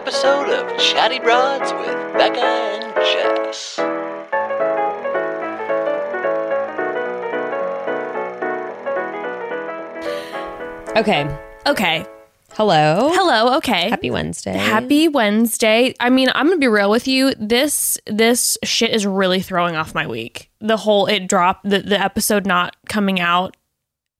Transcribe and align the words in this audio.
episode 0.00 0.48
of 0.48 0.78
Chatty 0.78 1.18
Broads 1.18 1.74
with 1.74 1.94
Bekah 2.16 2.38
and 2.38 2.94
Jess. 3.04 3.78
Okay. 10.96 11.38
Okay. 11.66 12.06
Hello. 12.52 13.10
Hello. 13.12 13.58
Okay. 13.58 13.90
Happy 13.90 14.10
Wednesday. 14.10 14.54
Happy 14.54 15.08
Wednesday. 15.08 15.94
I 16.00 16.08
mean, 16.08 16.30
I'm 16.34 16.46
gonna 16.46 16.56
be 16.56 16.66
real 16.66 16.90
with 16.90 17.06
you. 17.06 17.34
This 17.34 17.98
this 18.06 18.56
shit 18.64 18.94
is 18.94 19.04
really 19.04 19.42
throwing 19.42 19.76
off 19.76 19.94
my 19.94 20.06
week. 20.06 20.50
The 20.62 20.78
whole 20.78 21.04
it 21.08 21.26
dropped 21.28 21.68
the, 21.68 21.80
the 21.80 22.00
episode 22.00 22.46
not 22.46 22.74
coming 22.88 23.20
out 23.20 23.54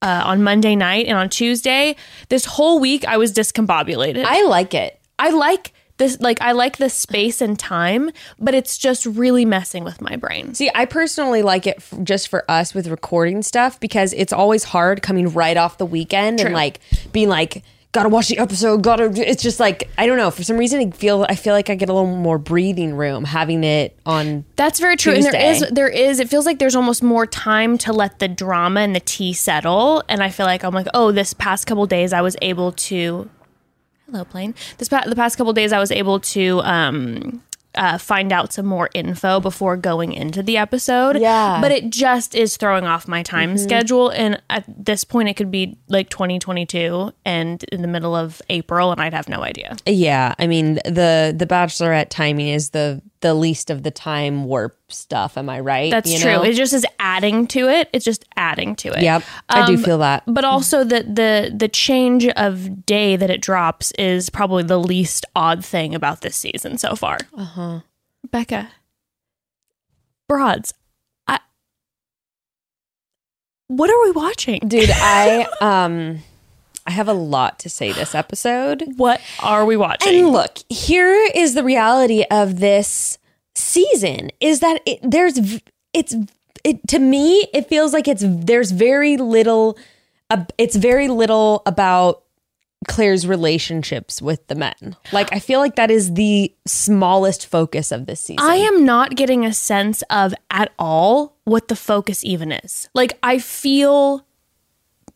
uh, 0.02 0.24
on 0.26 0.42
Monday 0.42 0.76
night 0.76 1.06
and 1.06 1.16
on 1.16 1.30
Tuesday. 1.30 1.96
This 2.28 2.44
whole 2.44 2.80
week 2.80 3.06
I 3.06 3.16
was 3.16 3.32
discombobulated. 3.32 4.26
I, 4.26 4.40
I 4.40 4.42
like 4.42 4.74
it. 4.74 4.98
I 5.20 5.28
like 5.30 5.74
this 6.00 6.20
like 6.20 6.40
I 6.40 6.52
like 6.52 6.78
the 6.78 6.90
space 6.90 7.40
and 7.40 7.56
time, 7.56 8.10
but 8.40 8.54
it's 8.54 8.76
just 8.76 9.06
really 9.06 9.44
messing 9.44 9.84
with 9.84 10.00
my 10.00 10.16
brain. 10.16 10.54
See, 10.54 10.70
I 10.74 10.86
personally 10.86 11.42
like 11.42 11.66
it 11.68 11.76
f- 11.76 11.94
just 12.02 12.28
for 12.28 12.50
us 12.50 12.74
with 12.74 12.88
recording 12.88 13.42
stuff 13.42 13.78
because 13.78 14.12
it's 14.14 14.32
always 14.32 14.64
hard 14.64 15.02
coming 15.02 15.28
right 15.28 15.56
off 15.56 15.78
the 15.78 15.86
weekend 15.86 16.38
True. 16.38 16.46
and 16.46 16.54
like 16.54 16.80
being 17.12 17.28
like, 17.28 17.62
gotta 17.92 18.08
watch 18.08 18.28
the 18.28 18.38
episode, 18.38 18.82
gotta. 18.82 19.12
It's 19.14 19.42
just 19.42 19.60
like 19.60 19.90
I 19.98 20.06
don't 20.06 20.16
know. 20.16 20.30
For 20.30 20.42
some 20.42 20.56
reason, 20.56 20.80
I 20.80 20.90
feel 20.90 21.26
I 21.28 21.34
feel 21.34 21.52
like 21.52 21.68
I 21.68 21.74
get 21.74 21.90
a 21.90 21.92
little 21.92 22.16
more 22.16 22.38
breathing 22.38 22.94
room 22.94 23.24
having 23.24 23.62
it 23.62 23.96
on. 24.06 24.46
That's 24.56 24.80
very 24.80 24.96
true. 24.96 25.12
And 25.12 25.22
there 25.22 25.32
Tuesday. 25.32 25.66
is 25.66 25.72
there 25.72 25.88
is 25.88 26.18
it 26.18 26.30
feels 26.30 26.46
like 26.46 26.58
there's 26.58 26.76
almost 26.76 27.02
more 27.02 27.26
time 27.26 27.76
to 27.78 27.92
let 27.92 28.20
the 28.20 28.28
drama 28.28 28.80
and 28.80 28.96
the 28.96 29.00
tea 29.00 29.34
settle. 29.34 30.02
And 30.08 30.22
I 30.22 30.30
feel 30.30 30.46
like 30.46 30.64
I'm 30.64 30.74
like, 30.74 30.88
oh, 30.94 31.12
this 31.12 31.34
past 31.34 31.66
couple 31.66 31.84
days 31.86 32.14
I 32.14 32.22
was 32.22 32.36
able 32.40 32.72
to 32.72 33.28
Hello, 34.10 34.24
plane. 34.24 34.54
This 34.78 34.88
pa- 34.88 35.04
the 35.06 35.16
past 35.16 35.36
couple 35.36 35.52
days 35.52 35.72
I 35.72 35.78
was 35.78 35.92
able 35.92 36.20
to 36.20 36.60
um 36.62 37.42
uh, 37.74 37.98
find 37.98 38.32
out 38.32 38.52
some 38.52 38.66
more 38.66 38.90
info 38.94 39.38
before 39.38 39.76
going 39.76 40.12
into 40.12 40.42
the 40.42 40.56
episode. 40.56 41.16
Yeah. 41.20 41.52
Mm-hmm. 41.52 41.62
But 41.62 41.72
it 41.72 41.90
just 41.90 42.34
is 42.34 42.56
throwing 42.56 42.84
off 42.84 43.06
my 43.06 43.22
time 43.22 43.56
schedule. 43.58 44.08
And 44.10 44.42
at 44.50 44.64
this 44.66 45.04
point, 45.04 45.28
it 45.28 45.34
could 45.34 45.50
be 45.50 45.78
like 45.88 46.10
2022 46.10 47.12
and 47.24 47.62
in 47.64 47.82
the 47.82 47.88
middle 47.88 48.16
of 48.16 48.42
April, 48.50 48.90
and 48.90 49.00
I'd 49.00 49.14
have 49.14 49.28
no 49.28 49.42
idea. 49.42 49.76
Yeah, 49.86 50.34
I 50.38 50.46
mean 50.46 50.74
the 50.84 51.34
the 51.36 51.46
Bachelorette 51.46 52.08
timing 52.08 52.48
is 52.48 52.70
the 52.70 53.00
the 53.20 53.34
least 53.34 53.68
of 53.70 53.82
the 53.82 53.90
time 53.90 54.44
warp 54.44 54.78
stuff. 54.88 55.36
Am 55.36 55.48
I 55.50 55.60
right? 55.60 55.90
That's 55.90 56.10
You 56.10 56.18
true. 56.18 56.30
know? 56.32 56.42
It 56.42 56.54
just 56.54 56.72
is 56.72 56.86
adding 56.98 57.46
to 57.48 57.68
it. 57.68 57.88
It's 57.92 58.04
just 58.04 58.24
adding 58.36 58.74
to 58.76 58.88
it. 58.88 59.02
Yep, 59.02 59.22
I 59.48 59.66
do 59.66 59.74
Um, 59.74 59.82
feel 59.84 59.98
that. 59.98 60.22
But 60.26 60.44
also 60.44 60.84
the 60.84 61.02
the 61.02 61.52
the 61.54 61.68
change 61.68 62.26
of 62.28 62.86
day 62.86 63.16
that 63.16 63.28
it 63.30 63.42
drops 63.42 63.92
is 63.98 64.30
probably 64.30 64.62
the 64.62 64.78
least 64.78 65.26
odd 65.36 65.64
thing 65.64 65.94
about 65.94 66.22
this 66.22 66.36
season 66.36 66.78
so 66.78 66.96
far. 66.96 67.18
Uh 67.36 67.40
Uh-huh. 67.42 67.68
huh. 67.70 67.80
Bekah, 68.32 68.68
broads, 70.28 70.72
I. 71.26 71.38
What 73.68 73.90
are 73.90 74.02
we 74.02 74.10
watching, 74.12 74.60
Dude, 74.66 74.90
I 74.92 75.46
um 75.60 76.18
I 76.86 76.92
have 76.92 77.08
a 77.08 77.12
lot 77.12 77.58
to 77.60 77.68
say 77.68 77.92
this 77.92 78.14
episode. 78.14 78.84
What 78.96 79.20
are 79.42 79.64
we 79.64 79.76
watching? 79.76 80.24
And 80.24 80.28
look, 80.30 80.58
here 80.68 81.28
is 81.34 81.54
the 81.54 81.64
reality 81.64 82.24
of 82.30 82.60
this 82.60 83.18
season 83.54 84.30
is 84.40 84.60
that 84.60 84.80
it, 84.86 84.98
there's 85.02 85.60
it's 85.92 86.14
it 86.64 86.86
to 86.88 86.98
me 86.98 87.46
it 87.52 87.68
feels 87.68 87.92
like 87.92 88.08
it's 88.08 88.24
there's 88.26 88.70
very 88.70 89.16
little 89.16 89.76
uh, 90.30 90.44
it's 90.56 90.76
very 90.76 91.08
little 91.08 91.62
about 91.66 92.22
Clare's 92.88 93.26
relationships 93.26 94.22
with 94.22 94.46
the 94.46 94.54
men. 94.54 94.96
Like 95.12 95.32
I 95.32 95.38
feel 95.38 95.60
like 95.60 95.76
that 95.76 95.90
is 95.90 96.14
the 96.14 96.54
smallest 96.66 97.46
focus 97.46 97.92
of 97.92 98.06
this 98.06 98.20
season. 98.20 98.44
I 98.44 98.56
am 98.56 98.84
not 98.84 99.16
getting 99.16 99.44
a 99.44 99.52
sense 99.52 100.02
of 100.08 100.32
at 100.50 100.72
all 100.78 101.36
what 101.44 101.68
the 101.68 101.76
focus 101.76 102.24
even 102.24 102.52
is. 102.52 102.88
Like 102.94 103.18
I 103.22 103.38
feel 103.38 104.24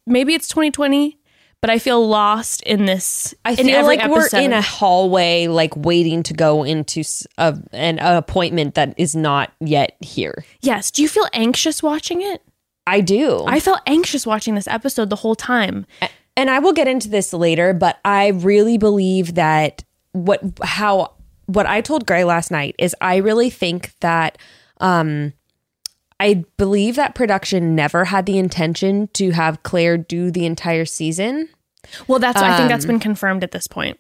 maybe 0.07 0.35
it's 0.35 0.49
2020, 0.49 1.19
but 1.65 1.71
I 1.71 1.79
feel 1.79 2.07
lost 2.07 2.61
in 2.65 2.85
this. 2.85 3.35
I 3.43 3.57
feel 3.57 3.87
like 3.87 4.07
we're 4.07 4.29
in 4.39 4.53
a 4.53 4.61
hallway, 4.61 5.47
like 5.47 5.75
waiting 5.75 6.23
to 6.25 6.35
go 6.35 6.63
into 6.63 7.03
a, 7.39 7.59
an 7.73 7.99
appointment 8.01 8.75
that 8.75 8.93
is 8.99 9.17
not 9.17 9.51
yet 9.61 9.97
here. 10.01 10.45
Yes. 10.61 10.91
Do 10.91 11.01
you 11.01 11.09
feel 11.09 11.27
anxious 11.33 11.83
watching 11.83 12.21
it? 12.21 12.43
I 12.87 13.01
do. 13.01 13.45
I 13.47 13.61
felt 13.61 13.81
anxious 13.87 14.27
watching 14.27 14.57
this 14.57 14.69
episode 14.69 15.09
the 15.09 15.17
whole 15.17 15.35
time. 15.35 15.87
and 16.37 16.51
I 16.51 16.59
will 16.59 16.75
get 16.75 16.87
into 16.87 17.09
this 17.09 17.33
later, 17.33 17.73
but 17.73 17.99
I 18.05 18.27
really 18.29 18.77
believe 18.77 19.37
that 19.37 19.85
what 20.13 20.43
how 20.63 21.15
what 21.47 21.65
I 21.65 21.81
told 21.81 22.07
Gray 22.07 22.25
last 22.25 22.51
night 22.51 22.75
is 22.79 22.95
I 23.01 23.17
really 23.17 23.49
think 23.49 23.99
that 24.01 24.37
um 24.83 25.33
I 26.21 26.45
believe 26.59 26.97
that 26.97 27.15
production 27.15 27.75
never 27.75 28.05
had 28.05 28.27
the 28.27 28.39
intention 28.39 29.09
to 29.15 29.31
have 29.31 29.63
Clare 29.63 29.97
do 29.97 30.31
the 30.31 30.45
entire 30.47 30.85
season. 30.85 31.49
Well, 32.09 32.19
that's 32.19 32.41
I 32.41 32.57
think 32.57 32.63
Um, 32.65 32.69
that's 32.69 32.87
been 32.87 33.01
confirmed 33.01 33.43
at 33.45 33.51
this 33.53 33.67
point. 33.67 33.99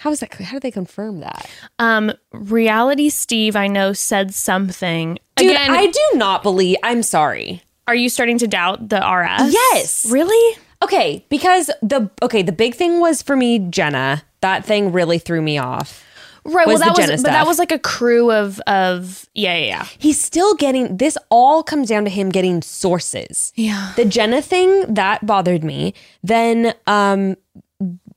How 0.00 0.10
is 0.10 0.20
that? 0.20 0.34
How 0.34 0.54
did 0.54 0.62
they 0.62 0.70
confirm 0.70 1.20
that? 1.20 1.48
Um, 1.78 2.12
reality 2.32 3.08
Steve, 3.08 3.56
I 3.56 3.68
know 3.68 3.92
said 3.92 4.34
something. 4.34 5.18
Dude, 5.36 5.50
Again, 5.52 5.70
I 5.70 5.86
do 5.86 6.18
not 6.18 6.42
believe. 6.42 6.76
I'm 6.82 7.02
sorry. 7.02 7.62
are 7.86 7.94
you 7.94 8.08
starting 8.08 8.38
to 8.38 8.46
doubt 8.48 8.88
the 8.88 8.96
RS? 8.98 9.52
Yes. 9.52 10.06
Really? 10.10 10.58
Okay, 10.82 11.24
because 11.30 11.70
the 11.82 12.10
okay, 12.22 12.42
the 12.42 12.52
big 12.52 12.74
thing 12.74 13.00
was 13.00 13.22
for 13.22 13.36
me, 13.36 13.58
Jenna. 13.58 14.22
That 14.40 14.64
thing 14.64 14.92
really 14.92 15.18
threw 15.18 15.40
me 15.40 15.56
off. 15.58 16.04
Right. 16.44 16.66
Well, 16.66 16.78
that 16.78 16.96
was, 16.96 17.22
but 17.22 17.30
that 17.30 17.46
was 17.46 17.58
like 17.58 17.72
a 17.72 17.78
crew 17.78 18.30
of 18.30 18.60
of 18.66 19.28
yeah, 19.34 19.56
yeah, 19.56 19.66
yeah. 19.66 19.86
He's 19.98 20.20
still 20.20 20.54
getting 20.54 20.98
this. 20.98 21.16
All 21.30 21.62
comes 21.62 21.88
down 21.88 22.04
to 22.04 22.10
him 22.10 22.28
getting 22.28 22.60
sources. 22.60 23.52
Yeah. 23.54 23.92
The 23.96 24.04
Jenna 24.04 24.42
thing 24.42 24.92
that 24.92 25.24
bothered 25.24 25.64
me. 25.64 25.94
Then 26.22 26.74
um 26.86 27.36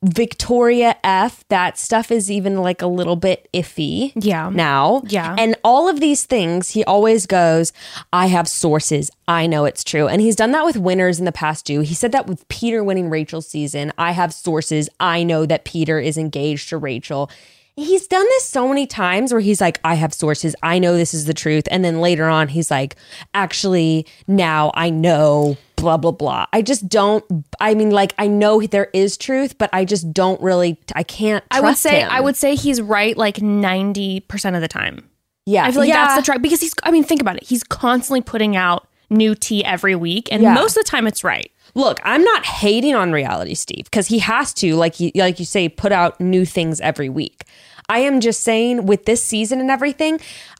Victoria 0.04 0.96
F, 1.04 1.44
that 1.50 1.78
stuff 1.78 2.12
is 2.12 2.30
even 2.30 2.58
like 2.58 2.82
a 2.82 2.88
little 2.88 3.16
bit 3.16 3.50
iffy. 3.54 4.12
Yeah. 4.16 4.50
Now. 4.50 5.02
Yeah. 5.08 5.36
And 5.38 5.56
all 5.64 5.90
of 5.90 6.00
these 6.00 6.26
things, 6.26 6.70
he 6.70 6.84
always 6.84 7.26
goes, 7.26 7.74
I 8.14 8.28
have 8.28 8.48
sources. 8.48 9.10
I 9.28 9.48
know 9.48 9.66
it's 9.66 9.84
true. 9.84 10.08
And 10.08 10.22
he's 10.22 10.36
done 10.36 10.52
that 10.52 10.66
with 10.66 10.78
winners 10.78 11.18
in 11.18 11.26
the 11.26 11.32
past 11.32 11.66
too. 11.66 11.82
He 11.82 11.96
said 11.96 12.12
that 12.12 12.28
with 12.28 12.48
Peter 12.48 12.84
winning 12.84 13.10
Rachel's 13.10 13.48
season. 13.48 13.92
I 13.98 14.12
have 14.12 14.34
sources. 14.34 14.88
I 15.00 15.24
know 15.24 15.46
that 15.46 15.66
Peter 15.66 16.00
is 16.00 16.18
engaged 16.18 16.70
to 16.70 16.78
Rachel. 16.78 17.32
He's 17.78 18.08
done 18.08 18.26
this 18.26 18.44
so 18.46 18.68
many 18.68 18.88
times 18.88 19.32
where 19.32 19.40
he's 19.40 19.62
like, 19.62 19.80
I 19.84 19.94
have 19.94 20.14
sources. 20.14 20.56
I 20.64 20.80
know 20.80 20.98
this 20.98 21.14
is 21.14 21.26
the 21.26 21.34
truth. 21.34 21.68
And 21.70 21.86
then 21.86 22.02
later 22.02 22.26
on, 22.26 22.48
he's 22.48 22.72
like, 22.72 22.96
actually, 23.36 24.08
now 24.28 24.72
I 24.74 24.90
know, 24.90 25.58
blah, 25.76 25.98
blah, 25.98 26.10
blah. 26.12 26.48
I 26.52 26.64
just 26.64 26.90
don't, 26.90 27.24
I 27.60 27.76
mean, 27.76 27.92
like, 27.92 28.16
I 28.18 28.26
know 28.28 28.60
there 28.62 28.90
is 28.94 29.16
truth, 29.16 29.60
but 29.60 29.70
I 29.74 29.86
just 29.86 30.12
don't 30.12 30.42
really, 30.42 30.80
I 30.96 31.04
can't 31.04 31.44
I 31.52 31.62
would 31.62 31.78
say 31.78 32.02
him. 32.02 32.10
I 32.12 32.20
would 32.20 32.36
say 32.36 32.56
he's 32.56 32.82
right 32.82 33.16
like 33.16 33.42
ninety 33.44 34.22
percent 34.22 34.56
of 34.56 34.64
the 34.64 34.68
time. 34.68 35.08
yeah. 35.46 35.64
I 35.64 35.72
feel 35.72 35.82
like 35.82 35.90
yeah. 35.90 36.06
that's 36.08 36.16
the 36.18 36.24
track 36.26 36.42
because 36.42 36.62
he's. 36.62 36.74
I 36.82 36.90
mean, 36.90 37.04
think 37.04 37.22
about 37.22 37.38
it. 37.38 37.44
He's 37.44 37.64
constantly 37.64 38.22
putting 38.22 38.56
out 38.56 38.88
new 39.12 39.36
tea 39.36 39.64
every 39.64 39.96
week, 39.96 40.30
and 40.32 40.42
Yeah. 40.42 40.56
most 40.56 40.76
of 40.76 40.84
the 40.84 40.90
time 40.90 41.06
it's 41.06 41.24
right. 41.24 41.52
Look, 41.76 42.00
I'm 42.04 42.24
not 42.24 42.44
hating 42.44 42.96
on 42.96 43.12
reality 43.12 43.54
Steve 43.54 43.84
because 43.86 44.08
he 44.08 44.18
has 44.20 44.52
to, 44.56 44.76
like 44.76 45.00
you, 45.00 45.12
like 45.14 45.38
you 45.38 45.46
say, 45.46 45.70
put 45.70 45.92
out 45.92 46.20
new 46.20 46.44
things 46.44 46.82
every 46.82 47.08
week. 47.08 47.44
I 47.90 48.00
am 48.00 48.20
just 48.20 48.42
saying 48.42 48.86
with 48.86 49.06
this 49.06 49.24
season 49.24 49.60
and 49.62 49.72
everything, 49.72 50.20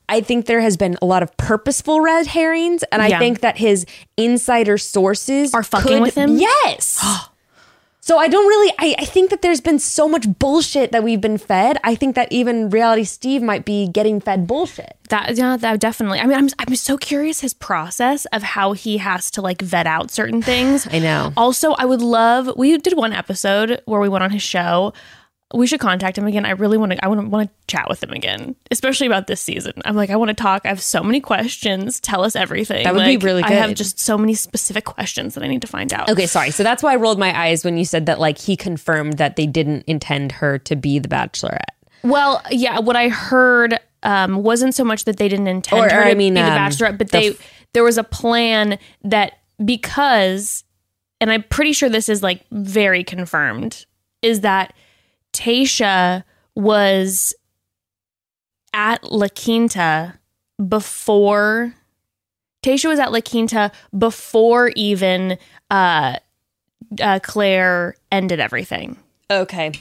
I 0.10 0.22
think 0.22 0.46
there 0.46 0.62
has 0.62 0.78
been 0.78 0.98
a 1.02 1.06
lot 1.06 1.24
of 1.24 1.36
purposeful 1.38 2.00
red 2.00 2.28
herrings, 2.28 2.84
and 2.92 3.02
I 3.02 3.08
Yeah. 3.08 3.20
think 3.20 3.42
that 3.42 3.58
his 3.58 3.86
insider 4.16 4.78
sources 4.78 5.54
Are 5.54 5.64
fucking 5.64 5.88
could- 5.98 6.02
with 6.02 6.16
him? 6.16 6.38
Yes. 6.38 7.04
so 8.00 8.18
I 8.18 8.30
don't 8.30 8.48
really. 8.48 8.74
I, 8.80 8.96
I 9.00 9.06
think 9.06 9.30
that 9.32 9.42
there's 9.42 9.60
been 9.60 9.80
so 9.80 10.08
much 10.08 10.26
bullshit 10.40 10.94
that 10.94 11.04
we've 11.04 11.20
been 11.20 11.38
fed. 11.38 11.78
I 11.84 11.96
think 11.96 12.16
that 12.16 12.32
even 12.32 12.70
reality 12.70 13.04
Steve 13.04 13.42
might 13.42 13.66
be 13.66 13.90
getting 13.90 14.22
fed 14.22 14.48
bullshit. 14.48 14.96
That 15.10 15.36
yeah, 15.38 15.58
that 15.58 15.82
definitely. 15.82 16.20
I 16.22 16.26
mean, 16.26 16.38
I'm 16.38 16.48
I'm 16.60 16.76
so 16.76 16.98
curious 16.98 17.42
his 17.42 17.54
process 17.54 18.24
of 18.32 18.44
how 18.44 18.72
he 18.72 19.00
has 19.00 19.30
to 19.32 19.42
like 19.42 19.62
vet 19.62 19.88
out 19.88 20.10
certain 20.12 20.42
things. 20.42 20.88
I 20.92 21.00
know. 21.00 21.34
Also, 21.36 21.74
I 21.74 21.84
would 21.84 22.02
love. 22.02 22.50
We 22.56 22.78
did 22.78 22.96
one 22.96 23.12
episode 23.12 23.82
where 23.86 24.00
we 24.00 24.08
went 24.08 24.24
on 24.24 24.32
his 24.32 24.42
show. 24.44 24.94
We 25.54 25.66
should 25.66 25.80
contact 25.80 26.18
him 26.18 26.28
again. 26.28 26.46
I 26.46 26.50
really 26.52 26.78
want 26.78 26.92
to. 26.92 27.04
I 27.06 27.08
want 27.08 27.22
to 27.22 27.28
want 27.28 27.50
to 27.50 27.56
chat 27.68 27.88
with 27.88 28.04
him 28.04 28.12
again, 28.12 28.56
especially 28.70 29.08
about 29.08 29.28
this 29.28 29.40
season. 29.40 29.74
I'm 29.86 29.96
like, 29.96 30.10
I 30.10 30.18
want 30.18 30.28
to 30.28 30.34
talk. 30.36 30.64
I 30.66 30.68
have 30.68 30.82
so 30.82 31.02
many 31.02 31.22
questions. 31.22 32.02
Tell 32.02 32.26
us 32.26 32.36
everything. 32.36 32.84
That 32.84 32.94
would 32.94 33.06
be 33.06 33.16
Like, 33.16 33.24
really 33.24 33.44
I 33.44 33.52
have 33.52 33.74
just 33.74 33.98
so 33.98 34.18
many 34.18 34.34
specific 34.34 34.84
questions 34.84 35.36
that 35.36 35.44
I 35.44 35.48
need 35.48 35.62
to 35.62 35.68
find 35.68 35.94
out. 35.94 36.10
Okay, 36.10 36.26
sorry. 36.26 36.52
So 36.52 36.64
that's 36.64 36.84
why 36.84 36.92
I 36.92 36.96
rolled 36.98 37.18
my 37.18 37.38
eyes 37.38 37.64
when 37.64 37.78
you 37.78 37.86
said 37.86 38.08
that, 38.08 38.20
like, 38.20 38.38
he 38.38 38.58
confirmed 38.58 39.20
that 39.20 39.38
they 39.38 39.46
didn't 39.48 39.86
intend 39.88 40.34
her 40.34 40.58
to 40.60 40.76
be 40.76 41.00
the 41.00 41.08
bachelorette. 41.08 41.60
Well, 42.04 42.42
yeah, 42.52 42.80
what 42.80 42.98
I 42.98 43.08
heard 43.08 43.80
um, 44.04 44.44
wasn't 44.44 44.76
so 44.76 44.84
much 44.84 45.06
that 45.06 45.16
they 45.16 45.30
didn't 45.30 45.48
intend 45.48 45.80
Or- 45.86 45.90
her 45.90 46.02
or, 46.02 46.04
to 46.04 46.10
I 46.10 46.14
mean, 46.14 46.34
be 46.34 46.42
the 46.42 46.46
um, 46.48 46.58
bachelorette, 46.58 46.98
but 46.98 47.12
the 47.12 47.20
they 47.20 47.28
f- 47.30 47.52
there 47.74 47.84
was 47.86 47.98
a 47.98 48.04
plan 48.04 48.78
that 49.06 49.40
because, 49.64 50.64
and 51.22 51.32
I'm 51.32 51.44
pretty 51.44 51.72
sure 51.74 51.88
this 51.90 52.10
is 52.10 52.22
like 52.22 52.46
very 52.52 53.04
confirmed, 53.04 53.86
is 54.22 54.42
that 54.42 54.74
Tayshia 55.38 56.24
was 56.56 57.36
at 58.74 59.04
La 59.12 59.28
Quinta 59.28 60.20
before 60.68 61.76
Tayshia 62.64 62.90
was 62.90 63.00
at 63.00 63.12
La 63.12 63.22
Quinta 63.22 63.72
before 63.96 64.72
even 64.76 65.38
uh, 65.70 66.18
uh, 67.00 67.20
Clare 67.22 67.96
ended 68.12 68.40
everything. 68.40 68.98
Okay. 69.30 69.72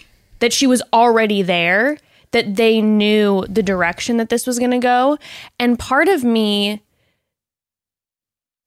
That 0.41 0.53
she 0.53 0.67
was 0.67 0.83
already 0.93 1.41
there, 1.41 1.97
that 2.33 2.57
they 2.57 2.83
knew 2.83 3.47
the 3.49 3.63
direction 3.63 4.19
that 4.19 4.29
this 4.29 4.47
was 4.47 4.59
going 4.59 4.73
to 4.73 4.79
go. 4.79 5.17
And 5.59 5.79
part 5.79 6.09
of 6.09 6.23
me 6.23 6.83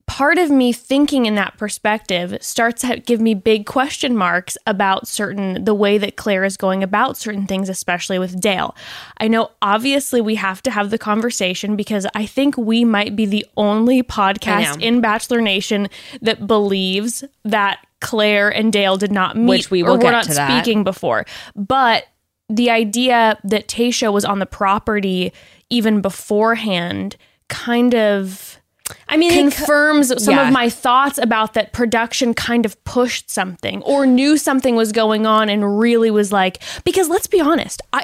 part 0.10 0.40
of 0.40 0.50
me 0.50 0.74
thinking 0.74 1.28
in 1.28 1.36
that 1.36 1.56
perspective 1.56 2.36
starts 2.42 2.82
to 2.82 2.98
give 2.98 3.22
me 3.22 3.36
big 3.36 3.68
question 3.68 4.18
marks 4.18 4.58
about 4.66 5.08
certain 5.08 5.64
the 5.64 5.74
way 5.74 6.00
that 6.00 6.16
Clare 6.16 6.44
is 6.44 6.58
going 6.58 6.82
about 6.82 7.16
certain 7.16 7.46
things 7.46 7.70
especially 7.70 8.18
with 8.18 8.42
Dale. 8.42 8.76
I 9.20 9.28
know 9.28 9.52
obviously 9.62 10.20
we 10.20 10.34
have 10.34 10.64
to 10.64 10.72
have 10.72 10.90
the 10.90 10.98
conversation 10.98 11.76
because 11.76 12.08
I 12.16 12.26
think 12.26 12.58
we 12.58 12.84
might 12.84 13.16
be 13.16 13.28
the 13.28 13.46
only 13.56 14.02
podcast 14.02 14.82
in 14.82 15.00
Bachelor 15.00 15.42
Nation 15.42 15.90
that 16.24 16.48
believes 16.48 17.24
that 17.44 17.86
Clare 18.02 18.50
and 18.50 18.74
Dale 18.74 18.98
did 18.98 19.12
not 19.12 19.38
meet 19.38 19.50
Which 19.50 19.72
we 19.72 19.84
will 19.84 19.92
or 19.92 19.98
were 19.98 20.02
get 20.02 20.12
not 20.12 20.24
to 20.24 20.34
that. 20.34 20.64
speaking 20.64 20.84
before. 20.84 21.26
But 21.56 22.06
the 22.50 22.72
idea 22.72 23.38
that 23.44 23.68
Tayshia 23.68 24.12
was 24.12 24.26
on 24.26 24.40
the 24.40 24.48
property 24.48 25.34
even 25.70 26.02
beforehand 26.02 27.16
kind 27.48 27.94
of 27.94 28.59
I 29.08 29.18
mean, 29.18 29.32
co- 29.32 29.58
confirms 29.58 30.24
some 30.24 30.36
yeah. 30.36 30.48
of 30.48 30.54
my 30.54 30.70
thoughts 30.70 31.18
about 31.18 31.54
that 31.54 31.74
production 31.74 32.34
kind 32.34 32.66
of 32.66 32.82
pushed 32.84 33.30
something 33.30 33.82
or 33.84 34.06
knew 34.06 34.38
something 34.38 34.76
was 34.76 34.92
going 34.92 35.26
on 35.26 35.50
and 35.50 35.80
really 35.80 36.12
was 36.12 36.32
like 36.32 36.62
because 36.84 37.10
let's 37.10 37.28
be 37.28 37.40
honest 37.40 37.82
i 37.94 38.04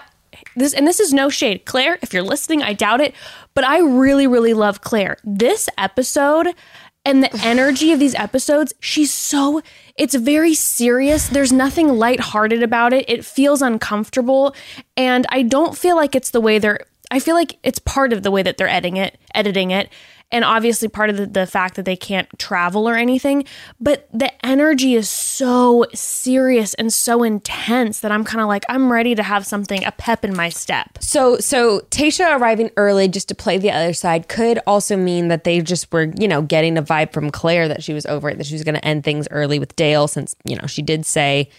this 0.55 0.73
and 0.73 0.87
this 0.87 0.99
is 0.99 1.13
no 1.13 1.29
shade 1.29 1.65
clare 1.65 1.97
if 2.01 2.13
you're 2.13 2.23
listening 2.23 2.61
i 2.61 2.73
doubt 2.73 3.01
it 3.01 3.13
but 3.53 3.63
i 3.63 3.79
really 3.79 4.27
really 4.27 4.53
love 4.53 4.81
clare. 4.81 5.17
This 5.23 5.69
episode 5.77 6.47
and 7.03 7.23
the 7.23 7.33
energy 7.43 7.91
of 7.91 7.99
these 7.99 8.15
episodes 8.15 8.73
she's 8.79 9.11
so 9.11 9.61
it's 9.97 10.15
very 10.15 10.53
serious. 10.53 11.29
There's 11.29 11.53
nothing 11.53 11.87
lighthearted 11.87 12.61
about 12.61 12.91
it. 12.91 13.05
It 13.07 13.23
feels 13.23 13.61
uncomfortable. 13.61 14.53
And 14.97 15.25
i 15.29 15.41
don't 15.41 15.77
feel 15.77 15.95
like 15.95 16.15
it's 16.15 16.31
the 16.31 16.41
way 16.41 16.59
they're 16.59 16.79
i 17.11 17.19
feel 17.19 17.35
like 17.35 17.57
it's 17.63 17.79
part 17.79 18.13
of 18.13 18.23
the 18.23 18.31
way 18.31 18.41
that 18.43 18.57
they're 18.57 18.67
editing 18.67 18.97
it 18.97 19.17
editing 19.33 19.71
it 19.71 19.89
and 20.31 20.43
obviously 20.43 20.87
part 20.87 21.09
of 21.09 21.17
the, 21.17 21.25
the 21.25 21.45
fact 21.47 21.75
that 21.75 21.85
they 21.85 21.95
can't 21.95 22.27
travel 22.39 22.89
or 22.89 22.95
anything 22.95 23.45
but 23.79 24.07
the 24.13 24.31
energy 24.45 24.95
is 24.95 25.07
so 25.07 25.85
serious 25.93 26.73
and 26.75 26.91
so 26.93 27.23
intense 27.23 27.99
that 27.99 28.11
i'm 28.11 28.23
kind 28.23 28.41
of 28.41 28.47
like 28.47 28.63
i'm 28.69 28.91
ready 28.91 29.13
to 29.15 29.23
have 29.23 29.45
something 29.45 29.83
a 29.85 29.91
pep 29.91 30.25
in 30.25 30.35
my 30.35 30.49
step 30.49 30.97
So, 30.99 31.37
so 31.37 31.81
Tayshia 31.91 32.37
arriving 32.39 32.71
early 32.77 33.07
just 33.07 33.27
to 33.29 33.35
play 33.35 33.57
the 33.57 33.71
other 33.71 33.93
side 33.93 34.27
could 34.27 34.59
also 34.65 34.97
mean 34.97 35.27
that 35.29 35.43
they 35.43 35.61
just 35.61 35.91
were, 35.93 36.11
you 36.19 36.27
know, 36.27 36.41
getting 36.41 36.77
a 36.77 36.83
vibe 36.83 37.13
from 37.13 37.29
Clare 37.29 37.67
that 37.67 37.83
she 37.83 37.93
was 37.93 38.05
over 38.07 38.29
it, 38.29 38.37
that 38.37 38.45
she 38.47 38.55
was 38.55 38.63
going 38.63 38.75
to 38.75 38.83
end 38.85 39.03
things 39.03 39.27
early 39.31 39.59
with 39.59 39.75
Dale, 39.75 40.07
since 40.07 40.35
you 40.45 40.55
know 40.55 40.65
she 40.67 40.81
did 40.81 41.05
say 41.05 41.49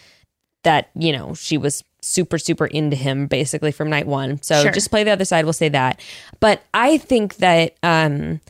that 0.64 0.90
you 0.94 1.12
know 1.12 1.34
she 1.34 1.56
was 1.58 1.84
super 2.02 2.38
super 2.38 2.66
into 2.66 2.96
him 2.96 3.26
basically 3.26 3.72
from 3.72 3.88
night 3.90 4.06
one. 4.06 4.40
So 4.42 4.62
Sure. 4.62 4.72
just 4.72 4.90
play 4.90 5.04
the 5.04 5.10
other 5.10 5.24
side. 5.24 5.44
We'll 5.44 5.52
say 5.52 5.68
that. 5.70 6.00
But 6.40 6.62
I 6.74 6.98
think 6.98 7.36
that, 7.36 7.76
um, 7.82 8.40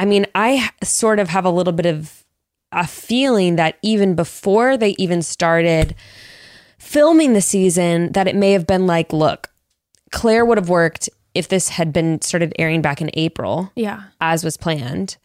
I 0.00 0.06
mean, 0.06 0.26
I 0.34 0.70
sort 0.82 1.18
of 1.18 1.28
have 1.28 1.44
a 1.44 1.50
little 1.50 1.74
bit 1.74 1.84
of 1.84 2.24
a 2.72 2.86
feeling 2.86 3.56
that 3.56 3.76
even 3.82 4.14
before 4.14 4.78
they 4.78 4.96
even 4.98 5.20
started 5.20 5.94
filming 6.78 7.34
the 7.34 7.42
season, 7.42 8.10
that 8.12 8.26
it 8.26 8.34
may 8.34 8.52
have 8.52 8.66
been 8.66 8.86
like, 8.86 9.12
look, 9.12 9.52
Clare 10.10 10.46
would 10.46 10.56
have 10.56 10.70
worked 10.70 11.10
if 11.34 11.48
this 11.48 11.68
had 11.68 11.92
been 11.92 12.22
started 12.22 12.54
airing 12.58 12.80
back 12.80 13.02
in 13.02 13.10
April, 13.12 13.70
yeah 13.76 14.04
as 14.22 14.42
was 14.42 14.56
planned. 14.56 15.18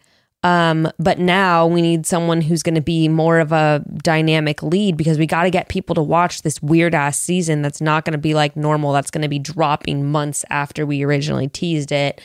Um, 0.44 0.92
but 1.00 1.20
now 1.20 1.66
we 1.66 1.82
need 1.82 2.06
someone 2.06 2.42
who's 2.42 2.62
going 2.62 2.76
to 2.76 2.82
be 2.82 3.08
more 3.08 3.40
of 3.40 3.54
a 3.54 3.82
dynamic 4.04 4.62
lead 4.62 4.98
because 4.98 5.18
we 5.18 5.26
got 5.26 5.44
to 5.44 5.50
get 5.50 5.70
people 5.70 5.96
to 5.96 6.04
watch 6.04 6.42
this 6.42 6.62
weird 6.62 6.94
ass 6.94 7.18
season 7.18 7.62
that's 7.62 7.80
not 7.80 8.04
going 8.04 8.12
to 8.12 8.20
be 8.20 8.34
like 8.34 8.58
normal. 8.58 8.92
That's 8.92 9.10
going 9.10 9.22
to 9.22 9.30
be 9.30 9.40
dropping 9.40 10.06
months 10.12 10.44
after 10.50 10.86
we 10.86 11.02
originally 11.02 11.48
teased 11.48 11.94
it. 11.94 12.20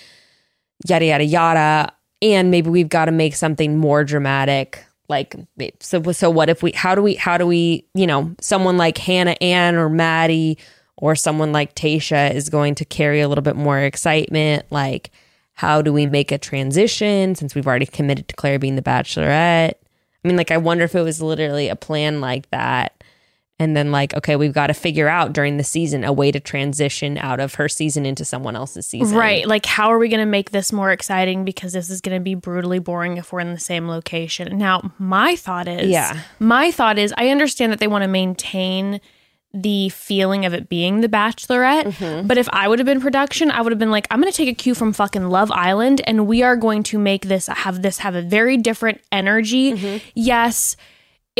Yada 0.86 1.04
yada 1.04 1.24
yada. 1.24 1.92
And 2.22 2.50
maybe 2.50 2.70
we've 2.70 2.88
got 2.88 3.06
to 3.06 3.12
make 3.12 3.34
something 3.34 3.78
more 3.78 4.04
dramatic. 4.04 4.84
Like 5.08 5.34
so. 5.80 6.00
So 6.12 6.30
what 6.30 6.48
if 6.48 6.62
we? 6.62 6.70
How 6.72 6.94
do 6.94 7.02
we? 7.02 7.14
How 7.14 7.36
do 7.36 7.46
we? 7.46 7.84
You 7.94 8.06
know, 8.06 8.34
someone 8.40 8.76
like 8.76 8.96
Hannah 8.98 9.36
Ann 9.40 9.74
or 9.74 9.88
Maddie 9.88 10.56
or 10.96 11.16
someone 11.16 11.50
like 11.50 11.74
Tayshia 11.74 12.32
is 12.32 12.48
going 12.48 12.76
to 12.76 12.84
carry 12.84 13.20
a 13.20 13.28
little 13.28 13.42
bit 13.42 13.56
more 13.56 13.78
excitement. 13.78 14.66
Like, 14.70 15.10
how 15.54 15.82
do 15.82 15.92
we 15.92 16.06
make 16.06 16.30
a 16.30 16.38
transition 16.38 17.34
since 17.34 17.54
we've 17.54 17.66
already 17.66 17.86
committed 17.86 18.28
to 18.28 18.36
Clare 18.36 18.58
being 18.58 18.76
the 18.76 18.82
bachelorette? 18.82 19.74
I 20.22 20.28
mean, 20.28 20.36
like, 20.36 20.50
I 20.50 20.58
wonder 20.58 20.84
if 20.84 20.94
it 20.94 21.02
was 21.02 21.22
literally 21.22 21.68
a 21.68 21.76
plan 21.76 22.20
like 22.20 22.48
that. 22.50 22.99
And 23.60 23.76
then, 23.76 23.92
like, 23.92 24.14
okay, 24.14 24.34
we've 24.36 24.54
got 24.54 24.68
to 24.68 24.74
figure 24.74 25.06
out 25.06 25.34
during 25.34 25.58
the 25.58 25.62
season 25.62 26.02
a 26.02 26.12
way 26.12 26.32
to 26.32 26.40
transition 26.40 27.18
out 27.18 27.38
of 27.38 27.54
her 27.54 27.68
season 27.68 28.06
into 28.06 28.24
someone 28.24 28.56
else's 28.56 28.86
season. 28.86 29.16
Right. 29.16 29.46
Like, 29.46 29.66
how 29.66 29.92
are 29.92 29.98
we 29.98 30.08
going 30.08 30.20
to 30.20 30.26
make 30.26 30.50
this 30.50 30.72
more 30.72 30.90
exciting? 30.90 31.44
Because 31.44 31.74
this 31.74 31.90
is 31.90 32.00
going 32.00 32.18
to 32.18 32.24
be 32.24 32.34
brutally 32.34 32.78
boring 32.78 33.18
if 33.18 33.32
we're 33.32 33.40
in 33.40 33.52
the 33.52 33.60
same 33.60 33.86
location. 33.86 34.56
Now, 34.56 34.92
my 34.98 35.36
thought 35.36 35.68
is, 35.68 35.88
Yeah. 35.88 36.18
my 36.38 36.70
thought 36.72 36.98
is, 36.98 37.12
I 37.16 37.28
understand 37.28 37.70
that 37.70 37.78
they 37.78 37.86
want 37.86 38.02
to 38.02 38.08
maintain 38.08 39.00
the 39.52 39.88
feeling 39.90 40.46
of 40.46 40.54
it 40.54 40.68
being 40.68 41.00
the 41.00 41.08
Bachelorette. 41.08 41.84
Mm-hmm. 41.84 42.26
But 42.26 42.38
if 42.38 42.48
I 42.52 42.66
would 42.68 42.78
have 42.78 42.86
been 42.86 43.00
production, 43.00 43.50
I 43.50 43.60
would 43.60 43.72
have 43.72 43.78
been 43.78 43.90
like, 43.90 44.06
I'm 44.10 44.20
going 44.20 44.32
to 44.32 44.36
take 44.36 44.48
a 44.48 44.54
cue 44.54 44.74
from 44.74 44.92
fucking 44.92 45.28
Love 45.28 45.50
Island, 45.50 46.00
and 46.06 46.26
we 46.26 46.42
are 46.42 46.56
going 46.56 46.82
to 46.84 46.98
make 46.98 47.26
this 47.26 47.46
have 47.48 47.82
this 47.82 47.98
have 47.98 48.14
a 48.14 48.22
very 48.22 48.56
different 48.56 49.00
energy. 49.12 49.72
Mm-hmm. 49.72 50.08
Yes. 50.14 50.76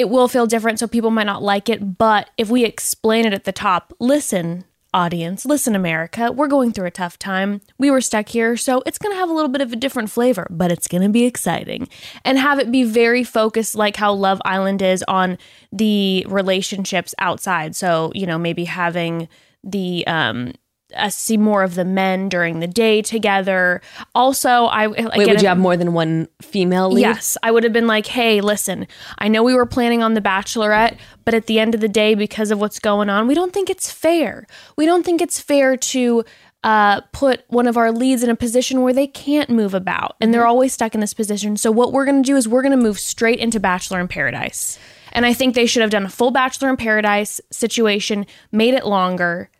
It 0.00 0.08
will 0.08 0.29
feel 0.29 0.47
different, 0.47 0.79
so 0.79 0.87
people 0.87 1.11
might 1.11 1.26
not 1.26 1.43
like 1.43 1.69
it. 1.69 1.99
But 1.99 2.31
if 2.38 2.49
we 2.49 2.64
explain 2.64 3.26
it 3.26 3.35
at 3.35 3.44
the 3.44 3.52
top, 3.52 3.93
listen, 4.00 4.64
audience, 4.94 5.44
listen, 5.44 5.76
America, 5.76 6.32
we're 6.32 6.49
going 6.49 6.73
through 6.73 6.87
a 6.87 6.91
tough 6.91 7.19
time. 7.19 7.61
We 7.76 7.91
were 7.91 8.00
stuck 8.00 8.31
here, 8.31 8.56
so 8.56 8.82
it's 8.87 8.97
going 8.97 9.14
to 9.14 9.19
have 9.19 9.29
a 9.29 9.35
little 9.35 9.50
bit 9.50 9.61
of 9.61 9.75
a 9.75 9.76
different 9.76 10.11
flavor, 10.11 10.47
but 10.49 10.73
it's 10.73 10.88
going 10.88 11.02
to 11.02 11.11
be 11.11 11.25
exciting. 11.25 11.87
And 12.25 12.38
have 12.38 12.58
it 12.58 12.73
be 12.73 12.82
very 12.82 13.25
focused, 13.25 13.75
like 13.75 13.97
how 13.97 14.14
Love 14.14 14.41
Island 14.47 14.81
is 14.81 15.05
on 15.06 15.37
the 15.70 16.25
relationships 16.31 17.14
outside. 17.19 17.76
So, 17.76 18.11
you 18.14 18.26
know, 18.26 18.38
maybe 18.38 18.64
having 18.64 19.28
the, 19.62 20.07
um, 20.07 20.54
us 20.97 21.14
see 21.16 21.37
more 21.37 21.62
of 21.62 21.75
the 21.75 21.85
men 21.85 22.28
during 22.28 22.61
the 22.61 22.66
day 22.66 23.02
together. 23.02 23.80
Also, 24.14 24.66
I 24.66 24.87
Wait, 24.88 25.28
would 25.28 25.42
you 25.42 25.49
have 25.49 25.59
more 25.59 25.76
than 25.76 25.92
one 25.92 26.28
female 26.42 26.90
lead? 26.90 27.02
Yes, 27.02 27.37
I 27.42 27.50
would 27.50 27.64
have 27.64 27.73
been 27.73 27.87
like, 27.87 28.06
hey, 28.06 28.40
listen, 28.40 28.87
I 29.18 29.28
know 29.28 29.42
we 29.42 29.54
were 29.54 29.66
planning 29.66 30.02
on 30.02 30.14
The 30.14 30.20
Bachelorette, 30.20 30.97
but 31.25 31.35
at 31.35 31.47
the 31.47 31.59
end 31.59 31.75
of 31.75 31.80
the 31.80 31.88
day, 31.88 32.14
because 32.14 32.50
of 32.50 32.61
what's 32.61 32.78
going 32.78 33.09
on, 33.09 33.26
we 33.26 33.35
don't 33.35 33.52
think 33.52 33.70
it's 33.70 33.90
fair. 33.90 34.47
We 34.76 34.87
don't 34.87 35.04
think 35.04 35.20
it's 35.20 35.40
fair 35.40 35.76
to 35.76 36.25
uh, 36.62 37.00
put 37.12 37.44
one 37.49 37.66
of 37.66 37.76
our 37.76 37.90
leads 37.90 38.23
in 38.23 38.30
a 38.30 38.37
position 38.37 38.82
where 38.82 38.92
they 38.92 39.06
can't 39.06 39.49
move 39.49 39.73
about 39.73 40.16
and 40.20 40.32
they're 40.32 40.47
always 40.47 40.73
stuck 40.73 40.94
in 40.94 41.00
this 41.00 41.14
position. 41.14 41.56
So, 41.56 41.70
what 41.70 41.92
we're 41.92 42.04
going 42.04 42.23
to 42.23 42.26
do 42.26 42.37
is 42.37 42.47
we're 42.47 42.62
going 42.62 42.76
to 42.76 42.82
move 42.82 42.99
straight 42.99 43.38
into 43.38 43.59
Bachelor 43.61 44.00
in 44.00 44.09
Paradise. 44.09 44.78
And 45.12 45.26
I 45.26 45.32
think 45.32 45.54
they 45.54 45.66
should 45.66 45.82
have 45.82 45.90
done 45.90 46.04
a 46.04 46.11
full 46.11 46.30
Bachelor 46.30 46.68
in 46.68 46.76
Paradise 46.76 47.40
situation, 47.50 48.26
made 48.52 48.75
it 48.75 48.87
longer. 48.87 49.50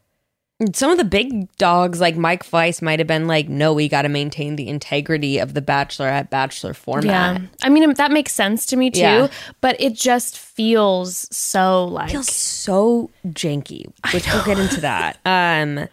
Some 0.75 0.91
of 0.91 0.99
the 0.99 1.05
big 1.05 1.51
dogs, 1.57 2.01
like 2.01 2.17
Mike 2.17 2.45
Fleiss, 2.45 2.83
might 2.83 2.99
have 2.99 3.09
been 3.09 3.27
like, 3.27 3.49
no, 3.49 3.73
we 3.73 3.89
got 3.89 4.03
to 4.03 4.09
maintain 4.11 4.57
the 4.57 4.69
integrity 4.69 5.39
of 5.39 5.55
the 5.55 5.63
Bachelorette 5.63 6.29
Bachelor 6.29 6.75
format. 6.75 7.41
Yeah. 7.41 7.47
I 7.63 7.69
mean, 7.71 7.95
that 7.95 8.11
makes 8.13 8.33
sense 8.33 8.67
to 8.67 8.77
me 8.77 8.91
too, 8.91 9.01
Yeah. 9.01 9.29
but 9.63 9.81
it 9.81 9.95
just 9.95 10.37
feels 10.39 11.35
so 11.35 11.85
like. 11.87 12.11
feels 12.11 12.31
so 12.31 13.11
janky, 13.29 13.87
which 14.13 14.27
we'll 14.27 14.45
get 14.45 14.59
into 14.59 14.81
that. 14.83 15.19
Um, 15.27 15.89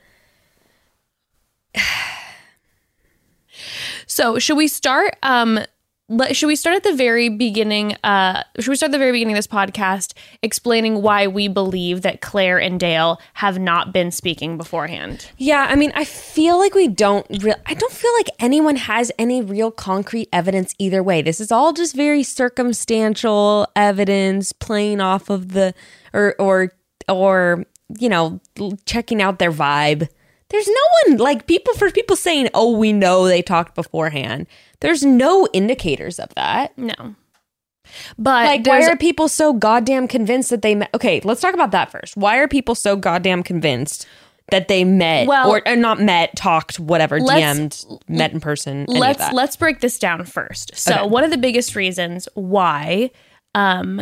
So 4.09 4.39
should 4.39 4.57
we 4.57 4.67
start? 4.67 5.15
Um, 5.21 5.59
let, 6.09 6.35
should 6.35 6.47
we 6.47 6.55
start 6.55 6.75
at 6.75 6.83
the 6.83 6.93
very 6.93 7.27
beginning? 7.29 7.95
Uh, 8.03 8.43
should 8.59 8.69
we 8.69 8.75
start 8.75 8.89
at 8.89 8.91
the 8.93 8.97
very 8.97 9.11
beginning 9.11 9.33
of 9.33 9.37
this 9.37 9.47
podcast, 9.47 10.13
explaining 10.41 11.01
why 11.01 11.27
we 11.27 11.47
believe 11.47 12.01
that 12.01 12.21
Clare 12.21 12.59
and 12.59 12.79
Dale 12.79 13.19
have 13.33 13.59
not 13.59 13.91
been 13.91 14.11
speaking 14.11 14.57
beforehand? 14.57 15.29
yeah, 15.37 15.67
I 15.69 15.75
mean, 15.75 15.91
I 15.95 16.05
feel 16.05 16.57
like 16.57 16.73
we 16.73 16.87
don't. 16.87 17.25
Re- 17.41 17.55
I 17.65 17.73
don't 17.73 17.91
feel 17.91 18.13
like 18.13 18.29
anyone 18.39 18.77
has 18.77 19.11
any 19.19 19.41
real 19.41 19.71
concrete 19.71 20.29
evidence 20.31 20.73
either 20.79 21.03
way. 21.03 21.21
This 21.21 21.41
is 21.41 21.51
all 21.51 21.73
just 21.73 21.95
very 21.95 22.23
circumstantial 22.23 23.67
evidence, 23.75 24.53
playing 24.53 25.01
off 25.01 25.29
of 25.29 25.53
the 25.53 25.73
or 26.13 26.35
or 26.39 26.71
or 27.09 27.65
you 27.99 28.09
know, 28.09 28.39
checking 28.85 29.21
out 29.21 29.39
their 29.39 29.51
vibe. 29.51 30.09
There's 30.49 30.67
no 30.67 30.73
one 31.07 31.17
like 31.17 31.45
people 31.47 31.73
for 31.73 31.91
people 31.91 32.15
saying, 32.15 32.49
"Oh, 32.53 32.75
we 32.77 32.93
know 32.93 33.27
they 33.27 33.41
talked 33.41 33.75
beforehand." 33.75 34.47
There's 34.79 35.03
no 35.03 35.47
indicators 35.53 36.19
of 36.19 36.33
that. 36.35 36.77
No, 36.77 37.15
but 38.17 38.45
Like, 38.45 38.65
why 38.67 38.83
are 38.87 38.95
people 38.97 39.27
so 39.27 39.53
goddamn 39.53 40.07
convinced 40.07 40.49
that 40.51 40.61
they 40.61 40.75
met? 40.75 40.89
Okay, 40.93 41.19
let's 41.23 41.41
talk 41.41 41.53
about 41.53 41.71
that 41.71 41.91
first. 41.91 42.15
Why 42.15 42.37
are 42.37 42.47
people 42.47 42.75
so 42.75 42.95
goddamn 42.95 43.43
convinced 43.43 44.05
that 44.49 44.69
they 44.69 44.85
met 44.85 45.27
Well- 45.27 45.49
or, 45.51 45.61
or 45.67 45.75
not 45.75 45.99
met, 45.99 46.33
talked, 46.37 46.79
whatever, 46.79 47.19
DM'd, 47.19 47.83
met 48.07 48.31
in 48.31 48.39
person. 48.39 48.85
let's 48.87 49.19
that. 49.19 49.33
let's 49.33 49.57
break 49.57 49.81
this 49.81 49.99
down 49.99 50.23
first. 50.23 50.71
So 50.77 50.93
Okay. 50.95 51.07
one 51.07 51.23
of 51.25 51.31
the 51.31 51.37
biggest 51.37 51.75
reasons 51.75 52.29
why 52.33 53.11
um 53.55 54.01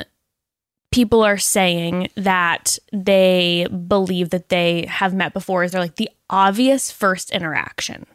people 0.96 1.26
are 1.26 1.38
saying 1.38 2.08
that 2.16 2.80
they 2.94 3.68
believe 3.90 4.30
that 4.30 4.48
they 4.48 4.86
have 4.88 5.14
met 5.14 5.34
before 5.34 5.62
is 5.66 5.74
they're 5.74 5.82
like 5.82 5.98
the 5.98 6.10
obvious 6.30 6.90
first 6.90 7.32
interaction. 7.32 8.06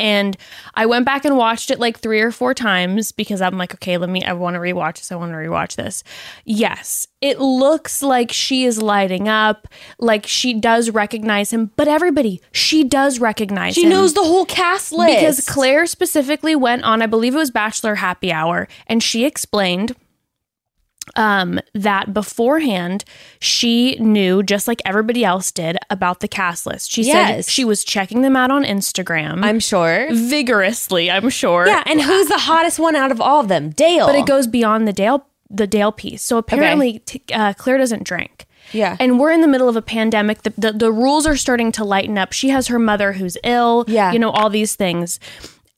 And 0.00 0.36
I 0.74 0.86
went 0.86 1.06
back 1.06 1.24
and 1.24 1.36
watched 1.36 1.70
it 1.70 1.78
like 1.78 1.96
three 1.96 2.20
or 2.20 2.32
four 2.32 2.52
times 2.52 3.12
because 3.12 3.40
I'm 3.40 3.56
like, 3.58 3.74
okay, 3.74 3.96
let 3.96 4.10
me, 4.10 4.24
I 4.24 4.32
want 4.32 4.54
to 4.54 4.60
rewatch 4.60 4.98
this. 4.98 5.12
I 5.12 5.14
want 5.14 5.30
to 5.30 5.36
rewatch 5.36 5.76
this. 5.76 6.02
Yes, 6.44 7.06
it 7.20 7.38
looks 7.38 8.02
like 8.02 8.32
she 8.32 8.64
is 8.64 8.82
lighting 8.82 9.28
up, 9.28 9.68
like 10.00 10.26
she 10.26 10.54
does 10.54 10.90
recognize 10.90 11.52
him, 11.52 11.70
but 11.76 11.86
everybody, 11.86 12.40
she 12.50 12.82
does 12.82 13.20
recognize 13.20 13.74
she 13.74 13.84
him. 13.84 13.90
She 13.90 13.94
knows 13.94 14.14
the 14.14 14.24
whole 14.24 14.46
cast 14.46 14.90
list. 14.90 15.14
Because 15.14 15.46
Clare 15.46 15.86
specifically 15.86 16.56
went 16.56 16.82
on, 16.82 17.02
I 17.02 17.06
believe 17.06 17.36
it 17.36 17.38
was 17.38 17.52
Bachelor 17.52 17.94
Happy 17.96 18.32
Hour, 18.32 18.66
and 18.88 19.00
she 19.00 19.24
explained 19.24 19.94
um, 21.16 21.60
that 21.74 22.12
beforehand 22.14 23.04
she 23.40 23.96
knew, 23.96 24.42
just 24.42 24.68
like 24.68 24.80
everybody 24.84 25.24
else 25.24 25.50
did, 25.52 25.76
about 25.90 26.20
the 26.20 26.28
cast 26.28 26.66
list. 26.66 26.90
She 26.90 27.02
Yes. 27.02 27.46
said 27.46 27.52
she 27.52 27.64
was 27.64 27.84
checking 27.84 28.22
them 28.22 28.36
out 28.36 28.50
on 28.50 28.64
Instagram 28.64 29.44
I'm 29.44 29.60
sure. 29.60 30.08
vigorously, 30.12 31.10
I'm 31.10 31.30
sure. 31.30 31.66
Yeah, 31.66 31.82
and 31.86 32.00
who's 32.00 32.28
the 32.28 32.38
hottest 32.38 32.78
one 32.78 32.96
out 32.96 33.10
of 33.10 33.20
all 33.20 33.40
of 33.40 33.48
them? 33.48 33.70
Dale. 33.70 34.06
but 34.06 34.14
it 34.14 34.26
goes 34.26 34.46
beyond 34.46 34.86
the 34.88 34.92
Dale 34.92 35.26
the 35.50 35.66
Dale 35.66 35.92
piece. 35.92 36.22
So 36.22 36.36
apparently, 36.36 36.98
t- 37.00 37.22
uh, 37.32 37.54
Clare 37.54 37.78
doesn't 37.78 38.04
drink. 38.04 38.44
Yeah. 38.72 38.98
And 39.00 39.18
we're 39.18 39.30
in 39.32 39.40
the 39.40 39.48
middle 39.48 39.66
of 39.70 39.76
a 39.76 39.80
pandemic. 39.82 40.42
The, 40.42 40.52
the, 40.58 40.72
the 40.72 40.92
rules 40.92 41.26
are 41.26 41.36
starting 41.36 41.72
to 41.72 41.84
lighten 41.84 42.18
up. 42.18 42.32
She 42.34 42.50
has 42.50 42.66
her 42.66 42.78
mother 42.78 43.14
who's 43.14 43.38
ill. 43.44 43.86
Yeah. 43.88 44.12
You 44.12 44.18
know, 44.18 44.28
all 44.30 44.50
these 44.50 44.74
things. 44.76 45.18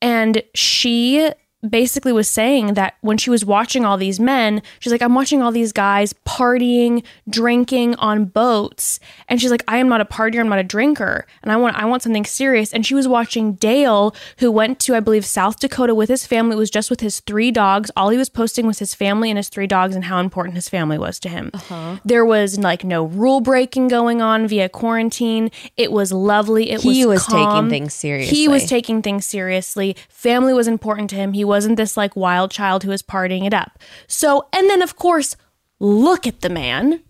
And 0.03 0.43
she 0.55 1.31
basically 1.69 2.12
was 2.12 2.29
saying 2.29 2.75
that 2.75 2.95
when 3.00 3.19
she 3.19 3.31
was 3.31 3.45
watching 3.45 3.85
all 3.85 3.97
these 3.97 4.19
men, 4.19 4.62
she's 4.79 4.93
like, 4.93 5.02
I'm 5.02 5.14
watching 5.14 5.43
all 5.43 5.52
these 5.52 5.73
guys 5.73 6.14
partying, 6.26 7.05
drinking 7.29 7.95
on 7.97 8.25
boats. 8.25 8.99
And 9.29 9.40
she's 9.40 9.50
like, 9.50 9.64
I 9.69 9.79
am 9.79 9.88
not 9.88 10.00
a 10.00 10.05
partier, 10.05 10.40
I'm 10.40 10.49
not 10.49 10.59
a 10.59 10.64
drinker. 10.64 11.26
And 11.43 11.52
I 11.52 11.57
want 11.57 11.76
I 11.76 11.85
want 11.85 12.02
something 12.02 12.25
serious. 12.25 12.73
And 12.73 12.85
she 12.85 12.95
was 12.95 13.07
watching 13.07 13.55
Dale, 13.55 14.14
who 14.38 14.50
went 14.50 14.81
to, 14.81 14.95
I 14.95 15.00
believe, 15.00 15.25
South 15.25 15.61
Dakota 15.61 15.95
with 15.95 16.09
his 16.09 16.26
family, 16.26 16.55
It 16.55 16.59
was 16.59 16.71
just 16.71 16.90
with 16.90 17.00
his 17.00 17.21
three 17.21 17.50
dogs. 17.50 17.90
All 17.97 18.09
he 18.09 18.19
was 18.19 18.29
posting 18.29 18.67
was 18.67 18.79
his 18.79 18.95
family 18.95 19.31
and 19.31 19.37
his 19.38 19.49
three 19.49 19.67
dogs 19.67 19.95
and 19.95 20.05
how 20.05 20.19
important 20.19 20.57
his 20.57 20.69
family 20.69 20.99
was 20.99 21.21
to 21.21 21.29
him. 21.29 21.50
Uh-huh. 21.55 21.99
There 22.05 22.25
was 22.25 22.59
like 22.59 22.85
no 22.85 23.05
rule 23.05 23.40
breaking 23.40 23.88
going 23.88 24.23
on 24.23 24.49
via 24.49 24.69
quarantine. 24.69 25.50
It 25.76 25.93
was 25.93 26.12
lovely. 26.12 26.71
It 26.71 26.85
was 26.85 26.97
He 26.97 27.07
was 27.07 27.21
was 27.21 27.26
taking 27.26 27.69
things 27.71 27.95
seriously. 27.95 28.37
He 28.37 28.49
was 28.49 28.67
taking 28.67 29.02
things 29.02 29.26
seriously. 29.26 29.97
Family 30.09 30.52
was 30.52 30.69
important 30.69 31.11
to 31.11 31.17
him. 31.17 31.33
He 31.33 31.45
wasn't 31.50 31.76
this 31.76 31.97
like 31.97 32.14
wild 32.16 32.50
child 32.50 32.85
who 32.85 32.90
was 32.90 33.02
partying 33.02 33.45
it 33.45 33.52
up. 33.52 33.78
So, 34.07 34.49
and 34.52 34.71
then 34.71 34.80
of 34.80 34.97
course, 34.97 35.37
look 35.80 36.26
at 36.26 36.40
the 36.40 36.49
man. 36.49 37.02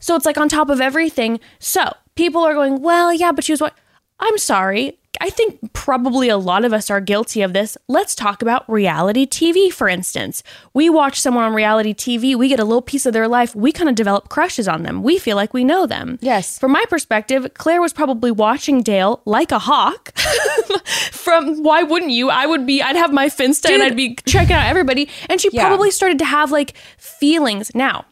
So 0.00 0.16
it's 0.16 0.26
like 0.26 0.36
on 0.36 0.48
top 0.48 0.68
of 0.68 0.80
everything. 0.80 1.40
So 1.58 1.94
people 2.16 2.42
are 2.42 2.52
going, 2.52 2.82
well, 2.82 3.12
yeah, 3.12 3.32
but 3.32 3.44
she 3.44 3.52
was 3.52 3.60
what? 3.60 3.78
I'm 4.18 4.36
sorry. 4.38 4.98
I 5.20 5.30
think 5.30 5.72
probably 5.72 6.28
a 6.28 6.36
lot 6.36 6.64
of 6.64 6.72
us 6.72 6.90
are 6.90 7.00
guilty 7.00 7.42
of 7.42 7.52
this. 7.52 7.76
Let's 7.88 8.14
talk 8.14 8.42
about 8.42 8.68
reality 8.70 9.26
TV, 9.26 9.72
for 9.72 9.88
instance. 9.88 10.42
We 10.74 10.88
watch 10.90 11.20
someone 11.20 11.44
on 11.44 11.54
reality 11.54 11.94
TV, 11.94 12.34
we 12.34 12.48
get 12.48 12.60
a 12.60 12.64
little 12.64 12.82
piece 12.82 13.06
of 13.06 13.12
their 13.12 13.28
life, 13.28 13.54
we 13.54 13.72
kind 13.72 13.88
of 13.88 13.94
develop 13.94 14.28
crushes 14.28 14.66
on 14.68 14.82
them. 14.82 15.02
We 15.02 15.18
feel 15.18 15.36
like 15.36 15.54
we 15.54 15.64
know 15.64 15.86
them. 15.86 16.18
Yes. 16.20 16.58
From 16.58 16.72
my 16.72 16.84
perspective, 16.88 17.52
Clare 17.54 17.80
was 17.80 17.92
probably 17.92 18.30
watching 18.30 18.82
Dale 18.82 19.22
like 19.24 19.52
a 19.52 19.58
hawk. 19.60 20.16
From 21.12 21.62
why 21.62 21.82
wouldn't 21.82 22.12
you? 22.12 22.30
I 22.30 22.46
would 22.46 22.66
be, 22.66 22.82
I'd 22.82 22.96
have 22.96 23.12
my 23.12 23.26
Finsta 23.28 23.70
and 23.70 23.82
I'd 23.82 23.96
be 23.96 24.16
checking 24.26 24.54
out 24.54 24.66
everybody. 24.66 25.08
And 25.28 25.40
she 25.40 25.48
Yeah. 25.52 25.66
probably 25.66 25.90
started 25.90 26.18
to 26.20 26.24
have 26.24 26.50
like 26.52 26.76
feelings. 26.98 27.72
Now, 27.74 28.04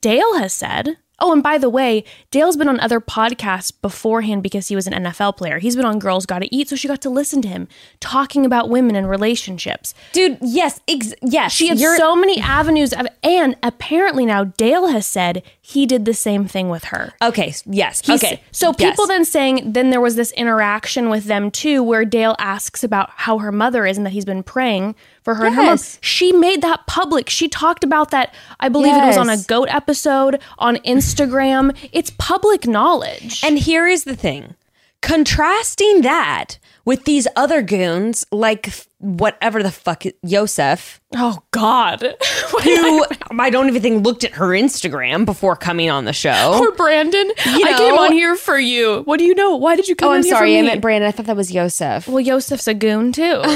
Dale 0.00 0.38
has 0.38 0.52
said, 0.52 0.98
oh, 1.18 1.32
and 1.32 1.42
by 1.42 1.58
the 1.58 1.70
way, 1.70 2.04
Dale's 2.30 2.56
been 2.56 2.68
on 2.68 2.78
other 2.80 3.00
podcasts 3.00 3.72
beforehand 3.80 4.42
because 4.42 4.68
he 4.68 4.76
was 4.76 4.86
an 4.86 4.92
NFL 4.92 5.36
player. 5.36 5.58
He's 5.58 5.76
been 5.76 5.84
on 5.84 5.98
Girls 5.98 6.26
Gotta 6.26 6.48
Eat, 6.50 6.68
so 6.68 6.76
she 6.76 6.88
got 6.88 7.00
to 7.02 7.10
listen 7.10 7.42
to 7.42 7.48
him 7.48 7.68
talking 8.00 8.44
about 8.44 8.68
women 8.68 8.96
and 8.96 9.08
relationships. 9.08 9.94
Dude, 10.12 10.38
yes, 10.40 10.80
ex- 10.88 11.14
yes. 11.22 11.52
She 11.52 11.68
had 11.68 11.78
so 11.78 12.14
many 12.14 12.40
avenues 12.40 12.92
of, 12.92 13.06
and 13.22 13.56
apparently 13.62 14.26
now 14.26 14.44
Dale 14.44 14.88
has 14.88 15.06
said 15.06 15.42
he 15.60 15.86
did 15.86 16.04
the 16.04 16.14
same 16.14 16.46
thing 16.46 16.68
with 16.68 16.84
her. 16.84 17.14
Okay, 17.22 17.54
yes. 17.64 18.02
He's- 18.04 18.22
okay. 18.22 18.42
So 18.52 18.74
yes. 18.78 18.90
people 18.90 19.06
then 19.06 19.24
saying 19.24 19.72
then 19.72 19.90
there 19.90 20.00
was 20.00 20.16
this 20.16 20.32
interaction 20.32 21.08
with 21.08 21.24
them 21.24 21.50
too, 21.50 21.82
where 21.82 22.04
Dale 22.04 22.36
asks 22.38 22.84
about 22.84 23.10
how 23.10 23.38
her 23.38 23.52
mother 23.52 23.86
is 23.86 23.96
and 23.96 24.06
that 24.06 24.10
he's 24.10 24.24
been 24.24 24.42
praying 24.42 24.94
for 25.26 25.34
her 25.34 25.46
and 25.46 25.56
her 25.56 25.62
mom. 25.64 25.78
She 26.02 26.30
made 26.30 26.62
that 26.62 26.86
public. 26.86 27.28
She 27.28 27.48
talked 27.48 27.82
about 27.82 28.12
that. 28.12 28.32
I 28.60 28.68
believe 28.68 28.94
it 28.94 29.04
was 29.04 29.16
on 29.16 29.28
a 29.28 29.36
goat 29.36 29.68
episode 29.72 30.40
on 30.56 30.76
Instagram. 30.78 31.76
It's 31.90 32.10
public 32.16 32.68
knowledge. 32.68 33.42
And 33.44 33.58
here 33.58 33.88
is 33.88 34.04
the 34.04 34.14
thing 34.14 34.54
contrasting 35.02 36.02
that 36.02 36.58
with 36.84 37.04
these 37.04 37.26
other 37.34 37.60
goons, 37.62 38.24
like 38.30 38.72
whatever 38.98 39.62
the 39.62 39.70
fuck, 39.72 40.04
Yosef, 40.22 41.00
oh 41.16 41.42
God, 41.50 42.00
who 42.62 43.04
I 43.40 43.50
don't 43.50 43.66
even 43.68 43.82
think 43.82 44.04
looked 44.04 44.22
at 44.22 44.32
her 44.34 44.48
Instagram 44.50 45.24
before 45.24 45.56
coming 45.56 45.90
on 45.90 46.04
the 46.04 46.12
show. 46.12 46.54
Poor 46.56 46.70
Brandon. 46.72 47.32
I 47.44 47.58
know- 47.72 47.78
came 47.78 47.94
on 47.98 48.12
here 48.12 48.36
for 48.36 48.58
you. 48.58 49.00
What 49.02 49.18
do 49.18 49.24
you 49.24 49.34
know? 49.34 49.56
Why 49.56 49.74
did 49.74 49.88
you 49.88 49.96
come 49.96 50.08
Oh, 50.08 50.12
on 50.12 50.18
I'm 50.18 50.22
sorry. 50.22 50.56
I 50.56 50.60
me? 50.62 50.68
meant 50.68 50.80
Brandon. 50.80 51.08
I 51.08 51.10
thought 51.10 51.26
that 51.26 51.36
was 51.36 51.50
Yosef. 51.50 52.06
well, 52.06 52.20
Yosef's 52.20 52.68
a 52.68 52.74
goon 52.74 53.10
too. 53.12 53.42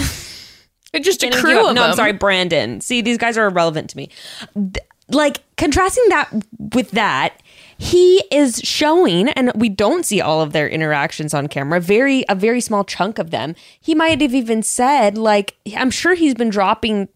It's 0.93 1.07
just 1.07 1.23
a 1.23 1.31
crew 1.31 1.69
of 1.69 1.75
No, 1.75 1.83
I'm 1.85 1.95
sorry, 1.97 2.13
Brandon. 2.13 2.81
See, 2.81 3.01
these 3.01 3.19
guys 3.19 3.39
are 3.39 3.47
irrelevant 3.47 3.91
to 3.91 3.97
me. 3.97 4.11
Th- 4.55 4.79
Like 5.09 5.39
contrasting 5.57 6.05
that 6.09 6.31
with 6.75 6.91
that, 6.93 7.41
he 7.79 8.23
is 8.31 8.61
showing, 8.63 9.29
and 9.31 9.53
we 9.55 9.69
don't 9.69 10.05
see 10.05 10.21
all 10.21 10.41
of 10.43 10.53
their 10.53 10.69
interactions 10.69 11.33
on 11.33 11.47
camera. 11.47 11.81
Very 11.81 12.25
a 12.29 12.35
very 12.35 12.61
small 12.61 12.85
chunk 12.85 13.19
of 13.19 13.31
them. 13.31 13.55
He 13.81 13.95
might 13.95 14.21
have 14.21 14.35
even 14.35 14.63
said, 14.63 15.17
like, 15.17 15.57
I'm 15.77 15.91
sure 15.91 16.15
he's 16.15 16.35
been 16.35 16.51
dropping 16.51 17.09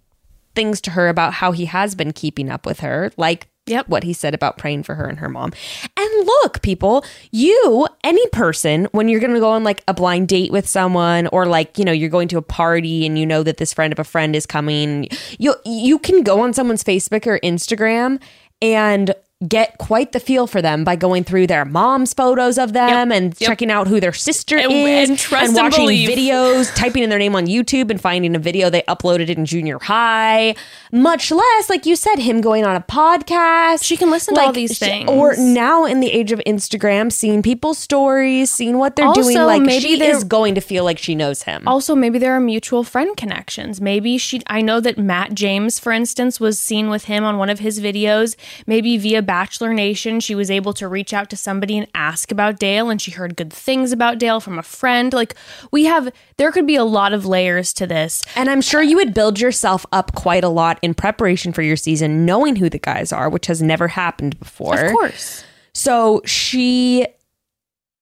things 0.55 0.81
to 0.83 0.93
her 0.93 1.09
about 1.09 1.35
how 1.35 1.53
he 1.53 1.65
has 1.67 1.95
been 1.95 2.13
keeping 2.13 2.49
up 2.51 2.65
with 2.65 2.81
her, 2.81 3.11
like 3.17 3.49
Yep. 3.67 3.89
what 3.89 4.05
he 4.05 4.13
said 4.13 4.35
about 4.35 4.59
praying 4.59 4.83
for 4.83 4.95
her 4.95 5.07
and 5.07 5.19
her 5.19 5.29
mom. 5.29 5.53
And 5.97 6.27
look, 6.27 6.61
people, 6.61 7.03
you, 7.31 7.87
any 8.03 8.27
person, 8.29 8.89
when 8.93 9.09
you're 9.09 9.21
going 9.21 9.33
to 9.33 9.41
go 9.41 9.51
on 9.51 9.65
like 9.65 9.83
a 9.89 9.95
blind 9.95 10.29
date 10.29 10.53
with 10.53 10.69
someone 10.69 11.29
or 11.29 11.47
like, 11.47 11.79
you 11.79 11.85
know, 11.85 11.93
you're 11.93 12.11
going 12.11 12.29
to 12.29 12.37
a 12.37 12.43
party 12.43 13.07
and 13.07 13.19
you 13.19 13.25
know 13.25 13.43
that 13.43 13.57
this 13.57 13.73
friend 13.73 13.91
of 13.91 13.99
a 13.99 14.05
friend 14.05 14.37
is 14.37 14.45
coming, 14.45 15.09
you 15.39 15.55
you 15.65 15.99
can 15.99 16.23
go 16.23 16.41
on 16.41 16.53
someone's 16.53 16.85
Facebook 16.85 17.27
or 17.27 17.39
Instagram 17.41 18.21
and 18.61 19.15
get 19.49 19.79
quite 19.79 20.13
the 20.13 20.21
feel 20.21 20.47
for 20.47 20.63
them 20.63 20.85
by 20.85 20.97
going 20.97 21.25
through 21.25 21.47
their 21.47 21.65
mom's 21.65 22.15
photos 22.15 22.59
of 22.59 22.73
them 22.73 23.11
and 23.13 23.35
Yep. 23.39 23.47
checking 23.49 23.71
out 23.71 23.87
who 23.89 24.01
their 24.01 24.13
sister 24.13 24.57
And- 24.59 24.73
is 24.73 25.11
and 25.11 25.43
and 25.43 25.55
watching 25.55 25.85
believe. 25.85 26.09
videos, 26.09 26.75
typing 26.77 27.03
in 27.03 27.11
their 27.11 27.19
name 27.19 27.35
on 27.35 27.47
YouTube 27.47 27.91
and 27.91 28.01
finding 28.01 28.35
a 28.35 28.39
video 28.39 28.71
they 28.71 28.83
uploaded 28.83 29.29
in 29.29 29.45
junior 29.45 29.79
high. 29.81 30.55
Much 30.93 31.31
less, 31.31 31.69
like 31.69 31.87
you 31.87 31.97
said, 31.97 32.19
him 32.21 32.41
going 32.41 32.65
on 32.65 32.77
a 32.77 32.81
podcast. 32.81 33.83
She 33.85 33.97
can 33.97 34.11
listen 34.11 34.35
to 34.35 34.41
all 34.43 34.53
these 34.53 34.79
things. 34.79 35.09
Or 35.11 35.35
now 35.37 35.85
in 35.85 36.01
the 36.01 36.11
age 36.13 36.33
of 36.33 36.41
Instagram, 36.47 37.11
seeing 37.13 37.43
people's 37.43 37.79
stories, 37.79 38.51
seeing 38.51 38.79
what 38.79 38.97
they're 38.97 39.13
doing, 39.13 39.37
like 39.39 39.63
maybe 39.63 39.81
she 39.97 40.03
is 40.03 40.25
going 40.25 40.55
to 40.55 40.61
feel 40.61 40.85
like 40.85 40.99
she 40.99 41.15
knows 41.15 41.43
him. 41.43 41.63
Also, 41.67 41.95
maybe 41.95 42.19
there 42.19 42.33
are 42.35 42.41
mutual 42.41 42.85
friend 42.85 43.17
connections. 43.17 43.81
Maybe 43.81 44.19
she, 44.19 44.41
I 44.47 44.61
know 44.61 44.81
that 44.81 44.97
Matt 44.99 45.35
James, 45.35 45.79
for 45.79 45.93
instance, 45.93 46.39
was 46.41 46.59
seen 46.61 46.89
with 46.91 47.05
him 47.05 47.25
on 47.25 47.39
one 47.39 47.51
of 47.51 47.59
his 47.59 47.81
videos. 47.81 48.37
Maybe 48.67 48.97
via 48.97 49.23
Bachelor 49.35 49.75
Nation, 49.75 50.21
she 50.21 50.37
was 50.37 50.49
able 50.49 50.73
to 50.75 50.87
reach 50.87 51.13
out 51.13 51.29
to 51.31 51.37
somebody 51.37 51.77
and 51.77 51.89
ask 51.93 52.31
about 52.31 52.61
Dale, 52.61 52.89
and 52.89 53.03
she 53.03 53.11
heard 53.11 53.35
good 53.35 53.53
things 53.53 53.91
about 53.91 54.19
Dale 54.19 54.39
from 54.39 54.61
a 54.61 54.63
friend. 54.63 55.13
Like, 55.13 55.35
we 55.73 55.87
have, 55.87 56.13
there 56.37 56.53
could 56.53 56.69
be 56.69 56.77
a 56.77 56.85
lot 56.85 57.13
of 57.13 57.27
layers 57.27 57.73
to 57.73 57.85
this. 57.85 58.23
And 58.37 58.49
I'm 58.49 58.61
sure 58.61 58.81
you 58.81 58.95
would 58.95 59.13
build 59.13 59.41
yourself 59.41 59.85
up 59.91 60.15
quite 60.15 60.45
a 60.45 60.49
lot 60.49 60.79
in 60.83 60.95
preparation 60.95 61.53
for 61.53 61.63
your 61.63 61.75
season, 61.75 62.25
knowing 62.25 62.55
who 62.55 62.71
the 62.71 62.79
guys 62.79 63.13
are, 63.13 63.29
which 63.29 63.49
has 63.49 63.61
never 63.61 63.89
happened 63.89 64.39
before. 64.39 64.79
Of 64.79 64.93
course. 64.93 65.43
So 65.73 66.23
she 66.25 67.05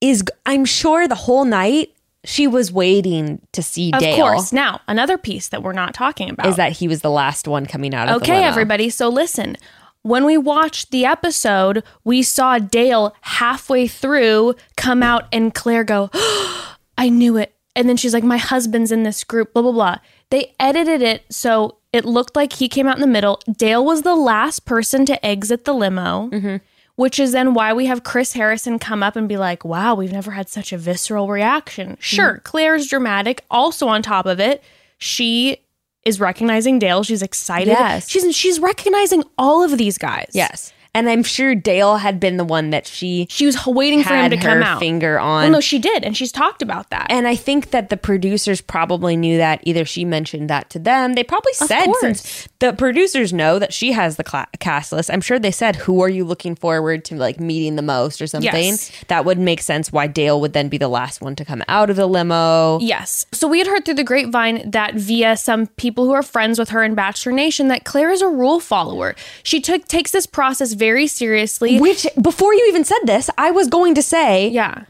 is, 0.03 0.23
I'm 0.45 0.67
sure 0.67 1.09
the 1.09 1.15
whole 1.15 1.47
night 1.47 1.95
she 2.25 2.47
was 2.47 2.71
waiting 2.71 3.41
to 3.53 3.63
see 3.63 3.91
Of 3.95 4.01
Dale. 4.01 4.13
Of 4.13 4.21
course. 4.21 4.53
Now, 4.53 4.83
another 4.87 5.17
piece 5.17 5.49
that 5.49 5.63
we're 5.63 5.73
not 5.73 5.95
talking 5.95 6.29
about 6.29 6.45
Is 6.47 6.57
that 6.57 6.73
he 6.73 6.89
was 6.89 7.01
the 7.01 7.11
last 7.11 7.49
one 7.49 7.65
coming 7.65 7.95
out 7.95 8.11
of 8.11 8.21
the 8.21 8.25
Okay, 8.31 8.45
everybody. 8.45 8.91
So 8.91 9.09
listen. 9.09 9.57
When 10.03 10.25
we 10.25 10.37
watched 10.37 10.91
the 10.91 11.05
episode, 11.05 11.85
we 12.05 12.23
saw 12.23 12.59
Dale 12.59 13.15
halfway 13.21 13.87
through 13.87 14.55
come 14.77 15.03
out 15.03 15.25
and 15.33 15.55
Clare 15.55 15.85
go, 15.85 16.11
I 16.99 17.09
knew 17.09 17.37
it. 17.37 17.55
And 17.75 17.89
then 17.89 17.97
she's 17.97 18.13
like, 18.13 18.25
My 18.25 18.37
husband's 18.37 18.93
in 18.93 19.05
this 19.05 19.25
group, 19.25 19.53
blah, 19.53 19.63
blah, 19.63 19.73
blah. 19.73 19.97
They 20.31 20.55
edited 20.59 21.03
it 21.03 21.25
so 21.31 21.79
it 21.93 22.05
looked 22.05 22.35
like 22.35 22.55
he 22.55 22.69
came 22.69 22.87
out 22.87 22.97
in 22.97 23.01
the 23.01 23.07
middle. 23.07 23.41
Dale 23.57 23.85
was 23.85 24.03
the 24.03 24.17
last 24.17 24.65
person 24.65 25.07
to 25.07 25.25
exit 25.25 25.65
the 25.65 25.75
limo. 25.75 26.29
Mm-hmm. 26.31 26.57
which 26.97 27.19
is 27.19 27.33
then 27.33 27.55
why 27.55 27.73
we 27.73 27.87
have 27.87 28.05
Chris 28.05 28.35
Harrison 28.35 28.79
come 28.79 29.03
up 29.03 29.17
and 29.17 29.27
be 29.27 29.39
like, 29.39 29.65
wow, 29.65 29.95
we've 29.95 30.13
never 30.13 30.31
had 30.33 30.49
such 30.49 30.73
a 30.73 30.79
visceral 30.79 31.29
reaction. 31.29 31.97
Sure, 32.01 32.35
mm-hmm. 32.35 32.43
Clare's 32.43 32.87
dramatic. 32.87 33.45
Also, 33.51 33.89
on 33.89 34.03
top 34.03 34.27
of 34.27 34.39
it, 34.39 34.63
she 34.99 35.59
is 36.05 36.21
recognizing 36.21 36.79
Dale. 36.79 37.03
She's 37.03 37.23
excited. 37.23 37.69
Yes. 37.69 38.09
She's 38.09 38.35
she's 38.35 38.59
recognizing 38.61 39.25
all 39.39 39.63
of 39.63 39.79
these 39.79 39.99
guys. 39.99 40.31
Yes. 40.33 40.73
And 40.95 41.09
I'm 41.09 41.23
sure 41.23 41.55
Dale 41.55 41.97
had 41.97 42.21
been 42.21 42.37
the 42.37 42.45
one 42.45 42.71
that 42.71 42.87
she 42.87 43.27
She 43.31 43.47
was 43.47 43.67
waiting 43.67 44.03
for 44.03 44.15
him 44.15 44.31
to 44.31 44.37
come 44.37 44.63
out. 44.63 44.79
finger 44.79 45.19
on. 45.19 45.45
Well, 45.45 45.53
no, 45.53 45.61
she 45.61 45.79
did, 45.79 46.05
and 46.05 46.17
she's 46.17 46.31
talked 46.33 46.61
about 46.61 46.91
that. 46.91 47.07
And 47.09 47.27
I 47.27 47.35
think 47.35 47.71
that 47.71 47.89
the 47.89 47.97
producers 47.97 48.61
probably 48.61 49.17
knew 49.17 49.39
that. 49.39 49.61
Either 49.65 49.85
she 49.85 50.05
mentioned 50.05 50.51
that 50.51 50.69
to 50.71 50.79
them. 50.79 51.15
They 51.15 51.25
probably 51.25 51.55
said, 51.55 51.87
course. 51.87 52.01
since 52.01 52.49
the 52.59 52.73
producers 52.73 53.33
know 53.33 53.59
that 53.59 53.73
she 53.73 53.93
has 53.93 54.17
the 54.17 54.25
cla- 54.25 54.49
cast 54.59 54.93
list, 54.93 55.11
I'm 55.11 55.21
sure 55.21 55.39
they 55.39 55.51
said, 55.51 55.77
who 55.77 56.03
are 56.03 56.09
you 56.09 56.25
looking 56.25 56.55
forward 56.55 57.05
to 57.07 57.17
like 57.17 57.41
meeting 57.41 57.77
the 57.77 57.83
most 57.83 58.21
or 58.21 58.27
something? 58.27 58.53
Yes. 58.53 58.93
That 59.09 59.25
would 59.25 59.39
make 59.39 59.61
sense 59.63 59.93
why 59.93 60.07
Dale 60.07 60.41
would 60.41 60.53
then 60.53 60.69
be 60.69 60.79
the 60.79 60.89
last 60.89 61.21
one 61.23 61.35
to 61.37 61.45
come 61.45 61.63
out 61.69 61.89
of 61.91 61.97
the 61.97 62.07
limo. 62.07 62.79
Yes. 62.81 63.25
So 63.33 63.49
we 63.49 63.59
had 63.59 63.67
heard 63.67 63.85
through 63.85 63.95
the 63.95 64.05
grapevine 64.05 64.71
that 64.71 64.95
via 64.95 65.37
some 65.37 65.69
people 65.69 66.05
who 66.05 66.13
are 66.13 66.23
friends 66.23 66.59
with 66.59 66.69
her 66.69 66.83
in 66.83 66.95
Bachelor 66.95 67.33
Nation 67.33 67.69
that 67.69 67.85
Clare 67.85 68.11
is 68.11 68.21
a 68.21 68.29
rule 68.29 68.61
follower. 68.61 69.15
She 69.43 69.61
took 69.61 69.89
takes 69.89 70.11
this 70.11 70.27
process 70.27 70.73
very 70.83 71.07
seriously. 71.07 71.79
Which, 71.79 72.09
before 72.21 72.53
you 72.55 72.67
even 72.67 72.83
said 72.83 72.99
this, 73.05 73.31
I 73.39 73.53
was 73.53 73.69
going 73.69 73.95
to 73.95 74.03
say, 74.03 74.49
yeah. 74.49 74.87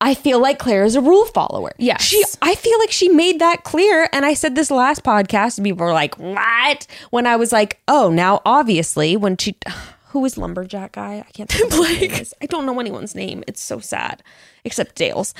I 0.00 0.14
feel 0.14 0.38
like 0.40 0.60
Clare 0.60 0.84
is 0.84 0.94
a 0.94 1.00
rule 1.00 1.26
follower. 1.26 1.72
Yeah, 1.76 1.98
She 1.98 2.22
I 2.40 2.54
feel 2.54 2.78
like 2.78 2.92
she 2.92 3.08
made 3.08 3.40
that 3.40 3.64
clear. 3.64 4.08
And 4.12 4.24
I 4.24 4.34
said 4.34 4.54
this 4.54 4.70
last 4.70 5.02
podcast, 5.02 5.58
and 5.58 5.64
people 5.64 5.84
were 5.84 5.92
like, 5.92 6.14
What? 6.18 6.86
When 7.10 7.26
I 7.26 7.34
was 7.34 7.50
like, 7.50 7.80
Oh, 7.88 8.08
now 8.08 8.40
obviously 8.46 9.16
when 9.16 9.36
she 9.36 9.56
who 10.10 10.24
is 10.24 10.38
lumberjack 10.38 10.92
guy? 10.92 11.24
I 11.26 11.30
can't 11.32 11.50
think 11.50 11.72
of 11.72 11.78
what 11.80 11.90
his 11.90 12.00
name 12.12 12.20
is. 12.22 12.34
I 12.40 12.46
don't 12.46 12.64
know 12.64 12.78
anyone's 12.78 13.16
name. 13.16 13.42
It's 13.48 13.60
so 13.60 13.80
sad. 13.80 14.22
Except 14.64 14.94
Dale's. 14.94 15.34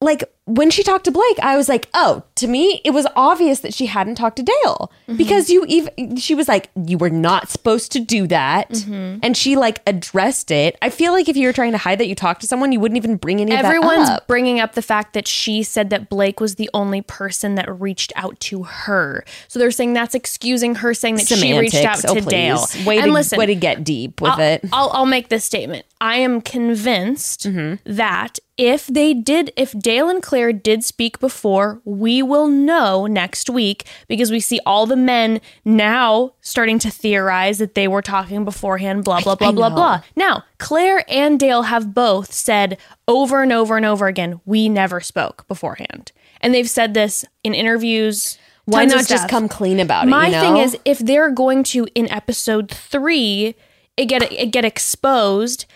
Like 0.00 0.22
when 0.48 0.70
she 0.70 0.82
talked 0.82 1.04
to 1.04 1.10
Blake, 1.10 1.38
I 1.42 1.56
was 1.56 1.68
like, 1.68 1.88
oh, 1.94 2.22
to 2.36 2.46
me, 2.48 2.80
it 2.84 2.90
was 2.92 3.06
obvious 3.14 3.60
that 3.60 3.74
she 3.74 3.86
hadn't 3.86 4.14
talked 4.16 4.36
to 4.36 4.42
Dale 4.42 4.90
Mm-hmm. 5.08 5.16
because 5.16 5.48
you 5.48 5.64
even 5.68 6.16
she 6.16 6.34
was 6.34 6.48
like, 6.48 6.68
you 6.84 6.98
were 6.98 7.08
not 7.10 7.48
supposed 7.48 7.92
to 7.92 8.00
do 8.00 8.26
that, 8.26 8.68
Mm-hmm. 8.70 9.20
and 9.22 9.36
she 9.36 9.56
like 9.56 9.80
addressed 9.86 10.50
it. 10.50 10.76
I 10.82 10.90
feel 10.90 11.12
like 11.12 11.28
if 11.28 11.36
you 11.36 11.46
were 11.46 11.52
trying 11.52 11.72
to 11.72 11.78
hide 11.78 11.98
that 12.00 12.08
you 12.08 12.14
talked 12.14 12.40
to 12.42 12.46
someone, 12.46 12.72
you 12.72 12.80
wouldn't 12.80 12.96
even 12.98 13.16
bring 13.16 13.40
any 13.40 13.52
Everyone's 13.52 14.08
that 14.08 14.22
up. 14.22 14.26
bringing 14.26 14.60
up 14.60 14.74
the 14.74 14.82
fact 14.82 15.14
that 15.14 15.26
she 15.28 15.62
said 15.62 15.90
that 15.90 16.08
Blake 16.08 16.40
was 16.40 16.56
the 16.56 16.68
only 16.74 17.00
person 17.02 17.54
that 17.54 17.68
reached 17.80 18.12
out 18.16 18.38
to 18.40 18.64
her. 18.64 19.24
So 19.48 19.58
they're 19.58 19.70
saying 19.70 19.94
that's 19.94 20.14
excusing 20.14 20.76
her 20.76 20.92
saying 20.94 21.16
that 21.16 21.28
she 21.28 21.58
reached 21.58 21.74
out 21.76 21.98
Semantics. 21.98 22.26
to 22.26 22.28
oh, 22.28 22.30
Dale. 22.30 22.56
please. 22.66 22.86
Way 22.86 22.96
and 22.98 23.06
to, 23.06 23.12
listen, 23.12 23.38
way 23.38 23.46
to 23.46 23.54
get 23.54 23.84
deep 23.84 24.20
with 24.20 24.32
I'll, 24.32 24.40
it. 24.40 24.64
I'll, 24.72 24.90
I'll 24.92 25.06
make 25.06 25.28
this 25.28 25.44
statement. 25.44 25.84
I 26.00 26.16
am 26.16 26.40
convinced 26.40 27.44
Mm-hmm. 27.46 27.92
that 27.96 28.38
if 28.56 28.86
they 28.86 29.14
did, 29.14 29.52
if 29.56 29.72
Dale 29.78 30.08
and 30.08 30.22
Clare 30.22 30.37
did 30.52 30.84
speak 30.84 31.18
before, 31.18 31.80
we 31.84 32.22
will 32.22 32.46
know 32.46 33.06
next 33.06 33.50
week 33.50 33.86
because 34.08 34.30
we 34.30 34.40
see 34.40 34.60
all 34.64 34.86
the 34.86 34.96
men 34.96 35.40
now 35.64 36.32
starting 36.40 36.78
to 36.80 36.90
theorize 36.90 37.58
that 37.58 37.74
they 37.74 37.88
were 37.88 38.02
talking 38.02 38.44
beforehand, 38.44 39.04
blah, 39.04 39.20
blah, 39.20 39.34
blah, 39.34 39.48
I 39.48 39.52
blah, 39.52 39.68
know. 39.68 39.74
blah. 39.74 40.02
Now, 40.16 40.44
Clare 40.58 41.04
and 41.08 41.38
Dale 41.38 41.62
have 41.62 41.92
both 41.94 42.32
said 42.32 42.78
over 43.06 43.42
and 43.42 43.52
over 43.52 43.76
and 43.76 43.86
over 43.86 44.06
again, 44.06 44.40
we 44.44 44.68
never 44.68 45.00
spoke 45.00 45.46
beforehand. 45.48 46.12
And 46.40 46.54
they've 46.54 46.70
said 46.70 46.94
this 46.94 47.24
in 47.42 47.54
interviews. 47.54 48.38
Why 48.64 48.84
not 48.84 49.06
just 49.06 49.28
come 49.28 49.48
clean 49.48 49.80
about 49.80 50.06
it? 50.06 50.10
My 50.10 50.26
you 50.26 50.32
know? 50.32 50.40
thing 50.40 50.56
is, 50.58 50.76
if 50.84 50.98
they're 50.98 51.30
going 51.30 51.64
to 51.64 51.86
in 51.94 52.10
episode 52.12 52.70
three, 52.70 53.54
it 53.96 54.06
get 54.06 54.30
it 54.30 54.52
get 54.52 54.64
exposed. 54.64 55.66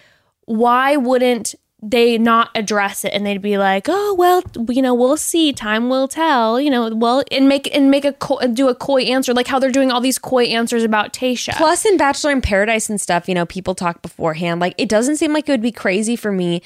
Why 0.44 0.96
wouldn't 0.96 1.54
they 1.84 2.16
not 2.16 2.48
address 2.54 3.04
it 3.04 3.12
and 3.12 3.26
they'd 3.26 3.42
be 3.42 3.58
like, 3.58 3.86
oh 3.88 4.14
well, 4.14 4.42
you 4.68 4.80
know, 4.80 4.94
we'll 4.94 5.16
see, 5.16 5.52
time 5.52 5.88
will 5.88 6.06
tell, 6.06 6.60
you 6.60 6.70
know, 6.70 6.94
well, 6.94 7.24
and 7.32 7.48
make 7.48 7.74
and 7.74 7.90
make 7.90 8.04
a 8.04 8.12
co- 8.12 8.38
do 8.46 8.68
a 8.68 8.74
coy 8.74 9.02
answer 9.02 9.34
like 9.34 9.48
how 9.48 9.58
they're 9.58 9.72
doing 9.72 9.90
all 9.90 10.00
these 10.00 10.18
coy 10.18 10.44
answers 10.44 10.84
about 10.84 11.12
Tayshia. 11.12 11.56
Plus, 11.56 11.84
in 11.84 11.96
Bachelor 11.96 12.30
in 12.30 12.40
Paradise 12.40 12.88
and 12.88 13.00
stuff, 13.00 13.28
you 13.28 13.34
know, 13.34 13.44
people 13.44 13.74
talk 13.74 14.00
beforehand. 14.00 14.60
Like, 14.60 14.74
it 14.78 14.88
doesn't 14.88 15.16
seem 15.16 15.32
like 15.32 15.48
it 15.48 15.52
would 15.52 15.60
be 15.60 15.72
crazy 15.72 16.14
for 16.14 16.30
me. 16.30 16.62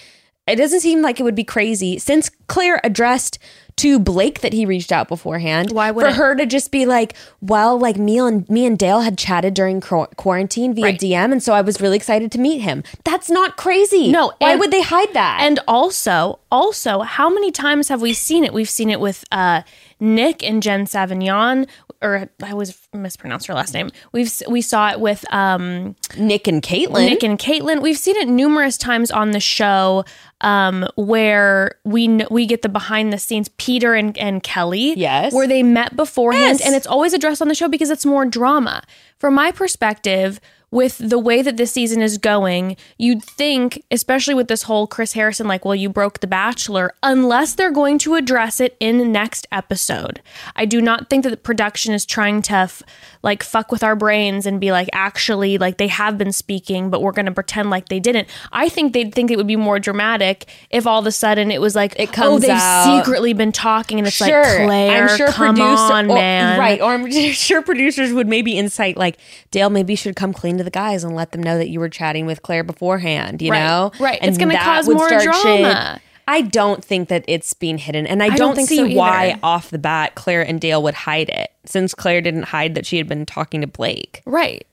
It 0.47 0.57
doesn't 0.57 0.81
seem 0.81 1.03
like 1.03 1.19
it 1.19 1.23
would 1.23 1.35
be 1.35 1.45
crazy 1.45 1.99
since 1.99 2.31
Clare 2.47 2.81
addressed 2.85 3.39
to 3.77 3.99
Blake 3.99 4.41
that 4.41 4.55
he 4.55 4.65
reached 4.65 4.91
out 4.91 5.07
beforehand. 5.07 5.71
Why 5.71 5.89
for 5.91 5.95
wouldn't- 5.97 6.17
her 6.17 6.35
to 6.37 6.47
just 6.47 6.71
be 6.71 6.87
like, 6.87 7.13
"Well, 7.43 7.79
like 7.79 7.99
me 7.99 8.19
and 8.19 8.49
me 8.49 8.65
and 8.65 8.79
Dale 8.79 9.01
had 9.01 9.19
chatted 9.19 9.53
during 9.53 9.83
quarantine 9.83 10.73
via 10.73 10.85
Right. 10.87 10.99
DM, 10.99 11.31
and 11.31 11.43
so 11.43 11.53
I 11.53 11.61
was 11.61 11.79
really 11.79 11.97
excited 11.97 12.33
to 12.33 12.39
meet 12.39 12.63
him." 12.63 12.83
That's 13.05 13.29
not 13.29 13.59
crazy. 13.59 14.11
No, 14.11 14.33
why 14.39 14.53
and- 14.53 14.61
would 14.61 14.71
they 14.71 14.81
hide 14.81 15.13
that? 15.13 15.41
And 15.43 15.59
also, 15.69 16.39
also, 16.51 17.01
how 17.01 17.29
many 17.29 17.51
times 17.51 17.89
have 17.89 18.01
we 18.01 18.15
seen 18.15 18.45
it? 18.45 18.55
We've 18.55 18.71
seen 18.71 18.89
it 18.89 18.99
with 18.99 19.25
uh, 19.31 19.61
Nick 20.01 20.43
and 20.43 20.63
Jen 20.63 20.87
Savignon, 20.87 21.67
or 22.01 22.29
I 22.43 22.53
always 22.53 22.79
mispronounce 22.95 23.45
her 23.47 23.53
last 23.55 23.75
name. 23.75 23.91
We've 24.13 24.33
we 24.49 24.63
saw 24.63 24.91
it 24.91 25.01
with 25.01 25.25
um, 25.35 25.97
Nick 26.17 26.47
and 26.49 26.63
Kaitlyn. 26.63 27.05
Nick 27.11 27.23
and 27.23 27.39
Kaitlyn. 27.39 27.83
We've 27.83 27.99
seen 27.99 28.17
it 28.17 28.27
numerous 28.29 28.79
times 28.79 29.11
on 29.11 29.33
the 29.33 29.41
show 29.41 30.05
um, 30.43 30.87
where 30.97 31.77
we 31.85 32.07
kn- 32.07 32.27
we 32.37 32.47
get 32.47 32.61
the 32.61 32.69
behind 32.69 33.13
the 33.13 33.19
scenes 33.19 33.49
Peter 33.57 33.95
and, 33.95 34.17
and 34.19 34.43
Kelley. 34.43 34.93
Yes. 34.95 35.33
Where 35.33 35.49
they 35.49 35.63
met 35.63 35.97
beforehand. 35.97 36.61
Yes. 36.61 36.67
And 36.67 36.75
it's 36.77 36.87
always 36.87 37.15
addressed 37.15 37.41
on 37.41 37.49
the 37.49 37.55
show 37.55 37.67
because 37.67 37.89
it's 37.89 38.05
more 38.05 38.27
drama. 38.27 38.83
From 39.19 39.35
my 39.35 39.51
perspective, 39.51 40.39
with 40.77 40.99
the 40.99 41.19
way 41.19 41.41
that 41.41 41.57
this 41.57 41.73
season 41.73 42.03
is 42.03 42.19
going, 42.19 42.77
you'd 42.99 43.23
think, 43.25 43.83
especially 43.91 44.35
with 44.35 44.49
this 44.49 44.65
whole 44.65 44.87
Chris 44.87 45.15
Harrison, 45.15 45.49
like, 45.49 45.65
well, 45.65 45.75
you 45.75 45.89
broke 45.89 46.21
The 46.21 46.27
Bachelor, 46.27 46.93
unless 47.03 47.55
they're 47.55 47.71
going 47.73 47.97
to 48.01 48.15
address 48.15 48.61
it 48.61 48.77
in 48.79 48.99
the 48.99 49.05
next 49.07 49.47
episode. 49.51 50.21
I 50.55 50.67
do 50.67 50.83
not 50.83 51.09
think 51.09 51.25
that 51.25 51.31
the 51.31 51.37
production 51.39 51.95
is 51.95 52.05
trying 52.05 52.43
to, 52.43 52.55
f- 52.55 52.83
like, 53.23 53.43
fuck 53.43 53.73
with 53.73 53.83
our 53.83 53.97
brains 53.97 54.45
and 54.45 54.61
be 54.61 54.71
like, 54.71 54.89
actually, 54.93 55.57
like, 55.57 55.79
they 55.79 55.89
have 55.89 56.19
been 56.19 56.33
speaking, 56.33 56.91
but 56.91 57.01
we're 57.01 57.13
going 57.13 57.27
to 57.27 57.33
pretend 57.33 57.71
like 57.71 57.89
they 57.89 57.99
didn't. 57.99 58.29
I 58.53 58.69
think 58.69 58.93
they'd 58.93 59.15
think 59.15 59.31
it 59.31 59.37
would 59.39 59.47
be 59.47 59.57
more 59.57 59.79
dramatic 59.81 60.45
if 60.71 60.87
all 60.87 61.01
of 61.01 61.07
a 61.07 61.13
sudden 61.13 61.51
it 61.51 61.61
was 61.61 61.75
like, 61.75 61.99
It 61.99 62.13
comes 62.13 62.29
oh, 62.35 62.39
they've 62.39 62.51
out. 62.51 62.99
secretly 62.99 63.33
been 63.33 63.53
talking, 63.53 63.99
and 63.99 64.07
it's 64.07 64.17
sure, 64.17 64.43
like, 64.43 64.67
Clare, 64.67 65.09
come 65.31 65.57
producer- 65.57 65.93
on, 65.95 66.11
or- 66.11 66.15
man. 66.15 66.59
Right. 66.61 66.81
Or 66.83 66.93
I'm 66.93 67.11
sure 67.33 67.63
producers 67.63 68.13
would 68.13 68.29
maybe 68.29 68.59
incite 68.59 68.99
like 68.99 69.17
Dale 69.51 69.71
maybe 69.71 69.95
should 69.97 70.17
come 70.17 70.35
clean 70.35 70.59
to 70.59 70.66
the 70.67 70.71
guys 70.71 71.03
and 71.03 71.17
let 71.17 71.33
them 71.33 71.43
know 71.43 71.57
that 71.57 71.71
you 71.71 71.81
were 71.81 71.89
chatting 71.89 72.27
with 72.27 72.43
Clare 72.43 72.63
beforehand, 72.63 73.41
you 73.41 73.51
Right. 73.53 73.61
know? 73.65 73.93
Right. 73.99 74.19
And 74.21 74.29
It's 74.29 74.37
gonna 74.37 74.59
cause 74.59 74.87
more 74.87 75.09
drama. 75.09 76.01
I 76.29 76.43
don't 76.43 76.85
think 76.85 77.09
that 77.09 77.25
it's 77.29 77.55
being 77.55 77.79
hidden. 77.79 78.07
And 78.07 78.23
I, 78.23 78.29
don't 78.29 78.39
don't, 78.39 78.57
think 78.57 78.69
see 78.69 78.77
so 78.77 78.97
why 78.99 79.39
off 79.43 79.71
the 79.71 79.79
bat 79.79 80.17
Clare 80.17 80.43
and 80.43 80.61
Dale 80.61 80.83
would 80.83 80.95
hide 80.95 81.29
it 81.29 81.53
since 81.65 81.95
Clare 81.95 82.21
didn't 82.21 82.45
hide 82.45 82.75
that 82.75 82.85
she 82.85 82.97
had 82.99 83.09
been 83.09 83.25
talking 83.25 83.61
to 83.61 83.67
Blake. 83.67 84.23
Right. 84.27 84.67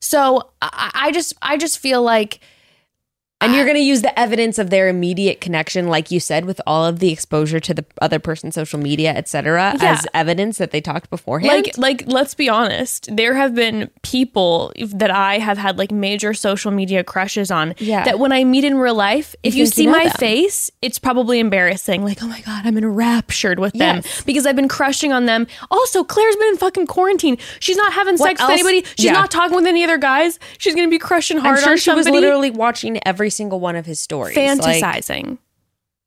So 0.00 0.50
I, 0.62 0.90
I 0.94 1.12
just 1.12 1.34
I 1.42 1.56
just 1.56 1.78
feel 1.78 2.02
like 2.02 2.40
And 3.40 3.54
you're 3.54 3.64
going 3.66 3.76
to 3.76 3.82
use 3.82 4.02
the 4.02 4.18
evidence 4.18 4.58
of 4.58 4.70
their 4.70 4.88
immediate 4.88 5.40
connection, 5.40 5.86
like 5.86 6.10
you 6.10 6.18
said, 6.18 6.44
with 6.44 6.60
all 6.66 6.84
of 6.84 6.98
the 6.98 7.12
exposure 7.12 7.60
to 7.60 7.72
the 7.72 7.84
other 8.02 8.18
person's 8.18 8.56
social 8.56 8.80
media, 8.80 9.12
et 9.14 9.28
cetera, 9.28 9.76
Yeah. 9.80 9.92
as 9.92 10.06
evidence 10.12 10.58
that 10.58 10.72
they 10.72 10.80
talked 10.80 11.08
beforehand. 11.08 11.52
like 11.52 11.78
like 11.78 12.02
let's 12.08 12.34
be 12.34 12.48
honest, 12.48 13.08
there 13.16 13.34
have 13.34 13.54
been 13.54 13.90
people 14.02 14.72
that 14.92 15.12
I 15.12 15.38
have 15.38 15.56
had 15.56 15.78
like 15.78 15.92
major 15.92 16.34
social 16.34 16.72
media 16.72 17.04
crushes 17.04 17.52
on. 17.52 17.74
Yeah. 17.78 18.02
That 18.04 18.18
when 18.18 18.32
I 18.32 18.42
meet 18.42 18.64
in 18.64 18.76
real 18.76 18.94
life, 18.96 19.36
if 19.44 19.54
you, 19.54 19.66
think 19.66 19.74
see 19.74 19.82
you 19.84 19.90
know 19.92 19.98
my 19.98 20.04
them. 20.04 20.12
face, 20.14 20.70
it's 20.82 20.98
probably 20.98 21.38
embarrassing. 21.38 22.02
Like, 22.04 22.20
oh 22.20 22.26
my 22.26 22.40
god, 22.40 22.66
I'm 22.66 22.76
enraptured 22.76 23.60
with 23.60 23.72
them 23.74 23.96
Yes. 24.04 24.22
because 24.24 24.46
I've 24.46 24.56
been 24.56 24.66
crushing 24.66 25.12
on 25.12 25.26
them. 25.26 25.46
Also, 25.70 26.02
Clare's 26.02 26.34
been 26.34 26.48
in 26.48 26.56
fucking 26.56 26.88
quarantine. 26.88 27.38
She's 27.60 27.76
not 27.76 27.92
having 27.92 28.16
What 28.16 28.30
sex 28.30 28.40
else? 28.40 28.48
with 28.50 28.58
anybody. 28.66 28.84
She's 28.96 29.04
Yeah. 29.06 29.12
not 29.12 29.30
talking 29.30 29.54
with 29.54 29.66
any 29.66 29.84
other 29.84 29.96
guys. 29.98 30.40
She's 30.58 30.74
gonna 30.74 30.88
be 30.88 30.98
crushing 30.98 31.38
hard 31.38 31.58
I'm 31.58 31.62
sure 31.62 31.72
on 31.74 31.78
she 31.78 31.90
was 31.92 32.08
literally 32.08 32.50
watching 32.50 32.98
every 33.06 33.27
single 33.30 33.60
one 33.60 33.76
of 33.76 33.86
his 33.86 34.00
stories. 34.00 34.36
like- 34.36 34.58
fantasizing, 34.82 35.38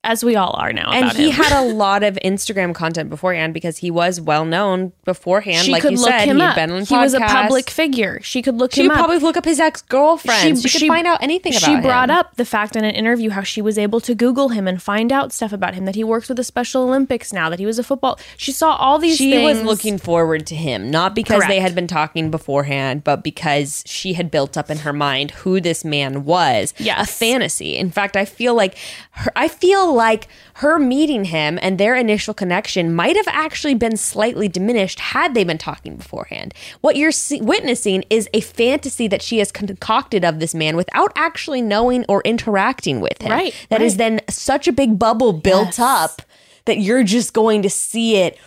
as 0.04 0.24
we 0.24 0.36
all 0.36 0.54
are 0.58 0.74
now. 0.74 0.92
and 0.92 1.12
he 1.12 1.30
him. 1.30 1.44
had 1.44 1.52
a 1.52 1.62
lot 1.74 2.02
of 2.04 2.18
Instagram 2.26 2.74
content 2.74 3.10
beforehand 3.10 3.54
because 3.54 3.78
he 3.78 3.92
was 3.92 4.20
well 4.20 4.46
known 4.46 4.92
beforehand. 5.06 5.66
she 5.66 5.72
like 5.72 5.84
could 5.84 5.92
you 5.92 5.98
look 6.00 6.10
said, 6.10 6.26
him 6.26 6.38
he 6.38 6.42
up. 6.44 6.56
been 6.56 6.72
on 6.72 6.84
he 6.86 6.96
was 6.98 7.14
a 7.14 7.20
public 7.20 7.70
figure. 7.70 8.20
She 8.24 8.42
could 8.42 8.56
look 8.56 8.74
She 8.74 8.82
him 8.82 8.88
would 8.88 8.94
up. 8.94 8.98
probably 8.98 9.20
look 9.20 9.38
up 9.38 9.46
his 9.46 9.60
ex 9.60 9.84
girlfriends. 9.84 10.64
She, 10.64 10.80
could 10.80 10.88
find 10.88 11.06
out 11.06 11.22
anything 11.22 11.54
about 11.54 11.62
She 11.62 11.74
him. 11.74 11.82
brought 11.84 12.10
up 12.10 12.36
the 12.36 12.46
fact 12.46 12.76
in 12.76 12.84
an 12.84 12.96
interview 12.96 13.30
how 13.30 13.44
she 13.44 13.62
was 13.62 13.78
able 13.78 14.00
to 14.02 14.16
Google 14.16 14.50
him 14.50 14.68
and 14.68 14.82
find 14.82 15.12
out 15.12 15.32
stuff 15.32 15.54
about 15.54 15.76
him. 15.76 15.86
That 15.86 15.94
he 15.96 16.04
works 16.04 16.28
with 16.30 16.38
the 16.38 16.44
Special 16.44 16.82
Olympics 16.84 17.32
now. 17.32 17.50
That 17.50 17.60
he 17.60 17.66
was 17.68 17.78
a 17.78 17.84
football. 17.84 18.20
She 18.38 18.52
saw 18.52 18.76
all 18.76 18.98
these. 18.98 19.18
She 19.18 19.32
things. 19.32 19.58
was 19.60 19.64
looking 19.64 20.00
forward 20.00 20.48
to 20.48 20.56
him, 20.56 20.90
not 20.90 21.14
because 21.14 21.44
they 21.48 21.60
had 21.60 21.76
been 21.76 21.88
talking 21.88 22.32
beforehand, 22.32 23.04
but 23.04 23.24
because 23.24 23.84
she 23.86 24.14
had 24.14 24.32
built 24.32 24.58
up 24.58 24.72
in 24.72 24.80
her 24.80 24.94
mind 24.94 25.30
who 25.32 25.62
this 25.62 25.86
man 25.86 26.26
was. 26.26 26.74
Yes. 26.80 27.10
A 27.10 27.14
fantasy. 27.14 27.76
In 27.78 27.92
fact, 27.92 28.16
I 28.18 28.26
feel 28.26 28.56
like 28.56 28.76
her, 29.12 29.32
I 29.36 29.48
feel 29.48 29.91
feel 29.92 29.98
like 29.98 30.28
her 30.56 30.80
meeting 30.80 31.26
him 31.26 31.60
and 31.62 31.78
their 31.78 31.96
initial 31.96 32.34
connection 32.34 32.94
might 32.96 33.16
have 33.18 33.28
actually 33.28 33.74
been 33.76 33.98
slightly 33.98 34.48
diminished 34.48 35.00
had 35.00 35.34
they 35.34 35.44
been 35.44 35.58
talking 35.58 35.98
beforehand. 35.98 36.54
What 36.82 36.96
you're 36.96 37.12
see- 37.12 37.42
witnessing 37.42 38.04
is 38.10 38.30
a 38.34 38.40
fantasy 38.42 39.08
that 39.10 39.22
she 39.22 39.40
has 39.40 39.52
concocted 39.52 40.24
of 40.24 40.40
this 40.40 40.54
man 40.56 40.78
without 40.78 41.12
actually 41.16 41.62
knowing 41.62 42.06
or 42.08 42.22
interacting 42.24 43.02
with 43.02 43.22
him. 43.22 43.32
Right, 43.32 43.54
That 43.70 43.82
is 43.82 43.94
right. 43.94 43.98
then 43.98 44.22
such 44.30 44.68
a 44.68 44.72
big 44.72 44.98
bubble 44.98 45.34
built 45.34 45.78
Yes. 45.78 45.80
up 45.80 46.22
that 46.66 46.78
you're 46.80 47.04
just 47.04 47.34
going 47.34 47.62
to 47.64 47.70
see 47.70 48.16
it 48.18 48.38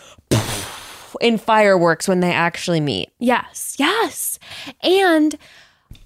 in 1.21 1.37
fireworks 1.39 2.09
when 2.09 2.21
they 2.21 2.33
actually 2.33 2.81
meet. 2.81 3.11
Yes, 3.19 3.77
yes. 3.79 4.39
And 4.83 5.37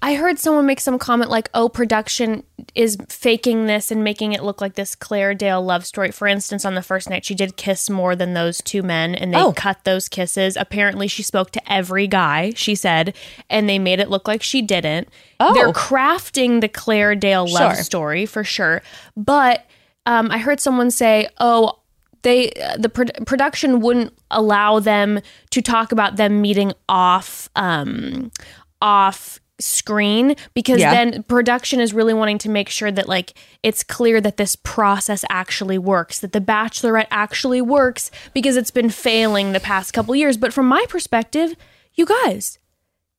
I 0.01 0.15
heard 0.15 0.39
someone 0.39 0.65
make 0.65 0.79
some 0.79 0.97
comment 0.97 1.29
like, 1.29 1.49
oh, 1.53 1.67
production 1.67 2.43
is 2.73 2.95
faking 3.09 3.65
this 3.65 3.91
and 3.91 4.01
making 4.01 4.31
it 4.31 4.43
look 4.43 4.61
like 4.61 4.75
this 4.75 4.95
Clare 4.95 5.33
Dale 5.33 5.61
love 5.61 5.85
story. 5.85 6.09
For 6.11 6.25
instance, 6.25 6.63
on 6.63 6.75
the 6.75 6.81
first 6.81 7.09
night, 7.09 7.25
she 7.25 7.35
did 7.35 7.57
kiss 7.57 7.89
more 7.89 8.15
than 8.15 8.33
those 8.33 8.61
two 8.61 8.81
men 8.81 9.13
and 9.13 9.33
they 9.33 9.37
Oh. 9.41 9.51
cut 9.51 9.83
those 9.83 10.07
kisses. 10.07 10.55
Apparently, 10.55 11.07
she 11.09 11.21
spoke 11.21 11.51
to 11.51 11.71
every 11.71 12.07
guy, 12.07 12.53
she 12.55 12.75
said, 12.75 13.13
and 13.49 13.67
they 13.67 13.77
made 13.77 13.99
it 13.99 14.09
look 14.09 14.25
like 14.25 14.41
she 14.41 14.61
didn't. 14.61 15.09
Oh. 15.41 15.53
They're 15.53 15.73
crafting 15.73 16.61
the 16.61 16.69
Clare 16.69 17.13
Dale 17.15 17.45
love 17.45 17.75
Sure. 17.75 17.83
story 17.83 18.25
for 18.25 18.45
sure. 18.45 18.81
But 19.17 19.65
um, 20.05 20.31
I 20.31 20.37
heard 20.37 20.61
someone 20.61 20.91
say, 20.91 21.27
oh, 21.39 21.73
they 22.21 22.51
uh, 22.51 22.77
the 22.77 22.89
pro- 22.89 23.05
production 23.25 23.79
wouldn't 23.81 24.13
allow 24.31 24.79
them 24.79 25.19
to 25.51 25.61
talk 25.61 25.91
about 25.91 26.15
them 26.17 26.41
meeting 26.41 26.73
off 26.89 27.49
um 27.55 28.29
off 28.81 29.39
screen 29.59 30.35
because 30.53 30.79
Yeah. 30.79 30.91
then 30.93 31.23
production 31.23 31.79
is 31.79 31.93
really 31.93 32.13
wanting 32.13 32.37
to 32.39 32.49
make 32.49 32.69
sure 32.69 32.91
that 32.91 33.07
like 33.07 33.33
it's 33.63 33.83
clear 33.83 34.21
that 34.21 34.37
this 34.37 34.55
process 34.55 35.25
actually 35.29 35.77
works 35.77 36.19
that 36.19 36.31
the 36.31 36.41
bachelorette 36.41 37.07
actually 37.11 37.61
works 37.61 38.09
because 38.33 38.55
it's 38.57 38.71
been 38.71 38.89
failing 38.89 39.51
the 39.51 39.59
past 39.59 39.91
couple 39.93 40.15
years 40.15 40.37
but 40.37 40.53
from 40.53 40.67
my 40.67 40.85
perspective 40.89 41.55
you 41.93 42.05
guys 42.05 42.57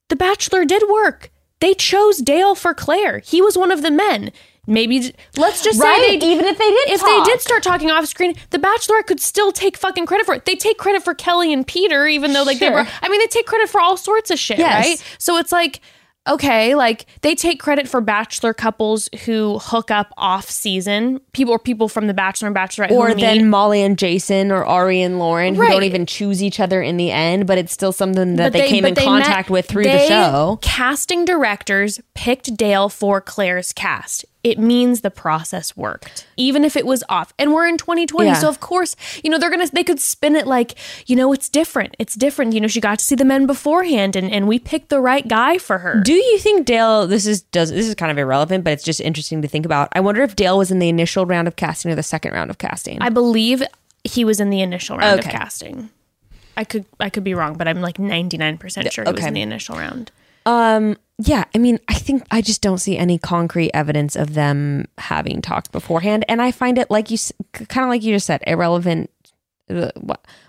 the 0.08 0.16
Bachelor 0.16 0.64
did 0.64 0.82
work. 0.90 1.30
They 1.60 1.72
chose 1.72 2.18
Dale 2.18 2.56
for 2.56 2.74
Clare. 2.74 3.20
He 3.20 3.40
was 3.40 3.56
one 3.56 3.70
of 3.70 3.82
the 3.82 3.92
men. 3.92 4.32
Maybe 4.66 5.14
let's 5.36 5.62
just 5.62 5.80
Right, 5.80 6.00
say 6.00 6.18
they 6.18 6.32
even 6.32 6.46
if 6.46 6.58
they 6.58 6.68
did 6.68 6.88
if 6.90 7.00
talk. 7.00 7.24
they 7.26 7.30
did 7.32 7.40
start 7.40 7.62
talking 7.62 7.92
off 7.92 8.06
screen, 8.06 8.34
the 8.50 8.58
Bachelor 8.58 9.04
could 9.04 9.20
still 9.20 9.52
take 9.52 9.76
fucking 9.76 10.06
credit 10.06 10.26
for 10.26 10.34
it. 10.34 10.46
They 10.46 10.56
take 10.56 10.78
credit 10.78 11.04
for 11.04 11.14
Kelley 11.14 11.52
and 11.52 11.64
Peter, 11.64 12.08
even 12.08 12.32
though 12.32 12.42
like 12.42 12.58
they 12.58 12.70
were. 12.70 12.84
I 13.02 13.08
mean, 13.08 13.20
they 13.20 13.28
take 13.28 13.46
credit 13.46 13.68
for 13.68 13.80
all 13.80 13.96
sorts 13.96 14.32
of 14.32 14.38
shit, 14.40 14.58
Yes. 14.58 14.84
right? 14.84 15.04
So 15.18 15.36
it's 15.36 15.52
like. 15.52 15.80
Okay, 16.28 16.74
like 16.74 17.06
they 17.22 17.34
take 17.34 17.58
credit 17.60 17.88
for 17.88 18.00
bachelor 18.02 18.52
couples 18.52 19.08
who 19.24 19.58
hook 19.58 19.90
up 19.90 20.12
off 20.18 20.50
season, 20.50 21.18
people 21.32 21.54
or 21.54 21.58
people 21.58 21.88
from 21.88 22.08
the 22.08 22.14
Bachelor 22.14 22.48
and 22.48 22.56
Bachelorette, 22.56 22.90
Or 22.90 23.08
who 23.08 23.14
meet. 23.14 23.22
then 23.22 23.48
Molly 23.48 23.82
and 23.82 23.98
Jason 23.98 24.52
or 24.52 24.66
Arie 24.66 25.00
and 25.00 25.18
Lauren 25.18 25.54
who 25.54 25.66
don't 25.66 25.82
even 25.82 26.04
choose 26.04 26.42
each 26.42 26.60
other 26.60 26.82
in 26.82 26.98
the 26.98 27.10
end, 27.10 27.46
but 27.46 27.56
it's 27.56 27.72
still 27.72 27.92
something 27.92 28.36
that 28.36 28.52
But 28.52 28.58
they, 28.58 28.68
came 28.68 28.84
in 28.84 28.94
they 28.94 29.02
contact 29.04 29.48
met- 29.48 29.50
with 29.50 29.66
through 29.66 29.84
the 29.84 30.06
show. 30.06 30.58
Casting 30.60 31.24
directors 31.24 32.00
picked 32.14 32.54
Dale 32.54 32.90
for 32.90 33.20
Clare's 33.22 33.72
cast. 33.72 34.26
It 34.42 34.58
means 34.58 35.02
the 35.02 35.10
process 35.10 35.76
worked, 35.76 36.26
even 36.38 36.64
if 36.64 36.74
it 36.74 36.86
was 36.86 37.04
off. 37.10 37.34
And 37.38 37.52
we're 37.52 37.66
in 37.68 37.76
2020, 37.76 38.26
Yeah. 38.26 38.34
so 38.34 38.48
of 38.48 38.58
course, 38.60 38.96
you 39.22 39.28
know 39.28 39.36
they're 39.38 39.50
gonna 39.50 39.66
they 39.70 39.84
could 39.84 40.00
spin 40.00 40.34
it 40.34 40.46
like, 40.46 40.76
you 41.06 41.14
know, 41.14 41.32
it's 41.34 41.48
different. 41.50 41.94
It's 41.98 42.14
different. 42.14 42.54
You 42.54 42.60
know, 42.62 42.66
she 42.68 42.80
got 42.80 42.98
to 43.00 43.04
see 43.04 43.14
the 43.14 43.24
men 43.26 43.46
beforehand, 43.46 44.16
and 44.16 44.30
and 44.32 44.48
we 44.48 44.58
picked 44.58 44.88
the 44.88 45.00
right 45.00 45.28
guy 45.28 45.58
for 45.58 45.78
her. 45.78 46.00
Do 46.02 46.14
you 46.14 46.38
think 46.38 46.64
Dale? 46.64 47.06
This 47.06 47.26
is 47.26 47.42
does 47.42 47.70
this 47.70 47.86
is 47.86 47.94
kind 47.94 48.10
of 48.10 48.16
irrelevant, 48.16 48.64
but 48.64 48.72
it's 48.72 48.82
just 48.84 49.00
interesting 49.02 49.42
to 49.42 49.48
think 49.48 49.66
about. 49.66 49.88
I 49.92 50.00
wonder 50.00 50.22
if 50.22 50.36
Dale 50.36 50.56
was 50.56 50.70
in 50.70 50.78
the 50.78 50.88
initial 50.88 51.26
round 51.26 51.46
of 51.46 51.56
casting 51.56 51.90
or 51.92 51.94
the 51.94 52.02
second 52.02 52.32
round 52.32 52.48
of 52.50 52.56
casting. 52.56 52.96
I 53.02 53.10
believe 53.10 53.62
he 54.04 54.24
was 54.24 54.40
in 54.40 54.48
the 54.48 54.62
initial 54.62 54.96
round 54.96 55.20
Okay. 55.20 55.28
of 55.28 55.34
casting. 55.34 55.90
I 56.56 56.64
could 56.64 56.86
I 56.98 57.10
could 57.10 57.24
be 57.24 57.34
wrong, 57.34 57.54
but 57.58 57.68
I'm 57.68 57.82
like 57.82 57.98
99% 57.98 58.90
sure 58.90 59.04
he 59.04 59.12
was 59.12 59.24
in 59.26 59.34
the 59.34 59.42
initial 59.42 59.76
round. 59.76 60.10
um, 60.46 60.96
yeah, 61.22 61.44
I 61.54 61.58
mean, 61.58 61.78
I 61.88 61.94
think 61.94 62.24
I 62.30 62.40
just 62.40 62.62
don't 62.62 62.78
see 62.78 62.96
any 62.96 63.18
concrete 63.18 63.70
evidence 63.74 64.16
of 64.16 64.34
them 64.34 64.86
having 64.98 65.42
talked 65.42 65.72
beforehand, 65.72 66.24
and 66.28 66.40
I 66.40 66.50
find 66.50 66.78
it 66.78 66.90
like 66.90 67.10
you, 67.10 67.18
kind 67.52 67.84
of 67.84 67.88
like 67.88 68.02
you 68.02 68.14
just 68.14 68.26
said, 68.26 68.42
irrelevant. 68.46 69.10
Uh, 69.68 69.90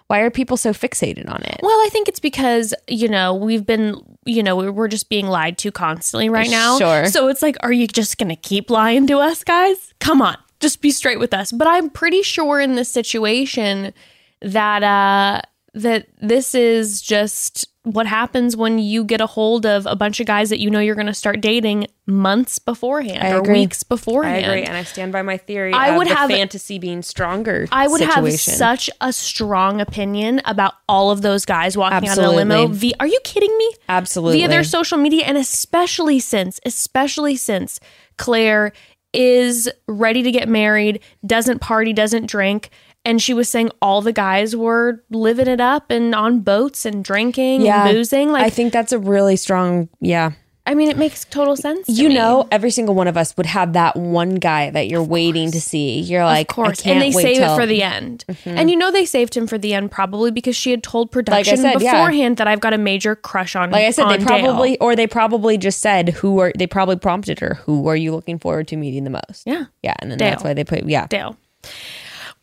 Why 0.08 0.20
are 0.22 0.32
people 0.32 0.58
so 0.58 0.74
fixated 0.74 1.30
on 1.30 1.44
it? 1.44 1.60
Well, 1.62 1.78
I 1.86 1.90
think 1.92 2.08
it's 2.08 2.20
because, 2.20 2.74
you 2.88 3.08
know, 3.08 3.36
we've 3.36 3.66
been, 3.66 4.02
you 4.26 4.42
know, 4.42 4.56
we're 4.56 4.72
we're 4.72 4.88
just 4.88 5.10
being 5.10 5.28
lied 5.28 5.58
to 5.60 5.72
constantly 5.72 6.28
right 6.28 6.50
now. 6.50 6.80
Sure. 6.80 7.06
So 7.06 7.28
it's 7.28 7.42
like, 7.42 7.56
are 7.62 7.72
you 7.72 7.88
just 7.88 8.18
going 8.18 8.30
to 8.30 8.36
keep 8.36 8.70
lying 8.70 9.08
to 9.08 9.20
us, 9.20 9.44
guys? 9.44 9.94
Come 10.00 10.22
on, 10.22 10.38
just 10.60 10.82
be 10.82 10.92
straight 10.92 11.20
with 11.20 11.34
us. 11.34 11.52
But 11.52 11.68
I'm 11.68 11.90
pretty 11.90 12.24
sure 12.24 12.60
in 12.60 12.76
this 12.76 12.92
situation 12.92 13.94
that, 14.42 14.84
uh, 14.84 15.42
that 15.76 16.08
this 16.20 16.56
is 16.56 17.02
just 17.02 17.68
what 17.84 18.06
happens 18.06 18.56
when 18.56 18.78
you 18.78 19.04
get 19.04 19.22
a 19.22 19.26
hold 19.26 19.66
of 19.66 19.88
a 19.88 19.96
bunch 19.96 20.20
of 20.20 20.28
guys 20.28 20.50
that 20.52 20.60
you 20.60 20.70
know 20.70 20.80
you're 20.80 20.94
going 20.96 21.08
to 21.08 21.14
start 21.16 21.42
dating 21.42 21.88
months 22.06 22.60
beforehand 22.60 23.34
or 23.34 23.42
weeks 23.52 23.82
beforehand. 23.82 24.46
I 24.46 24.50
agree, 24.50 24.64
and 24.64 24.78
I 24.78 24.84
stand 24.84 25.12
by 25.12 25.24
my 25.24 25.38
theory. 25.38 25.74
I 25.74 25.90
of 25.90 25.98
would 25.98 26.08
the 26.08 26.16
have- 26.16 26.30
fantasy 26.30 26.78
being 26.78 27.02
stronger. 27.02 27.68
I 27.72 27.88
would 27.88 28.02
have 28.02 28.32
such 28.34 28.90
a 29.02 29.12
strong 29.12 29.82
opinion 29.82 30.42
about 30.46 30.76
all 30.88 31.10
of 31.10 31.24
those 31.24 31.44
guys 31.44 31.76
walking 31.76 32.08
out 32.08 32.18
of 32.18 32.24
the 32.24 32.32
limo. 32.32 32.54
Absolutely. 32.66 32.78
Via, 32.78 32.94
are 33.00 33.08
you 33.08 33.20
kidding 33.24 33.58
me? 33.58 33.74
Absolutely. 33.90 34.38
Via 34.40 34.48
their 34.48 34.64
social 34.64 35.00
media, 35.00 35.26
and 35.26 35.38
especially 35.38 36.20
since, 36.20 36.60
especially 36.66 37.36
since 37.36 37.80
Clare 38.18 38.74
is 39.14 39.70
ready 39.88 40.22
to 40.24 40.32
get 40.32 40.48
married, 40.48 41.02
doesn't 41.26 41.60
party, 41.60 41.94
doesn't 41.94 42.28
drink. 42.28 42.70
And 43.04 43.22
she 43.22 43.34
was 43.34 43.50
saying 43.50 43.72
all 43.82 44.02
the 44.02 44.14
guys 44.14 44.56
were 44.56 45.04
living 45.10 45.48
it 45.48 45.60
up 45.60 45.90
and 45.90 46.14
on 46.14 46.42
boats 46.42 46.86
and 46.86 47.04
drinking 47.04 47.68
and 47.68 47.92
boozing. 47.92 48.32
Like, 48.32 48.44
I 48.46 48.50
think 48.52 48.72
that's 48.74 48.92
a 48.92 49.00
really 49.00 49.36
strong. 49.36 49.90
Yeah, 50.00 50.34
I 50.68 50.76
mean, 50.76 50.90
it 50.92 50.98
makes 50.98 51.26
total 51.26 51.56
sense. 51.56 51.88
to 51.88 51.92
you 51.94 52.10
me. 52.10 52.14
know, 52.16 52.48
every 52.52 52.70
single 52.70 52.94
one 52.94 53.08
of 53.08 53.18
us 53.18 53.36
would 53.36 53.48
have 53.48 53.74
that 53.74 53.96
one 53.96 54.36
guy 54.36 54.70
that 54.70 54.88
you're 54.88 55.04
waiting 55.04 55.50
to 55.52 55.60
see. 55.60 56.00
You're 56.02 56.24
like, 56.24 56.52
of 56.52 56.56
course, 56.56 56.86
and 56.86 57.02
they 57.02 57.12
save 57.12 57.38
till- 57.38 57.48
Mm-hmm. 57.48 57.54
it 57.54 57.64
for 57.64 57.66
the 57.66 57.82
end. 57.82 58.26
And 58.46 58.70
you 58.70 58.78
know 58.78 58.92
they 58.92 59.06
saved 59.06 59.36
him 59.36 59.48
for 59.48 59.58
the 59.58 59.74
end 59.74 59.90
probably 59.90 60.30
because 60.30 60.56
she 60.56 60.70
had 60.70 60.84
told 60.84 61.12
production 61.12 61.58
said, 61.58 61.82
yeah. 61.82 61.94
beforehand 61.94 62.38
that 62.38 62.48
I've 62.48 62.60
got 62.60 62.74
a 62.74 62.78
major 62.78 63.16
crush 63.16 63.56
on. 63.56 63.72
Like 63.72 63.86
I 63.86 63.90
said, 63.92 64.10
they 64.10 64.14
on 64.14 64.20
Dale. 64.20 64.28
probably 64.28 64.78
or 64.78 64.96
they 64.96 65.08
probably 65.08 65.58
just 65.58 65.80
said 65.80 66.10
who 66.10 66.38
are 66.40 66.54
they 66.56 66.68
probably 66.68 66.98
prompted 66.98 67.40
her. 67.40 67.56
Who 67.66 67.88
are 67.88 67.96
you 67.96 68.12
looking 68.14 68.38
forward 68.38 68.68
to 68.68 68.76
meeting 68.78 69.06
the 69.06 69.10
most? 69.10 69.42
Yeah. 69.48 69.66
yeah, 69.82 69.96
and 69.98 70.12
then 70.12 70.20
Dale. 70.20 70.30
that's 70.30 70.44
why 70.44 70.54
they 70.54 70.64
put 70.64 70.84
yeah 70.86 71.08
Dale. 71.08 71.36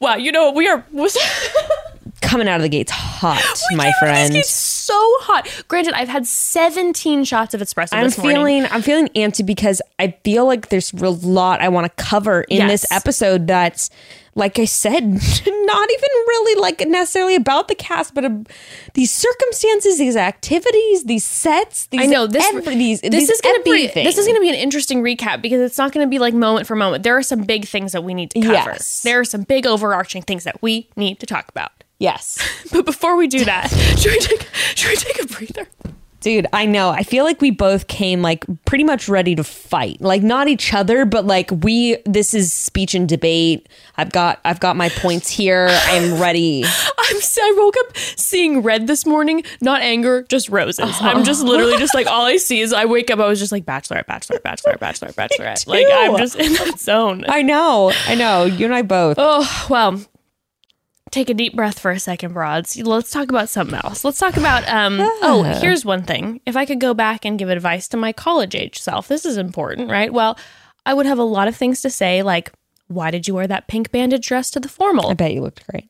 Wow, 0.01 0.17
you 0.17 0.31
know 0.33 0.51
we 0.53 0.69
are 0.69 0.85
was 0.93 1.17
coming 2.23 2.49
out 2.49 2.57
of 2.57 2.63
the 2.63 2.69
gates 2.69 2.91
hot, 2.93 3.43
my 3.73 3.87
This 3.87 3.95
friend. 3.99 4.33
gets 4.35 4.51
so 4.51 4.95
hot. 5.21 5.49
Granted, 5.69 5.95
I've 5.95 6.09
had 6.09 6.27
17 6.27 7.25
shots 7.25 7.55
of 7.55 7.61
espresso 7.61 7.89
I'm 7.93 8.05
this 8.05 8.19
morning. 8.19 8.37
feeling 8.37 8.67
I'm 8.71 8.83
feeling 8.83 9.09
antsy 9.17 9.45
because 9.45 9.83
I 9.99 10.15
feel 10.25 10.47
like 10.47 10.69
there's 10.69 10.93
a 10.93 11.11
lot 11.11 11.61
I 11.61 11.69
want 11.69 11.87
to 11.97 12.03
cover 12.05 12.43
in 12.43 12.59
Yes. 12.59 12.71
this 12.83 12.93
episode 12.93 13.47
that's 13.47 13.91
like 14.39 14.59
I 14.59 14.65
said 14.65 15.03
not 15.05 15.91
even 15.91 16.11
really 16.33 16.61
like 16.61 16.81
necessarily 16.89 17.35
about 17.35 17.69
the 17.69 17.75
cast 17.75 18.15
but 18.15 18.25
uh, 18.25 18.31
these 18.95 19.11
circumstances 19.11 19.99
these 19.99 20.17
activities 20.17 21.05
these 21.05 21.25
sets 21.25 21.87
these 21.87 22.03
I 22.03 22.07
know 22.07 22.27
this. 22.27 22.45
every- 22.55 22.75
these, 22.77 23.01
this 23.01 23.11
these 23.11 23.31
is 23.31 23.41
going 23.41 23.57
to 23.57 23.63
be 23.65 23.87
this 23.89 24.17
is 24.17 24.25
going 24.27 24.37
to 24.37 24.41
be 24.41 24.49
an 24.49 24.55
interesting 24.55 25.03
recap 25.03 25.43
because 25.43 25.61
it's 25.61 25.77
not 25.77 25.93
going 25.93 26.07
to 26.07 26.11
be 26.11 26.19
like 26.19 26.35
moment 26.35 26.67
for 26.67 26.77
moment. 26.77 27.03
There 27.03 27.17
are 27.17 27.23
some 27.23 27.43
big 27.43 27.67
things 27.67 27.93
that 27.93 28.05
we 28.05 28.15
need 28.15 28.31
to 28.31 28.41
cover. 28.41 28.53
Yes. 28.55 29.03
There 29.03 29.19
are 29.21 29.25
some 29.25 29.43
big 29.43 29.67
overarching 29.67 30.23
things 30.23 30.45
that 30.45 30.63
we 30.63 30.89
need 30.97 31.19
to 31.21 31.27
talk 31.27 31.49
about. 31.49 31.73
yes 31.99 32.39
But 32.73 32.85
before 32.87 33.17
we 33.17 33.27
do 33.27 33.45
that, 33.45 33.69
should 33.99 34.13
we 34.13 34.19
take 34.21 34.49
should 34.75 34.91
we 34.91 34.97
take 34.97 35.23
a 35.23 35.27
breather? 35.27 35.69
Dude, 36.21 36.49
I 36.53 36.67
know. 36.67 36.91
I 36.91 37.05
feel 37.05 37.23
like 37.25 37.41
we 37.41 37.53
both 37.53 37.87
came 37.87 38.23
like 38.23 38.45
pretty 38.65 38.83
much 38.83 39.09
ready 39.09 39.37
to 39.37 39.45
fight. 39.45 40.01
Like 40.01 40.21
not 40.23 40.49
each 40.49 40.75
other, 40.75 41.05
but 41.05 41.25
like 41.27 41.49
we 41.63 41.97
this 42.07 42.35
is 42.35 42.53
speech 42.53 42.93
and 42.95 43.09
debate. 43.09 43.69
I've 43.97 44.11
got 44.11 44.41
I've 44.45 44.59
got 44.59 44.75
my 44.77 44.89
points 44.89 45.31
here. 45.31 45.69
I'm 45.71 46.21
ready. 46.21 46.65
I'm 46.65 47.17
s- 47.19 47.39
I 47.41 47.55
woke 47.57 47.77
up 47.79 47.97
seeing 47.97 48.63
red 48.63 48.89
this 48.89 49.07
morning, 49.07 49.45
not 49.61 49.81
anger, 49.81 50.23
just 50.29 50.49
roses. 50.49 50.81
Uh-huh. 50.87 51.07
I'm 51.09 51.23
just 51.23 51.45
literally 51.45 51.79
just 51.79 51.95
like 51.95 52.09
all 52.09 52.25
I 52.27 52.37
see 52.49 52.61
is 52.61 52.73
I 52.73 52.85
wake 52.87 53.11
up. 53.13 53.21
I 53.21 53.29
was 53.29 53.39
just 53.39 53.53
like 53.53 53.65
bachelorette, 53.65 54.07
bachelorette, 54.07 54.43
bachelorette, 54.43 54.79
bachelorette, 54.81 55.15
bachelorette. 55.39 55.67
Like 55.69 55.87
I'm 55.89 56.17
just 56.19 56.35
in 56.35 56.53
that 56.55 56.81
zone. 56.81 57.25
I 57.29 57.43
know. 57.43 57.93
I 58.09 58.17
know. 58.17 58.45
You 58.45 58.65
and 58.65 58.75
I 58.75 58.83
both. 58.83 59.17
Oh, 59.21 59.67
well, 59.71 60.01
take 61.11 61.31
a 61.31 61.35
deep 61.35 61.55
breath 61.55 61.79
for 61.79 61.91
a 61.91 61.99
second, 61.99 62.33
broads. 62.33 62.77
Let's 62.77 63.11
talk 63.11 63.29
about 63.29 63.49
something 63.49 63.79
else. 63.83 64.05
Let's 64.05 64.19
talk 64.19 64.37
about, 64.37 64.69
um, 64.69 64.99
oh, 65.01 65.43
here's 65.61 65.85
one 65.85 66.03
thing. 66.03 66.41
If 66.47 66.57
I 66.57 66.65
could 66.65 66.81
go 66.81 66.95
back 66.95 67.25
and 67.25 67.39
give 67.39 67.49
advice 67.49 67.89
to 67.89 67.97
my 67.97 68.13
college 68.13 68.55
age 68.55 68.79
self, 68.79 69.09
this 69.09 69.25
is 69.25 69.37
important, 69.37 69.91
right? 69.91 70.13
Well, 70.13 70.39
I 70.87 70.95
would 70.95 71.07
have 71.07 71.19
a 71.19 71.25
lot 71.25 71.49
of 71.49 71.57
things 71.57 71.81
to 71.83 71.91
say, 71.91 72.23
like, 72.23 72.53
why 72.89 73.11
did 73.11 73.29
you 73.29 73.35
wear 73.35 73.47
that 73.47 73.69
pink 73.69 73.91
bandage 73.91 74.27
dress 74.27 74.51
to 74.53 74.61
the 74.61 74.69
formal? 74.69 75.11
I 75.11 75.15
bet 75.15 75.33
you 75.33 75.43
looked 75.43 75.67
great. 75.67 75.89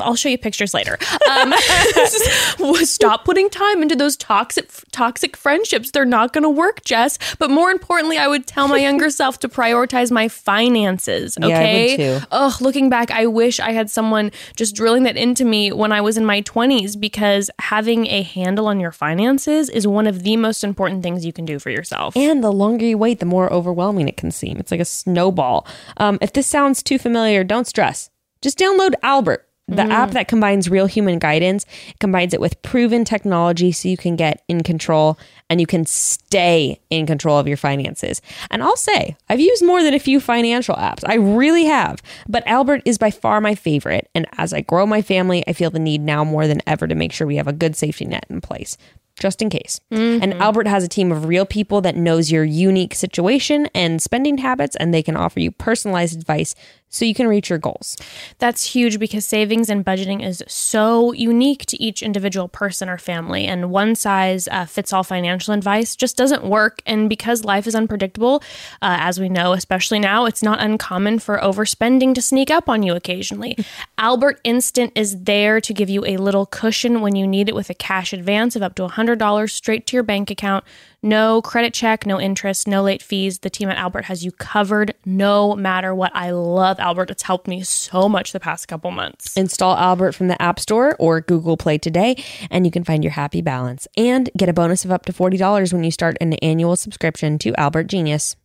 I'll 0.00 0.14
show 0.16 0.28
you 0.28 0.38
pictures 0.38 0.74
later. 0.74 0.98
Um, 1.30 1.52
stop 2.84 3.24
putting 3.24 3.50
time 3.50 3.82
into 3.82 3.96
those 3.96 4.16
toxic 4.16 4.70
toxic 4.92 5.36
friendships. 5.36 5.90
They're 5.90 6.04
not 6.04 6.32
going 6.32 6.42
to 6.42 6.50
work, 6.50 6.84
Jess. 6.84 7.18
But 7.38 7.50
more 7.50 7.70
importantly, 7.70 8.18
I 8.18 8.28
would 8.28 8.46
tell 8.46 8.68
my 8.68 8.78
younger 8.78 9.10
self 9.10 9.38
to 9.40 9.48
prioritize 9.48 10.10
my 10.10 10.28
finances. 10.28 11.36
Yeah, 11.40 11.46
Okay. 11.46 11.96
too. 11.96 12.20
Ugh, 12.30 12.60
looking 12.60 12.88
back, 12.88 13.10
I 13.10 13.26
wish 13.26 13.58
I 13.60 13.72
had 13.72 13.90
someone 13.90 14.30
just 14.56 14.74
drilling 14.76 15.02
that 15.04 15.16
into 15.16 15.44
me 15.44 15.72
when 15.72 15.92
I 15.92 16.00
was 16.00 16.16
in 16.16 16.24
my 16.24 16.42
20s 16.42 16.98
because 16.98 17.50
having 17.58 18.06
a 18.06 18.22
handle 18.22 18.66
on 18.66 18.80
your 18.80 18.92
finances 18.92 19.68
is 19.68 19.86
one 19.86 20.06
of 20.06 20.22
the 20.22 20.36
most 20.36 20.62
important 20.62 21.02
things 21.02 21.24
you 21.24 21.32
can 21.32 21.44
do 21.44 21.58
for 21.58 21.70
yourself. 21.70 22.16
And 22.16 22.42
the 22.42 22.52
longer 22.52 22.84
you 22.84 22.98
wait, 22.98 23.20
the 23.20 23.26
more 23.26 23.52
overwhelming 23.52 24.08
it 24.08 24.16
can 24.16 24.30
seem. 24.30 24.58
It's 24.58 24.70
like 24.70 24.80
a 24.80 24.84
snowball. 24.84 25.66
Um, 25.96 26.18
if 26.20 26.32
this 26.32 26.46
sounds 26.46 26.82
too 26.82 26.98
familiar, 26.98 27.42
don't 27.44 27.66
stress. 27.66 28.10
Just 28.40 28.58
download 28.58 28.92
Albert, 29.02 29.47
the 29.68 29.82
app 29.82 30.10
mm. 30.10 30.12
that 30.14 30.28
combines 30.28 30.70
real 30.70 30.86
human 30.86 31.18
guidance, 31.18 31.66
combines 32.00 32.32
it 32.32 32.40
with 32.40 32.60
proven 32.62 33.04
technology 33.04 33.70
so 33.70 33.88
you 33.88 33.98
can 33.98 34.16
get 34.16 34.42
in 34.48 34.62
control 34.62 35.18
and 35.50 35.60
you 35.60 35.66
can 35.66 35.84
stay 35.84 36.80
in 36.90 37.06
control 37.06 37.38
of 37.38 37.46
your 37.46 37.56
finances. 37.56 38.22
And 38.50 38.62
I'll 38.62 38.76
say, 38.76 39.16
I've 39.28 39.40
used 39.40 39.64
more 39.64 39.82
than 39.82 39.94
a 39.94 39.98
few 39.98 40.20
financial 40.20 40.74
apps. 40.74 41.04
I 41.06 41.14
really 41.14 41.64
have. 41.66 42.02
But 42.28 42.46
Albert 42.46 42.82
is 42.86 42.98
by 42.98 43.10
far 43.10 43.40
my 43.40 43.54
favorite. 43.54 44.08
And 44.14 44.26
as 44.38 44.52
I 44.52 44.62
grow 44.62 44.86
my 44.86 45.02
family, 45.02 45.44
I 45.46 45.52
feel 45.52 45.70
the 45.70 45.78
need 45.78 46.00
now 46.00 46.24
more 46.24 46.46
than 46.46 46.62
ever 46.66 46.86
to 46.86 46.94
make 46.94 47.12
sure 47.12 47.26
we 47.26 47.36
have 47.36 47.48
a 47.48 47.52
good 47.52 47.76
safety 47.76 48.06
net 48.06 48.26
in 48.30 48.40
place. 48.40 48.78
Just 49.20 49.42
in 49.42 49.50
case. 49.50 49.80
And 49.90 50.22
mm-hmm. 50.22 50.40
Albert 50.40 50.68
has 50.68 50.84
a 50.84 50.88
team 50.88 51.10
of 51.10 51.24
real 51.24 51.44
people 51.44 51.80
that 51.80 51.96
knows 51.96 52.30
your 52.30 52.44
unique 52.44 52.94
situation 52.94 53.68
and 53.74 54.00
spending 54.00 54.38
habits, 54.38 54.76
and 54.76 54.94
they 54.94 55.02
can 55.02 55.16
offer 55.16 55.40
you 55.40 55.50
personalized 55.50 56.16
advice 56.16 56.54
so 56.88 57.04
you 57.04 57.14
can 57.14 57.28
reach 57.28 57.50
your 57.50 57.58
goals. 57.58 57.96
That's 58.38 58.64
huge 58.74 58.98
because 58.98 59.24
savings 59.24 59.68
and 59.70 59.84
budgeting 59.84 60.24
is 60.24 60.42
so 60.46 61.12
unique 61.12 61.66
to 61.66 61.82
each 61.82 62.02
individual 62.02 62.48
person 62.48 62.88
or 62.88 62.98
family, 62.98 63.46
and 63.46 63.70
one 63.70 63.94
size 63.94 64.48
uh, 64.48 64.64
fits 64.66 64.92
all 64.92 65.04
financial 65.04 65.54
advice 65.54 65.96
just 65.96 66.16
doesn't 66.16 66.44
work. 66.44 66.80
And 66.86 67.08
because 67.08 67.44
life 67.44 67.66
is 67.66 67.74
unpredictable, 67.74 68.42
uh, 68.82 68.96
as 69.00 69.20
we 69.20 69.28
know, 69.28 69.52
especially 69.52 69.98
now, 69.98 70.26
it's 70.26 70.42
not 70.42 70.60
uncommon 70.60 71.18
for 71.18 71.38
overspending 71.38 72.14
to 72.14 72.22
sneak 72.22 72.50
up 72.50 72.68
on 72.68 72.82
you 72.82 72.94
occasionally. 72.94 73.56
Albert 73.98 74.40
Instant 74.44 74.92
is 74.94 75.22
there 75.22 75.60
to 75.60 75.74
give 75.74 75.90
you 75.90 76.04
a 76.06 76.16
little 76.16 76.46
cushion 76.46 77.00
when 77.00 77.16
you 77.16 77.26
need 77.26 77.48
it 77.48 77.54
with 77.54 77.70
a 77.70 77.74
cash 77.74 78.12
advance 78.12 78.56
of 78.56 78.62
up 78.62 78.74
to 78.76 78.86
$100 78.86 79.50
straight 79.50 79.86
to 79.86 79.96
your 79.96 80.02
bank 80.02 80.30
account. 80.30 80.64
No 81.08 81.40
credit 81.40 81.72
check, 81.72 82.04
no 82.04 82.20
interest, 82.20 82.68
no 82.68 82.82
late 82.82 83.00
fees. 83.00 83.38
The 83.38 83.48
team 83.48 83.70
at 83.70 83.78
Albert 83.78 84.04
has 84.04 84.26
you 84.26 84.30
covered 84.30 84.92
no 85.06 85.56
matter 85.56 85.94
what. 85.94 86.12
I 86.14 86.32
love 86.32 86.78
Albert. 86.78 87.10
It's 87.10 87.22
helped 87.22 87.48
me 87.48 87.62
so 87.62 88.10
much 88.10 88.32
the 88.32 88.40
past 88.40 88.68
couple 88.68 88.90
months. 88.90 89.34
Install 89.34 89.74
Albert 89.74 90.12
from 90.12 90.28
the 90.28 90.40
App 90.42 90.60
Store 90.60 90.96
or 90.98 91.22
Google 91.22 91.56
Play 91.56 91.78
today, 91.78 92.22
and 92.50 92.66
you 92.66 92.70
can 92.70 92.84
find 92.84 93.02
your 93.02 93.14
happy 93.14 93.40
balance 93.40 93.88
and 93.96 94.28
get 94.36 94.50
a 94.50 94.52
bonus 94.52 94.84
of 94.84 94.92
up 94.92 95.06
to 95.06 95.12
$40 95.14 95.72
when 95.72 95.82
you 95.82 95.90
start 95.90 96.18
an 96.20 96.34
annual 96.34 96.76
subscription 96.76 97.38
to 97.38 97.58
Albert 97.58 97.84
Genius. 97.84 98.36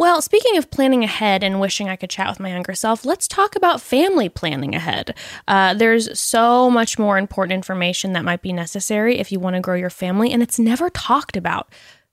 Well, 0.00 0.22
speaking 0.22 0.56
of 0.56 0.70
planning 0.70 1.04
ahead 1.04 1.44
and 1.44 1.60
wishing 1.60 1.90
I 1.90 1.96
could 1.96 2.08
chat 2.08 2.30
with 2.30 2.40
my 2.40 2.48
younger 2.48 2.72
self, 2.72 3.04
let's 3.04 3.28
talk 3.28 3.54
about 3.54 3.82
family 3.82 4.30
planning 4.30 4.74
ahead. 4.74 5.14
Uh, 5.46 5.74
there's 5.74 6.18
so 6.18 6.70
much 6.70 6.98
more 6.98 7.18
important 7.18 7.52
information 7.52 8.14
that 8.14 8.24
might 8.24 8.40
be 8.40 8.54
necessary 8.54 9.18
if 9.18 9.30
you 9.30 9.38
want 9.38 9.56
to 9.56 9.60
grow 9.60 9.74
your 9.74 9.90
family, 9.90 10.32
and 10.32 10.42
it's 10.42 10.58
never 10.58 10.88
talked 10.88 11.36
about. 11.36 11.68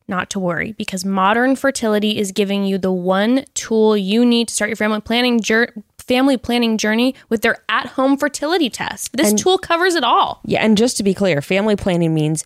Not 0.05 0.29
to 0.31 0.39
worry, 0.39 0.73
because 0.73 1.05
modern 1.05 1.55
fertility 1.55 2.17
is 2.17 2.33
giving 2.33 2.65
you 2.65 2.77
the 2.77 2.91
one 2.91 3.45
tool 3.53 3.95
you 3.95 4.25
need 4.25 4.49
to 4.49 4.53
start 4.53 4.69
your 4.69 4.75
family 4.75 4.99
planning 4.99 5.39
jour- 5.39 5.71
family 5.97 6.35
planning 6.35 6.77
journey 6.77 7.15
with 7.29 7.41
their 7.41 7.63
at-home 7.69 8.17
fertility 8.17 8.69
test. 8.69 9.15
This 9.15 9.33
tool 9.33 9.57
covers 9.57 9.95
it 9.95 10.03
all. 10.03 10.41
Yeah, 10.43 10.59
and 10.59 10.77
just 10.77 10.97
to 10.97 11.03
be 11.03 11.13
clear, 11.13 11.41
family 11.41 11.77
planning 11.77 12.13
means 12.13 12.43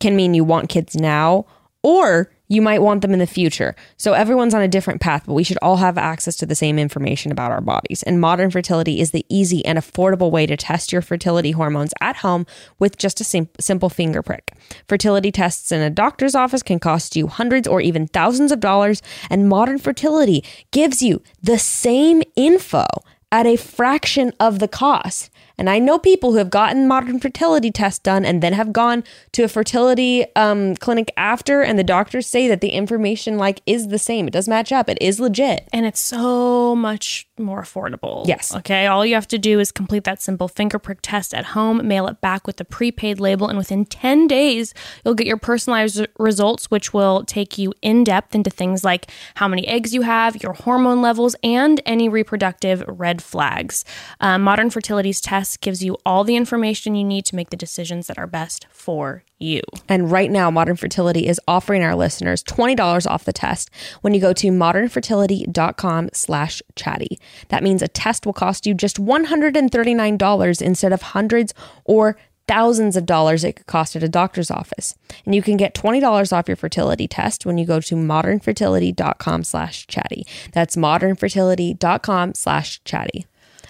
can 0.00 0.16
mean 0.16 0.32
you 0.32 0.44
want 0.44 0.70
kids 0.70 0.96
now 0.96 1.44
or 1.82 2.30
you 2.48 2.60
might 2.62 2.82
want 2.82 3.02
them 3.02 3.12
in 3.12 3.18
the 3.18 3.26
future. 3.26 3.76
So 3.96 4.14
everyone's 4.14 4.54
on 4.54 4.62
a 4.62 4.68
different 4.68 5.00
path, 5.00 5.24
but 5.26 5.34
we 5.34 5.44
should 5.44 5.58
all 5.62 5.76
have 5.76 5.98
access 5.98 6.36
to 6.36 6.46
the 6.46 6.54
same 6.54 6.78
information 6.78 7.30
about 7.30 7.52
our 7.52 7.60
bodies. 7.60 8.02
And 8.02 8.20
modern 8.20 8.50
fertility 8.50 9.00
is 9.00 9.10
the 9.10 9.24
easy 9.28 9.64
and 9.64 9.78
affordable 9.78 10.30
way 10.30 10.46
to 10.46 10.56
test 10.56 10.92
your 10.92 11.02
fertility 11.02 11.52
hormones 11.52 11.92
at 12.00 12.16
home 12.16 12.46
with 12.78 12.96
just 12.96 13.20
a 13.20 13.24
sim- 13.24 13.50
simple 13.60 13.90
finger 13.90 14.22
prick. 14.22 14.52
Fertility 14.88 15.30
tests 15.30 15.70
in 15.70 15.80
a 15.80 15.90
doctor's 15.90 16.34
office 16.34 16.62
can 16.62 16.78
cost 16.78 17.16
you 17.16 17.26
hundreds 17.26 17.68
or 17.68 17.80
even 17.80 18.06
thousands 18.06 18.50
of 18.50 18.60
dollars, 18.60 19.02
and 19.30 19.48
modern 19.48 19.78
fertility 19.78 20.42
gives 20.70 21.02
you 21.02 21.22
the 21.42 21.58
same 21.58 22.22
info 22.34 22.86
at 23.30 23.46
a 23.46 23.56
fraction 23.56 24.32
of 24.40 24.58
the 24.58 24.68
cost. 24.68 25.30
And 25.58 25.68
I 25.68 25.78
know 25.78 25.98
people 25.98 26.32
who 26.32 26.38
have 26.38 26.50
gotten 26.50 26.86
modern 26.88 27.18
fertility 27.20 27.70
tests 27.70 27.98
done 27.98 28.24
and 28.24 28.42
then 28.42 28.52
have 28.52 28.72
gone 28.72 29.04
to 29.32 29.42
a 29.42 29.48
fertility 29.48 30.24
um, 30.36 30.76
clinic 30.76 31.12
after, 31.16 31.62
and 31.62 31.78
the 31.78 31.84
doctors 31.84 32.26
say 32.26 32.48
that 32.48 32.60
the 32.60 32.70
information 32.70 33.36
like 33.38 33.60
is 33.66 33.88
the 33.88 33.98
same. 33.98 34.28
It 34.28 34.32
does 34.32 34.48
match 34.48 34.72
up. 34.72 34.88
It 34.88 34.98
is 35.00 35.18
legit. 35.20 35.68
and 35.72 35.84
it's 35.84 36.00
so 36.00 36.74
much 36.76 37.26
more 37.38 37.62
affordable. 37.62 38.26
Yes. 38.26 38.54
Okay. 38.54 38.86
All 38.86 39.04
you 39.06 39.14
have 39.14 39.28
to 39.28 39.38
do 39.38 39.60
is 39.60 39.70
complete 39.72 40.04
that 40.04 40.20
simple 40.20 40.48
finger 40.48 40.78
prick 40.78 40.98
test 41.02 41.34
at 41.34 41.46
home, 41.46 41.86
mail 41.86 42.06
it 42.08 42.20
back 42.20 42.46
with 42.46 42.56
the 42.56 42.64
prepaid 42.64 43.20
label, 43.20 43.48
and 43.48 43.56
within 43.58 43.84
10 43.84 44.26
days, 44.26 44.74
you'll 45.04 45.14
get 45.14 45.26
your 45.26 45.36
personalized 45.36 46.06
results, 46.18 46.70
which 46.70 46.92
will 46.92 47.24
take 47.24 47.58
you 47.58 47.72
in 47.82 48.04
depth 48.04 48.34
into 48.34 48.50
things 48.50 48.84
like 48.84 49.10
how 49.36 49.48
many 49.48 49.66
eggs 49.66 49.94
you 49.94 50.02
have, 50.02 50.42
your 50.42 50.52
hormone 50.52 51.00
levels, 51.02 51.34
and 51.42 51.80
any 51.86 52.08
reproductive 52.08 52.84
red 52.86 53.22
flags. 53.22 53.84
Uh, 54.20 54.38
Modern 54.38 54.70
Fertility's 54.70 55.20
test 55.48 55.60
gives 55.60 55.82
you 55.82 55.96
all 56.04 56.24
the 56.24 56.36
information 56.36 56.94
you 56.94 57.04
need 57.04 57.24
to 57.26 57.36
make 57.36 57.50
the 57.50 57.56
decisions 57.56 58.06
that 58.06 58.18
are 58.18 58.26
best 58.26 58.66
for 58.70 59.24
you. 59.38 59.62
And 59.88 60.10
right 60.10 60.30
now, 60.30 60.50
Modern 60.50 60.76
Fertility 60.76 61.26
is 61.26 61.40
offering 61.48 61.82
our 61.82 61.94
listeners 61.94 62.42
$20 62.44 63.06
off 63.06 63.24
the 63.24 63.32
test 63.32 63.70
when 64.02 64.14
you 64.14 64.20
go 64.20 64.32
to 64.34 64.48
modernfertility.com 64.48 66.10
slash 66.12 66.62
chatty. 66.74 67.18
That 67.48 67.62
means 67.62 67.82
a 67.82 67.88
test 67.88 68.26
will 68.26 68.32
cost 68.32 68.66
you 68.66 68.74
just 68.74 68.98
$139 68.98 70.62
instead 70.62 70.92
of 70.92 71.02
hundreds 71.02 71.54
or 71.84 72.16
thousands 72.46 72.96
of 72.96 73.04
dollars 73.04 73.44
it 73.44 73.56
could 73.56 73.66
cost 73.66 73.94
at 73.94 74.02
a 74.02 74.08
doctor's 74.08 74.50
office. 74.50 74.94
And 75.24 75.34
you 75.34 75.42
can 75.42 75.56
get 75.56 75.74
$20 75.74 76.32
off 76.32 76.48
your 76.48 76.56
fertility 76.56 77.06
test 77.06 77.46
when 77.46 77.58
you 77.58 77.66
go 77.66 77.80
to 77.80 77.94
modernfertility.com 77.94 79.44
slash 79.44 79.86
chatty. 79.86 80.26
That's 80.52 80.76
modernfertility.com 80.76 82.34
slash 82.34 82.82
chatty. 82.84 83.26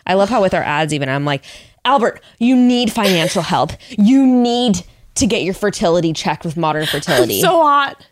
I 0.09 0.14
love 0.14 0.29
how 0.29 0.40
with 0.42 0.55
our 0.55 0.62
ads, 0.62 0.92
even 0.92 1.09
I'm 1.09 1.25
like, 1.25 1.44
Albert, 1.85 2.23
you 2.38 2.57
need 2.57 2.90
financial 2.92 3.42
help. 3.42 3.73
You 3.90 4.27
need 4.27 4.85
to 5.16 5.27
get 5.27 5.42
your 5.42 5.55
fertility 5.55 6.12
checked 6.12 6.44
with 6.44 6.57
modern 6.57 6.87
fertility. 6.90 7.40
so 7.40 7.62
hot. 7.62 8.05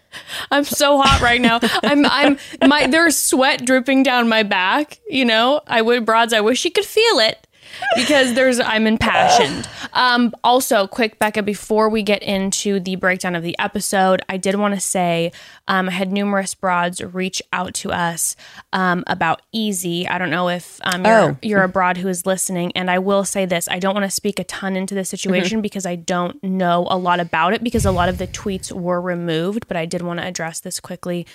I'm 0.50 0.64
so 0.64 1.00
hot 1.00 1.20
right 1.20 1.40
now. 1.40 1.59
I'm 1.82 2.06
I'm 2.06 2.38
my 2.66 2.87
there's 2.87 3.16
sweat 3.18 3.66
dripping 3.66 4.02
down 4.02 4.28
my 4.28 4.42
back, 4.44 4.98
you 5.09 5.24
know. 5.26 5.61
I 5.66 5.82
would 5.82 6.06
broads, 6.06 6.32
I 6.32 6.40
wish 6.40 6.64
you 6.64 6.70
could 6.70 6.87
feel 6.87 7.18
it 7.18 7.45
because 7.94 8.35
there's 8.35 8.61
I'm 8.61 8.87
impassioned. 8.87 9.68
Um 9.92 10.33
also 10.44 10.87
quick 10.87 11.18
Bekah 11.18 11.44
before 11.44 11.88
we 11.88 12.02
get 12.02 12.22
into 12.22 12.81
the 12.81 12.96
breakdown 12.96 13.35
of 13.35 13.42
the 13.42 13.59
episode, 13.59 14.22
I 14.29 14.37
did 14.37 14.55
want 14.57 14.74
to 14.74 14.81
say 14.81 15.33
um 15.68 15.88
I 15.88 15.92
had 15.92 16.12
numerous 16.12 16.55
broads 16.55 17.00
reach 17.02 17.42
out 17.52 17.74
to 17.74 17.92
us 17.92 18.37
um 18.72 19.05
about 19.07 19.42
easy. 19.52 20.07
I 20.09 20.18
don't 20.18 20.31
know 20.31 20.48
if 20.48 20.81
um 20.85 21.05
you're 21.05 21.16
Oh. 21.16 21.37
you're 21.42 21.62
a 21.62 21.68
broad 21.68 21.96
who 21.96 22.09
is 22.09 22.26
listening 22.26 22.72
and 22.74 22.90
I 22.90 22.98
will 22.98 23.24
say 23.24 23.46
this, 23.46 23.68
I 23.68 23.79
don't 23.79 23.94
want 23.94 24.05
to 24.05 24.11
speak 24.11 24.38
a 24.38 24.44
ton 24.44 24.76
into 24.76 24.94
this 24.94 25.09
situation 25.09 25.61
because 25.61 25.87
I 25.87 25.96
don't 25.96 26.42
know 26.44 26.87
a 26.90 26.96
lot 26.98 27.20
about 27.20 27.52
it 27.55 27.62
because 27.64 27.85
a 27.87 27.90
lot 27.92 28.09
of 28.09 28.18
the 28.18 28.26
tweets 28.26 28.70
were 28.72 29.00
removed, 29.00 29.66
but 29.68 29.76
I 29.76 29.87
did 29.87 30.02
want 30.02 30.20
to 30.20 30.26
address 30.26 30.61
this 30.61 30.81
quickly. 30.81 31.26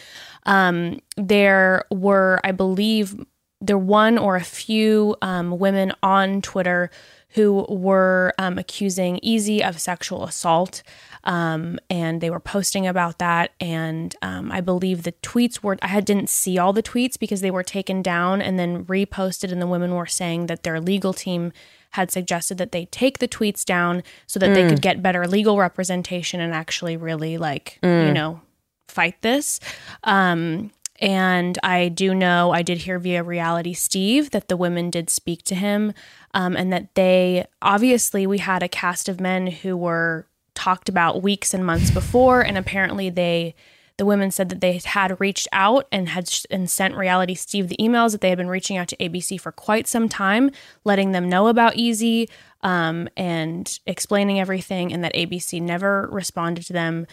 Um, 0.46 1.00
there 1.18 1.86
were, 1.92 2.40
I 2.44 2.52
believe, 2.52 3.16
there 3.62 3.78
one 3.78 4.18
or 4.18 4.36
a 4.36 4.44
few 4.44 5.16
um, 5.22 5.58
women 5.60 5.94
on 6.02 6.42
Twitter 6.42 6.90
who 7.34 7.66
were 7.70 8.34
um, 8.38 8.58
accusing 8.58 9.20
Easy 9.22 9.64
of 9.64 9.80
sexual 9.80 10.26
assault. 10.26 10.84
Um, 11.24 11.80
and 11.90 12.20
they 12.20 12.30
were 12.30 12.40
posting 12.40 12.88
about 12.88 13.20
that. 13.20 13.52
And 13.60 14.14
um, 14.22 14.52
I 14.52 14.60
believe 14.60 15.04
the 15.04 15.14
tweets 15.14 15.64
were, 15.64 15.78
I 15.82 16.02
didn't 16.02 16.30
see 16.30 16.58
all 16.58 16.74
the 16.74 16.84
tweets 16.84 17.18
because 17.18 17.42
they 17.42 17.52
were 17.52 17.64
taken 17.64 18.02
down 18.02 18.42
and 18.42 18.60
then 18.60 18.84
reposted. 18.86 19.52
And 19.52 19.62
the 19.62 19.68
women 19.68 19.94
were 19.94 20.08
saying 20.08 20.48
that 20.48 20.64
their 20.64 20.82
legal 20.82 21.14
team 21.14 21.54
had 21.92 22.12
suggested 22.12 22.58
that 22.58 22.72
they 22.72 22.86
take 22.86 23.20
the 23.20 23.28
tweets 23.28 23.64
down 23.64 24.04
so 24.26 24.40
that 24.40 24.54
they 24.54 24.68
could 24.68 24.82
get 24.82 25.04
better 25.04 25.28
legal 25.28 25.58
representation 25.58 26.40
and 26.40 26.54
actually 26.54 26.98
really, 26.98 27.38
like, 27.38 27.80
you 28.08 28.14
know, 28.14 28.42
fight 28.88 29.22
this. 29.22 29.60
Um, 30.04 30.72
and 31.02 31.58
I 31.64 31.90
do 31.90 32.14
know, 32.14 32.52
I 32.52 32.62
did 32.62 32.80
hear 32.80 33.00
via 33.00 33.24
Reality 33.24 33.74
Steve 33.74 34.30
that 34.32 34.48
the 34.48 34.58
women 34.58 34.92
did 34.92 35.10
speak 35.10 35.44
to 35.46 35.56
him 35.56 35.94
um, 36.34 36.56
and 36.56 36.72
that 36.72 36.94
they 36.94 37.46
obviously, 37.62 38.28
we 38.28 38.38
had 38.38 38.62
a 38.62 38.70
cast 38.70 39.10
of 39.10 39.20
men 39.20 39.48
who 39.48 39.76
were 39.76 40.28
talked 40.54 40.90
about 40.90 41.24
weeks 41.24 41.54
and 41.54 41.66
months 41.66 41.90
before, 41.90 42.42
and 42.42 42.58
apparently 42.58 43.10
they 43.10 43.56
the 43.98 44.06
women 44.06 44.32
said 44.32 44.50
that 44.50 44.62
they 44.62 44.80
had 44.84 45.20
reached 45.20 45.48
out 45.52 45.88
and 45.92 46.10
had 46.10 46.28
and 46.50 46.70
sent 46.70 46.96
Reality 46.96 47.36
Steve 47.36 47.68
the 47.68 47.78
emails 47.78 48.14
that 48.14 48.22
they 48.22 48.30
had 48.30 48.38
been 48.38 48.48
reaching 48.48 48.76
out 48.78 48.88
to 48.88 48.98
ABC 48.98 49.40
for 49.40 49.52
quite 49.52 49.88
some 49.88 50.10
time, 50.10 50.50
letting 50.84 51.12
them 51.12 51.30
know 51.30 51.48
about 51.48 51.76
Easy 51.76 52.28
um, 52.62 53.08
and 53.16 53.80
explaining 53.86 54.40
everything, 54.40 54.92
and 54.92 55.04
that 55.04 55.14
ABC 55.14 55.62
never 55.62 56.08
responded 56.12 56.66
to 56.66 56.74
them. 56.74 57.06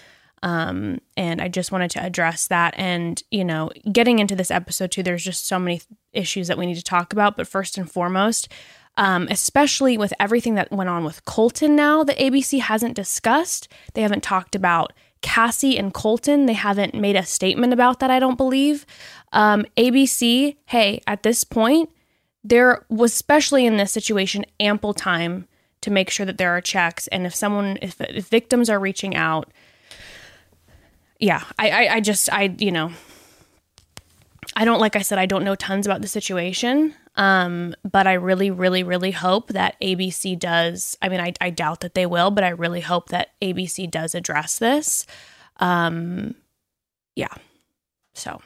Um, 0.43 1.01
and 1.17 1.41
I 1.41 1.49
just 1.49 1.73
wanted 1.73 1.91
to 1.93 2.05
address 2.05 2.47
that. 2.49 2.75
And, 2.77 3.23
you 3.31 3.45
know, 3.45 3.71
getting 3.91 4.19
into 4.19 4.37
this 4.37 4.51
episode 4.51 4.91
too, 4.91 5.03
there's 5.03 5.25
just 5.25 5.47
so 5.47 5.59
many 5.59 5.83
issues 6.13 6.49
that 6.49 6.59
we 6.59 6.67
need 6.67 6.77
to 6.77 6.83
talk 6.83 7.13
about. 7.13 7.37
But 7.37 7.49
first 7.49 7.79
and 7.79 7.91
foremost, 7.91 8.49
um, 8.97 9.29
especially 9.31 9.97
with 9.97 10.13
everything 10.19 10.55
that 10.57 10.73
went 10.73 10.91
on 10.91 11.05
with 11.05 11.25
Colton 11.25 11.77
now 11.77 12.03
that 12.05 12.19
ABC 12.19 12.61
hasn't 12.61 12.95
discussed, 12.95 13.69
they 13.95 14.03
haven't 14.03 14.23
talked 14.23 14.55
about 14.55 14.93
Cassie 15.23 15.79
and 15.79 15.93
Colton. 15.93 16.47
They 16.47 16.53
haven't 16.53 16.95
made 16.95 17.17
a 17.17 17.25
statement 17.25 17.73
about 17.73 18.01
that, 18.01 18.11
I 18.11 18.19
don't 18.19 18.37
believe. 18.37 18.87
Um, 19.33 19.67
ABC, 19.77 20.57
hey, 20.67 21.01
at 21.07 21.23
this 21.23 21.45
point, 21.45 21.91
there 22.45 22.85
was, 22.89 23.13
especially 23.13 23.67
in 23.67 23.77
this 23.77 23.93
situation, 23.93 24.45
ample 24.61 24.95
time 24.95 25.47
to 25.81 25.91
make 25.91 26.11
sure 26.11 26.27
that 26.27 26.39
there 26.39 26.57
are 26.57 26.61
checks. 26.61 27.07
And 27.09 27.27
if 27.27 27.35
someone, 27.35 27.79
if, 27.83 28.01
if 28.01 28.29
victims 28.29 28.71
are 28.71 28.81
reaching 28.81 29.15
out, 29.15 29.53
yeah, 31.19 31.45
I, 31.59 31.71
I, 31.71 31.95
I 31.95 32.01
just, 32.01 32.33
I, 32.33 32.55
you 32.59 32.73
know, 32.73 32.93
I 34.57 34.65
don't, 34.65 34.81
like 34.81 34.97
I 34.97 35.03
said, 35.03 35.19
I 35.19 35.27
don't 35.27 35.45
know 35.45 35.55
tons 35.55 35.87
about 35.87 36.03
the 36.03 36.09
situation. 36.09 36.95
Um, 37.17 37.75
but 37.91 38.07
I 38.07 38.13
really, 38.13 38.51
really, 38.53 38.85
really 38.85 39.11
hope 39.11 39.49
that 39.49 39.75
ABC 39.81 40.39
does. 40.39 40.97
I 41.03 41.09
mean, 41.09 41.21
I, 41.21 41.33
I 41.41 41.51
doubt 41.51 41.81
that 41.81 41.95
they 41.95 42.07
will, 42.07 42.31
but 42.31 42.45
I 42.45 42.51
really 42.51 42.81
hope 42.81 43.09
that 43.09 43.31
ABC 43.43 43.91
does 43.91 44.15
address 44.15 44.59
this. 44.59 45.05
Um, 45.57 46.37
yeah. 47.17 47.35
So, 48.15 48.41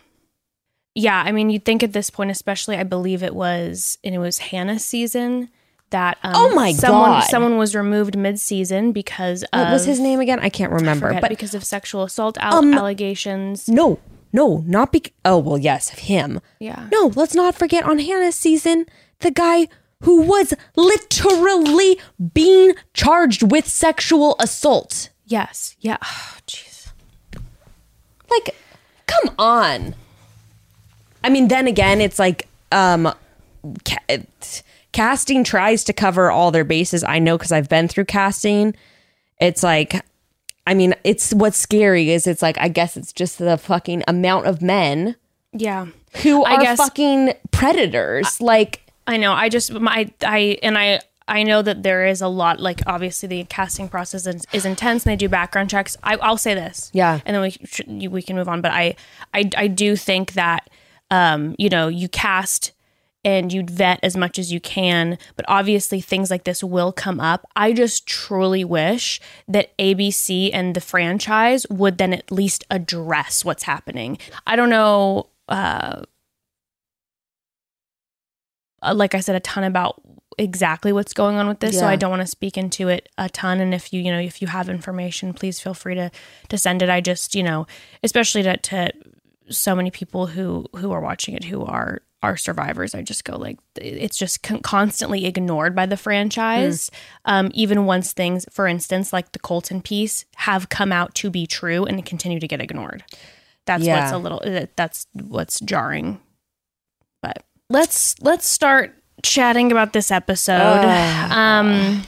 yeah, 0.95 1.23
I 1.23 1.33
mean, 1.33 1.51
you'd 1.51 1.67
think 1.67 1.83
at 1.83 1.93
this 1.93 2.09
point, 2.09 2.31
especially, 2.31 2.77
I 2.77 2.85
believe 2.85 3.23
it 3.23 3.35
was, 3.35 3.99
and 4.03 4.15
it 4.15 4.19
was 4.19 4.39
Hannah's 4.39 4.85
season 4.85 5.51
that. 5.93 6.19
Um, 6.23 6.33
Oh 6.35 6.55
my 6.55 6.73
someone, 6.73 7.11
God. 7.13 7.25
Someone 7.31 7.57
was 7.57 7.75
removed 7.75 8.17
mid-season 8.19 8.93
because 8.93 9.45
What 9.53 9.71
was 9.71 9.85
his 9.85 10.01
name 10.01 10.21
again? 10.21 10.41
I 10.41 10.49
can't 10.49 10.73
remember. 10.73 11.07
forget, 11.09 11.23
but 11.23 11.31
because 11.31 11.55
of 11.55 11.65
sexual 11.65 12.03
assault 12.03 12.37
al- 12.41 12.57
Um, 12.59 12.75
allegations. 12.75 13.69
no, 13.69 13.99
no, 14.33 14.65
not 14.67 14.91
because. 14.93 15.13
Oh 15.25 15.39
well, 15.39 15.59
yes, 15.59 15.91
him. 15.91 16.41
Yeah. 16.59 16.89
No, 16.93 17.13
let's 17.15 17.35
not 17.35 17.55
forget 17.55 17.85
on 17.85 17.99
Hannah's 18.01 18.35
season 18.35 18.87
the 19.21 19.31
guy 19.31 19.69
who 20.03 20.23
was 20.23 20.53
literally 20.75 22.01
being 22.35 22.75
charged 22.93 23.43
with 23.53 23.69
sexual 23.69 24.35
assault. 24.41 25.11
Yes. 25.27 25.77
Yeah. 25.81 25.99
Oh, 26.05 26.37
Jeez. 26.47 26.89
Like, 28.31 28.57
come 29.07 29.35
on. 29.39 29.95
I 31.23 31.29
mean, 31.29 31.49
then 31.49 31.67
again, 31.69 32.01
it's 32.01 32.19
like 32.19 32.49
um, 32.73 33.13
ca- 33.85 34.25
casting 34.93 35.45
tries 35.45 35.85
to 35.85 35.93
cover 35.93 36.31
all 36.31 36.51
their 36.51 36.65
bases. 36.65 37.03
I 37.05 37.19
know 37.19 37.37
because 37.39 37.53
I've 37.53 37.69
been 37.69 37.89
through 37.89 38.05
casting. 38.07 38.75
It's 39.41 39.63
like, 39.63 40.05
I 40.67 40.75
mean, 40.75 40.95
it's 41.05 41.33
what's 41.35 41.59
scary 41.59 42.11
is 42.11 42.27
it's 42.27 42.43
like 42.43 42.57
I 42.59 42.69
guess 42.69 42.97
it's 42.97 43.13
just 43.13 43.39
the 43.39 43.59
fucking 43.59 44.05
amount 44.07 44.47
of 44.47 44.63
men 44.63 45.17
Yeah. 45.53 45.87
who 46.23 46.45
I 46.45 46.55
are 46.57 46.63
guess- 46.63 46.79
fucking 46.79 47.33
predators. 47.51 48.41
like, 48.41 48.81
I 49.07 49.17
know. 49.17 49.33
I 49.33 49.49
just 49.49 49.73
my 49.73 50.11
I 50.25 50.59
and 50.63 50.79
I 50.79 51.01
I 51.27 51.43
know 51.45 51.63
that 51.63 51.83
there 51.83 52.07
is 52.07 52.21
a 52.21 52.29
lot. 52.29 52.61
Like 52.61 52.83
obviously 52.87 53.29
the 53.29 53.45
casting 53.45 53.89
process 53.89 54.27
is, 54.27 54.45
is 54.53 54.65
intense, 54.65 55.05
and 55.05 55.11
they 55.13 55.17
do 55.17 55.29
background 55.29 55.71
checks. 55.71 55.97
I, 56.05 56.17
I'll 56.17 56.37
say 56.37 56.55
this, 56.55 56.91
Yeah. 56.93 57.21
and 57.27 57.35
then 57.35 57.43
we 57.43 57.57
you- 57.87 58.11
we 58.11 58.23
can 58.23 58.37
move 58.37 58.49
on. 58.49 58.61
But 58.61 58.71
I 58.73 58.95
I 59.35 59.51
I 59.57 59.67
do 59.67 59.97
think 59.97 60.33
that 60.35 60.69
um 61.11 61.57
you 61.59 61.69
know 61.69 61.89
you 61.89 62.09
cast 62.09 62.71
and 63.25 63.53
you'd 63.53 63.71
vet 63.71 64.01
as 64.03 64.17
much 64.17 64.39
as 64.39 64.53
you 64.53 64.61
can, 64.61 65.19
but 65.37 65.45
obviously 65.49 66.01
things 66.01 66.31
like 66.31 66.45
this 66.45 66.63
will 66.63 66.93
come 66.93 67.21
up. 67.21 67.47
I 67.55 67.73
just 67.73 68.07
truly 68.07 68.65
wish 68.65 69.21
that 69.47 69.77
ABC 69.79 70.51
and 70.53 70.75
the 70.75 70.81
franchise 70.81 71.67
would 71.71 71.99
then 71.99 72.13
at 72.13 72.31
least 72.33 72.65
address 72.71 73.45
what's 73.45 73.63
happening. 73.63 74.19
I 74.47 74.57
don't 74.57 74.71
know. 74.71 75.29
Uh, 75.49 76.03
uh, 78.83 78.95
like 78.95 79.15
I 79.15 79.21
said, 79.21 79.37
a 79.37 79.41
ton 79.41 79.65
about 79.65 80.01
exactly 80.39 80.93
what's 80.93 81.13
going 81.13 81.37
on 81.37 81.47
with 81.47 81.61
this. 81.61 81.79
So 81.79 81.87
I 81.87 81.97
don't 81.97 82.11
want 82.11 82.23
to 82.23 82.27
speak 82.27 82.57
into 82.57 82.89
it 82.89 83.09
a 83.19 83.29
ton. 83.29 83.61
And 83.61 83.75
if 83.75 83.93
you, 83.93 84.01
you 84.01 84.11
know, 84.11 84.19
if 84.19 84.43
you 84.43 84.49
have 84.49 84.69
information, 84.69 85.33
please 85.35 85.61
feel 85.61 85.75
free 85.75 85.95
to 85.95 86.11
to 86.49 86.59
send 86.59 86.83
it. 86.83 86.89
I 86.91 87.01
just, 87.01 87.35
you 87.35 87.43
know, 87.43 87.67
especially 88.03 88.43
to, 88.43 88.57
to 88.57 88.93
so 89.53 89.75
many 89.75 89.91
people 89.91 90.27
who 90.27 90.67
who 90.77 90.93
are 90.93 91.01
watching 91.01 91.35
it 91.35 91.45
who 91.45 91.65
are 91.65 92.01
are 92.23 92.37
survivors. 92.37 92.95
I 92.95 93.03
just 93.03 93.25
go 93.25 93.37
like 93.37 93.59
it's 93.77 94.17
just 94.17 94.43
con- 94.43 94.61
constantly 94.61 95.27
ignored 95.27 95.75
by 95.75 95.87
the 95.87 95.97
franchise. 95.97 96.91
Um, 97.25 97.51
even 97.53 97.85
once 97.85 98.13
things, 98.13 98.47
for 98.51 98.67
instance, 98.69 99.13
like 99.13 99.33
the 99.33 99.39
Colton 99.41 99.83
piece, 99.83 100.25
have 100.37 100.69
come 100.69 100.93
out 100.93 101.15
to 101.17 101.31
be 101.31 101.47
true 101.47 101.85
and 101.85 102.05
continue 102.07 102.39
to 102.39 102.47
get 102.49 102.61
ignored. 102.61 103.05
That's 103.67 103.83
Yeah. 103.85 104.01
what's 104.01 104.13
a 104.13 104.19
little. 104.19 104.69
That's 104.77 105.07
what's 105.15 105.59
jarring. 105.61 106.21
But 107.23 107.43
let's 107.69 108.15
let's 108.21 108.47
start 108.49 108.95
chatting 109.23 109.71
about 109.73 109.93
this 109.93 110.11
episode. 110.11 110.85
Um, 111.31 112.03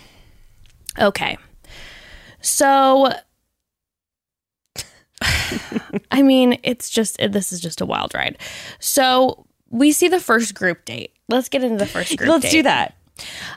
okay, 1.01 1.37
so. 2.41 3.13
I 6.11 6.23
mean, 6.23 6.59
it's 6.63 6.91
just 6.91 7.19
this 7.19 7.53
is 7.53 7.61
just 7.61 7.81
a 7.81 7.87
wild 7.87 8.15
ride. 8.15 8.39
So 8.79 9.47
we 9.71 9.93
see 9.93 10.09
the 10.09 10.21
first 10.21 10.55
group 10.55 10.85
date. 10.85 11.13
Let's 11.29 11.49
get 11.49 11.65
into 11.65 11.77
the 11.79 11.87
first 11.87 12.17
group. 12.17 12.29
let's 12.31 12.43
date. 12.45 12.51
do 12.51 12.63
that. 12.65 12.95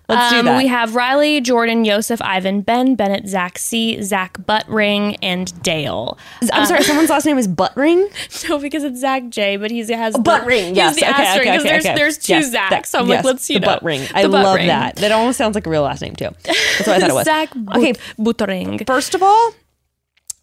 Let's 0.07 0.31
do 0.31 0.37
Um, 0.39 0.45
that. 0.45 0.57
We 0.57 0.67
have 0.67 0.93
Riley, 0.93 1.41
Jordan, 1.41 1.83
Yosef, 1.83 2.21
Ivan, 2.21 2.61
Ben, 2.61 2.93
Bennett, 2.93 3.27
Zach 3.27 3.57
C, 3.57 3.99
Zach 4.03 4.37
Buttring, 4.37 5.17
and 5.23 5.51
Dale. 5.63 6.15
I'm 6.53 6.67
sorry, 6.67 6.83
someone's 6.83 7.09
last 7.09 7.25
name 7.25 7.39
is 7.39 7.47
Buttring. 7.47 8.07
No, 8.49 8.59
because 8.59 8.83
it's 8.83 8.99
Zach 8.99 9.29
J, 9.29 9.57
but 9.57 9.71
he's 9.71 9.89
has 9.89 10.13
the, 10.13 10.19
Buttring, 10.19 10.75
yes. 10.75 10.95
the 10.99 11.01
okay, 11.09 11.11
asterisk 11.11 11.39
okay, 11.39 11.51
because 11.57 11.61
okay, 11.61 11.69
there's 11.71 11.85
okay. 11.85 11.95
there's 11.95 12.17
two 12.19 12.33
Yes, 12.33 12.53
Zachs. 12.53 12.69
that- 12.69 12.85
so 12.85 12.99
I'm 12.99 13.07
yes, 13.07 13.25
like, 13.25 13.33
let's 13.33 13.49
you 13.49 13.55
the 13.59 13.65
know 13.65 13.73
butt 13.73 13.83
ring. 13.83 14.07
I 14.13 14.21
butt 14.23 14.31
love 14.31 14.55
ring. 14.57 14.67
that. 14.67 14.95
That 14.97 15.11
almost 15.11 15.39
sounds 15.39 15.55
like 15.55 15.65
a 15.65 15.69
real 15.71 15.81
last 15.81 16.03
name 16.03 16.15
too. 16.15 16.29
That's 16.43 16.79
what 16.87 16.89
I 16.89 16.99
thought 16.99 17.09
it 17.09 17.13
was. 17.15 17.25
Zach 17.25 17.49
Okay. 17.55 17.89
okay, 17.91 17.93
Buttring. 18.19 18.85
First 18.85 19.15
of 19.15 19.23
all, 19.23 19.53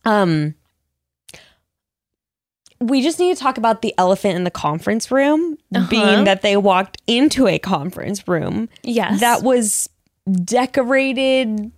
um, 0.04 0.54
we 2.80 3.02
just 3.02 3.18
need 3.18 3.34
to 3.36 3.40
talk 3.42 3.56
about 3.58 3.82
the 3.82 3.94
elephant 3.98 4.36
in 4.36 4.44
the 4.44 4.50
conference 4.50 5.10
room, 5.10 5.56
Uh-huh. 5.74 5.86
being 5.88 6.24
that 6.24 6.42
they 6.42 6.56
walked 6.56 7.00
into 7.06 7.46
a 7.46 7.58
conference 7.58 8.26
room 8.28 8.68
Yes, 8.82 9.20
that 9.20 9.42
was 9.42 9.88
decorated. 10.44 11.70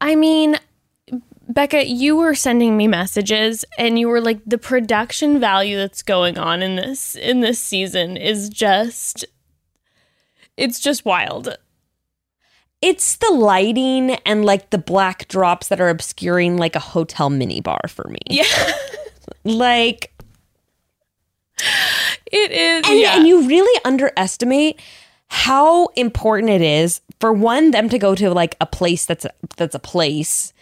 I 0.00 0.14
mean, 0.14 0.56
Bekah, 1.52 1.84
you 1.86 2.16
were 2.16 2.34
sending 2.34 2.76
me 2.76 2.88
messages 2.88 3.64
and 3.78 3.98
you 3.98 4.08
were 4.08 4.20
like 4.20 4.40
the 4.44 4.58
production 4.58 5.38
value 5.40 5.76
that's 5.76 6.02
going 6.02 6.38
on 6.38 6.62
in 6.62 6.76
this 6.76 7.14
in 7.14 7.40
this 7.40 7.58
season 7.58 8.16
is 8.16 8.48
just 8.48 9.24
it's 10.56 10.80
just 10.80 11.04
wild. 11.04 11.56
It's 12.82 13.16
the 13.16 13.30
lighting 13.30 14.12
and 14.26 14.44
like 14.44 14.70
the 14.70 14.78
black 14.78 15.28
drops 15.28 15.68
that 15.68 15.80
are 15.80 15.88
obscuring 15.88 16.56
like 16.56 16.76
a 16.76 16.80
hotel 16.80 17.30
minibar 17.30 17.88
for 17.88 18.08
me. 18.08 18.18
Yeah. 18.28 18.44
Like, 19.46 20.12
It 22.26 22.50
is 22.50 22.88
and, 22.88 22.98
yeah. 23.00 23.16
and 23.16 23.26
you 23.26 23.46
really 23.48 23.80
underestimate 23.84 24.80
how 25.28 25.86
important 25.96 26.50
it 26.50 26.60
is 26.60 27.00
for 27.20 27.32
one 27.32 27.70
them 27.70 27.88
to 27.88 27.98
go 27.98 28.14
to 28.14 28.30
like 28.30 28.56
a 28.60 28.66
place 28.66 29.06
that's 29.06 29.24
a, 29.24 29.30
that's 29.56 29.74
a 29.74 29.78
place 29.80 30.52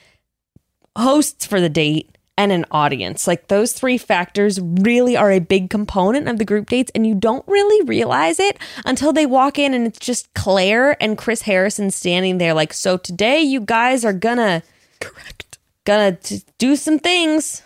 hosts 0.97 1.45
for 1.45 1.61
the 1.61 1.69
date 1.69 2.17
and 2.37 2.51
an 2.53 2.65
audience 2.71 3.27
like 3.27 3.49
those 3.49 3.73
three 3.73 3.99
factors 3.99 4.61
really 4.61 5.17
are 5.17 5.31
a 5.31 5.39
big 5.39 5.71
component 5.71 6.29
of 6.29 6.39
the 6.39 6.45
group 6.45 6.69
dates 6.71 6.91
and 6.95 7.07
you 7.07 7.15
don't 7.15 7.47
really 7.47 7.85
realize 7.87 8.39
it 8.41 8.57
until 8.85 9.13
they 9.13 9.27
walk 9.27 9.59
in 9.59 9.75
and 9.75 9.87
it's 9.87 9.99
just 9.99 10.33
clare 10.35 11.01
and 11.03 11.19
chris 11.19 11.43
harrison 11.43 11.91
standing 11.91 12.39
there 12.39 12.55
like 12.55 12.73
so 12.73 12.97
today 12.97 13.41
you 13.41 13.61
guys 13.61 14.05
are 14.05 14.13
gonna 14.13 14.63
correct. 15.01 15.59
gonna 15.85 16.13
t- 16.13 16.43
do 16.59 16.75
some 16.77 16.99
things 16.99 17.63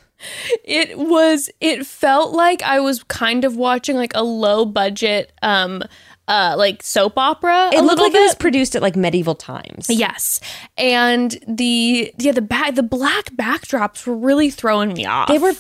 It 0.65 0.99
was 0.99 1.51
it 1.61 1.87
felt 1.87 2.33
like 2.33 2.63
I 2.63 2.81
was 2.81 3.03
kind 3.05 3.45
of 3.45 3.57
watching 3.57 3.97
like 3.97 4.13
a 4.15 4.23
low 4.23 4.65
budget 4.65 5.33
um 5.43 5.83
uh 6.27 6.55
like 6.59 6.83
soap 6.83 7.17
opera. 7.17 7.71
it 7.73 7.83
looked 7.83 8.01
like 8.01 8.15
it 8.15 8.21
was 8.21 8.35
produced 8.35 8.77
at 8.77 8.83
like 8.83 8.97
medieval 8.97 9.35
times 9.35 9.89
Yes. 9.89 10.41
And 10.77 11.37
the 11.47 12.13
yeah, 12.19 12.33
the 12.33 12.43
back 12.43 12.75
the 12.75 12.83
black 12.83 13.27
backdrops 13.37 14.07
were 14.07 14.17
really 14.17 14.51
throwing 14.51 14.93
me 14.93 15.07
off. 15.07 15.29
They 15.29 15.39
were, 15.39 15.55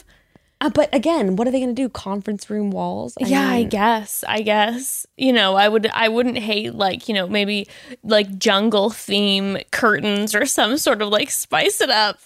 uh, 0.60 0.70
but 0.70 0.92
again, 0.94 1.36
what 1.36 1.46
are 1.46 1.52
they 1.52 1.60
going 1.60 1.74
to 1.74 1.82
do? 1.82 1.88
Conference 1.88 2.50
room 2.50 2.70
walls? 2.72 3.16
I 3.22 3.26
yeah, 3.26 3.48
I 3.48 3.62
guess. 3.62 4.24
I 4.26 4.42
guess. 4.42 5.06
You 5.16 5.32
know, 5.32 5.54
I 5.54 5.68
would 5.68 5.86
I 5.94 6.08
wouldn't 6.08 6.38
hate 6.38 6.74
like, 6.74 7.08
you 7.08 7.14
know, 7.14 7.28
maybe 7.28 7.68
like 8.02 8.38
jungle 8.38 8.90
theme 8.90 9.58
curtains 9.70 10.34
or 10.34 10.44
some 10.46 10.76
sort 10.76 11.00
of 11.00 11.08
like 11.10 11.30
spice 11.30 11.80
it 11.80 11.90
up. 11.90 12.18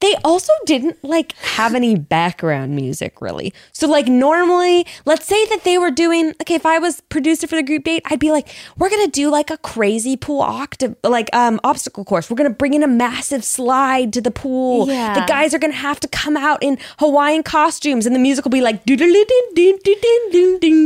They 0.00 0.14
also 0.24 0.52
didn't 0.64 1.02
like 1.02 1.32
have 1.38 1.74
any 1.74 1.96
background 1.96 2.76
music 2.76 3.20
really. 3.20 3.52
So 3.72 3.88
like 3.88 4.06
normally, 4.06 4.86
let's 5.04 5.26
say 5.26 5.44
that 5.46 5.64
they 5.64 5.76
were 5.76 5.90
doing 5.90 6.34
okay, 6.40 6.54
if 6.54 6.64
I 6.64 6.78
was 6.78 7.00
producer 7.08 7.46
for 7.48 7.56
the 7.56 7.64
group 7.64 7.82
date, 7.84 8.02
I'd 8.06 8.20
be 8.20 8.30
like, 8.30 8.48
we're 8.76 8.90
gonna 8.90 9.08
do 9.08 9.28
like 9.30 9.50
a 9.50 9.58
crazy 9.58 10.16
pool 10.16 10.42
octa 10.42 10.94
like 11.02 11.28
um 11.34 11.58
obstacle 11.64 12.04
course. 12.04 12.30
We're 12.30 12.36
gonna 12.36 12.50
bring 12.50 12.74
in 12.74 12.82
a 12.84 12.88
massive 12.88 13.42
slide 13.44 14.12
to 14.12 14.20
the 14.20 14.30
pool. 14.30 14.86
Yeah. 14.86 15.14
The 15.14 15.26
guys 15.26 15.52
are 15.52 15.58
gonna 15.58 15.72
have 15.74 15.98
to 16.00 16.08
come 16.08 16.36
out 16.36 16.62
in 16.62 16.78
Hawaiian 17.00 17.42
costumes 17.42 18.06
and 18.06 18.14
the 18.14 18.20
music 18.20 18.44
will 18.44 18.50
be 18.50 18.60
like 18.60 18.80
you 18.86 18.96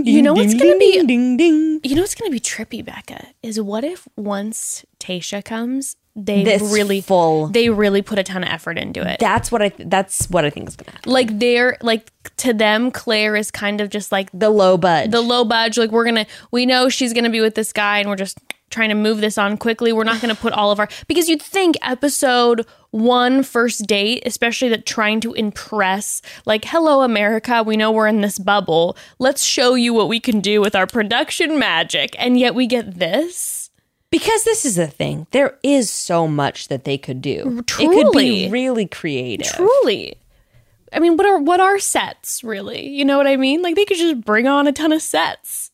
You 0.05 0.23
know 0.23 0.33
what's 0.35 0.55
gonna 0.55 0.79
be- 0.79 1.05
ding 1.05 1.37
ding. 1.37 1.81
You 1.85 1.97
know 1.97 2.03
what's 2.03 2.15
to 2.15 2.31
be 2.31 2.41
trippy, 2.41 2.85
Bekah? 2.85 3.27
Is 3.43 3.61
what 3.61 3.85
if 3.85 4.07
once 4.17 4.85
Tayshia 4.99 5.45
comes, 5.45 5.97
they 6.15 6.45
This 6.45 6.63
really 6.73 7.01
full- 7.01 7.47
they 7.49 7.71
really 7.71 8.03
put 8.03 8.19
a 8.19 8.23
ton 8.23 8.43
of 8.45 8.51
effort 8.51 8.77
into 8.79 9.01
it. 9.09 9.19
That's 9.19 9.51
what 9.51 9.63
I 9.63 9.73
that's 9.79 10.29
what 10.29 10.45
I 10.45 10.51
think 10.51 10.69
is 10.69 10.77
gonna 10.77 10.91
happen. 10.93 11.11
like 11.13 11.39
they're 11.39 11.79
like 11.83 12.11
to 12.39 12.53
them, 12.53 12.91
Clare 12.91 13.35
is 13.37 13.51
kind 13.51 13.81
of 13.81 13.89
just 13.91 14.13
like 14.13 14.29
The 14.35 14.51
low 14.51 14.77
budge. 14.77 15.11
the 15.11 15.21
low 15.23 15.45
budge. 15.45 15.79
Like 15.79 15.91
we're 15.91 16.05
gonna, 16.05 16.27
we 16.51 16.67
know 16.67 16.89
she's 16.89 17.13
gonna 17.13 17.31
be 17.31 17.41
with 17.41 17.55
this 17.55 17.73
guy, 17.73 17.99
and 17.99 18.09
we're 18.09 18.17
just 18.17 18.39
trying 18.71 18.89
to 18.89 18.95
move 18.95 19.21
this 19.21 19.37
on 19.39 19.57
quickly. 19.59 19.93
We're 19.93 20.05
not 20.05 20.21
gonna 20.21 20.35
put 20.35 20.53
all 20.53 20.71
of 20.71 20.79
our 20.79 20.89
because 21.09 21.29
you'd 21.29 21.43
think 21.43 21.77
episode 21.83 22.67
one 22.91 23.43
first 23.43 23.87
date, 23.87 24.23
especially 24.27 24.69
that 24.69 24.85
trying 24.85 25.21
to 25.21 25.33
impress, 25.33 26.21
like 26.45 26.67
hello 26.67 27.03
America, 27.03 27.63
we 27.63 27.77
know 27.77 27.91
we're 27.91 28.07
in 28.07 28.21
this 28.21 28.39
bubble. 28.39 28.97
Let's 29.19 29.43
show 29.45 29.75
you 29.75 29.95
what 29.95 30.09
we 30.09 30.21
can 30.21 30.41
do 30.41 30.61
with 30.61 30.75
our 30.75 30.87
production 30.87 31.59
magic, 31.59 32.15
and 32.19 32.39
yet 32.39 32.55
we 32.55 32.67
get 32.67 32.99
this. 32.99 33.62
Because 34.13 34.45
this 34.45 34.65
is 34.65 34.77
the 34.77 34.87
thing. 34.87 35.27
There 35.31 35.59
is 35.65 35.91
so 35.91 36.29
much 36.29 36.69
that 36.69 36.85
they 36.85 36.99
could 36.99 37.21
do. 37.23 37.65
It 37.67 37.67
could 37.67 38.13
be 38.13 38.49
really 38.51 38.87
creative. 38.87 39.49
Truly. 39.49 40.19
I 40.93 40.99
mean, 40.99 41.17
what 41.17 41.27
are 41.27 41.39
what 41.39 41.61
are 41.61 41.79
sets 41.79 42.45
really? 42.45 42.89
You 42.89 43.07
know 43.07 43.17
what 43.17 43.27
I 43.27 43.37
mean? 43.37 43.63
Like 43.63 43.75
they 43.75 43.87
could 43.87 43.97
just 43.97 44.21
bring 44.21 44.47
on 44.47 44.69
a 44.69 44.73
ton 44.73 44.93
of 44.93 45.03
sets. 45.03 45.71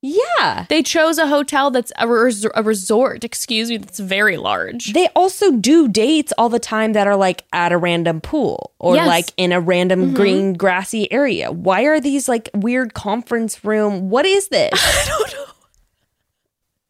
Yeah. 0.00 0.66
They 0.68 0.82
chose 0.82 1.18
a 1.18 1.28
hotel 1.28 1.70
that's 1.70 1.92
a, 1.96 2.08
res- 2.08 2.46
a 2.56 2.62
resort, 2.64 3.22
excuse 3.22 3.70
me, 3.70 3.76
that's 3.76 4.00
very 4.00 4.36
large. 4.36 4.92
They 4.94 5.08
also 5.14 5.52
do 5.52 5.86
dates 5.86 6.32
all 6.36 6.48
the 6.48 6.58
time 6.58 6.94
that 6.94 7.06
are 7.06 7.14
like 7.14 7.44
at 7.52 7.70
a 7.70 7.76
random 7.76 8.20
pool 8.20 8.72
or 8.80 8.96
Yes. 8.96 9.06
like 9.06 9.26
in 9.36 9.52
a 9.52 9.60
random 9.60 10.06
mm-hmm. 10.06 10.16
green 10.16 10.52
grassy 10.54 11.10
area. 11.12 11.52
Why 11.52 11.82
are 11.82 12.00
these 12.00 12.28
like 12.28 12.50
weird 12.52 12.94
conference 12.94 13.64
room? 13.64 14.10
What 14.10 14.26
is 14.26 14.48
this? 14.48 14.70
I 14.74 15.04
don't 15.06 15.32
know. 15.34 15.51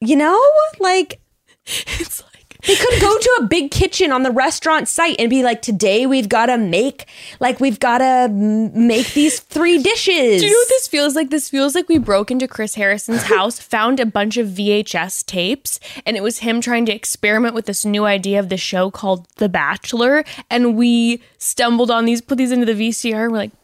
You 0.07 0.17
know? 0.17 0.41
Like 0.81 1.21
It's 1.67 2.23
like 2.23 2.33
they 2.67 2.77
could 2.77 3.01
go 3.01 3.19
to 3.19 3.39
a 3.41 3.47
big 3.47 3.73
kitchen 3.73 4.13
on 4.13 4.23
the 4.23 4.31
restaurant 4.31 4.87
site 4.87 5.17
and 5.19 5.29
be 5.29 5.43
like, 5.43 5.63
today 5.63 6.07
we've 6.07 6.29
got 6.29 6.47
to 6.47 6.57
make, 6.57 7.07
like, 7.41 7.59
we've 7.59 7.81
got 7.81 7.99
to 7.99 8.05
m- 8.05 8.87
make 8.87 9.15
these 9.15 9.41
three 9.41 9.83
dishes. 9.83 10.41
Do 10.41 10.47
you 10.47 10.53
know 10.53 10.59
what 10.59 10.69
this 10.69 10.87
feels 10.87 11.17
like? 11.17 11.31
This 11.31 11.49
feels 11.49 11.75
like 11.75 11.89
we 11.89 11.99
broke 11.99 12.31
into 12.31 12.47
Chris 12.47 12.77
Harrison's 12.77 13.23
house, 13.35 13.59
found 13.59 13.99
a 13.99 14.07
bunch 14.07 14.37
of 14.37 14.47
VHS 14.47 15.27
tapes, 15.27 15.81
and 16.07 16.17
it 16.17 16.23
was 16.23 16.39
him 16.39 16.61
trying 16.61 16.87
to 16.87 16.95
experiment 16.95 17.55
with 17.57 17.67
this 17.67 17.85
new 17.85 18.05
idea 18.05 18.39
of 18.39 18.49
the 18.49 18.57
show 18.57 18.93
called 18.93 19.27
The 19.39 19.49
Bachelor. 19.49 20.23
And 20.49 20.77
we 20.77 21.21
stumbled 21.39 21.91
on 21.91 22.05
these, 22.05 22.21
put 22.21 22.39
these 22.39 22.53
into 22.53 22.67
the 22.67 22.91
VCR, 22.91 23.25
and 23.25 23.33
we're 23.33 23.39
like, 23.39 23.53
blowing 23.53 23.53
the 23.53 23.53
dust 23.53 23.62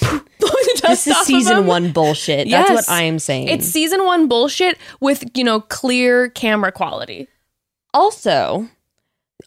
this 0.82 1.06
is 1.06 1.16
season 1.18 1.66
one 1.66 1.92
bullshit. 1.92 2.48
That's 2.50 2.70
Yes. 2.70 2.88
what 2.88 2.88
I 2.94 3.02
am 3.02 3.18
saying. 3.18 3.48
It's 3.48 3.66
season 3.66 4.04
one 4.04 4.28
bullshit 4.28 4.78
with, 5.00 5.24
you 5.36 5.44
know, 5.44 5.60
clear 5.60 6.28
camera 6.30 6.72
quality. 6.72 7.28
also 7.94 8.68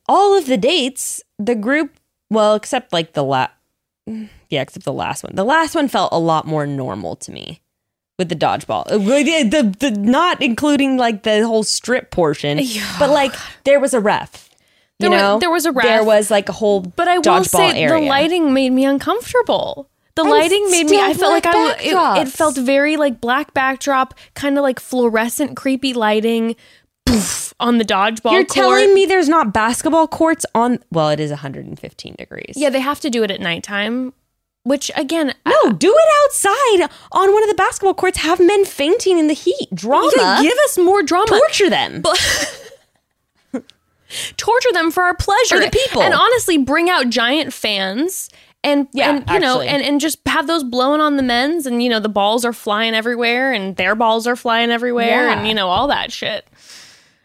all 0.08 0.38
of 0.38 0.46
the 0.46 0.58
dates 0.58 1.22
the 1.38 1.54
group 1.56 1.92
well 2.30 2.56
except 2.56 2.92
like 2.94 3.14
the 3.14 3.24
last 3.24 3.52
yeah 4.50 4.62
except 4.62 4.84
the 4.86 4.92
last 4.94 5.24
one 5.24 5.36
the 5.36 5.44
last 5.44 5.76
one 5.76 5.88
felt 5.88 6.12
a 6.12 6.18
lot 6.20 6.48
more 6.48 6.66
normal 6.66 7.16
to 7.16 7.32
me 7.32 7.62
with 8.18 8.30
the 8.30 8.36
dodgeball 8.36 8.84
Uh, 8.92 8.98
the, 8.98 9.44
the, 9.44 9.76
the 9.80 9.92
not 9.92 10.42
including 10.42 10.98
like 10.98 11.24
the 11.24 11.46
whole 11.46 11.64
strip 11.64 12.10
portion 12.10 12.58
Yeah. 12.62 12.96
but 13.00 13.10
like 13.10 13.34
there 13.64 13.80
was 13.80 13.94
a 13.94 14.00
ref 14.00 14.50
you 15.00 15.10
There 15.10 15.20
know 15.20 15.40
there 15.40 15.52
was 15.52 15.66
a 15.66 15.72
ref. 15.72 15.86
there 15.86 16.04
was 16.04 16.32
like 16.32 16.50
a 16.50 16.54
whole 16.54 16.82
But 16.82 17.08
I 17.08 17.20
will 17.20 17.44
say 17.44 17.74
area 17.84 18.02
the 18.02 18.08
lighting 18.08 18.54
made 18.54 18.72
me 18.72 18.86
uncomfortable. 18.86 19.88
The 20.24 20.30
lighting 20.30 20.70
made 20.72 20.90
me. 20.90 21.00
I 21.00 21.14
felt 21.14 21.32
like 21.32 21.46
I. 21.46 21.76
It, 21.80 22.28
it 22.28 22.32
felt 22.32 22.58
very 22.58 22.98
like 22.98 23.22
black 23.22 23.54
backdrop, 23.54 24.14
kind 24.34 24.58
of 24.58 24.64
like 24.64 24.80
fluorescent, 24.80 25.56
creepy 25.56 25.94
lighting. 25.94 26.56
Poof 27.06 27.54
on 27.60 27.78
the 27.78 27.86
dodgeball. 27.86 28.32
you're 28.32 28.44
court. 28.44 28.50
telling 28.50 28.94
me 28.94 29.06
there's 29.06 29.30
not 29.30 29.54
basketball 29.54 30.08
courts 30.08 30.46
on 30.56 30.80
well 30.92 31.10
it 31.10 31.20
is 31.20 31.30
115 31.30 32.16
degrees 32.18 32.54
Yeah, 32.56 32.70
they 32.70 32.80
have 32.80 33.00
to 33.02 33.10
do 33.10 33.24
it 33.24 33.32
at 33.32 33.40
nighttime. 33.40 34.14
Which 34.64 34.92
again, 34.96 35.34
no 35.46 35.56
uh, 35.66 35.70
do 35.72 35.92
it 35.92 36.10
outside 36.24 36.90
on 37.12 37.34
one 37.34 37.44
of 37.44 37.50
the 37.50 37.56
basketball 37.56 37.96
courts 37.96 38.20
have 38.20 38.40
men 38.40 38.64
fainting 38.66 39.18
in 39.18 39.28
the 39.28 39.34
heat 39.34 39.68
drama 39.74 40.12
yeah, 40.16 40.42
give 40.44 40.58
us 40.66 40.78
more 40.78 41.02
drama. 41.02 41.26
torture 41.28 41.70
them 41.70 42.04
torture 44.38 44.72
them 44.74 44.92
for 44.92 45.04
our 45.04 45.16
pleasure. 45.16 45.58
For 45.58 45.64
the 45.66 45.72
people. 45.72 46.04
And 46.04 46.14
honestly, 46.14 46.60
bring 46.60 46.90
out 46.90 47.10
giant 47.10 47.54
fans 47.54 48.30
and, 48.64 48.88
Yeah, 48.94 49.18
and 49.18 49.30
you 49.30 49.40
know, 49.40 49.60
and, 49.62 49.82
and 49.84 50.00
just 50.00 50.20
have 50.28 50.48
those 50.48 50.64
blowing 50.64 51.02
on 51.02 51.18
the 51.18 51.24
men's 51.24 51.66
and 51.66 51.82
you 51.82 51.90
know, 51.90 52.00
the 52.00 52.10
balls 52.10 52.46
are 52.46 52.54
flying 52.54 52.94
everywhere 52.94 53.52
and 53.54 53.76
their 53.76 53.96
balls 53.96 54.28
are 54.28 54.36
flying 54.36 54.70
everywhere 54.72 55.28
Yeah. 55.28 55.38
and 55.38 55.48
you 55.48 55.54
know, 55.54 55.68
all 55.70 55.88
that 55.88 56.12
shit. 56.12 56.48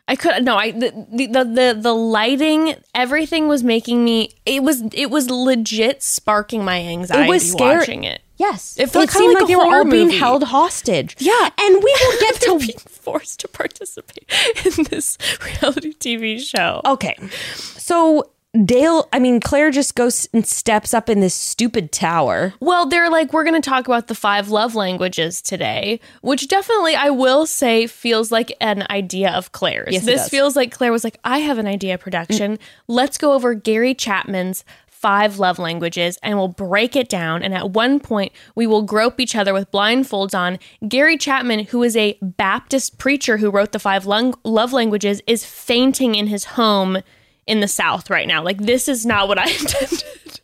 I 0.09 0.15
could 0.15 0.45
no, 0.45 0.57
I 0.57 0.71
the, 0.71 0.91
the 1.11 1.45
the 1.45 1.79
the 1.81 1.93
lighting, 1.93 2.77
everything 2.95 3.49
was 3.49 3.65
making 3.65 4.05
me 4.05 4.31
it 4.47 4.63
was 4.63 4.83
it 4.93 5.11
was 5.11 5.29
legit 5.31 6.01
sparking 6.03 6.65
my 6.65 6.81
anxiety 6.81 7.25
It 7.25 7.29
was 7.29 7.51
scary. 7.51 7.79
watching 7.79 8.05
it. 8.05 8.23
Yes, 8.39 8.77
It 8.79 8.91
felt 8.91 9.09
kinda 9.11 9.19
seemed 9.19 9.35
like 9.35 9.45
a 9.45 9.47
they 9.47 9.57
were 9.57 9.65
all 9.65 9.85
being 9.85 10.07
movie. 10.09 10.19
held 10.19 10.45
hostage. 10.45 11.17
Yeah. 11.19 11.49
and 11.59 11.75
we 11.83 11.97
will 12.03 12.21
get 12.21 12.35
to 12.43 12.59
being 12.59 12.79
forced 12.79 13.41
to 13.41 13.49
participate 13.49 14.31
in 14.65 14.85
this 14.91 15.19
reality 15.45 15.93
TV 15.95 16.39
show. 16.39 16.83
okay. 16.85 17.17
So 17.57 18.31
Dale, 18.65 19.09
I 19.13 19.19
mean 19.19 19.41
Clare, 19.41 19.71
just 19.71 19.95
goes 19.95 20.29
and 20.33 20.47
steps 20.47 20.95
up 20.95 21.09
in 21.09 21.21
this 21.21 21.35
stupid 21.35 21.93
tower. 21.93 22.55
Well, 22.61 22.87
they're 22.87 23.11
like, 23.11 23.33
we're 23.33 23.45
going 23.45 23.61
to 23.61 23.69
talk 23.69 23.87
about 23.87 24.09
the 24.09 24.15
five 24.15 24.49
love 24.49 24.75
languages 24.75 25.43
today, 25.43 26.01
which 26.23 26.49
definitely, 26.49 26.95
I 26.95 27.11
will 27.11 27.47
say, 27.47 27.87
feels 27.87 28.33
like 28.33 28.53
an 28.61 28.87
idea 28.91 29.31
of 29.31 29.53
Clare's. 29.53 29.93
Yes, 29.93 30.05
this 30.05 30.29
feels 30.29 30.57
like 30.57 30.73
Clare 30.73 30.93
was 30.93 31.05
like, 31.05 31.19
I 31.25 31.39
have 31.39 31.59
an 31.59 31.67
idea, 31.67 31.99
production. 31.99 32.59
Let's 32.89 33.19
go 33.19 33.33
over 33.33 33.55
Gary 33.55 33.95
Chapman's 33.95 34.65
five 34.87 35.39
love 35.39 35.59
languages 35.59 36.19
and 36.23 36.39
we'll 36.39 36.49
break 36.49 36.97
it 36.97 37.09
down. 37.09 37.43
And 37.43 37.55
at 37.55 37.71
one 37.71 38.01
point, 38.01 38.33
we 38.55 38.67
will 38.67 38.83
grope 38.83 39.21
each 39.21 39.37
other 39.37 39.53
with 39.53 39.71
blindfolds 39.71 40.37
on. 40.37 40.59
Gary 40.89 41.19
Chapman, 41.19 41.67
who 41.67 41.83
is 41.83 41.97
a 41.97 42.19
Baptist 42.23 42.99
preacher 42.99 43.37
who 43.37 43.51
wrote 43.51 43.73
the 43.73 43.79
five 43.79 44.07
lung- 44.07 44.35
love 44.43 44.73
languages, 44.73 45.23
is 45.27 45.45
fainting 45.45 46.15
in 46.15 46.29
his 46.29 46.45
home 46.45 47.03
in 47.47 47.61
the 47.61 47.69
South 47.69 48.11
right 48.11 48.27
now. 48.27 48.43
Like, 48.43 48.59
this 48.59 48.89
is 48.89 49.07
not 49.07 49.29
what 49.29 49.39
I 49.39 49.49
intended. 49.61 50.41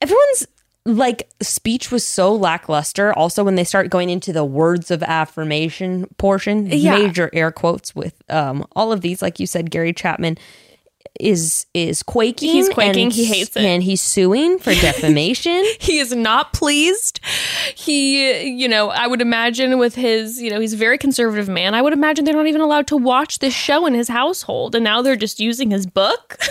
Everyone's 0.00 0.46
like 0.84 1.28
speech 1.42 1.90
was 1.90 2.04
so 2.04 2.32
lackluster. 2.32 3.12
Also, 3.14 3.42
when 3.42 3.56
they 3.56 3.64
start 3.64 3.90
going 3.90 4.08
into 4.08 4.32
the 4.32 4.44
words 4.44 4.90
of 4.92 5.02
affirmation 5.02 6.06
portion, 6.18 6.66
Yeah. 6.66 6.96
major 6.98 7.28
air 7.32 7.50
quotes 7.50 7.94
with 7.96 8.14
um 8.28 8.64
all 8.76 8.92
of 8.92 9.00
these, 9.00 9.20
like 9.22 9.40
you 9.40 9.46
said, 9.46 9.70
Gary 9.70 9.92
Chapman 9.92 10.38
is 11.20 11.66
is 11.74 12.02
quaking. 12.02 12.50
He's 12.50 12.68
quaking. 12.68 13.10
He 13.10 13.24
hates 13.24 13.56
it. 13.56 13.64
and 13.64 13.82
he's 13.82 14.02
suing 14.02 14.58
for 14.58 14.74
defamation. 14.80 15.64
he 15.78 15.98
is 15.98 16.14
not 16.14 16.52
pleased. 16.52 17.20
He, 17.74 18.48
you 18.48 18.68
know, 18.68 18.90
I 18.90 19.06
would 19.06 19.20
imagine 19.20 19.78
with 19.78 19.94
his, 19.94 20.40
you 20.40 20.50
know, 20.50 20.60
he's 20.60 20.72
a 20.72 20.76
very 20.76 20.98
conservative 20.98 21.48
man. 21.48 21.74
I 21.74 21.82
would 21.82 21.92
imagine 21.92 22.24
they're 22.24 22.34
not 22.34 22.46
even 22.46 22.60
allowed 22.60 22.86
to 22.88 22.96
watch 22.96 23.38
this 23.38 23.54
show 23.54 23.86
in 23.86 23.94
his 23.94 24.08
household. 24.08 24.74
And 24.74 24.84
now 24.84 25.02
they're 25.02 25.16
just 25.16 25.40
using 25.40 25.70
his 25.70 25.86
book. 25.86 26.38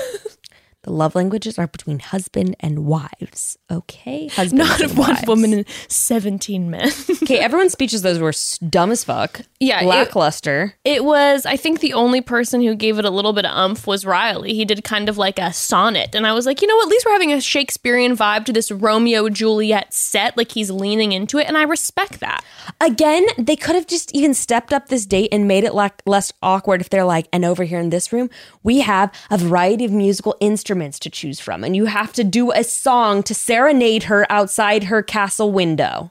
The 0.85 0.91
love 0.91 1.15
languages 1.15 1.57
are 1.57 1.65
between 1.65 1.97
husband 1.97 2.55
and 2.59 2.85
wives. 2.85 3.57
Okay, 3.71 4.27
husband 4.33 4.59
not 4.59 4.81
one 4.91 5.09
wives. 5.15 5.27
woman 5.27 5.51
and 5.53 5.65
17 5.87 6.69
men. 6.69 6.91
Okay, 7.25 7.39
everyone's 7.39 7.71
speeches 7.71 8.03
those 8.03 8.19
were 8.19 8.33
dumb 8.69 8.91
as 8.91 9.03
fuck. 9.03 9.41
Yeah, 9.59 9.81
it- 9.81 9.87
lackluster. 9.87 10.75
it 10.85 11.03
was, 11.03 11.43
I 11.47 11.57
think 11.57 11.79
the 11.79 11.93
only 11.93 12.21
person 12.21 12.61
who 12.61 12.75
gave 12.75 12.99
it 12.99 13.05
a 13.05 13.09
little 13.09 13.33
bit 13.33 13.45
of 13.45 13.51
umph 13.57 13.87
was 13.87 14.05
Riley. 14.05 14.53
He 14.53 14.63
did 14.63 14.83
kind 14.83 15.09
of 15.09 15.17
like 15.17 15.39
a 15.39 15.51
sonnet. 15.51 16.13
And 16.13 16.27
I 16.27 16.33
was 16.33 16.45
like, 16.45 16.61
you 16.61 16.67
know, 16.67 16.79
at 16.83 16.87
least 16.87 17.03
we're 17.03 17.13
having 17.13 17.33
a 17.33 17.41
Shakespearean 17.41 18.15
vibe 18.15 18.45
to 18.45 18.53
this 18.53 18.69
Romeo 18.69 19.27
Juliet 19.29 19.91
set. 19.91 20.37
Like 20.37 20.51
he's 20.51 20.69
leaning 20.69 21.13
into 21.13 21.39
it. 21.39 21.47
And 21.47 21.57
I 21.57 21.63
respect 21.63 22.19
that. 22.19 22.43
Again, 22.79 23.25
they 23.39 23.55
could 23.55 23.73
have 23.73 23.87
just 23.87 24.13
even 24.13 24.35
stepped 24.35 24.71
up 24.71 24.89
this 24.89 25.07
date 25.07 25.29
and 25.31 25.47
made 25.47 25.63
it 25.63 25.73
like 25.73 26.03
less 26.05 26.31
awkward 26.43 26.79
if 26.79 26.91
they're 26.91 27.05
like, 27.05 27.27
and 27.33 27.43
over 27.43 27.63
here 27.63 27.79
in 27.79 27.89
this 27.89 28.13
room, 28.13 28.29
we 28.61 28.81
have 28.81 29.11
a 29.31 29.39
variety 29.39 29.85
of 29.85 29.91
musical 29.91 30.35
instruments 30.39 30.74
to 30.75 31.09
choose 31.09 31.39
from, 31.39 31.63
and 31.63 31.75
you 31.75 31.85
have 31.85 32.13
to 32.13 32.23
do 32.23 32.51
a 32.51 32.63
song 32.63 33.23
to 33.23 33.33
serenade 33.33 34.03
her 34.03 34.25
outside 34.31 34.85
her 34.85 35.01
castle 35.01 35.51
window. 35.51 36.09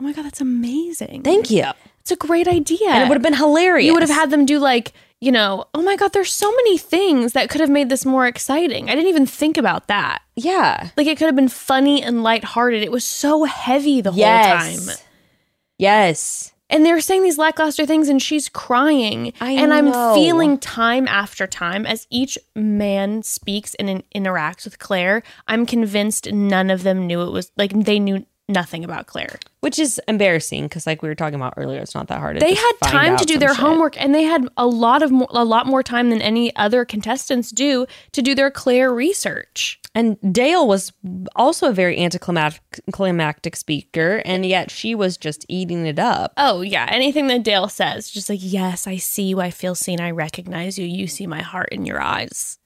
Oh 0.00 0.04
my 0.04 0.12
God, 0.12 0.24
that's 0.24 0.40
amazing. 0.40 1.22
Thank 1.22 1.50
you. 1.50 1.64
It's 2.00 2.10
a 2.10 2.16
great 2.16 2.46
idea. 2.46 2.88
And 2.88 3.02
it 3.04 3.08
would 3.08 3.16
have 3.16 3.22
been 3.22 3.34
hilarious. 3.34 3.86
You 3.86 3.94
would 3.94 4.02
have 4.02 4.10
had 4.10 4.30
them 4.30 4.44
do 4.46 4.58
like, 4.58 4.92
you 5.20 5.32
know, 5.32 5.64
oh 5.74 5.82
my 5.82 5.96
God, 5.96 6.12
there's 6.12 6.30
so 6.30 6.50
many 6.54 6.76
things 6.78 7.32
that 7.32 7.48
could 7.48 7.60
have 7.60 7.70
made 7.70 7.88
this 7.88 8.04
more 8.04 8.26
exciting. 8.26 8.88
I 8.90 8.94
didn't 8.94 9.08
even 9.08 9.26
think 9.26 9.56
about 9.56 9.88
that. 9.88 10.20
Yeah. 10.36 10.90
Like 10.96 11.06
it 11.06 11.16
could 11.18 11.26
have 11.26 11.34
been 11.34 11.48
funny 11.48 12.02
and 12.02 12.22
lighthearted. 12.22 12.82
It 12.82 12.92
was 12.92 13.04
so 13.04 13.44
heavy 13.44 14.00
the 14.02 14.12
whole 14.12 14.20
Yes. 14.20 14.86
time. 14.86 14.96
Yes. 15.78 16.52
And 16.68 16.84
they're 16.84 17.00
saying 17.00 17.22
these 17.22 17.38
lackluster 17.38 17.86
things 17.86 18.08
and 18.08 18.20
she's 18.20 18.48
crying. 18.48 19.32
I 19.40 19.52
and 19.52 19.72
I'm 19.72 19.86
know. 19.90 20.14
feeling 20.14 20.58
time 20.58 21.06
after 21.06 21.46
time 21.46 21.86
as 21.86 22.06
each 22.10 22.36
man 22.54 23.22
speaks 23.22 23.74
and 23.76 23.88
in- 23.88 24.02
interacts 24.14 24.64
with 24.64 24.78
Clare, 24.78 25.22
I'm 25.46 25.64
convinced 25.64 26.32
none 26.32 26.70
of 26.70 26.82
them 26.82 27.06
knew 27.06 27.22
it 27.22 27.30
was 27.30 27.52
like 27.56 27.72
they 27.72 27.98
knew 28.00 28.26
nothing 28.48 28.84
about 28.84 29.06
Clare. 29.06 29.38
Which 29.60 29.78
is 29.78 30.00
embarrassing 30.06 30.64
because, 30.64 30.86
like 30.86 31.02
we 31.02 31.08
were 31.08 31.14
talking 31.14 31.34
about 31.34 31.54
earlier, 31.56 31.80
it's 31.80 31.94
not 31.94 32.08
that 32.08 32.20
hard. 32.20 32.38
They 32.40 32.54
had 32.54 32.72
time 32.82 33.16
to 33.16 33.24
do 33.24 33.38
their 33.38 33.50
shit. 33.50 33.58
homework 33.58 34.00
and 34.00 34.14
they 34.14 34.22
had 34.22 34.48
a 34.56 34.66
lot 34.66 35.02
of 35.02 35.10
more, 35.10 35.26
a 35.30 35.44
lot 35.44 35.66
more 35.66 35.82
time 35.82 36.10
than 36.10 36.22
any 36.22 36.54
other 36.56 36.84
contestants 36.84 37.50
do 37.50 37.86
to 38.12 38.22
do 38.22 38.34
their 38.34 38.50
Clare 38.50 38.92
research. 38.92 39.80
And 39.94 40.18
Dale 40.32 40.66
was 40.68 40.92
also 41.34 41.70
a 41.70 41.72
very 41.72 41.98
anticlimactic 41.98 42.80
climactic 42.92 43.56
speaker, 43.56 44.22
and 44.24 44.46
yet 44.46 44.70
she 44.70 44.94
was 44.94 45.16
just 45.16 45.44
eating 45.48 45.86
it 45.86 45.98
up. 45.98 46.32
Oh 46.36 46.60
yeah, 46.60 46.86
anything 46.90 47.26
that 47.28 47.42
Dale 47.42 47.68
says, 47.68 48.10
just 48.10 48.28
like 48.28 48.40
yes, 48.42 48.86
I 48.86 48.96
see 48.96 49.24
you, 49.24 49.40
I 49.40 49.50
feel 49.50 49.74
seen, 49.74 50.00
I 50.00 50.10
recognize 50.10 50.78
you, 50.78 50.86
you 50.86 51.06
see 51.06 51.26
my 51.26 51.42
heart 51.42 51.70
in 51.72 51.86
your 51.86 52.00
eyes. 52.00 52.58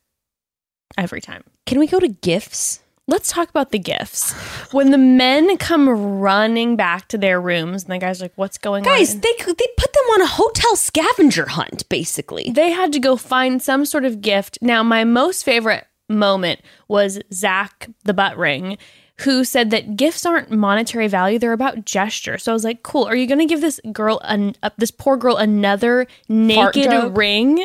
Every 0.99 1.21
time. 1.21 1.45
Can 1.67 1.79
we 1.79 1.87
go 1.87 2.01
to 2.01 2.09
gifts? 2.09 2.81
Let's 3.11 3.33
talk 3.33 3.51
about 3.51 3.73
the 3.73 3.79
gifts. 3.79 4.33
When 4.73 4.93
the 4.93 4.99
men 4.99 5.57
come 5.57 5.89
running 6.21 6.77
back 6.77 7.09
to 7.09 7.19
their 7.19 7.41
rooms, 7.41 7.83
and 7.83 7.93
the 7.93 7.99
guys 7.99 8.21
are 8.21 8.27
like, 8.27 8.33
"What's 8.37 8.57
going 8.57 8.85
Guys, 8.85 9.15
on?" 9.15 9.21
Guys, 9.21 9.21
they 9.21 9.53
they 9.53 9.67
put 9.77 9.93
them 9.93 10.05
on 10.15 10.23
a 10.23 10.27
hotel 10.27 10.77
scavenger 10.77 11.47
hunt, 11.47 11.89
basically. 11.89 12.53
They 12.55 12.71
had 12.71 12.93
to 12.93 13.01
go 13.01 13.17
find 13.17 13.61
some 13.61 13.85
sort 13.85 14.05
of 14.05 14.21
gift. 14.21 14.59
Now, 14.63 14.85
my 14.85 15.03
most 15.05 15.43
favorite 15.45 15.87
moment 16.09 16.61
was 16.89 17.19
Zach, 17.33 17.89
the 18.05 18.15
butt 18.15 18.37
ring, 18.37 18.79
who 19.21 19.45
said 19.45 19.71
that 19.71 19.97
gifts 19.97 20.25
aren't 20.25 20.51
monetary 20.51 21.09
value; 21.09 21.39
they're 21.39 21.53
about 21.53 21.85
gesture. 21.85 22.39
So 22.39 22.53
I 22.53 22.55
was 22.55 22.65
like, 22.65 22.83
"Cool. 22.83 23.05
Are 23.05 23.15
you 23.17 23.27
going 23.27 23.39
to 23.39 23.47
give 23.47 23.61
this 23.61 23.81
girl, 23.93 24.21
an, 24.25 24.55
uh, 24.63 24.71
this 24.79 24.91
poor 24.91 25.17
girl, 25.17 25.37
another 25.37 26.07
naked 26.29 27.17
ring?" 27.17 27.57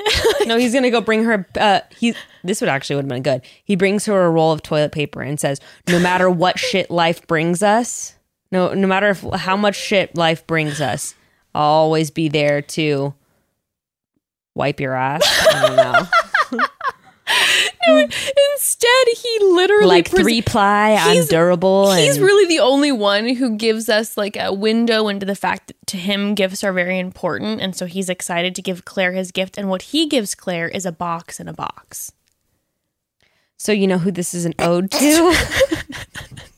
no, 0.45 0.57
he's 0.57 0.73
gonna 0.73 0.91
go 0.91 1.01
bring 1.01 1.23
her. 1.23 1.47
Uh, 1.59 1.81
he. 1.97 2.13
This 2.43 2.61
would 2.61 2.69
actually 2.69 2.97
would 2.97 3.05
have 3.05 3.09
been 3.09 3.23
good. 3.23 3.41
He 3.63 3.75
brings 3.75 4.05
her 4.05 4.25
a 4.25 4.29
roll 4.29 4.51
of 4.51 4.61
toilet 4.61 4.91
paper 4.91 5.21
and 5.21 5.39
says, 5.39 5.59
"No 5.87 5.99
matter 5.99 6.29
what 6.29 6.59
shit 6.59 6.91
life 6.91 7.25
brings 7.27 7.63
us, 7.63 8.15
no, 8.51 8.73
no 8.73 8.87
matter 8.87 9.09
if, 9.09 9.21
how 9.33 9.57
much 9.57 9.75
shit 9.75 10.15
life 10.15 10.45
brings 10.45 10.79
us, 10.81 11.15
I'll 11.53 11.63
always 11.63 12.11
be 12.11 12.27
there 12.27 12.61
to 12.61 13.13
wipe 14.53 14.79
your 14.79 14.93
ass." 14.95 15.23
I 15.25 15.67
don't 15.67 15.75
know. 15.75 16.07
Instead, 17.87 19.07
he 19.15 19.39
literally 19.41 19.85
like 19.85 20.09
pres- 20.09 20.21
three 20.21 20.41
ply. 20.41 20.97
I'm 20.99 21.25
durable. 21.27 21.93
He's 21.93 22.17
and- 22.17 22.25
really 22.25 22.47
the 22.47 22.61
only 22.61 22.91
one 22.91 23.35
who 23.35 23.55
gives 23.55 23.89
us 23.89 24.17
like 24.17 24.37
a 24.37 24.53
window 24.53 25.07
into 25.07 25.25
the 25.25 25.35
fact 25.35 25.67
that 25.67 25.87
to 25.87 25.97
him 25.97 26.35
gifts 26.35 26.63
are 26.63 26.73
very 26.73 26.99
important, 26.99 27.61
and 27.61 27.75
so 27.75 27.85
he's 27.85 28.09
excited 28.09 28.55
to 28.55 28.61
give 28.61 28.85
Clare 28.85 29.11
his 29.13 29.31
gift. 29.31 29.57
And 29.57 29.69
what 29.69 29.83
he 29.83 30.07
gives 30.07 30.35
Clare 30.35 30.67
is 30.67 30.85
a 30.85 30.91
box 30.91 31.39
in 31.39 31.47
a 31.47 31.53
box. 31.53 32.11
So 33.57 33.71
you 33.71 33.87
know 33.87 33.97
who 33.97 34.11
this 34.11 34.33
is 34.33 34.45
an 34.45 34.53
ode 34.59 34.91
to? 34.91 35.35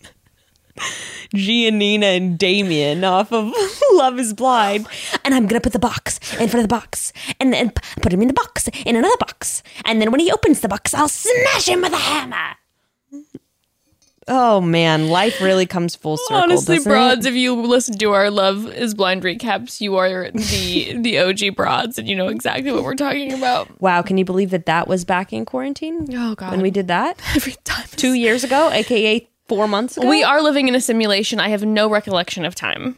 Giannina 1.35 2.17
and 2.17 2.37
Damian 2.39 3.03
off 3.03 3.31
of 3.31 3.53
Love 3.93 4.19
is 4.19 4.33
Blind. 4.33 4.87
And 5.25 5.33
I'm 5.33 5.47
gonna 5.47 5.61
put 5.61 5.73
the 5.73 5.79
box 5.79 6.19
in 6.33 6.47
front 6.49 6.55
of 6.55 6.63
the 6.63 6.67
box 6.75 7.11
and 7.39 7.51
then 7.51 7.71
put 8.01 8.13
him 8.13 8.21
in 8.21 8.27
the 8.27 8.33
box 8.33 8.67
in 8.85 8.95
another 8.95 9.17
box. 9.17 9.63
And 9.85 10.01
then 10.01 10.11
when 10.11 10.19
he 10.19 10.31
opens 10.31 10.61
the 10.61 10.69
box, 10.69 10.93
I'll 10.93 11.09
smash 11.09 11.67
him 11.67 11.81
with 11.81 11.93
a 11.93 11.97
hammer. 11.97 12.55
Oh 14.29 14.59
man, 14.59 15.07
life 15.07 15.39
really 15.39 15.65
comes 15.65 15.95
full 15.95 16.17
circle. 16.17 16.35
Honestly, 16.43 16.75
doesn't 16.75 16.91
broads, 16.91 17.25
it? 17.25 17.29
if 17.29 17.35
you 17.35 17.55
listen 17.55 17.97
to 17.99 18.11
our 18.11 18.29
Love 18.29 18.67
is 18.67 18.93
Blind 18.93 19.23
recaps, 19.23 19.79
you 19.79 19.95
are 19.95 20.29
the 20.31 20.97
the 21.01 21.19
OG 21.19 21.55
broads, 21.55 21.97
and 21.97 22.09
you 22.09 22.15
know 22.15 22.27
exactly 22.27 22.69
what 22.73 22.83
we're 22.83 22.95
talking 22.95 23.31
about. 23.31 23.79
Wow, 23.79 24.01
can 24.01 24.17
you 24.17 24.25
believe 24.25 24.49
that 24.49 24.65
that 24.65 24.85
was 24.89 25.05
back 25.05 25.31
in 25.31 25.45
quarantine 25.45 26.07
Oh 26.13 26.35
God! 26.35 26.51
when 26.51 26.61
we 26.61 26.71
did 26.71 26.89
that 26.89 27.21
every 27.37 27.55
time 27.63 27.85
two 27.95 28.13
years 28.15 28.43
ago, 28.43 28.69
aka 28.69 29.25
four 29.47 29.67
months 29.67 29.97
ago? 29.97 30.07
we 30.09 30.23
are 30.23 30.41
living 30.41 30.67
in 30.67 30.75
a 30.75 30.81
simulation. 30.81 31.39
I 31.39 31.49
have 31.49 31.63
no 31.65 31.89
recollection 31.89 32.45
of 32.45 32.55
time. 32.55 32.97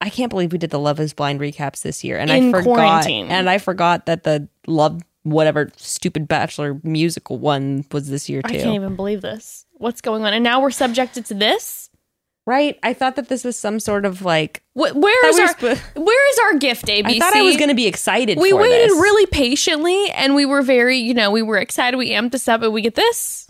I 0.00 0.10
can't 0.10 0.30
believe 0.30 0.52
we 0.52 0.58
did 0.58 0.70
the 0.70 0.78
Love 0.78 1.00
Is 1.00 1.12
Blind 1.14 1.40
recaps 1.40 1.82
this 1.82 2.04
year, 2.04 2.18
and 2.18 2.30
In 2.30 2.48
I 2.48 2.58
forgot, 2.58 2.64
quarantine. 2.64 3.28
and 3.28 3.48
I 3.48 3.58
forgot 3.58 4.06
that 4.06 4.24
the 4.24 4.48
Love 4.66 5.00
whatever 5.22 5.72
stupid 5.76 6.28
Bachelor 6.28 6.78
musical 6.84 7.38
one 7.38 7.84
was 7.90 8.08
this 8.08 8.28
year 8.28 8.42
too. 8.42 8.54
I 8.54 8.58
can't 8.58 8.74
even 8.74 8.94
believe 8.94 9.22
this. 9.22 9.66
What's 9.72 10.00
going 10.00 10.24
on? 10.24 10.32
And 10.32 10.44
now 10.44 10.60
we're 10.60 10.70
subjected 10.70 11.24
to 11.26 11.34
this. 11.34 11.90
right? 12.46 12.78
I 12.84 12.92
thought 12.92 13.16
that 13.16 13.28
this 13.28 13.42
was 13.42 13.56
some 13.56 13.80
sort 13.80 14.04
of 14.04 14.22
like. 14.22 14.62
Wh- 14.74 14.94
where 14.94 15.20
Thought 15.22 15.30
is 15.30 15.36
we 15.36 15.42
our 15.68 15.76
sp- 15.80 15.96
where 15.96 16.30
is 16.30 16.38
our 16.40 16.54
gift? 16.58 16.86
ABC. 16.86 17.06
I 17.06 17.18
thought 17.18 17.34
I 17.34 17.42
was 17.42 17.56
going 17.56 17.70
to 17.70 17.74
be 17.74 17.86
excited. 17.88 18.38
We 18.38 18.50
for 18.52 18.58
waited 18.60 18.90
this. 18.90 19.00
really 19.00 19.26
patiently, 19.26 20.10
and 20.10 20.34
we 20.36 20.44
were 20.46 20.62
very, 20.62 20.98
you 20.98 21.14
know, 21.14 21.30
we 21.32 21.42
were 21.42 21.56
excited. 21.58 21.96
We 21.96 22.10
amped 22.10 22.30
this 22.32 22.46
up, 22.46 22.62
and 22.62 22.72
we 22.72 22.82
get 22.82 22.94
this. 22.94 23.45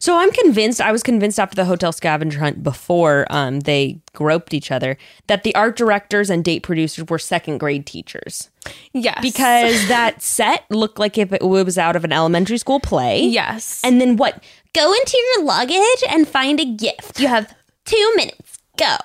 So 0.00 0.16
I'm 0.16 0.30
convinced. 0.32 0.80
I 0.80 0.92
was 0.92 1.02
convinced 1.02 1.38
after 1.40 1.54
the 1.56 1.64
hotel 1.64 1.92
scavenger 1.92 2.38
hunt 2.38 2.62
before 2.62 3.26
um, 3.30 3.60
they 3.60 4.00
groped 4.12 4.54
each 4.54 4.70
other 4.70 4.96
that 5.26 5.42
the 5.42 5.54
art 5.54 5.76
directors 5.76 6.30
and 6.30 6.44
date 6.44 6.62
producers 6.62 7.08
were 7.08 7.18
second 7.18 7.58
grade 7.58 7.84
teachers 7.86 8.50
Yes, 8.92 9.18
because 9.20 9.88
that 9.88 10.22
set 10.22 10.64
looked 10.70 10.98
like 10.98 11.18
if 11.18 11.32
it 11.32 11.42
was 11.42 11.76
out 11.78 11.96
of 11.96 12.04
an 12.04 12.12
elementary 12.12 12.58
school 12.58 12.80
play. 12.80 13.22
yes, 13.24 13.80
And 13.84 14.00
then 14.00 14.16
what? 14.16 14.42
Go 14.72 14.92
into 14.92 15.16
your 15.36 15.44
luggage 15.44 16.04
and 16.10 16.26
find 16.26 16.58
a 16.60 16.64
gift. 16.64 17.20
You 17.20 17.28
have 17.28 17.54
two 17.84 18.12
minutes. 18.16 18.58
Go. 18.76 18.96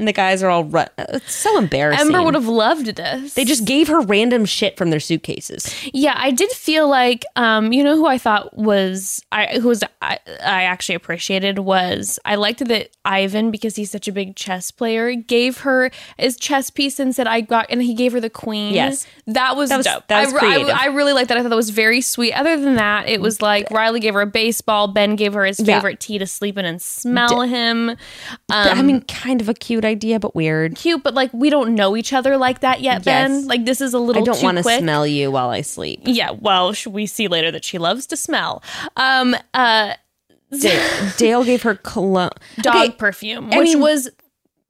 And 0.00 0.08
the 0.08 0.14
guys 0.14 0.42
are 0.42 0.48
all 0.48 0.64
run. 0.64 0.88
It's 0.96 1.34
so 1.34 1.58
embarrassing. 1.58 2.06
Ember 2.06 2.22
would 2.22 2.32
have 2.34 2.48
loved 2.48 2.86
this. 2.96 3.34
They 3.34 3.44
just 3.44 3.66
gave 3.66 3.86
her 3.88 4.00
random 4.00 4.46
shit 4.46 4.78
from 4.78 4.88
their 4.88 4.98
suitcases. 4.98 5.74
Yeah, 5.92 6.14
I 6.16 6.30
did 6.30 6.50
feel 6.52 6.88
like, 6.88 7.26
um, 7.36 7.70
you 7.74 7.84
know, 7.84 7.96
who 7.96 8.06
I 8.06 8.16
thought 8.16 8.56
was, 8.56 9.22
I 9.30 9.58
who 9.60 9.68
was 9.68 9.84
I, 10.00 10.18
I 10.42 10.62
actually 10.62 10.94
appreciated 10.94 11.58
was 11.58 12.18
I 12.24 12.36
liked 12.36 12.66
that 12.66 12.88
Ivan 13.04 13.50
because 13.50 13.76
he's 13.76 13.90
such 13.90 14.08
a 14.08 14.12
big 14.12 14.36
chess 14.36 14.70
player 14.70 15.14
gave 15.14 15.58
her 15.58 15.90
his 16.16 16.38
chess 16.38 16.70
piece 16.70 16.98
and 16.98 17.14
said 17.14 17.26
I 17.26 17.42
got 17.42 17.66
and 17.68 17.82
he 17.82 17.92
gave 17.92 18.12
her 18.12 18.20
the 18.20 18.30
queen. 18.30 18.72
Yes. 18.72 19.06
that 19.26 19.54
was 19.54 19.68
That 19.68 19.76
was- 19.76 19.86
dope. 19.86 20.06
that 20.08 20.24
was 20.24 20.34
I, 20.42 20.62
I-. 20.62 20.84
I, 20.84 20.86
really 20.86 21.12
liked 21.12 21.28
that. 21.28 21.36
I 21.36 21.42
thought 21.42 21.50
that 21.50 21.56
was 21.56 21.68
very 21.68 22.00
sweet. 22.00 22.32
Other 22.32 22.58
than 22.58 22.76
that, 22.76 23.06
it 23.06 23.20
was 23.20 23.42
like 23.42 23.70
Riley 23.70 24.00
gave 24.00 24.14
her 24.14 24.22
a 24.22 24.26
baseball. 24.26 24.88
Ben 24.88 25.14
gave 25.14 25.34
her 25.34 25.44
his 25.44 25.60
Yeah. 25.60 25.76
favorite 25.76 26.00
tea 26.00 26.16
to 26.16 26.26
sleep 26.26 26.56
in 26.56 26.64
and 26.64 26.80
smell 26.80 27.42
him. 27.42 27.90
Um, 27.90 27.96
I 28.48 28.80
mean, 28.80 29.02
kind 29.02 29.42
of 29.42 29.48
a 29.50 29.54
cute 29.54 29.84
idea, 29.90 30.18
but 30.18 30.34
weird. 30.34 30.76
cute, 30.76 31.02
but 31.02 31.14
like 31.14 31.30
we 31.34 31.50
don't 31.50 31.74
know 31.74 31.96
each 31.96 32.12
other 32.12 32.36
like 32.36 32.60
that 32.60 32.80
yet, 32.80 33.04
Ben. 33.04 33.46
Like 33.46 33.64
this 33.64 33.80
is 33.80 33.92
a 33.94 33.98
little 33.98 34.22
I 34.22 34.24
don't 34.24 34.42
want 34.42 34.56
to 34.58 34.62
smell 34.62 35.06
you 35.06 35.30
while 35.30 35.50
I 35.50 35.60
sleep. 35.62 36.00
Yeah, 36.04 36.30
well, 36.30 36.72
we 36.88 37.06
see 37.06 37.28
later 37.28 37.50
that 37.50 37.64
she 37.64 37.78
loves 37.78 38.06
to 38.08 38.16
smell. 38.16 38.62
Um, 38.96 39.36
uh, 39.54 39.94
Dale, 40.58 41.10
Dale 41.16 41.44
gave 41.44 41.62
her 41.62 41.74
cologne. 41.76 42.30
dog 42.60 42.74
Okay, 42.76 42.90
perfume, 42.92 43.50
I 43.52 43.58
which 43.58 43.68
mean- 43.74 43.80
was 43.80 44.08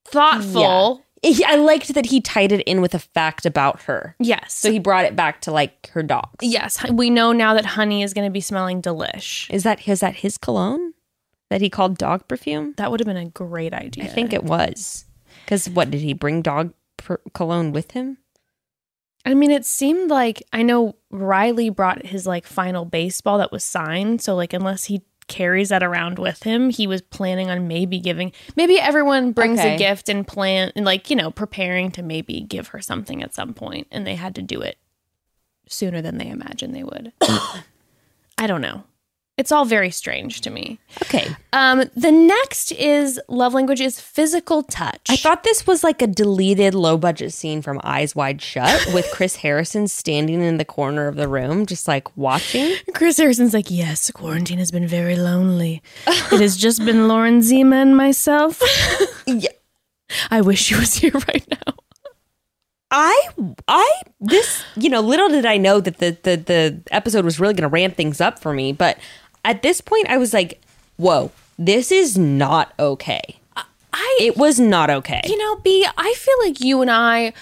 thoughtful. 0.05 1.05
he- 1.23 1.45
I 1.45 1.55
liked 1.57 1.95
that 1.95 2.07
he 2.07 2.21
tied 2.21 2.53
it 2.53 2.61
in 2.63 2.81
with 2.81 2.95
a 2.95 2.99
fact 2.99 3.47
about 3.47 3.83
her. 3.83 4.15
Yes. 4.19 4.53
So 4.55 4.71
he 4.73 4.79
brought 4.79 5.05
it 5.05 5.17
back 5.17 5.41
to 5.43 5.53
like 5.53 5.89
her 5.95 6.03
dogs. 6.03 6.43
yes, 6.43 6.85
we 6.91 7.11
know 7.11 7.33
now 7.33 7.55
that 7.55 7.65
Honey 7.65 8.03
is 8.03 8.13
going 8.15 8.27
to 8.27 8.33
be 8.33 8.41
smelling 8.41 8.83
delish. 8.83 9.49
Is 9.51 9.63
that 9.65 9.87
is 9.89 10.01
that 10.01 10.17
his 10.17 10.37
cologne 10.39 10.95
that 11.51 11.61
he 11.61 11.69
called 11.71 11.99
dog 11.99 12.27
perfume? 12.29 12.75
That 12.77 12.91
would 12.91 13.01
have 13.01 13.07
been 13.07 13.17
a 13.17 13.27
great 13.29 13.73
idea. 13.75 14.05
I 14.05 14.09
think 14.09 14.33
it 14.33 14.45
was. 14.45 15.05
Because 15.51 15.69
what 15.69 15.91
did 15.91 16.01
he 16.01 16.13
bring 16.13 16.43
dog 16.43 16.73
per- 16.97 17.21
cologne 17.35 17.73
with 17.73 17.91
him? 17.91 18.19
I 19.25 19.35
mean, 19.35 19.51
it 19.51 19.67
seemed 19.67 20.09
like 20.09 20.45
I 20.53 20.63
know 20.63 20.95
Riley 21.11 21.71
brought 21.71 22.07
his 22.07 22.25
like 22.25 22.47
final 22.47 22.85
baseball 22.85 23.39
that 23.39 23.51
was 23.51 23.65
signed. 23.65 24.23
So 24.23 24.37
like, 24.37 24.53
unless 24.53 24.85
he 24.85 25.03
carries 25.27 25.71
that 25.71 25.83
around 25.83 26.21
with 26.21 26.45
him, 26.45 26.71
he 26.71 26.87
was 26.87 27.03
planning 27.03 27.51
on 27.51 27.67
maybe 27.67 27.99
giving. 27.99 28.31
Maybe 28.55 28.79
everyone 28.79 29.33
brings 29.33 29.59
Okay. 29.59 29.75
a 29.75 29.79
gift 29.79 30.09
and 30.09 30.25
plan 30.25 30.71
and 30.77 30.85
like 30.85 31.11
you 31.11 31.17
know 31.17 31.33
preparing 31.33 31.91
to 31.93 32.03
maybe 32.05 32.41
give 32.43 32.69
her 32.69 32.81
something 32.81 33.21
at 33.21 33.35
some 33.35 33.53
point, 33.53 33.89
and 33.91 34.07
they 34.07 34.15
had 34.15 34.37
to 34.37 34.43
do 34.43 34.61
it 34.61 34.79
sooner 35.67 36.01
than 36.01 36.19
they 36.19 36.29
imagined 36.29 36.77
they 36.77 36.85
would. 36.85 37.13
I 38.39 38.47
don't 38.47 38.63
know. 38.63 38.85
It's 39.41 39.51
all 39.51 39.65
very 39.65 39.91
strange 39.91 40.43
to 40.43 40.51
me. 40.51 40.79
Okay. 41.03 41.35
Um, 41.55 41.85
the 41.97 42.13
next 42.13 42.73
is 42.73 43.19
love 43.27 43.55
language 43.55 43.81
is 43.81 43.99
physical 43.99 44.63
touch. 44.63 45.01
I 45.09 45.17
thought 45.17 45.45
this 45.45 45.67
was 45.67 45.83
like 45.83 46.03
a 46.03 46.07
deleted 46.07 46.75
low 46.75 46.99
budget 46.99 47.33
scene 47.33 47.63
from 47.63 47.81
Eyes 47.83 48.15
Wide 48.15 48.43
Shut 48.43 48.87
with 48.93 49.11
Chris 49.15 49.37
Harrison 49.37 49.89
standing 49.89 50.43
in 50.43 50.59
the 50.59 50.65
corner 50.67 51.09
of 51.09 51.17
the 51.17 51.27
room, 51.27 51.65
just 51.65 51.89
like 51.89 52.15
watching. 52.19 52.77
Chris 52.95 53.17
Harrison's 53.17 53.55
like, 53.55 53.71
yes, 53.71 54.11
quarantine 54.11 54.59
has 54.59 54.71
been 54.71 54.87
very 54.87 55.17
lonely. 55.17 55.83
it 56.07 56.41
has 56.43 56.59
just 56.59 56.85
been 56.85 57.09
Lauren 57.09 57.41
Zima 57.41 57.77
and 57.77 57.97
myself. 57.97 58.61
Yeah. 59.27 59.49
I 60.31 60.43
wish 60.43 60.61
she 60.61 60.75
was 60.75 60.97
here 60.97 61.13
right 61.13 61.47
now. 61.49 61.75
I 62.91 63.29
I 63.69 64.03
this 64.21 64.65
you 64.77 64.89
know 64.89 65.01
little 65.01 65.29
did 65.29 65.47
I 65.47 65.57
know 65.57 65.81
that 65.81 65.99
the 65.99 66.17
the 66.25 66.37
the 66.37 66.83
episode 66.91 67.25
was 67.25 67.39
really 67.39 67.55
going 67.55 67.63
to 67.63 67.69
ramp 67.69 67.97
things 67.97 68.21
up 68.21 68.41
for 68.41 68.53
me, 68.53 68.73
but 68.73 68.99
at 69.45 69.63
this 69.63 69.81
point 69.81 70.09
I 70.09 70.19
was 70.19 70.33
like, 70.33 70.61
"Whoa, 70.97 71.31
this 71.59 71.91
is 71.93 72.17
not 72.19 72.73
okay." 72.79 73.37
I 73.93 74.19
It 74.21 74.37
was 74.37 74.61
not 74.61 74.89
okay. 74.89 75.21
you 75.25 75.37
know, 75.37 75.57
B, 75.57 75.87
I 75.97 76.15
feel 76.17 76.37
like 76.45 76.61
you 76.61 76.81
and 76.81 76.91
I 76.91 77.33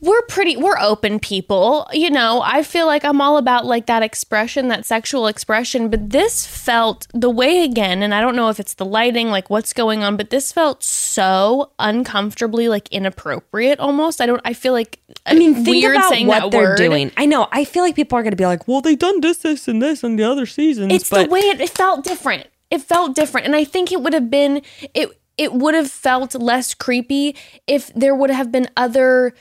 we're 0.00 0.22
pretty 0.22 0.56
we're 0.56 0.78
open 0.78 1.18
people. 1.18 1.88
You 1.92 2.10
know, 2.10 2.40
I 2.42 2.62
feel 2.62 2.86
like 2.86 3.04
I'm 3.04 3.20
all 3.20 3.36
about 3.36 3.66
like 3.66 3.86
that 3.86 4.02
expression, 4.02 4.68
that 4.68 4.86
sexual 4.86 5.26
expression, 5.26 5.88
but 5.88 6.10
this 6.10 6.46
felt 6.46 7.06
the 7.12 7.30
way 7.30 7.64
again, 7.64 8.02
and 8.02 8.14
I 8.14 8.20
don't 8.20 8.36
know 8.36 8.48
if 8.48 8.58
it's 8.58 8.74
the 8.74 8.84
lighting, 8.84 9.28
like 9.28 9.50
what's 9.50 9.72
going 9.72 10.02
on, 10.02 10.16
but 10.16 10.30
this 10.30 10.52
felt 10.52 10.82
so 10.82 11.72
uncomfortably 11.78 12.68
like 12.68 12.88
inappropriate 12.90 13.78
almost. 13.78 14.20
I 14.20 14.26
don't 14.26 14.40
I 14.44 14.54
feel 14.54 14.72
like 14.72 15.00
I 15.26 15.34
mean, 15.34 15.54
think 15.64 15.68
weird 15.68 15.96
about 15.96 16.08
saying 16.08 16.26
what 16.26 16.40
that 16.44 16.50
they're 16.50 16.70
word. 16.70 16.78
doing. 16.78 17.12
I 17.16 17.26
know. 17.26 17.48
I 17.52 17.64
feel 17.64 17.82
like 17.82 17.94
people 17.94 18.18
are 18.18 18.22
going 18.22 18.32
to 18.32 18.36
be 18.36 18.46
like, 18.46 18.66
"Well, 18.66 18.80
they 18.80 18.96
done 18.96 19.20
this, 19.20 19.38
this, 19.38 19.68
and 19.68 19.82
this 19.82 20.02
in 20.02 20.16
the 20.16 20.24
other 20.24 20.46
seasons." 20.46 20.92
It's 20.92 21.10
but 21.10 21.24
the 21.24 21.30
way 21.30 21.40
it, 21.40 21.60
it 21.60 21.70
felt 21.70 22.04
different. 22.04 22.46
It 22.70 22.80
felt 22.82 23.16
different, 23.16 23.46
and 23.46 23.56
I 23.56 23.64
think 23.64 23.92
it 23.92 24.00
would 24.00 24.14
have 24.14 24.30
been 24.30 24.62
it. 24.94 25.19
It 25.40 25.54
would 25.54 25.74
have 25.74 25.90
felt 25.90 26.34
less 26.34 26.74
creepy 26.74 27.34
if 27.66 27.90
there 27.94 28.14
would 28.14 28.28
have 28.28 28.52
been 28.52 28.68
other 28.76 29.32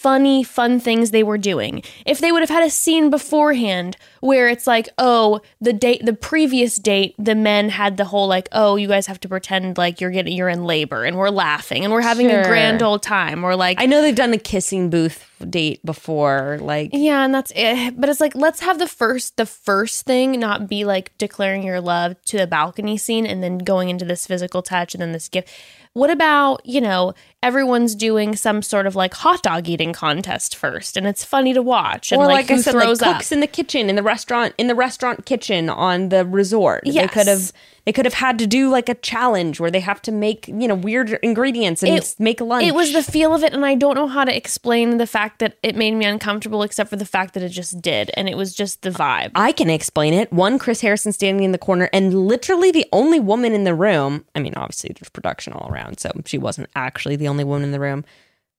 funny, 0.00 0.42
fun 0.42 0.80
things 0.80 1.10
they 1.10 1.22
were 1.22 1.36
doing. 1.38 1.82
If 2.06 2.18
they 2.20 2.32
would 2.32 2.40
have 2.40 2.48
had 2.48 2.64
a 2.64 2.70
scene 2.70 3.10
beforehand 3.10 3.96
where 4.20 4.48
it's 4.48 4.66
like, 4.66 4.88
oh, 4.96 5.40
the 5.60 5.72
date, 5.74 6.04
the 6.06 6.14
previous 6.14 6.76
date, 6.76 7.14
the 7.18 7.34
men 7.34 7.68
had 7.68 7.96
the 7.98 8.06
whole 8.06 8.26
like, 8.26 8.48
oh, 8.52 8.76
you 8.76 8.88
guys 8.88 9.06
have 9.06 9.20
to 9.20 9.28
pretend 9.28 9.76
like 9.76 10.00
you're 10.00 10.10
getting, 10.10 10.32
you're 10.34 10.48
in 10.48 10.64
labor, 10.64 11.04
and 11.04 11.16
we're 11.18 11.28
laughing, 11.30 11.84
and 11.84 11.92
we're 11.92 12.00
having 12.00 12.28
Sure. 12.30 12.40
a 12.40 12.44
grand 12.44 12.82
old 12.82 13.02
time. 13.02 13.44
Or 13.44 13.54
like, 13.56 13.80
I 13.80 13.86
know 13.86 14.00
they've 14.00 14.14
done 14.14 14.32
a 14.32 14.38
kissing 14.38 14.88
booth 14.90 15.26
date 15.48 15.84
before. 15.84 16.58
Like, 16.60 16.90
Yeah, 16.92 17.24
and 17.24 17.34
that's 17.34 17.52
it. 17.54 17.98
But 18.00 18.08
it's 18.08 18.20
like 18.20 18.34
let's 18.34 18.60
have 18.60 18.78
the 18.78 18.86
first 18.88 19.36
the 19.36 19.46
first 19.46 20.06
thing 20.06 20.38
not 20.40 20.68
be 20.68 20.84
like 20.84 21.16
declaring 21.18 21.62
your 21.62 21.80
love 21.80 22.16
to 22.26 22.38
the 22.38 22.46
balcony 22.46 22.96
scene 22.96 23.26
and 23.26 23.42
then 23.42 23.58
going 23.58 23.88
into 23.90 24.04
this 24.04 24.26
physical 24.26 24.62
touch 24.62 24.94
and 24.94 25.00
then 25.02 25.12
this 25.12 25.28
gift. 25.28 25.48
What 25.92 26.08
about, 26.10 26.64
you 26.64 26.80
know, 26.80 27.14
everyone's 27.42 27.94
doing 27.94 28.36
some 28.36 28.60
sort 28.60 28.86
of 28.86 28.94
like 28.94 29.14
hot 29.14 29.42
dog 29.42 29.66
eating 29.68 29.92
contest 29.94 30.54
first 30.54 30.96
and 30.96 31.06
it's 31.06 31.24
funny 31.24 31.54
to 31.54 31.62
watch 31.62 32.12
and 32.12 32.20
or 32.20 32.26
like, 32.26 32.50
like, 32.50 32.58
I 32.58 32.60
said, 32.60 32.74
like 32.74 32.84
throws 32.84 33.00
up. 33.02 33.16
cooks 33.16 33.32
in 33.32 33.40
the 33.40 33.46
kitchen 33.46 33.88
in 33.88 33.96
the 33.96 34.02
restaurant 34.02 34.54
in 34.58 34.66
the 34.66 34.74
restaurant 34.74 35.24
kitchen 35.24 35.70
on 35.70 36.10
the 36.10 36.26
resort. 36.26 36.82
They 36.84 36.90
Yes. 36.92 37.12
could 37.12 37.26
have 37.26 37.52
they 37.90 37.92
could 37.92 38.04
have 38.04 38.14
had 38.14 38.38
to 38.38 38.46
do 38.46 38.70
like 38.70 38.88
a 38.88 38.94
challenge 38.94 39.58
where 39.58 39.68
they 39.68 39.80
have 39.80 40.00
to 40.00 40.12
make 40.12 40.46
you 40.46 40.68
know 40.68 40.76
weird 40.76 41.18
ingredients 41.24 41.82
and 41.82 41.98
It- 41.98 42.14
make 42.20 42.40
lunch. 42.40 42.64
It 42.64 42.72
was 42.72 42.92
the 42.92 43.02
feel 43.02 43.34
of 43.34 43.42
it, 43.42 43.52
and 43.52 43.66
I 43.66 43.74
don't 43.74 43.96
know 43.96 44.06
how 44.06 44.22
to 44.24 44.36
explain 44.36 44.98
the 44.98 45.08
fact 45.08 45.40
that 45.40 45.56
it 45.64 45.74
made 45.74 45.94
me 45.94 46.04
uncomfortable, 46.04 46.62
except 46.62 46.88
for 46.88 46.94
the 46.94 47.04
fact 47.04 47.34
that 47.34 47.42
it 47.42 47.48
just 47.48 47.82
did, 47.82 48.12
and 48.14 48.28
it 48.28 48.36
was 48.36 48.54
just 48.54 48.82
the 48.82 48.90
vibe. 48.90 49.32
I 49.34 49.50
can 49.50 49.68
explain 49.68 50.14
it. 50.14 50.32
One, 50.32 50.56
Chris 50.56 50.82
Harrison 50.82 51.10
standing 51.10 51.42
in 51.42 51.50
the 51.50 51.58
corner, 51.58 51.90
and 51.92 52.14
literally 52.14 52.70
the 52.70 52.86
only 52.92 53.18
woman 53.18 53.54
in 53.54 53.64
the 53.64 53.74
room. 53.74 54.24
I 54.36 54.38
mean, 54.38 54.54
obviously 54.54 54.94
there's 54.96 55.10
production 55.10 55.52
all 55.52 55.68
around, 55.68 55.98
so 55.98 56.12
she 56.26 56.38
wasn't 56.38 56.68
actually 56.76 57.16
the 57.16 57.26
only 57.26 57.42
woman 57.42 57.64
in 57.64 57.72
the 57.72 57.80
room. 57.80 58.04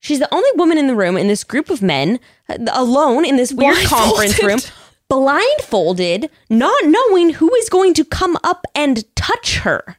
She's 0.02 0.20
the 0.20 0.34
only 0.34 0.50
woman 0.56 0.78
in 0.78 0.88
the 0.88 0.96
room 0.96 1.16
in 1.16 1.28
this 1.30 1.46
group 1.46 1.70
of 1.70 1.82
men, 1.82 2.20
uh, 2.50 2.58
alone 2.74 3.24
in 3.24 3.38
this 3.38 3.54
weird 3.54 3.78
conference 3.86 4.44
room, 4.44 4.60
blindfolded, 5.12 6.30
not 6.50 6.86
knowing 6.86 7.32
who 7.32 7.54
is 7.56 7.68
going 7.68 7.94
to 7.94 8.06
come 8.06 8.38
up 8.46 8.66
and 8.74 9.04
touch 9.14 9.58
her. 9.58 9.98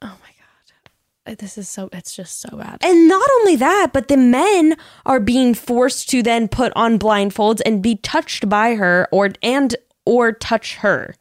Oh 0.00 0.06
my 0.06 0.30
god, 0.38 1.32
uh, 1.32 1.34
this 1.36 1.58
is 1.58 1.68
so. 1.68 1.88
It's 1.92 2.14
just 2.14 2.40
so 2.40 2.56
bad. 2.56 2.78
And 2.80 3.08
not 3.08 3.28
only 3.40 3.56
that, 3.56 3.90
but 3.92 4.06
the 4.06 4.16
men 4.16 4.76
are 5.04 5.18
being 5.18 5.52
forced 5.52 6.08
to 6.10 6.22
then 6.22 6.46
put 6.46 6.72
on 6.76 6.96
blindfolds 6.96 7.60
and 7.66 7.82
be 7.82 7.96
touched 7.96 8.48
by 8.48 8.76
her 8.76 9.08
or 9.10 9.30
and 9.42 9.74
or 10.06 10.30
touch 10.30 10.76
her. 10.76 11.16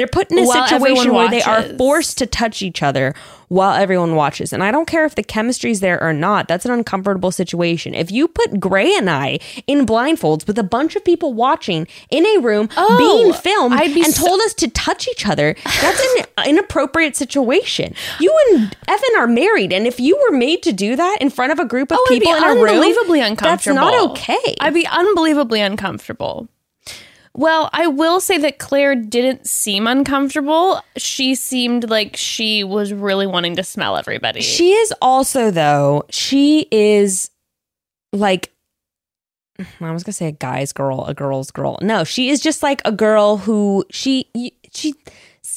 They're 0.00 0.06
put 0.06 0.30
in 0.32 0.38
a 0.38 0.44
While 0.46 0.66
situation 0.66 1.12
where 1.12 1.28
they 1.28 1.42
are 1.42 1.62
forced 1.76 2.16
to 2.18 2.26
touch 2.26 2.62
each 2.62 2.82
other 2.82 3.14
while 3.48 3.74
everyone 3.74 4.14
watches. 4.14 4.52
And 4.52 4.62
I 4.62 4.70
don't 4.70 4.86
care 4.86 5.04
if 5.04 5.14
the 5.14 5.22
chemistry's 5.22 5.80
there 5.80 6.00
or 6.02 6.14
not. 6.14 6.48
That's 6.48 6.64
an 6.64 6.70
uncomfortable 6.70 7.30
situation. 7.32 7.92
If 7.94 8.10
you 8.10 8.28
put 8.28 8.58
Gray 8.60 8.94
and 8.94 9.10
I 9.10 9.40
in 9.66 9.84
blindfolds 9.84 10.46
with 10.46 10.58
a 10.58 10.62
bunch 10.62 10.96
of 10.96 11.04
people 11.04 11.34
watching 11.34 11.86
in 12.10 12.24
a 12.24 12.38
room 12.38 12.70
Oh, 12.78 12.96
being 12.96 13.34
filmed 13.34 13.76
be 13.94 14.02
and 14.02 14.14
so- 14.14 14.26
told 14.26 14.40
us 14.40 14.54
to 14.54 14.68
touch 14.68 15.06
each 15.08 15.26
other, 15.26 15.54
that's 15.82 16.00
an 16.16 16.24
inappropriate 16.48 17.14
situation. 17.16 17.94
You 18.20 18.34
and 18.52 18.74
Evan 18.88 19.10
are 19.18 19.26
married, 19.26 19.72
and 19.72 19.86
if 19.86 20.00
you 20.00 20.16
were 20.30 20.36
made 20.36 20.62
to 20.62 20.72
do 20.72 20.96
that 20.96 21.18
in 21.20 21.28
front 21.28 21.52
of 21.52 21.58
a 21.58 21.64
group 21.66 21.92
of 21.92 21.98
Oh, 22.00 22.06
people 22.08 22.32
in 22.32 22.42
a 22.42 22.54
room, 22.54 22.68
unbelievably 22.68 23.18
that's 23.20 23.30
uncomfortable. 23.66 23.74
not 23.80 24.10
okay. 24.12 24.54
I'd 24.60 24.72
be 24.74 24.86
unbelievably 24.86 25.60
uncomfortable. 25.60 26.48
Well, 27.34 27.70
I 27.72 27.86
will 27.86 28.20
say 28.20 28.38
that 28.38 28.58
Clare 28.58 28.94
didn't 28.96 29.46
seem 29.46 29.86
uncomfortable. 29.86 30.82
She 30.96 31.34
seemed 31.34 31.88
like 31.88 32.16
she 32.16 32.64
was 32.64 32.92
really 32.92 33.26
wanting 33.26 33.56
to 33.56 33.62
smell 33.62 33.96
everybody. 33.96 34.40
She 34.40 34.72
is 34.72 34.92
also 35.00 35.50
though, 35.50 36.04
she 36.10 36.66
is 36.70 37.30
like 38.12 38.50
I 39.58 39.92
was 39.92 40.02
going 40.02 40.12
to 40.12 40.12
say 40.12 40.28
a 40.28 40.32
guy's 40.32 40.72
girl, 40.72 41.04
a 41.04 41.14
girl's 41.14 41.50
girl. 41.50 41.78
No, 41.82 42.04
she 42.04 42.30
is 42.30 42.40
just 42.40 42.62
like 42.62 42.80
a 42.84 42.92
girl 42.92 43.36
who 43.36 43.84
she 43.90 44.30
she 44.72 44.94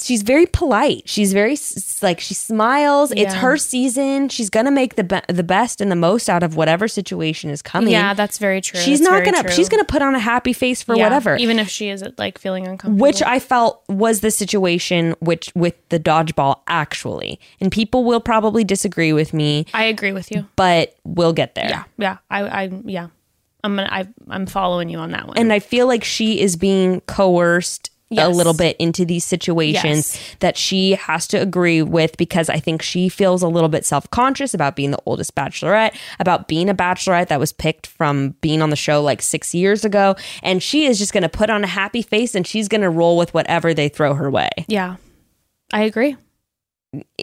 she's 0.06 0.22
very 0.22 0.46
polite. 0.46 1.04
She's 1.06 1.34
very 1.34 1.58
like 2.02 2.20
she 2.20 2.34
smiles. 2.34 3.12
It's 3.16 3.34
her 3.36 3.58
season. 3.58 4.30
She's 4.30 4.50
going 4.50 4.66
to 4.66 4.72
make 4.72 4.96
the 4.96 5.04
be- 5.04 5.22
the 5.34 5.44
best 5.44 5.82
and 5.82 5.92
the 5.92 5.96
most 5.96 6.30
out 6.30 6.44
of 6.44 6.56
whatever 6.56 6.88
situation 6.88 7.50
is 7.50 7.62
coming. 7.62 7.92
yeah, 7.92 8.14
that's 8.14 8.38
very 8.38 8.62
true. 8.62 8.80
she's 8.80 9.00
That's 9.00 9.10
not 9.12 9.24
going 9.24 9.36
to 9.36 9.44
true. 9.44 9.52
she's 9.52 9.70
to 9.70 9.84
put 9.86 10.02
on 10.02 10.16
a 10.16 10.20
happy 10.20 10.54
face 10.54 10.82
for 10.84 10.96
Yeah, 10.96 11.04
whatever. 11.04 11.36
even 11.38 11.60
if 11.60 11.70
she 11.70 11.90
is 11.90 12.04
like 12.18 12.38
feeling 12.38 12.68
uncomfortable. 12.68 13.02
which 13.02 13.22
I 13.22 13.40
felt 13.40 13.84
was 13.90 14.20
the 14.22 14.32
situation 14.32 15.16
which 15.20 15.52
with 15.56 15.76
the 15.90 16.00
dodgeball 16.00 16.62
actually. 16.68 17.40
And 17.60 17.72
people 17.72 18.04
will 18.04 18.20
probably 18.22 18.64
disagree 18.64 19.14
with 19.14 19.34
me, 19.34 19.66
I 19.74 19.86
agree 19.86 20.12
with 20.12 20.32
you. 20.32 20.48
but 20.56 20.96
we'll 21.04 21.34
get 21.34 21.56
there. 21.56 21.70
Yeah, 21.70 21.84
yeah, 21.98 22.18
I, 22.30 22.42
I, 22.64 22.82
yeah. 22.86 23.08
I'm 23.66 23.78
gonna, 23.78 23.88
I, 23.90 24.08
I'm 24.30 24.46
following 24.46 24.90
you 24.90 24.98
on 24.98 25.12
that 25.12 25.26
one. 25.28 25.38
And 25.38 25.54
I 25.54 25.60
feel 25.60 25.88
like 25.88 26.04
she 26.04 26.42
is 26.42 26.58
being 26.58 27.00
coerced 27.02 27.92
a 28.18 28.30
little 28.30 28.54
bit 28.54 28.76
into 28.78 29.06
these 29.06 29.24
situations 29.24 29.84
Yes. 30.16 30.36
that 30.40 30.58
she 30.58 30.92
has 30.96 31.28
to 31.28 31.38
agree 31.38 31.82
with 31.82 32.18
because 32.18 32.50
I 32.50 32.60
think 32.60 32.82
she 32.82 33.10
feels 33.10 33.42
a 33.42 33.48
little 33.48 33.70
bit 33.70 33.86
self 33.86 34.10
conscious 34.12 34.54
about 34.54 34.76
being 34.76 34.92
the 34.92 35.00
oldest 35.06 35.36
bachelorette, 35.36 35.96
about 36.20 36.48
being 36.48 36.70
a 36.70 36.74
bachelorette 36.76 37.28
that 37.28 37.40
was 37.40 37.52
picked 37.54 37.88
from 37.88 38.32
being 38.42 38.62
on 38.62 38.70
the 38.70 38.76
show 38.76 39.02
like 39.02 39.22
six 39.22 39.54
years 39.54 39.84
ago. 39.86 40.16
And 40.42 40.62
she 40.64 40.86
is 40.86 40.98
just 41.00 41.14
going 41.14 41.24
to 41.24 41.30
put 41.30 41.50
on 41.50 41.64
a 41.64 41.68
happy 41.68 42.02
face 42.02 42.36
and 42.36 42.46
she's 42.46 42.68
going 42.68 42.82
to 42.82 42.90
roll 42.90 43.18
with 43.18 43.34
whatever 43.34 43.74
they 43.74 43.90
throw 43.90 44.14
her 44.14 44.30
way. 44.32 44.50
yeah, 44.68 44.96
I 45.72 45.84
agree. 45.84 46.16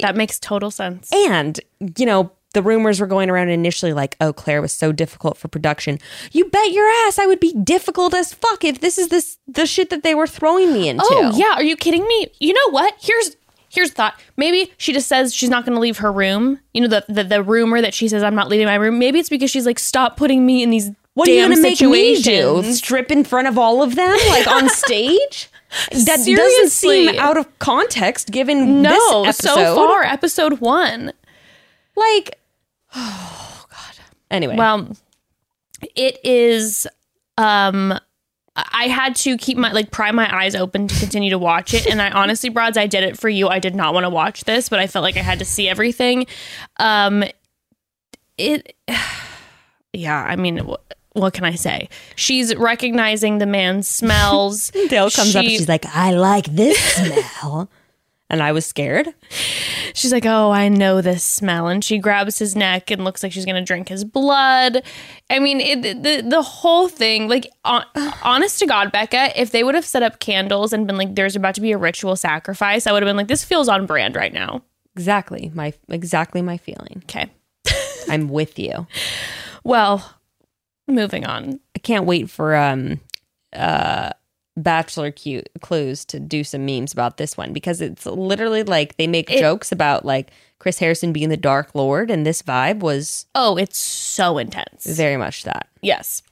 That 0.02 0.16
makes 0.16 0.38
total 0.40 0.70
sense. 0.72 1.08
And, 1.12 1.60
you 1.96 2.04
know, 2.06 2.32
the 2.52 2.62
rumors 2.62 3.00
were 3.00 3.06
going 3.06 3.30
around 3.30 3.48
initially 3.48 3.92
like, 3.92 4.16
oh, 4.20 4.32
Clare 4.32 4.60
was 4.60 4.72
so 4.72 4.90
difficult 4.92 5.36
for 5.36 5.48
production. 5.48 5.98
You 6.32 6.46
bet 6.46 6.72
your 6.72 6.88
ass 7.06 7.18
I 7.18 7.26
would 7.26 7.40
be 7.40 7.52
difficult 7.52 8.12
as 8.14 8.34
fuck 8.34 8.64
if 8.64 8.80
this 8.80 8.98
is 8.98 9.08
this 9.08 9.38
the 9.46 9.66
shit 9.66 9.90
that 9.90 10.02
they 10.02 10.14
were 10.14 10.26
throwing 10.26 10.72
me 10.72 10.88
into. 10.88 11.04
Oh 11.06 11.32
yeah, 11.36 11.54
are 11.54 11.62
you 11.62 11.76
kidding 11.76 12.06
me? 12.06 12.28
You 12.40 12.52
know 12.52 12.70
what? 12.70 12.94
Here's 13.00 13.36
here's 13.68 13.92
thought. 13.92 14.18
Maybe 14.36 14.72
she 14.78 14.92
just 14.92 15.06
says 15.06 15.32
she's 15.32 15.48
not 15.50 15.64
going 15.64 15.74
to 15.76 15.80
leave 15.80 15.98
her 15.98 16.10
room. 16.10 16.58
You 16.74 16.80
know 16.82 16.88
the, 16.88 17.04
the 17.08 17.22
the 17.24 17.42
rumor 17.42 17.80
that 17.80 17.94
she 17.94 18.08
says 18.08 18.22
I'm 18.22 18.34
not 18.34 18.48
leaving 18.48 18.66
my 18.66 18.74
room. 18.74 18.98
Maybe 18.98 19.18
it's 19.20 19.28
because 19.28 19.50
she's 19.50 19.66
like 19.66 19.78
stop 19.78 20.16
putting 20.16 20.44
me 20.44 20.62
in 20.64 20.70
these 20.70 20.90
What 21.14 21.28
are 21.28 21.32
you 21.32 21.42
gonna 21.42 21.54
make 21.60 21.80
me 21.80 22.14
do? 22.14 22.22
situations. 22.24 22.78
Strip 22.78 23.12
in 23.12 23.22
front 23.22 23.46
of 23.46 23.58
all 23.58 23.82
of 23.82 23.94
them, 23.94 24.18
like 24.28 24.48
on 24.48 24.68
stage? 24.84 25.48
That 25.92 26.18
doesn't 26.26 26.70
seem 26.70 27.16
out 27.20 27.36
of 27.36 27.46
context 27.60 28.32
given 28.32 28.82
No, 28.82 29.24
this 29.24 29.36
so 29.36 29.54
far 29.76 30.02
episode 30.02 30.54
one. 30.58 31.12
Like, 31.94 32.39
oh 32.94 33.64
god. 33.70 34.04
Anyway, 34.30 34.56
Well, 34.56 34.88
it 35.94 36.18
is. 36.24 36.86
Um, 37.38 37.98
I 38.56 38.88
had 38.88 39.14
to 39.16 39.36
keep 39.38 39.56
my 39.56 39.72
like 39.72 39.90
pry 39.90 40.10
my 40.12 40.28
eyes 40.34 40.54
open 40.54 40.88
to 40.88 40.98
continue 40.98 41.30
to 41.30 41.38
watch 41.38 41.72
it, 41.72 41.86
and 41.86 42.02
I 42.02 42.10
honestly, 42.10 42.48
broads, 42.50 42.76
I 42.76 42.86
did 42.86 43.04
it 43.04 43.18
for 43.18 43.28
you. 43.28 43.48
I 43.48 43.58
did 43.58 43.74
not 43.74 43.94
want 43.94 44.04
to 44.04 44.10
watch 44.10 44.44
this, 44.44 44.68
but 44.68 44.78
I 44.78 44.86
felt 44.86 45.02
like 45.02 45.16
I 45.16 45.22
had 45.22 45.38
to 45.38 45.44
see 45.44 45.68
everything. 45.68 46.26
Um, 46.78 47.24
it, 48.36 48.76
yeah. 49.92 50.22
I 50.22 50.36
mean, 50.36 50.58
wh- 50.58 51.16
what 51.16 51.32
can 51.32 51.44
I 51.44 51.54
say? 51.54 51.88
She's 52.16 52.54
recognizing 52.54 53.38
the 53.38 53.46
man's 53.46 53.88
smells. 53.88 54.70
Dale 54.88 55.10
comes 55.10 55.34
up 55.34 55.42
and 55.44 55.50
she's 55.50 55.68
like, 55.68 55.86
"I 55.86 56.10
like 56.12 56.46
this 56.46 56.78
smell," 56.94 57.70
and 58.30 58.42
I 58.42 58.52
was 58.52 58.64
scared. 58.64 59.12
She's 59.92 60.12
like, 60.12 60.24
"Oh, 60.24 60.50
I 60.52 60.68
know 60.68 61.00
this 61.00 61.24
smell," 61.24 61.66
and 61.66 61.84
she 61.84 61.98
grabs 61.98 62.38
his 62.38 62.54
neck 62.56 62.90
and 62.90 63.04
looks 63.04 63.22
like 63.22 63.32
she's 63.32 63.44
gonna 63.44 63.64
drink 63.64 63.88
his 63.88 64.04
blood. 64.04 64.82
I 65.28 65.40
mean, 65.40 65.60
it, 65.60 65.82
the 66.02 66.22
the 66.26 66.42
whole 66.42 66.88
thing, 66.88 67.28
like, 67.28 67.50
hon- 67.64 67.84
honest 68.22 68.60
to 68.60 68.66
God, 68.66 68.92
Bekah, 68.92 69.32
if 69.36 69.50
they 69.50 69.64
would 69.64 69.74
have 69.74 69.84
set 69.84 70.02
up 70.02 70.20
candles 70.20 70.72
and 70.72 70.86
been 70.86 70.96
like, 70.96 71.14
"There's 71.16 71.36
about 71.36 71.56
to 71.56 71.60
be 71.60 71.72
a 71.72 71.78
ritual 71.78 72.16
sacrifice," 72.16 72.86
I 72.86 72.92
would 72.92 73.02
have 73.02 73.08
been 73.08 73.16
like, 73.16 73.28
"This 73.28 73.44
feels 73.44 73.68
on 73.68 73.84
brand 73.86 74.16
right 74.16 74.32
now." 74.32 74.62
Exactly 74.94 75.50
my 75.54 75.72
exactly 75.88 76.40
my 76.40 76.56
feeling. 76.56 77.02
Okay. 77.04 77.28
I'm 78.08 78.28
with 78.28 78.58
you. 78.58 78.86
Well, 79.64 80.16
moving 80.86 81.26
on. 81.26 81.60
I 81.74 81.78
can't 81.80 82.06
wait 82.06 82.30
for 82.30 82.54
um 82.54 83.00
uh 83.52 84.10
bachelor 84.56 85.10
cute 85.10 85.48
clues 85.60 86.04
to 86.06 86.18
do 86.20 86.42
some 86.44 86.66
memes 86.66 86.92
about 86.92 87.16
this 87.16 87.36
one 87.36 87.52
because 87.52 87.80
it's 87.80 88.04
literally 88.06 88.62
like 88.62 88.96
they 88.96 89.06
make 89.06 89.30
It- 89.30 89.38
jokes 89.38 89.72
about 89.72 90.04
like 90.04 90.30
Chris 90.58 90.78
Harrison 90.78 91.12
being 91.12 91.30
the 91.30 91.36
Dark 91.38 91.74
Lord 91.74 92.10
and 92.10 92.26
this 92.26 92.42
vibe 92.42 92.80
was 92.80 93.26
Oh, 93.34 93.56
it's 93.56 93.78
so 93.78 94.36
intense. 94.38 94.84
very 94.84 95.16
much 95.16 95.44
that. 95.44 95.68
Yes. 95.82 96.22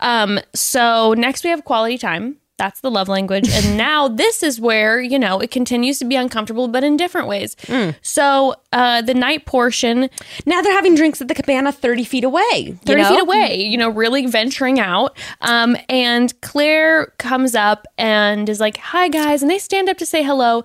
Um, 0.00 0.38
so 0.54 1.14
next 1.16 1.44
we 1.44 1.50
have 1.50 1.64
quality 1.64 1.96
time. 1.96 2.36
That's 2.60 2.82
the 2.82 2.90
love 2.90 3.08
language. 3.08 3.48
And 3.48 3.78
now 3.78 4.06
this 4.06 4.42
is 4.42 4.60
where, 4.60 5.00
you 5.00 5.18
know, 5.18 5.40
it 5.40 5.50
continues 5.50 5.98
to 6.00 6.04
be 6.04 6.14
uncomfortable, 6.14 6.68
but 6.68 6.84
in 6.84 6.98
different 6.98 7.26
ways. 7.26 7.56
So 8.02 8.54
uh, 8.74 9.00
the 9.00 9.14
night 9.14 9.46
portion, 9.46 10.10
Now 10.44 10.60
they're 10.60 10.74
having 10.74 10.94
drinks 10.94 11.22
at 11.22 11.28
the 11.28 11.34
cabana 11.34 11.72
30 11.72 12.04
feet 12.04 12.22
away. 12.22 12.78
30 12.84 12.90
you 12.90 12.96
know? 12.96 13.08
feet 13.08 13.20
away, 13.20 13.62
you 13.62 13.78
know, 13.78 13.88
really 13.88 14.26
venturing 14.26 14.78
out. 14.78 15.16
Um, 15.40 15.74
and 15.88 16.38
Clare 16.42 17.06
comes 17.16 17.54
up 17.54 17.86
and 17.96 18.46
is 18.46 18.60
like, 18.60 18.76
hi, 18.76 19.08
guys. 19.08 19.40
And 19.40 19.50
they 19.50 19.58
stand 19.58 19.88
up 19.88 19.96
to 19.96 20.04
say 20.04 20.22
hello. 20.22 20.62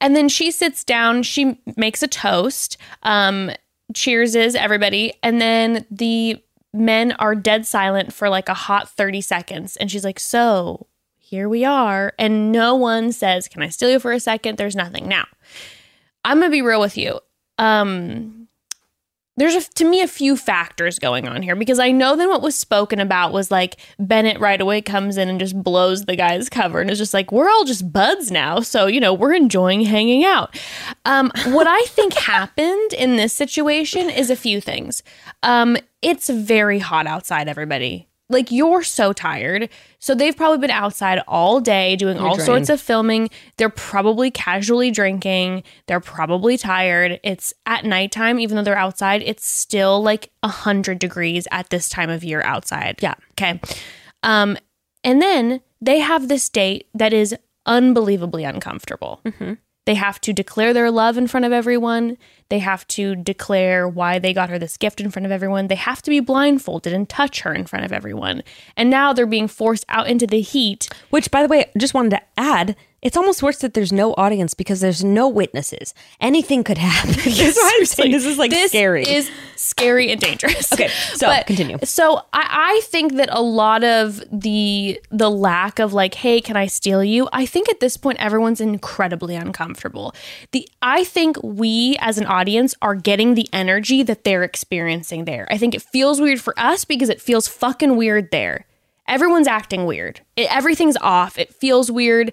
And 0.00 0.16
then 0.16 0.28
she 0.28 0.50
sits 0.50 0.82
down, 0.82 1.22
she 1.22 1.60
makes 1.76 2.02
a 2.02 2.08
toast, 2.08 2.76
um, 3.04 3.52
cheerses 3.94 4.56
everybody. 4.56 5.14
And 5.22 5.40
then 5.40 5.86
the 5.92 6.42
men 6.74 7.12
are 7.12 7.36
dead 7.36 7.66
silent 7.66 8.12
for 8.12 8.28
like 8.28 8.48
a 8.48 8.54
hot 8.54 8.90
30 8.90 9.20
seconds. 9.20 9.76
And 9.76 9.92
she's 9.92 10.04
like, 10.04 10.18
so 10.18 10.88
here 11.28 11.48
we 11.48 11.64
are. 11.64 12.12
And 12.20 12.52
no 12.52 12.76
one 12.76 13.10
says, 13.10 13.48
can 13.48 13.60
I 13.60 13.68
steal 13.68 13.90
you 13.90 13.98
for 13.98 14.12
a 14.12 14.20
second? 14.20 14.58
There's 14.58 14.76
nothing. 14.76 15.08
Now, 15.08 15.26
I'm 16.24 16.38
going 16.38 16.48
to 16.48 16.54
be 16.54 16.62
real 16.62 16.80
with 16.80 16.96
you. 16.96 17.18
Um, 17.58 18.46
there's 19.36 19.56
a, 19.56 19.62
to 19.72 19.84
me 19.84 20.02
a 20.02 20.06
few 20.06 20.36
factors 20.36 21.00
going 21.00 21.26
on 21.26 21.42
here 21.42 21.56
because 21.56 21.80
I 21.80 21.90
know 21.90 22.14
then 22.14 22.28
what 22.28 22.42
was 22.42 22.54
spoken 22.54 23.00
about 23.00 23.32
was 23.32 23.50
like 23.50 23.76
Bennett 23.98 24.38
right 24.38 24.60
away 24.60 24.80
comes 24.80 25.16
in 25.16 25.28
and 25.28 25.40
just 25.40 25.60
blows 25.60 26.04
the 26.04 26.14
guy's 26.14 26.48
cover 26.48 26.80
and 26.80 26.90
is 26.90 26.98
just 26.98 27.12
like 27.12 27.32
we're 27.32 27.50
all 27.50 27.64
just 27.64 27.92
buds 27.92 28.30
now 28.30 28.60
so 28.60 28.86
you 28.86 29.00
know 29.00 29.12
we're 29.12 29.34
enjoying 29.34 29.82
hanging 29.82 30.24
out. 30.24 30.56
Um, 31.06 31.32
what 31.46 31.66
I 31.66 31.82
think 31.86 32.14
happened 32.18 32.92
in 32.92 33.16
this 33.16 33.32
situation 33.32 34.08
is 34.08 34.30
a 34.30 34.36
few 34.36 34.60
things. 34.60 35.02
Um, 35.42 35.76
it's 36.02 36.30
very 36.30 36.78
hot 36.78 37.08
outside, 37.08 37.48
everybody. 37.48 38.05
Like 38.28 38.50
you're 38.50 38.82
so 38.82 39.12
tired. 39.12 39.68
So 40.00 40.14
they've 40.14 40.36
probably 40.36 40.58
been 40.58 40.70
outside 40.70 41.22
all 41.28 41.60
day 41.60 41.94
doing 41.94 42.18
all 42.18 42.34
drained. 42.34 42.46
sorts 42.46 42.68
of 42.68 42.80
filming. 42.80 43.30
They're 43.56 43.68
probably 43.68 44.30
casually 44.32 44.90
drinking. 44.90 45.62
They're 45.86 46.00
probably 46.00 46.56
tired. 46.58 47.20
It's 47.22 47.54
at 47.66 47.84
nighttime, 47.84 48.40
even 48.40 48.56
though 48.56 48.64
they're 48.64 48.76
outside, 48.76 49.22
it's 49.24 49.46
still 49.46 50.02
like 50.02 50.30
a 50.42 50.48
100 50.48 50.98
degrees 50.98 51.46
at 51.52 51.70
this 51.70 51.88
time 51.88 52.10
of 52.10 52.24
year 52.24 52.42
outside. 52.42 52.98
Yeah. 53.00 53.14
Okay. 53.32 53.60
Um, 54.24 54.58
and 55.04 55.22
then 55.22 55.60
they 55.80 56.00
have 56.00 56.26
this 56.26 56.48
date 56.48 56.88
that 56.94 57.12
is 57.12 57.34
unbelievably 57.64 58.42
uncomfortable. 58.44 59.20
They 59.86 59.94
have 59.94 60.20
to 60.22 60.32
declare 60.32 60.72
their 60.72 60.90
love 60.90 61.16
in 61.16 61.26
front 61.26 61.46
of 61.46 61.52
everyone. 61.52 62.18
They 62.48 62.58
have 62.58 62.86
to 62.88 63.16
declare 63.16 63.88
why 63.88 64.18
they 64.18 64.32
got 64.32 64.50
her 64.50 64.58
this 64.58 64.76
gift 64.76 65.00
in 65.00 65.10
front 65.10 65.26
of 65.26 65.32
everyone. 65.32 65.68
They 65.68 65.76
have 65.76 66.02
to 66.02 66.10
be 66.10 66.20
blindfolded 66.20 66.92
and 66.92 67.08
touch 67.08 67.40
her 67.40 67.54
in 67.54 67.66
front 67.66 67.84
of 67.84 67.92
everyone. 67.92 68.42
And 68.76 68.90
now 68.90 69.12
they're 69.12 69.26
being 69.26 69.48
forced 69.48 69.84
out 69.88 70.08
into 70.08 70.26
the 70.26 70.40
heat. 70.40 70.88
Which, 71.10 71.30
by 71.30 71.42
the 71.42 71.48
way, 71.48 71.70
just 71.78 71.94
wanted 71.94 72.10
to 72.10 72.22
add, 72.36 72.76
it's 73.06 73.16
almost 73.16 73.40
worse 73.40 73.58
that 73.58 73.72
there's 73.74 73.92
no 73.92 74.14
audience 74.14 74.52
because 74.52 74.80
there's 74.80 75.04
no 75.04 75.28
witnesses. 75.28 75.94
Anything 76.20 76.64
could 76.64 76.76
happen. 76.76 77.12
That's 77.24 77.56
why 77.56 77.76
I'm 77.78 77.86
saying 77.86 78.10
this 78.10 78.26
is 78.26 78.36
like 78.36 78.50
this 78.50 78.72
scary. 78.72 79.08
is 79.08 79.30
scary 79.54 80.10
and 80.10 80.20
dangerous. 80.20 80.72
Okay, 80.72 80.88
so 80.88 81.32
continue. 81.46 81.78
So 81.84 82.16
I, 82.32 82.74
I 82.76 82.80
think 82.86 83.14
that 83.14 83.28
a 83.30 83.40
lot 83.40 83.84
of 83.84 84.24
the 84.32 85.00
the 85.12 85.30
lack 85.30 85.78
of 85.78 85.92
like, 85.92 86.14
hey, 86.14 86.40
can 86.40 86.56
I 86.56 86.66
steal 86.66 87.04
you? 87.04 87.28
I 87.32 87.46
think 87.46 87.68
at 87.68 87.78
this 87.78 87.96
point 87.96 88.18
everyone's 88.18 88.60
incredibly 88.60 89.36
uncomfortable. 89.36 90.12
The 90.50 90.68
I 90.82 91.04
think 91.04 91.40
we 91.44 91.96
as 92.00 92.18
an 92.18 92.26
audience 92.26 92.74
are 92.82 92.96
getting 92.96 93.34
the 93.34 93.48
energy 93.52 94.02
that 94.02 94.24
they're 94.24 94.42
experiencing 94.42 95.26
there. 95.26 95.46
I 95.48 95.58
think 95.58 95.76
it 95.76 95.82
feels 95.82 96.20
weird 96.20 96.40
for 96.40 96.58
us 96.58 96.84
because 96.84 97.08
it 97.08 97.20
feels 97.20 97.46
fucking 97.46 97.96
weird 97.96 98.32
there. 98.32 98.66
Everyone's 99.08 99.46
acting 99.46 99.86
weird. 99.86 100.20
It, 100.34 100.52
everything's 100.52 100.96
off. 100.96 101.38
It 101.38 101.54
feels 101.54 101.90
weird. 101.90 102.32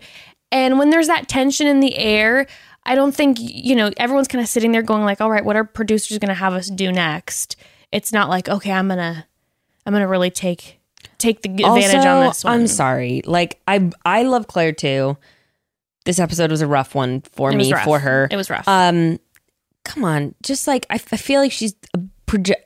And 0.54 0.78
when 0.78 0.92
there's 0.92 1.08
that 1.08 1.28
tension 1.28 1.66
in 1.66 1.80
the 1.80 1.98
air, 1.98 2.46
I 2.84 2.94
don't 2.94 3.14
think, 3.14 3.38
you 3.42 3.76
know, 3.76 3.92
everyone's 3.98 4.28
kind 4.28 4.42
of 4.42 4.48
sitting 4.48 4.72
there 4.72 4.84
going 4.84 5.04
like, 5.04 5.20
all 5.20 5.32
right, 5.32 5.44
what 5.44 5.56
are 5.56 5.64
producers 5.64 6.20
going 6.20 6.30
to 6.30 6.36
have 6.36 6.54
us 6.54 6.70
do 6.70 6.92
next? 6.92 7.56
It's 7.92 8.14
not 8.14 8.30
like, 8.30 8.48
okay, 8.48 8.72
I'm 8.72 8.88
going 8.88 9.00
to 9.00 9.26
I'm 9.86 9.94
going 9.94 10.02
to 10.02 10.08
really 10.08 10.30
take 10.30 10.80
take 11.18 11.42
the 11.42 11.50
advantage 11.50 12.06
on 12.06 12.28
this 12.28 12.44
one. 12.44 12.54
I'm 12.54 12.68
sorry. 12.68 13.24
Like 13.26 13.62
I 13.68 13.90
I 14.06 14.24
love 14.24 14.48
Clare 14.48 14.74
too. 14.74 15.18
This 16.06 16.20
episode 16.20 16.52
was 16.52 16.62
a 16.62 16.68
rough 16.68 16.94
one 16.94 17.22
for 17.22 17.52
It 17.52 17.56
me 17.56 17.74
for 17.84 17.98
her. 18.00 18.28
It 18.30 18.36
was 18.36 18.50
rough. 18.50 18.68
Um, 18.68 19.20
come 19.84 20.04
on, 20.04 20.36
just 20.44 20.68
like 20.68 20.86
I, 20.90 20.96
I 20.96 21.18
feel 21.18 21.42
like 21.42 21.52
she's 21.52 21.76
a 21.96 22.00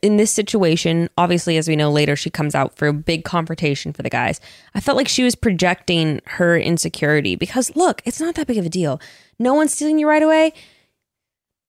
in 0.01 0.17
this 0.17 0.31
situation. 0.31 1.09
Obviously, 1.17 1.57
as 1.57 1.67
we 1.67 1.75
know 1.75 1.91
later, 1.91 2.15
she 2.15 2.29
comes 2.29 2.55
out 2.55 2.75
for 2.75 2.87
a 2.87 2.93
big 2.93 3.23
confrontation 3.23 3.93
for 3.93 4.03
the 4.03 4.09
guys. 4.09 4.39
I 4.73 4.79
felt 4.79 4.97
like 4.97 5.07
she 5.07 5.23
was 5.23 5.35
projecting 5.35 6.21
her 6.25 6.57
insecurity 6.57 7.35
because 7.35 7.75
look, 7.75 8.01
it's 8.05 8.19
not 8.19 8.35
that 8.35 8.47
big 8.47 8.57
of 8.57 8.65
a 8.65 8.69
deal. 8.69 9.01
No 9.39 9.53
one's 9.53 9.73
stealing 9.73 9.99
you 9.99 10.07
right 10.07 10.23
away. 10.23 10.53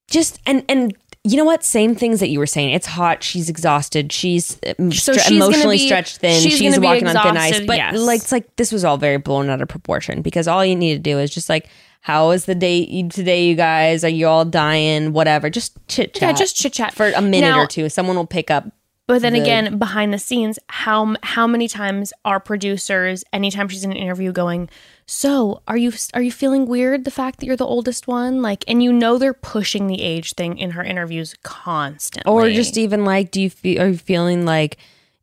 Just 0.09 0.41
and 0.47 0.65
and. 0.69 0.97
You 1.29 1.37
know 1.37 1.45
what? 1.45 1.63
Same 1.63 1.95
things 1.95 2.21
that 2.21 2.29
you 2.29 2.39
were 2.39 2.47
saying. 2.47 2.71
It's 2.71 2.87
hot. 2.87 3.23
She's 3.23 3.51
exhausted. 3.51 4.13
She's 4.13 4.59
um, 4.79 4.91
So 4.93 5.13
stre- 5.13 5.21
she's 5.29 5.37
emotionally 5.37 5.77
be- 5.77 5.87
stretched 5.87 6.19
thin. 6.19 6.41
she's 6.41 6.57
She's, 6.57 6.81
walking 6.81 7.07
on 7.07 7.15
thin 7.23 7.37
ice. 7.37 7.61
But 7.67 7.77
yes. 7.77 7.99
like, 7.99 8.21
it's 8.23 8.33
like 8.33 8.57
this 8.57 8.73
was 8.73 8.85
all 8.85 8.97
very 8.97 9.19
blown 9.19 9.51
out 9.51 9.61
of 9.61 9.69
proportion 9.69 10.23
because 10.23 10.49
all 10.49 10.65
you 10.65 10.75
need 10.75 10.95
to 10.95 10.99
do 11.01 11.19
is 11.19 11.31
just 11.31 11.49
like, 11.49 11.69
how 12.01 12.29
was 12.29 12.47
the 12.47 12.55
date 12.55 13.11
today, 13.11 13.45
you 13.47 13.55
guys? 13.57 14.05
Are 14.05 14.09
you 14.09 14.27
all 14.27 14.45
dying? 14.45 15.13
Whatever. 15.13 15.51
Just 15.51 15.77
chit 15.89 16.15
chat. 16.15 16.23
yeah, 16.23 16.33
just 16.33 16.57
chit 16.57 16.73
chat 16.73 16.95
for 16.95 17.11
a 17.11 17.21
minute 17.21 17.51
Now, 17.51 17.61
or 17.61 17.67
two. 17.67 17.89
Someone 17.89 18.17
will 18.17 18.27
pick 18.27 18.51
up. 18.51 18.65
But 19.09 19.23
then 19.23 19.33
the- 19.33 19.41
again, 19.41 19.79
behind 19.79 20.13
the 20.15 20.19
scenes, 20.19 20.59
how 20.69 21.17
how 21.23 21.47
many 21.47 21.67
times 21.67 22.13
are 22.25 22.39
producers, 22.39 23.25
anytime 23.33 23.67
she's 23.69 23.83
in 23.83 23.91
an 23.91 23.97
interview, 23.97 24.31
going, 24.33 24.69
"So, 25.07 25.63
are 25.67 25.77
you 25.79 25.93
are 26.15 26.23
you 26.23 26.31
feeling 26.31 26.67
weird 26.67 27.05
the 27.05 27.11
fact 27.11 27.41
that 27.41 27.47
you're 27.47 27.57
the 27.57 27.65
oldest 27.67 28.07
one?" 28.07 28.43
Like, 28.43 28.65
and 28.69 28.83
you 28.83 28.93
know 28.93 29.17
they're 29.19 29.33
pushing 29.35 29.87
the 29.87 30.03
age 30.03 30.35
thing 30.35 30.59
in 30.59 30.73
her 30.73 30.85
interviews 30.85 31.35
constantly, 31.43 32.31
Or 32.31 32.51
just 32.51 32.77
even 32.79 33.05
like, 33.05 33.31
do 33.31 33.41
you 33.41 33.51
feel? 33.51 33.83
Are 33.83 33.89
you 33.89 33.97
feeling 33.99 34.45
like? 34.45 34.77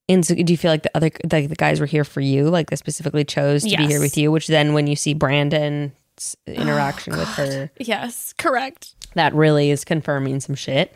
Inse- 0.08 0.28
do 0.46 0.54
you 0.54 0.58
feel 0.58 0.70
like 0.70 0.84
the 0.84 0.92
other 0.96 1.10
like 1.32 1.50
the 1.50 1.56
guys 1.56 1.80
were 1.80 1.86
here 1.88 2.04
for 2.04 2.22
you? 2.22 2.50
Like 2.50 2.70
they 2.70 2.76
specifically 2.76 3.24
chose 3.24 3.64
to 3.64 3.76
be 3.78 3.88
here 3.88 4.00
with 4.00 4.18
you? 4.18 4.32
Which 4.32 4.48
then, 4.48 4.74
when 4.74 4.86
you 4.88 4.96
see 4.96 5.14
Brandon's 5.16 6.36
interaction 6.48 7.18
with 7.18 7.28
her, 7.30 7.72
yes, 7.80 8.34
correct. 8.38 8.94
that 9.16 9.34
really 9.34 9.70
is 9.72 9.84
confirming 9.86 10.40
some 10.42 10.56
shit. 10.56 10.94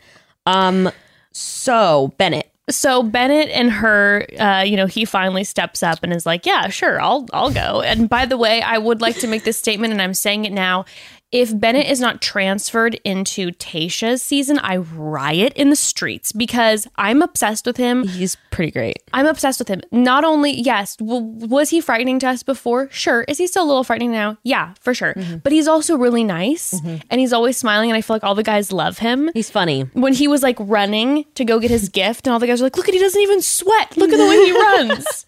Um. 0.48 0.92
So 1.32 2.14
Bennett, 2.18 2.49
So 2.70 3.04
Bennett 3.04 3.50
and 3.50 3.72
her, 3.72 4.26
uh, 4.40 4.62
you 4.62 4.78
know, 4.78 4.86
he 4.86 5.06
finally 5.06 5.44
steps 5.44 5.82
up 5.84 6.00
and 6.04 6.14
is 6.14 6.26
like, 6.26 6.46
"Yeah, 6.46 6.70
sure, 6.70 7.02
I'll 7.02 7.26
I'll 7.34 7.52
go." 7.52 7.82
And 7.82 8.08
by 8.08 8.26
the 8.26 8.38
way, 8.38 8.62
I 8.62 8.78
would 8.78 9.02
like 9.02 9.18
to 9.18 9.28
make 9.28 9.44
this 9.44 9.58
statement, 9.58 9.92
and 9.92 10.02
I'm 10.02 10.14
saying 10.14 10.46
it 10.46 10.54
now. 10.54 10.86
If 11.32 11.58
Bennett 11.60 11.86
is 11.88 12.00
not 12.00 12.24
transferred 12.24 12.96
into 13.04 13.52
Tayshia's 13.52 14.24
season, 14.24 14.58
I 14.58 14.78
riot 14.78 15.54
in 15.56 15.70
the 15.70 15.76
streets 15.76 16.32
because 16.32 16.88
I'm 16.96 17.22
obsessed 17.22 17.68
with 17.68 17.78
him. 17.78 18.08
he's 18.08 18.36
pretty 18.50 18.72
great. 18.72 18.98
I'm 19.14 19.28
obsessed 19.28 19.60
with 19.60 19.68
him. 19.68 19.82
Not 19.92 20.24
only, 20.24 20.52
yes, 20.52 20.96
w- 20.96 21.22
was 21.22 21.70
he 21.70 21.82
frightening 21.82 22.18
to 22.20 22.30
us 22.30 22.42
before? 22.42 22.90
Sure. 22.90 23.26
Is 23.28 23.38
he 23.38 23.46
still 23.46 23.64
a 23.64 23.68
little 23.68 23.84
frightening 23.84 24.12
now? 24.12 24.38
Yeah, 24.44 24.74
for 24.80 24.96
sure. 24.96 25.14
Mm-hmm. 25.14 25.38
But 25.38 25.52
he's 25.52 25.68
also 25.68 25.96
really 25.98 26.24
nice 26.24 26.74
mm-hmm. 26.74 26.98
and 27.12 27.20
he's 27.22 27.32
always 27.32 27.58
smiling. 27.58 27.92
And 27.92 27.98
I 27.98 28.02
feel 28.02 28.16
like 28.16 28.24
all 28.24 28.34
the 28.34 28.42
guys 28.42 28.72
love 28.72 28.98
him 28.98 29.30
He's 29.36 29.52
funny. 29.52 29.84
when 29.94 30.14
he 30.14 30.28
was 30.28 30.42
like 30.42 30.58
running 30.60 31.26
to 31.36 31.46
go 31.46 31.60
get 31.60 31.70
his 31.70 31.90
gift, 32.00 32.26
and 32.26 32.34
all 32.34 32.40
the 32.40 32.48
guys 32.48 32.60
were 32.60 32.66
like, 32.66 32.78
"Look 32.78 32.88
at 32.88 32.94
he 32.96 33.00
doesn't 33.00 33.22
even 33.22 33.42
sweat. 33.44 33.96
Look 33.98 34.12
at 34.12 34.18
the 34.18 34.26
way 34.26 34.36
he 34.46 34.52
runs." 34.60 35.26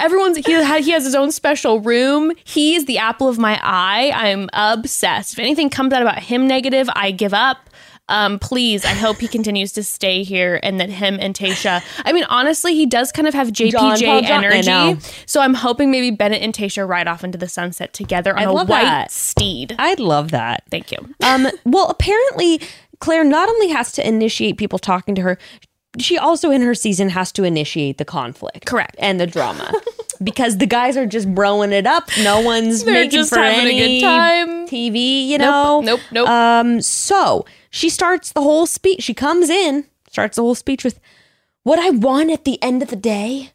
Everyone's 0.00 0.36
he 0.38 0.42
he 0.82 0.90
has 0.90 1.04
his 1.04 1.14
own 1.14 1.30
special 1.30 1.80
room. 1.80 2.32
He's 2.44 2.86
the 2.86 2.98
apple 2.98 3.28
of 3.28 3.38
my 3.38 3.60
eye. 3.62 4.12
I'm 4.14 4.48
obsessed. 4.52 5.34
If 5.34 5.38
anything 5.38 5.70
comes 5.70 5.92
out 5.92 6.02
about 6.02 6.20
him 6.20 6.46
negative, 6.46 6.88
I 6.94 7.10
give 7.10 7.34
up. 7.34 7.70
Um, 8.10 8.40
please, 8.40 8.84
I 8.84 8.88
hope 8.88 9.18
he 9.18 9.28
continues 9.28 9.70
to 9.72 9.84
stay 9.84 10.24
here 10.24 10.58
and 10.64 10.80
that 10.80 10.90
him 10.90 11.16
and 11.20 11.32
Tayshia. 11.32 11.80
I 12.04 12.12
mean, 12.12 12.24
honestly, 12.24 12.74
he 12.74 12.84
does 12.84 13.12
kind 13.12 13.28
of 13.28 13.34
have 13.34 13.48
JPJ 13.48 14.24
energy. 14.24 15.00
So 15.26 15.40
I'm 15.40 15.54
hoping 15.54 15.92
maybe 15.92 16.10
Bennett 16.10 16.42
and 16.42 16.52
Tayshia 16.52 16.86
ride 16.88 17.06
off 17.06 17.22
into 17.22 17.38
the 17.38 17.48
sunset 17.48 17.92
together 17.92 18.32
on 18.36 18.40
I 18.40 18.42
a 18.44 18.52
white 18.52 18.66
that. 18.66 19.12
steed. 19.12 19.76
I'd 19.78 20.00
love 20.00 20.32
that. 20.32 20.64
Thank 20.72 20.90
you. 20.90 20.98
Um, 21.22 21.46
well, 21.64 21.88
apparently, 21.88 22.60
Clare 22.98 23.22
not 23.22 23.48
only 23.48 23.68
has 23.68 23.92
to 23.92 24.06
initiate 24.06 24.58
people 24.58 24.80
talking 24.80 25.14
to 25.14 25.22
her, 25.22 25.38
she 25.98 26.16
also 26.18 26.50
in 26.50 26.62
her 26.62 26.74
season 26.74 27.08
has 27.10 27.32
to 27.32 27.44
initiate 27.44 27.98
the 27.98 28.04
conflict, 28.04 28.66
Correct. 28.66 28.96
and 28.98 29.20
the 29.20 29.26
drama, 29.26 29.72
because 30.22 30.58
the 30.58 30.66
guys 30.66 30.96
are 30.96 31.06
just 31.06 31.28
broing 31.34 31.72
it 31.72 31.86
up. 31.86 32.08
No 32.22 32.40
one's 32.40 32.84
They're 32.84 32.94
making 32.94 33.10
just 33.10 33.30
for 33.30 33.38
having 33.40 33.76
a 33.78 33.82
any 33.82 34.00
good 34.00 34.06
time. 34.06 34.68
TV, 34.68 35.26
you 35.26 35.38
know. 35.38 35.80
nope, 35.80 36.00
nope. 36.12 36.28
Um, 36.28 36.80
so 36.80 37.44
she 37.70 37.88
starts 37.90 38.32
the 38.32 38.40
whole 38.42 38.66
speech. 38.66 39.02
She 39.02 39.14
comes 39.14 39.50
in, 39.50 39.84
starts 40.10 40.36
the 40.36 40.42
whole 40.42 40.54
speech 40.54 40.84
with, 40.84 41.00
what 41.62 41.78
I 41.78 41.90
want 41.90 42.30
at 42.30 42.44
the 42.44 42.62
end 42.62 42.82
of 42.82 42.88
the 42.88 42.96
day, 42.96 43.50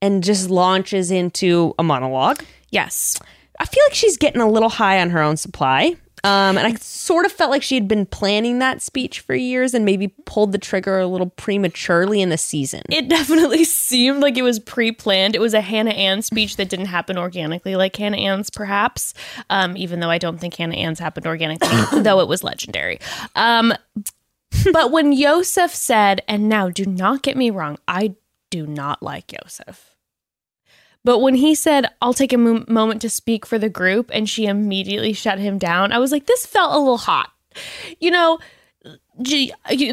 and 0.00 0.22
just 0.22 0.48
launches 0.48 1.10
into 1.10 1.74
a 1.78 1.82
monologue. 1.82 2.42
Yes. 2.70 3.18
I 3.58 3.66
feel 3.66 3.82
like 3.86 3.94
she's 3.94 4.16
getting 4.16 4.40
a 4.40 4.48
little 4.48 4.70
high 4.70 5.00
on 5.00 5.10
her 5.10 5.20
own 5.20 5.36
supply. 5.36 5.96
Um, 6.24 6.58
and 6.58 6.66
I 6.66 6.74
sort 6.74 7.26
of 7.26 7.32
felt 7.32 7.50
like 7.50 7.62
she 7.62 7.74
had 7.74 7.88
been 7.88 8.06
planning 8.06 8.58
that 8.58 8.82
speech 8.82 9.20
for 9.20 9.34
years 9.34 9.74
and 9.74 9.84
maybe 9.84 10.08
pulled 10.26 10.52
the 10.52 10.58
trigger 10.58 10.98
a 10.98 11.06
little 11.06 11.30
prematurely 11.30 12.20
in 12.20 12.28
the 12.28 12.38
season. 12.38 12.82
It 12.90 13.08
definitely 13.08 13.64
seemed 13.64 14.20
like 14.20 14.36
it 14.36 14.42
was 14.42 14.58
pre-planned. 14.58 15.34
It 15.34 15.40
was 15.40 15.54
a 15.54 15.60
Hannah 15.60 15.90
Ann 15.90 16.22
speech 16.22 16.56
that 16.56 16.68
didn't 16.68 16.86
happen 16.86 17.16
organically, 17.18 17.76
like 17.76 17.96
Hannah 17.96 18.18
Ann's, 18.18 18.50
perhaps. 18.50 19.14
Um, 19.48 19.76
even 19.76 20.00
though 20.00 20.10
I 20.10 20.18
don't 20.18 20.38
think 20.38 20.54
Hannah 20.54 20.76
Ann's 20.76 20.98
happened 20.98 21.26
organically, 21.26 21.68
though 22.02 22.20
it 22.20 22.28
was 22.28 22.44
legendary. 22.44 22.98
Um, 23.34 23.72
but 24.72 24.90
when 24.90 25.12
Yosef 25.12 25.74
said, 25.74 26.22
and 26.28 26.48
now 26.48 26.68
do 26.68 26.84
not 26.84 27.22
get 27.22 27.36
me 27.36 27.50
wrong, 27.50 27.78
I 27.86 28.14
do 28.50 28.66
not 28.66 29.02
like 29.02 29.32
Yosef. 29.32 29.89
But 31.04 31.20
when 31.20 31.34
he 31.34 31.54
said, 31.54 31.86
I'll 32.02 32.12
take 32.14 32.32
a 32.32 32.38
mo- 32.38 32.64
moment 32.68 33.00
to 33.02 33.08
speak 33.10 33.46
for 33.46 33.58
the 33.58 33.68
group, 33.70 34.10
and 34.12 34.28
she 34.28 34.46
immediately 34.46 35.12
shut 35.14 35.38
him 35.38 35.56
down, 35.58 35.92
I 35.92 35.98
was 35.98 36.12
like, 36.12 36.26
this 36.26 36.44
felt 36.46 36.74
a 36.74 36.78
little 36.78 36.98
hot. 36.98 37.30
You 38.00 38.10
know, 38.10 38.38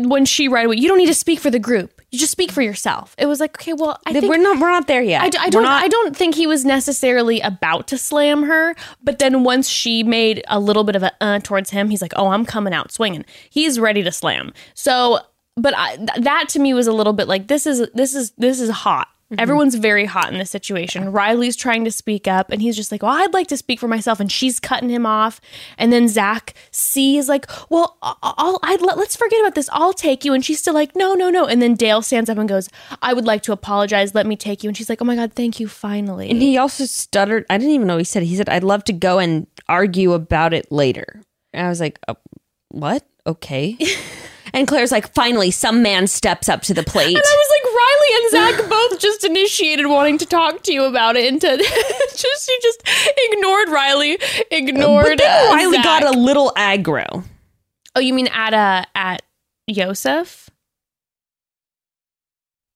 when 0.05 0.26
she 0.26 0.47
right 0.47 0.66
away, 0.66 0.76
you 0.78 0.88
don't 0.88 0.97
need 0.97 1.08
to 1.08 1.14
speak 1.14 1.39
for 1.39 1.49
the 1.49 1.60
group. 1.60 2.01
You 2.12 2.20
just 2.20 2.32
speak 2.32 2.51
for 2.51 2.62
yourself. 2.62 3.16
It 3.18 3.26
was 3.26 3.39
like, 3.41 3.58
okay, 3.60 3.74
well, 3.74 3.99
I 4.05 4.14
think 4.14 4.30
we're 4.30 4.38
not 4.41 4.60
we're 4.60 4.70
not 4.72 4.88
there 4.88 5.01
yet. 5.01 5.22
I, 5.24 5.26
I 5.26 5.49
don't. 5.49 5.64
not- 5.64 5.84
I 5.84 5.88
don't 5.89 6.16
think 6.16 6.36
he 6.36 6.47
was 6.47 6.64
necessarily 6.64 7.41
about 7.41 7.88
to 7.88 7.97
slam 7.97 8.43
her, 8.43 8.76
but 9.03 9.20
then 9.20 9.43
once 9.43 9.68
she 9.68 10.03
made 10.03 10.43
a 10.47 10.60
little 10.60 10.86
bit 10.86 10.95
of 10.95 11.03
a 11.03 11.12
uh 11.22 11.39
towards 11.39 11.70
him, 11.72 11.89
he's 11.89 12.01
like, 12.01 12.14
"Oh, 12.16 12.28
I'm 12.30 12.45
coming 12.45 12.74
out 12.74 12.93
swinging." 12.93 13.26
He's 13.49 13.78
ready 13.78 14.03
to 14.03 14.12
slam. 14.12 14.53
So, 14.74 15.20
but 15.58 15.74
I, 15.78 15.97
th- 15.97 16.10
that 16.20 16.47
to 16.49 16.60
me 16.60 16.74
was 16.74 16.88
a 16.88 16.93
little 16.93 17.12
bit 17.14 17.28
like 17.28 17.47
this 17.47 17.68
is 17.68 17.86
this 17.93 18.16
is 18.16 18.32
this 18.38 18.62
is 18.62 18.70
hot. 18.70 19.10
Mm-hmm. 19.30 19.41
Everyone's 19.41 19.75
very 19.75 20.05
hot 20.05 20.32
in 20.32 20.39
this 20.39 20.49
situation. 20.49 21.11
Riley's 21.11 21.57
trying 21.57 21.84
to 21.84 21.91
speak 21.91 22.30
up, 22.30 22.49
and 22.49 22.61
he's 22.61 22.78
just 22.78 22.93
like, 22.93 23.03
"Well, 23.03 23.11
I'd 23.11 23.34
like 23.34 23.47
to 23.47 23.57
speak 23.57 23.78
for 23.78 23.89
myself," 23.89 24.21
and 24.21 24.32
she's 24.32 24.57
cutting 24.57 24.89
him 24.89 25.05
off. 25.05 25.41
And 25.78 25.91
then 25.91 26.07
Zach 26.07 26.53
C 26.71 27.17
is 27.17 27.28
like, 27.28 27.45
"Well, 27.69 27.97
I'll, 28.01 28.57
I'd 28.63 28.82
let, 28.82 28.97
let's 28.97 29.17
forget 29.17 29.41
about 29.41 29.53
this. 29.53 29.69
I'll 29.73 29.91
take 29.91 30.23
you." 30.23 30.34
And 30.34 30.45
she's 30.45 30.59
still 30.59 30.73
like, 30.73 30.95
"No, 30.95 31.13
no, 31.13 31.30
no." 31.30 31.45
And 31.45 31.61
then 31.61 31.73
Dale 31.73 32.01
stands 32.01 32.30
up 32.30 32.38
and 32.38 32.47
goes, 32.47 32.69
"I 33.01 33.13
would 33.13 33.25
like 33.25 33.43
to 33.43 33.51
apologize. 33.51 34.15
Let 34.15 34.25
me 34.25 34.38
take 34.38 34.63
you." 34.63 34.69
And 34.69 34.78
she's 34.78 34.88
like, 34.88 35.01
"Oh 35.01 35.05
my 35.05 35.15
god, 35.17 35.34
thank 35.34 35.59
you, 35.59 35.67
finally." 35.67 36.30
And 36.30 36.41
he 36.41 36.57
also 36.57 36.86
stuttered. 36.86 37.45
I 37.49 37.57
didn't 37.57 37.73
even 37.73 37.88
know 37.88 37.97
he 37.97 38.05
said. 38.05 38.23
He 38.23 38.38
said, 38.38 38.47
"I'd 38.47 38.63
love 38.63 38.86
to 38.86 38.93
go 38.93 39.19
and 39.19 39.45
argue 39.67 40.13
about 40.13 40.53
it 40.53 40.71
later." 40.71 41.21
And 41.51 41.65
I 41.65 41.69
was 41.69 41.82
like, 41.82 41.99
oh, 42.07 42.15
"What? 42.69 43.05
Okay." 43.25 43.78
and 44.53 44.69
Clare's 44.69 44.93
like, 44.93 45.13
"Finally, 45.13 45.51
some 45.51 45.84
man 45.84 46.07
steps 46.07 46.47
up 46.47 46.61
to 46.61 46.73
the 46.73 46.84
plate." 46.84 47.17
And 47.80 48.13
I 48.13 48.21
was 48.23 48.34
like, 48.34 48.51
Riley 48.51 48.55
and 48.55 48.59
Zach 48.59 48.69
both 48.91 48.99
just 48.99 49.23
initiated 49.23 49.88
wanting 49.88 50.17
to 50.19 50.25
talk 50.25 50.63
to 50.63 50.73
you 50.73 50.84
about 50.84 51.15
it, 51.15 51.32
and 51.32 51.39
to 51.41 51.57
just 51.57 52.49
she 52.49 52.57
just 52.61 52.84
ignored 53.32 53.69
Riley, 53.69 54.17
ignored 54.51 55.05
but 55.05 55.17
then 55.19 55.49
uh, 55.49 55.55
Riley 55.55 55.75
Zach. 55.78 55.84
got 55.84 56.15
a 56.15 56.17
little 56.17 56.51
aggro. 56.55 57.23
Oh, 57.95 57.99
you 57.99 58.13
mean 58.13 58.28
at 58.28 58.53
uh 58.53 58.86
at 58.95 59.21
Yosef? 59.67 60.49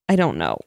I 0.10 0.16
don't 0.16 0.38
know. 0.38 0.58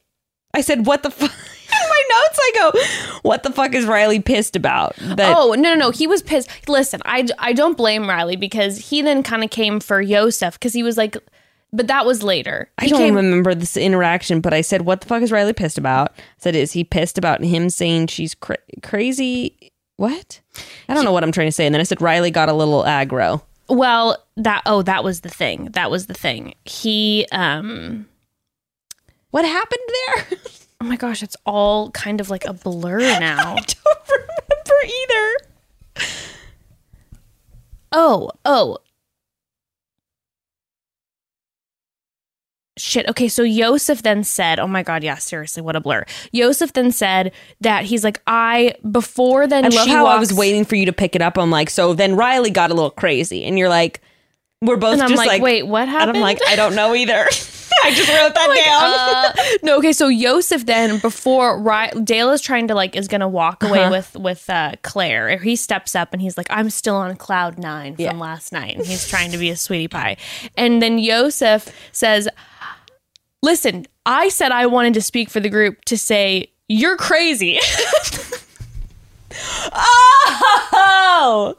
I 0.55 0.61
said, 0.61 0.87
"What 0.87 1.03
the 1.03 1.11
fuck?" 1.11 1.31
In 1.75 1.89
my 1.89 2.03
notes, 2.11 2.39
I 2.41 2.53
go, 2.55 3.19
"What 3.23 3.43
the 3.43 3.51
fuck 3.51 3.75
is 3.75 3.85
Riley 3.85 4.21
pissed 4.21 4.55
about?" 4.57 4.95
That 4.97 5.37
oh 5.37 5.55
no 5.55 5.75
no 5.75 5.75
no, 5.75 5.91
he 5.91 6.07
was 6.07 6.23
pissed. 6.23 6.49
Listen, 6.69 7.01
I 7.05 7.27
I 7.39 7.53
don't 7.53 7.77
blame 7.77 8.09
Riley 8.09 8.37
because 8.37 8.91
he 8.91 9.03
then 9.03 9.23
kind 9.23 9.43
of 9.43 9.51
came 9.51 9.81
for 9.81 10.01
Yosef 10.01 10.55
because 10.55 10.73
he 10.73 10.83
was 10.83 10.97
like, 10.97 11.17
but 11.75 11.89
that 11.89 12.07
was 12.07 12.23
later. 12.23 12.71
I 12.79 12.85
He 12.85 12.91
don't 12.91 13.01
came- 13.01 13.15
remember 13.17 13.55
this 13.55 13.77
interaction, 13.77 14.41
but 14.41 14.55
I 14.55 14.61
said, 14.63 14.83
"What 14.83 15.01
the 15.03 15.07
fuck 15.07 15.23
is 15.23 15.31
Riley 15.33 15.53
pissed 15.53 15.77
about?" 15.79 16.13
I 16.17 16.23
said, 16.39 16.55
"Is 16.57 16.73
he 16.73 16.85
pissed 16.85 17.19
about 17.19 17.43
him 17.43 17.69
saying 17.69 18.07
she's 18.07 18.35
cra- 18.35 18.57
crazy?" 18.83 19.73
What? 19.97 20.41
I 20.89 20.95
don't 20.95 21.05
know 21.05 21.13
what 21.13 21.23
I'm 21.23 21.31
trying 21.33 21.49
to 21.49 21.53
say. 21.53 21.67
And 21.67 21.75
then 21.75 21.81
I 21.81 21.85
said, 21.85 22.01
"Riley 22.01 22.31
got 22.31 22.49
a 22.49 22.53
little 22.53 22.83
aggro." 22.85 23.43
Well, 23.69 24.17
that 24.37 24.63
oh 24.67 24.83
that 24.83 25.05
was 25.05 25.21
the 25.23 25.29
thing. 25.29 25.71
That 25.73 25.91
was 25.91 26.07
the 26.07 26.15
thing. 26.15 26.55
He 26.65 27.27
um. 27.33 28.07
What 29.31 29.45
happened 29.45 29.83
there? 30.07 30.39
Oh 30.81 30.87
my 30.87 30.97
gosh, 30.97 31.23
it's 31.23 31.37
all 31.47 31.91
kind 31.93 32.21
of 32.21 32.29
like 32.29 32.45
a 32.45 32.53
blur 32.53 32.99
now. 33.19 33.55
I 33.55 33.61
don't 33.61 34.09
remember 34.11 34.79
either. 35.03 36.05
Oh, 37.93 38.31
oh. 38.45 38.79
Shit. 42.77 43.09
Okay, 43.09 43.29
so 43.29 43.43
Yosef 43.45 44.03
then 44.03 44.25
said, 44.25 44.59
"Oh 44.59 44.67
my 44.67 44.83
god, 44.83 45.05
yeah, 45.05 45.15
seriously, 45.15 45.63
what 45.63 45.77
a 45.77 45.81
blur." 45.81 46.05
Yosef 46.33 46.73
then 46.73 46.91
said 46.91 47.31
that 47.61 47.85
he's 47.85 48.03
like, 48.03 48.21
"I 48.27 48.75
before 48.91 49.47
then." 49.47 49.65
I 49.65 49.69
love 49.69 49.87
how 49.87 50.07
I 50.07 50.19
was 50.19 50.33
waiting 50.33 50.65
for 50.65 50.75
you 50.75 50.87
to 50.87 50.93
pick 50.93 51.15
it 51.15 51.23
up. 51.23 51.39
I'm 51.39 51.51
like, 51.51 51.71
so 51.71 51.95
then 51.95 52.17
Riley 52.17 52.51
got 52.51 52.71
a 52.73 52.75
little 52.75 52.91
crazy, 52.91 53.45
and 53.45 53.57
you're 53.59 53.69
like, 53.69 54.01
we're 54.61 54.77
both 54.77 54.95
and 54.95 55.03
I'm 55.03 55.09
just 55.11 55.19
like, 55.19 55.29
like, 55.29 55.43
"Wait, 55.43 55.63
what 55.69 55.83
And 55.83 55.91
happened?" 55.91 56.17
I'm 56.17 56.23
like, 56.23 56.41
I 56.49 56.57
don't 56.57 56.75
know 56.75 56.95
either. 56.97 57.27
I 57.85 57.91
just 57.93 58.09
wrote 58.09 58.35
that 58.35 59.35
down. 59.35 59.45
Uh, 59.45 59.59
no, 59.63 59.79
okay. 59.79 59.93
So 59.93 60.09
Yosef 60.09 60.65
then 60.65 60.99
before 61.01 61.61
Ry- 61.61 61.91
Dale 61.91 62.31
is 62.31 62.41
trying 62.41 62.69
to 62.69 62.75
like 62.75 62.97
is 62.97 63.09
gonna 63.09 63.29
walk 63.29 63.63
away 63.63 63.81
Uh-huh. 63.83 63.91
with 63.91 64.17
with 64.17 64.51
uh, 64.51 64.73
Clare. 64.83 65.37
He 65.39 65.55
steps 65.55 65.95
up 65.95 66.13
and 66.13 66.21
he's 66.23 66.37
like, 66.37 66.47
"I'm 66.51 66.71
still 66.71 66.97
on 66.97 67.15
cloud 67.17 67.59
nine 67.59 67.95
from 67.97 68.05
Yeah. 68.05 68.13
last 68.15 68.53
night." 68.53 68.77
And 68.77 68.87
he's 68.87 69.07
trying 69.07 69.31
to 69.33 69.39
be 69.39 69.51
a 69.51 69.57
sweetie 69.57 69.89
pie. 69.89 70.17
And 70.57 70.81
then 70.83 70.99
Yosef 70.99 71.69
says, 71.93 72.27
"Listen, 73.45 73.87
I 74.07 74.29
said 74.31 74.51
I 74.53 74.67
wanted 74.67 74.95
to 74.95 75.03
speak 75.03 75.29
for 75.31 75.41
the 75.41 75.51
group 75.51 75.85
to 75.87 75.97
say 75.99 76.51
you're 76.69 76.97
crazy." 76.97 77.59
Oh, 79.77 81.57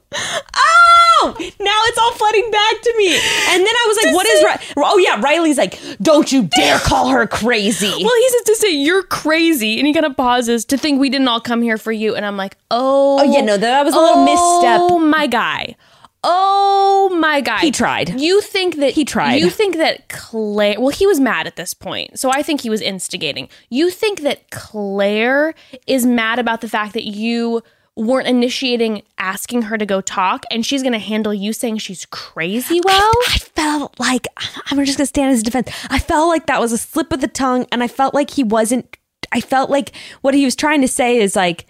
oh! 0.55 1.35
Now 1.37 1.79
it's 1.85 1.97
all 1.97 2.11
flooding 2.13 2.49
back 2.51 2.81
to 2.81 2.93
me. 2.97 3.13
And 3.15 3.59
then 3.65 3.67
I 3.67 3.85
was 3.87 4.03
like, 4.05 4.15
"What 4.15 4.27
is 4.27 4.43
Ri- 4.43 4.73
Oh 4.77 4.97
yeah, 4.97 5.19
Riley's 5.21 5.57
like, 5.57 5.79
don't 6.01 6.31
you 6.31 6.43
dare 6.55 6.79
call 6.79 7.09
her 7.09 7.27
crazy. 7.27 7.87
well, 8.03 8.15
he 8.15 8.29
says 8.29 8.41
to 8.43 8.55
say 8.55 8.71
you're 8.75 9.03
crazy, 9.03 9.77
and 9.77 9.87
he 9.87 9.93
kind 9.93 10.05
of 10.05 10.15
pauses 10.15 10.63
to 10.65 10.77
think 10.77 10.99
we 10.99 11.09
didn't 11.09 11.27
all 11.27 11.41
come 11.41 11.61
here 11.61 11.77
for 11.77 11.91
you. 11.91 12.15
And 12.15 12.25
I'm 12.25 12.37
like, 12.37 12.55
"Oh, 12.71 13.19
oh 13.19 13.23
yeah, 13.23 13.41
no, 13.41 13.57
that 13.57 13.83
was 13.83 13.93
a 13.93 13.97
little 13.99 14.19
Oh 14.27 14.99
misstep. 14.99 15.09
my 15.09 15.27
guy. 15.27 15.75
Oh 16.27 17.15
my 17.19 17.39
god. 17.39 17.59
He 17.59 17.71
tried. 17.71 18.19
You 18.19 18.41
think 18.41 18.77
that 18.77 18.93
He 18.93 19.05
tried. 19.05 19.35
You 19.35 19.49
think 19.49 19.77
that 19.77 20.09
Clare 20.09 20.79
well, 20.79 20.89
he 20.89 21.05
was 21.05 21.19
mad 21.19 21.45
at 21.47 21.55
this 21.55 21.73
point. 21.73 22.19
So 22.19 22.31
I 22.31 22.41
think 22.41 22.61
he 22.61 22.69
was 22.69 22.81
instigating. 22.81 23.47
You 23.69 23.91
think 23.91 24.21
that 24.21 24.49
Clare 24.49 25.53
is 25.85 26.05
mad 26.05 26.39
about 26.39 26.61
the 26.61 26.69
fact 26.69 26.93
that 26.93 27.03
you 27.03 27.61
weren't 27.95 28.27
initiating 28.27 29.01
asking 29.17 29.63
her 29.63 29.77
to 29.77 29.85
go 29.85 30.01
talk 30.01 30.45
and 30.51 30.65
she's 30.65 30.83
gonna 30.83 30.99
handle 30.99 31.33
you 31.33 31.53
saying 31.53 31.77
she's 31.77 32.05
crazy 32.07 32.81
well? 32.83 33.11
I 33.29 33.37
felt 33.37 33.99
like 33.99 34.27
I'm 34.69 34.83
just 34.83 34.97
gonna 34.97 35.05
stand 35.05 35.31
as 35.31 35.43
defense. 35.43 35.69
I 35.89 35.99
felt 35.99 36.27
like 36.27 36.47
that 36.47 36.59
was 36.59 36.71
a 36.71 36.77
slip 36.77 37.13
of 37.13 37.21
the 37.21 37.27
tongue, 37.27 37.67
and 37.71 37.81
I 37.83 37.87
felt 37.87 38.13
like 38.13 38.31
he 38.31 38.43
wasn't. 38.43 38.97
I 39.31 39.41
felt 39.41 39.69
like 39.69 39.91
what 40.21 40.33
he 40.33 40.45
was 40.45 40.55
trying 40.55 40.81
to 40.81 40.87
say 40.87 41.17
is 41.17 41.35
like, 41.35 41.65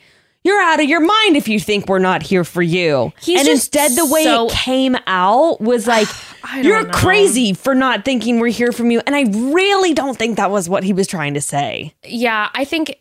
"You're 0.45 0.61
out 0.61 0.79
of 0.79 0.85
your 0.87 1.01
mind 1.01 1.35
if 1.35 1.47
you 1.47 1.59
think 1.59 1.87
we're 1.89 1.99
not 1.99 2.23
here 2.23 2.43
for 2.43 2.61
you." 2.61 3.11
He's 3.19 3.39
and 3.39 3.49
instead, 3.49 3.91
the 3.91 4.05
way 4.05 4.23
so- 4.23 4.47
it 4.47 4.53
came 4.53 4.95
out 5.07 5.59
was 5.59 5.87
like, 5.95 6.07
"You're 6.61 6.83
know. 6.85 6.93
crazy 6.93 7.53
for 7.53 7.75
not 7.75 8.05
thinking 8.05 8.39
we're 8.39 8.47
here 8.47 8.71
from 8.71 8.91
you." 8.91 9.01
And 9.05 9.15
I 9.15 9.23
really 9.51 9.93
don't 9.93 10.17
think 10.17 10.37
that 10.37 10.51
was 10.51 10.69
what 10.69 10.83
he 10.83 10.93
was 10.93 11.07
trying 11.07 11.33
to 11.33 11.41
say. 11.41 11.93
Yeah, 12.05 12.49
I 12.53 12.63
think 12.63 12.97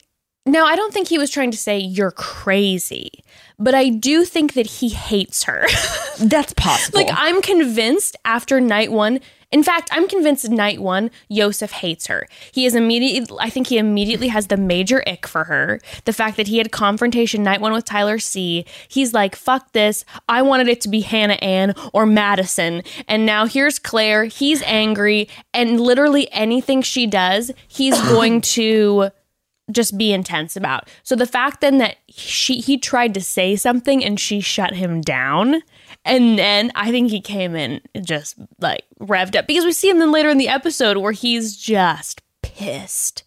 no, 0.47 0.67
I 0.67 0.77
don't 0.77 0.93
think 0.93 1.09
he 1.09 1.19
was 1.19 1.31
trying 1.31 1.51
to 1.53 1.57
say 1.57 1.79
you're 1.79 2.11
crazy. 2.11 3.11
But 3.59 3.75
I 3.75 3.89
do 3.89 4.25
think 4.25 4.55
that 4.55 4.67
he 4.67 4.89
hates 4.89 5.45
her. 5.45 5.67
That's 6.21 6.53
possible. 6.55 6.99
Like 6.99 7.09
I'm 7.13 7.41
convinced 7.41 8.17
after 8.25 8.61
night 8.61 8.91
one. 8.91 9.21
In 9.55 9.63
fact, 9.63 9.89
I'm 9.93 10.09
convinced 10.09 10.51
night 10.51 10.81
one, 10.81 11.13
Yosef 11.29 11.71
hates 11.71 12.09
her. 12.09 12.27
He 12.51 12.67
is 12.67 12.75
immediately. 12.75 13.37
I 13.41 13.51
think 13.51 13.69
he 13.69 13.79
immediately 13.79 14.27
has 14.27 14.49
the 14.49 14.57
major 14.57 15.01
ick 15.07 15.29
for 15.29 15.45
her. 15.45 15.81
The 16.07 16.13
fact 16.13 16.37
that 16.39 16.49
he 16.49 16.59
had 16.59 16.73
confrontation 16.73 17.45
night 17.45 17.61
one 17.61 17.73
with 17.73 17.85
Tyler 17.85 18.19
C. 18.19 18.67
He's 18.89 19.15
like, 19.15 19.37
"Fuck 19.37 19.71
this! 19.71 20.05
I 20.29 20.43
wanted 20.43 20.67
it 20.67 20.81
to 20.81 20.89
be 20.89 21.03
Hannah 21.03 21.35
Ann 21.35 21.75
or 21.93 22.05
Madison, 22.05 22.83
and 23.07 23.25
now 23.25 23.47
here's 23.47 23.79
Clare. 23.79 24.25
He's 24.25 24.61
angry, 24.63 25.29
and 25.55 25.81
literally 25.81 26.27
anything 26.33 26.83
she 26.83 27.07
does, 27.07 27.53
he's 27.69 27.99
going 28.09 28.41
to." 28.41 29.11
just 29.71 29.97
be 29.97 30.13
intense 30.13 30.57
about. 30.57 30.91
So 31.05 31.17
the 31.17 31.27
fact 31.27 31.63
then 31.63 31.79
that 31.79 31.97
she 32.11 32.61
he 32.61 32.77
tried 32.77 33.15
to 33.15 33.21
say 33.23 33.57
something 33.57 34.05
and 34.05 34.21
she 34.21 34.41
shut 34.41 34.75
him 34.75 35.01
down, 35.01 35.63
and 36.05 36.39
then 36.39 36.71
I 36.75 36.91
think 36.91 37.11
he 37.11 37.21
came 37.21 37.57
in 37.57 37.81
just 38.03 38.37
like 38.61 38.85
revved 39.01 39.37
up 39.37 39.47
because 39.47 39.65
we 39.65 39.73
see 39.73 39.89
him 39.89 39.99
then 39.99 40.13
later 40.13 40.29
in 40.29 40.39
the 40.39 40.49
episode 40.49 40.99
where 40.99 41.13
he's 41.13 41.57
just 41.57 42.21
pissed. 42.43 43.25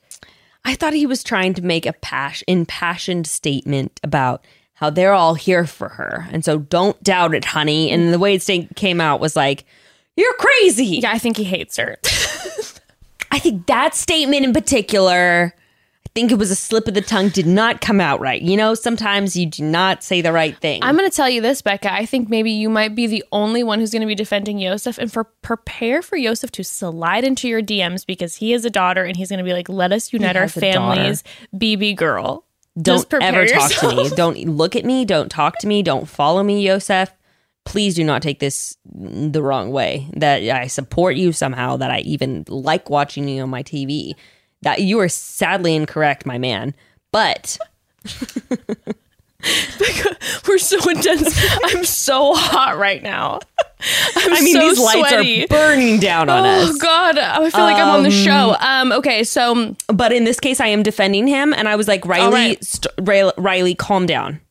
I 0.63 0.75
thought 0.75 0.93
he 0.93 1.05
was 1.05 1.23
trying 1.23 1.53
to 1.55 1.61
make 1.61 1.85
a 1.85 1.93
pas- 1.93 2.43
impassioned 2.47 3.25
statement 3.25 3.99
about 4.03 4.45
how 4.73 4.89
they're 4.89 5.13
all 5.13 5.33
here 5.33 5.65
for 5.65 5.89
her. 5.89 6.27
And 6.31 6.45
so 6.45 6.59
don't 6.59 7.01
doubt 7.01 7.33
it, 7.33 7.45
honey. 7.45 7.89
And 7.89 8.13
the 8.13 8.19
way 8.19 8.35
it 8.35 8.75
came 8.75 9.01
out 9.01 9.19
was 9.19 9.35
like, 9.35 9.65
you're 10.15 10.33
crazy. 10.33 10.85
Yeah, 10.85 11.11
I 11.11 11.19
think 11.19 11.37
he 11.37 11.45
hates 11.45 11.77
her. 11.77 11.97
I 13.31 13.39
think 13.39 13.65
that 13.67 13.95
statement 13.95 14.43
in 14.43 14.53
particular, 14.53 15.55
think 16.17 16.31
it 16.31 16.39
was 16.39 16.49
a 16.49 16.55
slip 16.55 16.87
of 16.87 16.95
the 16.95 17.01
tongue, 17.01 17.29
did 17.29 17.45
not 17.45 17.79
come 17.79 18.01
out 18.01 18.19
right. 18.19 18.41
You 18.41 18.57
know, 18.57 18.73
sometimes 18.73 19.37
you 19.37 19.45
do 19.45 19.63
not 19.63 20.01
say 20.03 20.19
the 20.19 20.31
right 20.33 20.57
thing. 20.57 20.83
I'm 20.83 20.97
going 20.97 21.07
to 21.07 21.15
tell 21.15 21.29
you 21.29 21.41
this, 21.41 21.61
Bekah. 21.61 21.91
I 21.91 22.07
think 22.07 22.27
maybe 22.27 22.49
you 22.49 22.69
might 22.69 22.95
be 22.95 23.05
the 23.05 23.23
only 23.31 23.63
one 23.63 23.79
who's 23.79 23.91
going 23.91 24.01
to 24.01 24.07
be 24.07 24.15
defending 24.15 24.57
Yosef, 24.57 24.97
and 24.97 25.13
for 25.13 25.25
prepare 25.25 26.01
for 26.01 26.17
Yosef 26.17 26.49
to 26.53 26.63
slide 26.63 27.23
into 27.23 27.47
your 27.47 27.61
DMs 27.61 28.03
because 28.03 28.37
he 28.37 28.49
has 28.53 28.65
a 28.65 28.71
daughter, 28.71 29.03
and 29.03 29.15
he's 29.15 29.29
going 29.29 29.37
to 29.37 29.43
be 29.43 29.53
like, 29.53 29.69
"Let 29.69 29.91
us 29.91 30.11
unite 30.11 30.35
our 30.35 30.43
has 30.43 30.57
a 30.57 30.59
daughter. 30.59 30.73
families, 30.73 31.23
BB 31.55 31.95
girl." 31.95 32.45
don't 32.81 33.13
ever 33.21 33.45
talk 33.45 33.71
to 33.71 33.95
me. 33.95 34.09
Don't 34.09 34.37
look 34.45 34.75
at 34.75 34.85
me. 34.85 35.05
Don't 35.05 35.29
talk 35.29 35.59
to 35.59 35.67
me. 35.67 35.83
Don't 35.83 36.09
follow 36.09 36.41
me, 36.41 36.65
Yosef. 36.65 37.11
Please 37.63 37.93
do 37.93 38.03
not 38.03 38.23
take 38.23 38.39
this 38.39 38.75
the 38.85 39.43
wrong 39.43 39.71
way. 39.71 40.07
That 40.13 40.41
I 40.41 40.65
support 40.65 41.15
you 41.15 41.31
somehow. 41.31 41.77
That 41.77 41.91
I 41.91 41.99
even 41.99 42.43
like 42.47 42.89
watching 42.89 43.27
you 43.27 43.43
on 43.43 43.49
my 43.49 43.61
TV. 43.61 44.13
That 44.63 44.81
you 44.81 44.99
are 44.99 45.09
sadly 45.09 45.75
incorrect, 45.75 46.25
my 46.25 46.37
man. 46.37 46.73
But 47.11 47.57
We're 50.47 50.57
so 50.57 50.77
intense. 50.89 51.39
I'm 51.63 51.85
so 51.85 52.33
hot 52.33 52.77
right 52.77 53.01
now. 53.03 53.39
I'm 54.15 54.33
I 54.33 54.41
mean, 54.41 54.55
so 54.55 54.59
these 54.61 54.79
lights 54.79 55.09
sweaty. 55.09 55.43
are 55.43 55.47
burning 55.47 55.99
down 55.99 56.27
on 56.29 56.43
Oh 56.43 56.47
us. 56.49 56.69
Oh 56.71 56.77
God, 56.79 57.17
I 57.19 57.49
feel 57.49 57.61
like 57.61 57.77
I'm 57.77 57.89
on 57.89 58.03
the 58.03 58.11
show. 58.11 58.55
Um, 58.59 58.91
okay, 58.93 59.23
so 59.23 59.75
But 59.87 60.11
in 60.11 60.23
this 60.23 60.39
case, 60.39 60.59
I 60.59 60.67
am 60.67 60.81
defending 60.83 61.27
him, 61.27 61.53
and 61.53 61.69
I 61.69 61.75
was 61.75 61.87
like, 61.87 62.03
Riley, 62.05 62.31
right. 62.33 62.63
st- 62.63 62.93
Riley, 62.99 63.33
Riley, 63.37 63.75
calm 63.75 64.05
down. 64.07 64.41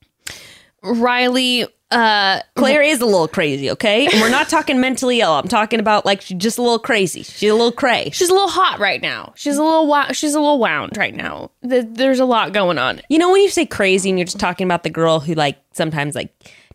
Riley, 0.83 1.67
uh, 1.91 2.41
Clare 2.57 2.83
is 2.83 3.01
a 3.01 3.07
little 3.07 3.29
crazy, 3.29 3.71
okay? 3.71 4.07
And 4.07 4.21
we're 4.21 4.29
not 4.29 4.49
talking 4.49 4.81
mentally 4.81 5.21
ill. 5.21 5.33
I'm 5.33 5.47
talking 5.49 5.79
about 5.81 6.05
like 6.05 6.21
she's 6.21 6.37
just 6.39 6.59
a 6.59 6.63
little 6.63 6.79
crazy. 6.81 7.23
She's 7.23 7.51
a 7.51 7.55
little 7.55 7.71
cray. 7.73 8.11
she's 8.13 8.29
a 8.29 8.33
little 8.33 8.49
hot 8.49 8.79
right 8.81 9.01
now. 9.01 9.33
She's 9.37 9.57
a 9.57 9.63
little 9.63 9.87
wo- 9.87 10.13
she's 10.13 10.35
a 10.35 10.41
little 10.41 10.59
wound 10.59 10.97
right 10.97 11.15
now. 11.15 11.51
Th- 11.69 11.87
There's 11.89 12.19
a 12.21 12.25
lot 12.25 12.53
going 12.53 12.79
on. 12.79 13.01
You 13.09 13.19
know 13.19 13.31
when 13.31 13.43
you 13.43 13.49
say 13.51 13.67
crazy 13.67 14.09
and 14.11 14.19
you're 14.19 14.27
just 14.27 14.41
talking 14.41 14.65
about 14.67 14.83
the 14.83 14.91
girl 14.91 15.21
who 15.21 15.35
like 15.35 15.59
sometimes 15.73 16.15
like 16.15 16.33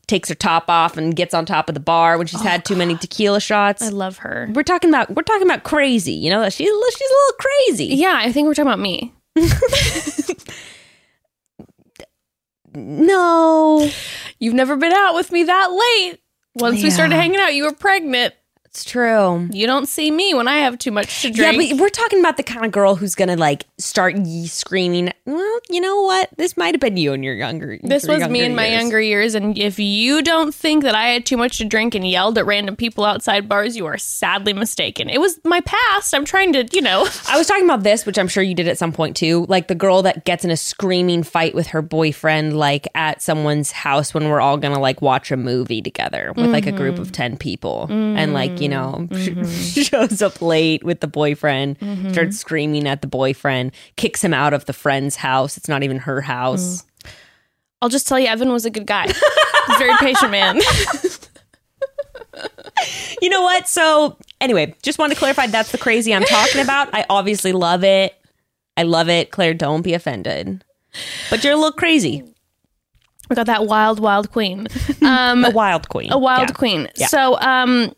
takes 0.08 0.28
her 0.30 0.36
top 0.36 0.70
off 0.70 0.98
and 0.98 1.16
gets 1.16 1.34
on 1.34 1.46
top 1.46 1.70
of 1.70 1.74
the 1.74 1.80
bar 1.82 2.18
when 2.18 2.28
she's 2.28 2.42
had 2.42 2.66
too 2.66 2.76
many 2.76 2.96
tequila 2.98 3.40
shots. 3.40 3.82
I 3.82 3.90
love 3.90 4.18
her. 4.20 4.50
we're 4.54 4.64
talking 4.64 4.90
about 4.90 5.10
we're 5.14 5.24
talking 5.24 5.48
about 5.48 5.64
crazy. 5.64 6.14
You 6.14 6.30
know, 6.30 6.50
she's 6.50 6.70
a 6.70 6.74
little- 6.74 6.90
she's 6.92 7.10
a 7.10 7.14
little 7.14 7.38
crazy. 7.40 7.96
Yeah, 7.96 8.16
I 8.18 8.32
think 8.32 8.48
we're 8.48 8.54
talking 8.54 8.68
about 8.72 8.80
me. 8.80 9.14
No, 12.74 13.90
You've 14.42 14.56
never 14.56 14.76
been 14.76 14.92
out 14.92 15.14
with 15.14 15.32
me 15.32 15.44
that 15.44 15.72
late. 15.72 16.20
Once 16.56 16.82
we 16.82 16.90
started 16.90 17.16
hanging 17.16 17.40
out, 17.40 17.54
you 17.54 17.64
were 17.64 17.74
pregnant. 17.74 18.34
It's 18.72 18.86
true. 18.86 19.50
You 19.52 19.68
don't 19.68 19.86
see 19.86 20.10
me 20.12 20.34
when 20.34 20.48
I 20.48 20.60
have 20.60 20.78
too 20.78 20.92
much 20.92 21.24
to 21.24 21.30
drink. 21.30 21.62
Yeah, 21.62 21.74
but 21.74 21.82
we're 21.82 21.90
talking 21.90 22.22
about 22.22 22.38
the 22.38 22.44
kind 22.44 22.66
of 22.66 22.72
girl 22.72 22.96
who's 22.96 23.16
gonna 23.16 23.36
like 23.36 23.66
start 23.78 24.16
ye- 24.16 24.48
screaming. 24.48 25.12
Well, 25.26 25.60
you 25.70 25.82
know 25.82 26.04
what? 26.04 26.30
This 26.38 26.56
might 26.56 26.74
have 26.74 26.80
been 26.80 26.96
you 26.96 27.12
in 27.12 27.22
your 27.22 27.34
younger. 27.34 27.78
this 27.84 28.06
your 28.06 28.18
was 28.18 28.30
me 28.30 28.40
in 28.40 28.56
my 28.56 28.68
years. 28.68 28.82
younger 28.82 29.02
years, 29.02 29.36
and 29.36 29.58
if 29.58 29.78
you 29.78 30.22
don't 30.22 30.56
think 30.56 30.84
that 30.84 30.96
I 30.96 31.08
had 31.08 31.26
too 31.26 31.36
much 31.36 31.58
to 31.58 31.66
drink 31.66 31.96
and 31.96 32.08
yelled 32.08 32.38
at 32.38 32.46
random 32.46 32.78
people 32.78 33.04
outside 33.04 33.50
bars, 33.50 33.76
you 33.76 33.86
are 33.88 33.98
sadly 33.98 34.54
mistaken. 34.54 35.10
It 35.10 35.20
was 35.20 35.38
my 35.44 35.60
past. 35.60 36.16
I'm 36.16 36.24
trying 36.24 36.54
to, 36.54 36.66
you 36.72 36.82
know. 36.82 37.06
I 37.28 37.38
was 37.38 37.48
talking 37.48 37.66
about 37.66 37.84
this, 37.84 38.06
which 38.06 38.18
I'm 38.18 38.30
sure 38.30 38.42
you 38.42 38.56
did 38.56 38.70
at 38.70 38.78
some 38.78 38.94
point 38.94 39.18
too. 39.18 39.46
Like 39.50 39.68
the 39.68 39.76
girl 39.76 40.02
that 40.04 40.24
gets 40.24 40.46
in 40.46 40.50
a 40.50 40.56
screaming 40.56 41.24
fight 41.24 41.54
with 41.54 41.68
her 41.68 41.82
boyfriend, 41.82 42.58
like 42.58 42.88
at 42.96 43.22
someone's 43.22 43.74
house 43.74 44.14
when 44.14 44.30
we're 44.30 44.40
all 44.40 44.56
gonna 44.56 44.80
like 44.80 45.02
watch 45.02 45.30
a 45.30 45.36
movie 45.36 45.82
together 45.82 46.32
with 46.38 46.50
like 46.52 46.68
a 46.68 46.72
group 46.72 47.00
of 47.00 47.10
mm. 47.10 47.16
10 47.16 47.36
people. 47.36 47.88
And 47.90 48.34
like, 48.34 48.61
you 48.62 48.70
know, 48.70 49.08
shows 49.46 50.22
up 50.22 50.42
late 50.42 50.84
with 50.84 51.00
the 51.00 51.08
boyfriend, 51.08 51.78
starts 52.12 52.38
screaming 52.38 52.88
at 52.88 53.02
the 53.02 53.08
boyfriend, 53.08 53.72
kicks 53.96 54.24
him 54.24 54.34
out 54.34 54.54
of 54.54 54.66
the 54.66 54.74
friend's 54.74 55.16
house. 55.18 55.58
It's 55.58 55.68
not 55.68 55.84
even 55.84 55.98
her 56.00 56.22
house. 56.22 56.86
I'll 57.82 57.90
just 57.90 58.08
tell 58.08 58.20
you, 58.20 58.28
Evan 58.28 58.52
was 58.52 58.66
a 58.66 58.70
good 58.70 58.86
guy. 58.86 59.08
He's 59.08 59.76
a 59.76 59.78
very 59.80 59.96
patient 59.98 60.32
man. 60.32 60.60
You 63.22 63.30
know 63.30 63.42
what? 63.44 63.68
So, 63.68 64.18
anyway, 64.40 64.74
just 64.82 64.98
wanted 64.98 65.14
to 65.14 65.20
clarify 65.20 65.46
that's 65.48 65.72
the 65.72 65.78
crazy 65.78 66.14
I'm 66.16 66.24
talking 66.24 66.62
about. 66.62 66.90
I 66.94 67.06
obviously 67.10 67.52
love 67.52 67.84
it. 67.84 68.16
I 68.76 68.84
love 68.84 69.10
it. 69.10 69.30
Clare, 69.30 69.54
don't 69.54 69.84
be 69.84 69.94
offended. 69.94 70.64
But 71.30 71.44
you're 71.44 71.54
a 71.54 71.56
little 71.56 71.72
crazy. 71.74 72.24
we 73.30 73.36
got 73.36 73.46
that 73.46 73.68
wild, 73.68 74.00
wild 74.00 74.32
queen. 74.32 74.68
Um, 75.04 75.46
A 75.46 75.52
wild 75.52 75.90
queen. 75.90 76.12
a 76.12 76.18
wild 76.18 76.50
Yeah. 76.50 76.56
queen. 76.56 76.88
Yeah. 76.96 77.08
So, 77.08 77.40
um, 77.42 77.94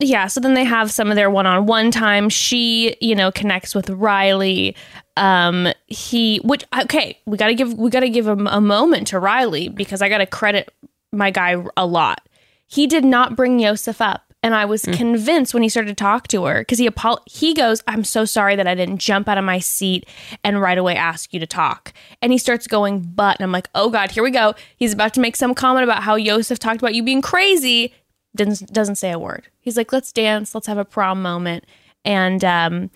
yeah. 0.00 0.26
So 0.26 0.40
then 0.40 0.54
they 0.54 0.64
have 0.64 0.90
some 0.90 1.10
of 1.10 1.16
their 1.16 1.30
one-on-one 1.30 1.90
time. 1.90 2.28
She, 2.28 2.96
you 3.00 3.14
know, 3.14 3.30
connects 3.30 3.74
with 3.74 3.90
Riley. 3.90 4.74
Um, 5.16 5.68
he, 5.86 6.38
which 6.38 6.64
okay, 6.82 7.18
we 7.26 7.36
gotta 7.36 7.54
give 7.54 7.74
we 7.74 7.90
gotta 7.90 8.08
give 8.08 8.26
him 8.26 8.46
a 8.46 8.60
moment 8.60 9.08
to 9.08 9.18
Riley 9.18 9.68
because 9.68 10.00
I 10.02 10.08
gotta 10.08 10.26
credit 10.26 10.72
my 11.12 11.30
guy 11.30 11.62
a 11.76 11.86
lot. 11.86 12.26
He 12.66 12.86
did 12.86 13.04
not 13.04 13.36
bring 13.36 13.58
Yosef 13.58 14.00
up. 14.00 14.30
And 14.42 14.54
I 14.54 14.64
was 14.64 14.86
convinced 14.86 15.52
when 15.52 15.62
he 15.62 15.68
started 15.68 15.90
to 15.90 15.94
talk 15.94 16.26
to 16.28 16.46
her 16.46 16.60
because 16.60 16.78
he 16.78 16.88
apo- 16.88 17.22
he 17.26 17.52
goes, 17.52 17.82
"I'm 17.86 18.04
so 18.04 18.24
sorry 18.24 18.56
that 18.56 18.66
I 18.66 18.74
didn't 18.74 18.96
jump 18.96 19.28
out 19.28 19.36
of 19.36 19.44
my 19.44 19.58
seat 19.58 20.08
and 20.42 20.62
right 20.62 20.78
away 20.78 20.96
ask 20.96 21.34
you 21.34 21.40
to 21.40 21.46
talk." 21.46 21.92
And 22.22 22.32
he 22.32 22.38
starts 22.38 22.66
going, 22.66 23.00
"But," 23.00 23.36
and 23.36 23.44
I'm 23.44 23.52
like, 23.52 23.68
"Oh 23.74 23.90
God, 23.90 24.12
here 24.12 24.22
we 24.22 24.30
go." 24.30 24.54
He's 24.78 24.94
about 24.94 25.12
to 25.14 25.20
make 25.20 25.36
some 25.36 25.54
comment 25.54 25.84
about 25.84 26.04
how 26.04 26.14
Yosef 26.14 26.58
talked 26.58 26.80
about 26.80 26.94
you 26.94 27.02
being 27.02 27.20
crazy. 27.20 27.92
Doesn't 28.36 28.72
doesn't 28.72 28.96
say 28.96 29.10
a 29.10 29.18
word. 29.18 29.48
He's 29.60 29.76
like, 29.76 29.92
"Let's 29.92 30.12
dance. 30.12 30.54
Let's 30.54 30.66
have 30.66 30.78
a 30.78 30.84
prom 30.84 31.20
moment." 31.22 31.64
And 32.04 32.44
um, 32.44 32.90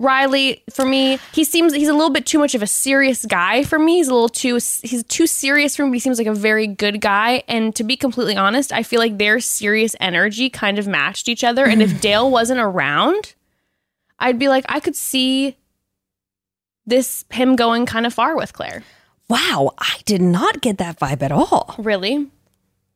Riley, 0.00 0.62
for 0.70 0.84
me, 0.84 1.18
he 1.32 1.42
seems 1.42 1.74
he's 1.74 1.88
a 1.88 1.92
little 1.92 2.10
bit 2.10 2.24
too 2.24 2.38
much 2.38 2.54
of 2.54 2.62
a 2.62 2.66
serious 2.68 3.26
guy 3.26 3.64
for 3.64 3.80
me. 3.80 3.96
He's 3.96 4.06
a 4.06 4.14
little 4.14 4.28
too 4.28 4.54
he's 4.54 5.04
too 5.08 5.26
serious 5.26 5.74
for 5.74 5.84
me. 5.86 5.96
He 5.96 6.00
seems 6.00 6.18
like 6.18 6.28
a 6.28 6.34
very 6.34 6.68
good 6.68 7.00
guy. 7.00 7.42
And 7.48 7.74
to 7.74 7.82
be 7.82 7.96
completely 7.96 8.36
honest, 8.36 8.72
I 8.72 8.84
feel 8.84 9.00
like 9.00 9.18
their 9.18 9.40
serious 9.40 9.96
energy 9.98 10.50
kind 10.50 10.78
of 10.78 10.86
matched 10.86 11.28
each 11.28 11.42
other. 11.42 11.64
And 11.64 11.82
if 11.82 12.00
Dale 12.02 12.30
wasn't 12.30 12.60
around, 12.60 13.34
I'd 14.20 14.38
be 14.38 14.48
like, 14.48 14.64
I 14.68 14.78
could 14.78 14.94
see 14.94 15.56
this 16.86 17.24
him 17.30 17.56
going 17.56 17.84
kind 17.84 18.06
of 18.06 18.14
far 18.14 18.36
with 18.36 18.52
Clare. 18.52 18.84
Wow, 19.28 19.72
I 19.78 19.96
did 20.06 20.22
not 20.22 20.60
get 20.60 20.78
that 20.78 20.98
vibe 21.00 21.22
at 21.22 21.32
all. 21.32 21.74
Really? 21.76 22.28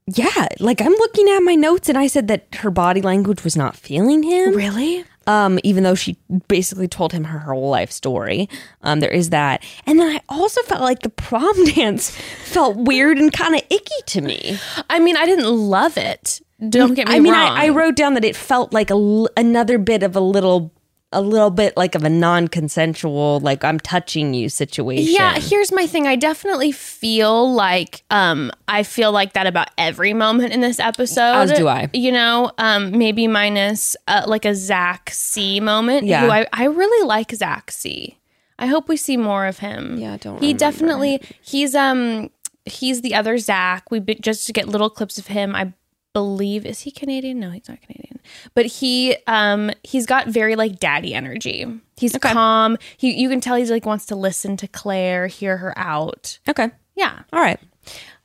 Yeah, 0.06 0.48
like 0.58 0.80
I'm 0.80 0.92
looking 0.92 1.28
at 1.30 1.40
my 1.40 1.54
notes 1.54 1.88
and 1.88 1.96
I 1.96 2.06
said 2.08 2.28
that 2.28 2.46
her 2.56 2.70
body 2.70 3.00
language 3.02 3.44
was 3.44 3.56
not 3.56 3.76
feeling 3.76 4.22
him. 4.22 4.54
Really? 4.54 5.04
Um, 5.28 5.60
even 5.62 5.84
though 5.84 5.94
she 5.94 6.16
basically 6.48 6.88
told 6.88 7.12
him 7.12 7.24
her 7.24 7.38
whole 7.38 7.70
life 7.70 7.92
story. 7.92 8.48
Um, 8.82 8.98
there 8.98 9.10
is 9.10 9.30
that. 9.30 9.62
And 9.86 10.00
then 10.00 10.16
I 10.16 10.20
also 10.28 10.60
felt 10.62 10.80
like 10.80 11.00
the 11.00 11.08
prom 11.10 11.64
dance 11.74 12.10
felt 12.44 12.76
weird 12.76 13.18
and 13.18 13.32
kind 13.32 13.54
of 13.54 13.62
icky 13.70 14.02
to 14.06 14.20
me. 14.20 14.58
I 14.90 14.98
mean, 14.98 15.16
I 15.16 15.24
didn't 15.24 15.46
love 15.46 15.96
it. 15.96 16.40
Don't 16.68 16.94
get 16.94 17.06
me 17.06 17.12
wrong. 17.14 17.16
I 17.16 17.20
mean, 17.20 17.32
wrong. 17.32 17.58
I, 17.58 17.66
I 17.66 17.68
wrote 17.68 17.94
down 17.96 18.14
that 18.14 18.24
it 18.24 18.34
felt 18.36 18.72
like 18.72 18.90
a 18.90 18.94
l- 18.94 19.28
another 19.36 19.78
bit 19.78 20.02
of 20.02 20.16
a 20.16 20.20
little 20.20 20.72
a 21.12 21.20
little 21.20 21.50
bit 21.50 21.76
like 21.76 21.94
of 21.94 22.04
a 22.04 22.08
non-consensual 22.08 23.40
like 23.40 23.64
I'm 23.64 23.78
touching 23.78 24.34
you 24.34 24.48
situation. 24.48 25.12
Yeah, 25.12 25.38
here's 25.38 25.72
my 25.72 25.86
thing. 25.86 26.06
I 26.06 26.16
definitely 26.16 26.72
feel 26.72 27.52
like 27.52 28.02
um 28.10 28.50
I 28.68 28.82
feel 28.82 29.12
like 29.12 29.32
that 29.34 29.46
about 29.46 29.68
every 29.78 30.14
moment 30.14 30.52
in 30.52 30.60
this 30.60 30.80
episode. 30.80 31.20
As 31.20 31.52
do 31.52 31.68
I. 31.68 31.90
You 31.92 32.12
know, 32.12 32.52
um 32.58 32.96
maybe 32.96 33.26
minus 33.26 33.96
uh, 34.08 34.24
like 34.26 34.44
a 34.44 34.54
Zach 34.54 35.10
C 35.12 35.60
moment. 35.60 36.06
Yeah. 36.06 36.24
Who 36.24 36.30
I, 36.30 36.46
I 36.52 36.64
really 36.64 37.06
like 37.06 37.32
Zach 37.32 37.70
C. 37.70 38.18
I 38.58 38.66
hope 38.66 38.88
we 38.88 38.96
see 38.96 39.16
more 39.16 39.46
of 39.46 39.58
him. 39.58 39.98
Yeah, 39.98 40.16
don't 40.18 40.40
He 40.42 40.54
definitely 40.54 41.20
he's 41.40 41.74
um 41.74 42.30
he's 42.64 43.00
the 43.02 43.14
other 43.14 43.38
Zach. 43.38 43.90
We 43.90 43.98
be, 43.98 44.14
just 44.14 44.52
get 44.52 44.68
little 44.68 44.90
clips 44.90 45.18
of 45.18 45.28
him. 45.28 45.54
I 45.54 45.72
believe 46.12 46.66
is 46.66 46.80
he 46.80 46.90
Canadian? 46.90 47.40
No, 47.40 47.50
he's 47.50 47.68
not 47.68 47.80
Canadian. 47.80 48.11
But 48.54 48.66
he 48.66 49.16
um 49.26 49.70
he's 49.82 50.06
got 50.06 50.28
very 50.28 50.56
like 50.56 50.78
daddy 50.78 51.14
energy. 51.14 51.66
He's 51.96 52.16
calm. 52.20 52.76
He 52.96 53.20
you 53.20 53.28
can 53.28 53.40
tell 53.40 53.56
he's 53.56 53.70
like 53.70 53.86
wants 53.86 54.06
to 54.06 54.16
listen 54.16 54.56
to 54.58 54.68
Clare, 54.68 55.26
hear 55.26 55.56
her 55.58 55.76
out. 55.78 56.38
Okay. 56.48 56.70
Yeah. 56.94 57.20
All 57.32 57.40
right. 57.40 57.60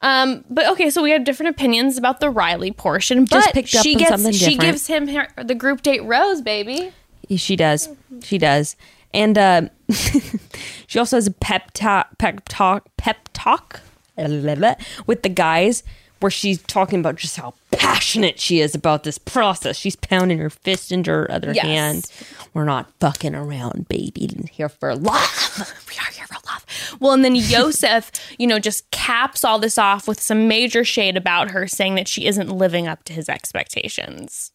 Um 0.01 0.45
but 0.49 0.67
okay, 0.71 0.89
so 0.89 1.01
we 1.01 1.11
have 1.11 1.23
different 1.23 1.49
opinions 1.55 1.97
about 1.97 2.19
the 2.19 2.29
Riley 2.29 2.71
portion, 2.71 3.25
but 3.25 3.31
Just 3.31 3.53
picked 3.53 3.75
up 3.75 3.83
she 3.83 3.95
gets 3.95 4.09
something 4.09 4.31
she 4.31 4.57
gives 4.57 4.87
him 4.87 5.07
her, 5.07 5.27
the 5.41 5.55
group 5.55 5.81
date 5.81 6.03
rose, 6.03 6.41
baby. 6.41 6.91
She 7.35 7.55
does. 7.55 7.89
She 8.23 8.37
does. 8.37 8.75
And 9.13 9.37
uh, 9.37 9.61
she 10.87 10.99
also 10.99 11.17
has 11.17 11.27
a 11.27 11.31
pep 11.31 11.71
talk, 11.73 12.17
pep 12.17 12.41
talk, 12.47 12.87
pep 12.97 13.29
talk 13.33 13.81
with 14.17 15.23
the 15.23 15.29
guys 15.29 15.83
where 16.19 16.29
she's 16.31 16.61
talking 16.63 16.99
about 16.99 17.15
just 17.15 17.35
how 17.37 17.53
passionate 17.71 18.39
she 18.39 18.59
is 18.59 18.73
about 18.75 19.03
this 19.03 19.17
process. 19.17 19.77
She's 19.77 19.95
pounding 19.95 20.39
her 20.39 20.49
fist 20.49 20.91
into 20.91 21.11
her 21.11 21.31
other 21.31 21.53
Yes. 21.53 21.65
hand. 21.65 22.11
We're 22.53 22.65
not 22.65 22.91
fucking 22.99 23.35
around, 23.35 23.87
baby. 23.87 24.29
We're 24.35 24.47
here 24.47 24.69
for 24.69 24.95
love. 24.95 25.73
we 25.89 25.95
are 25.97 26.11
here 26.11 26.25
for 26.27 26.37
love. 26.47 26.65
Well, 26.99 27.13
and 27.13 27.23
then 27.23 27.35
Yosef, 27.35 28.11
you 28.39 28.47
know, 28.47 28.59
just 28.59 28.89
caps 28.91 29.43
all 29.43 29.59
this 29.59 29.77
off 29.77 30.07
with 30.07 30.19
some 30.21 30.47
major 30.47 30.83
shade 30.83 31.15
about 31.17 31.51
her, 31.51 31.67
saying 31.67 31.95
that 31.95 32.07
she 32.07 32.25
isn't 32.25 32.49
living 32.49 32.87
up 32.87 33.03
to 33.05 33.13
his 33.13 33.29
expectations. 33.29 34.51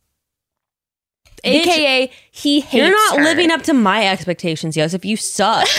AKA 1.44 2.10
he 2.30 2.60
hates 2.60 2.72
You're 2.74 2.90
not 2.90 3.18
her. 3.18 3.24
living 3.24 3.50
up 3.50 3.62
to 3.62 3.74
my 3.74 4.06
expectations, 4.06 4.76
Yosef. 4.76 5.04
You 5.04 5.16
suck. 5.16 5.66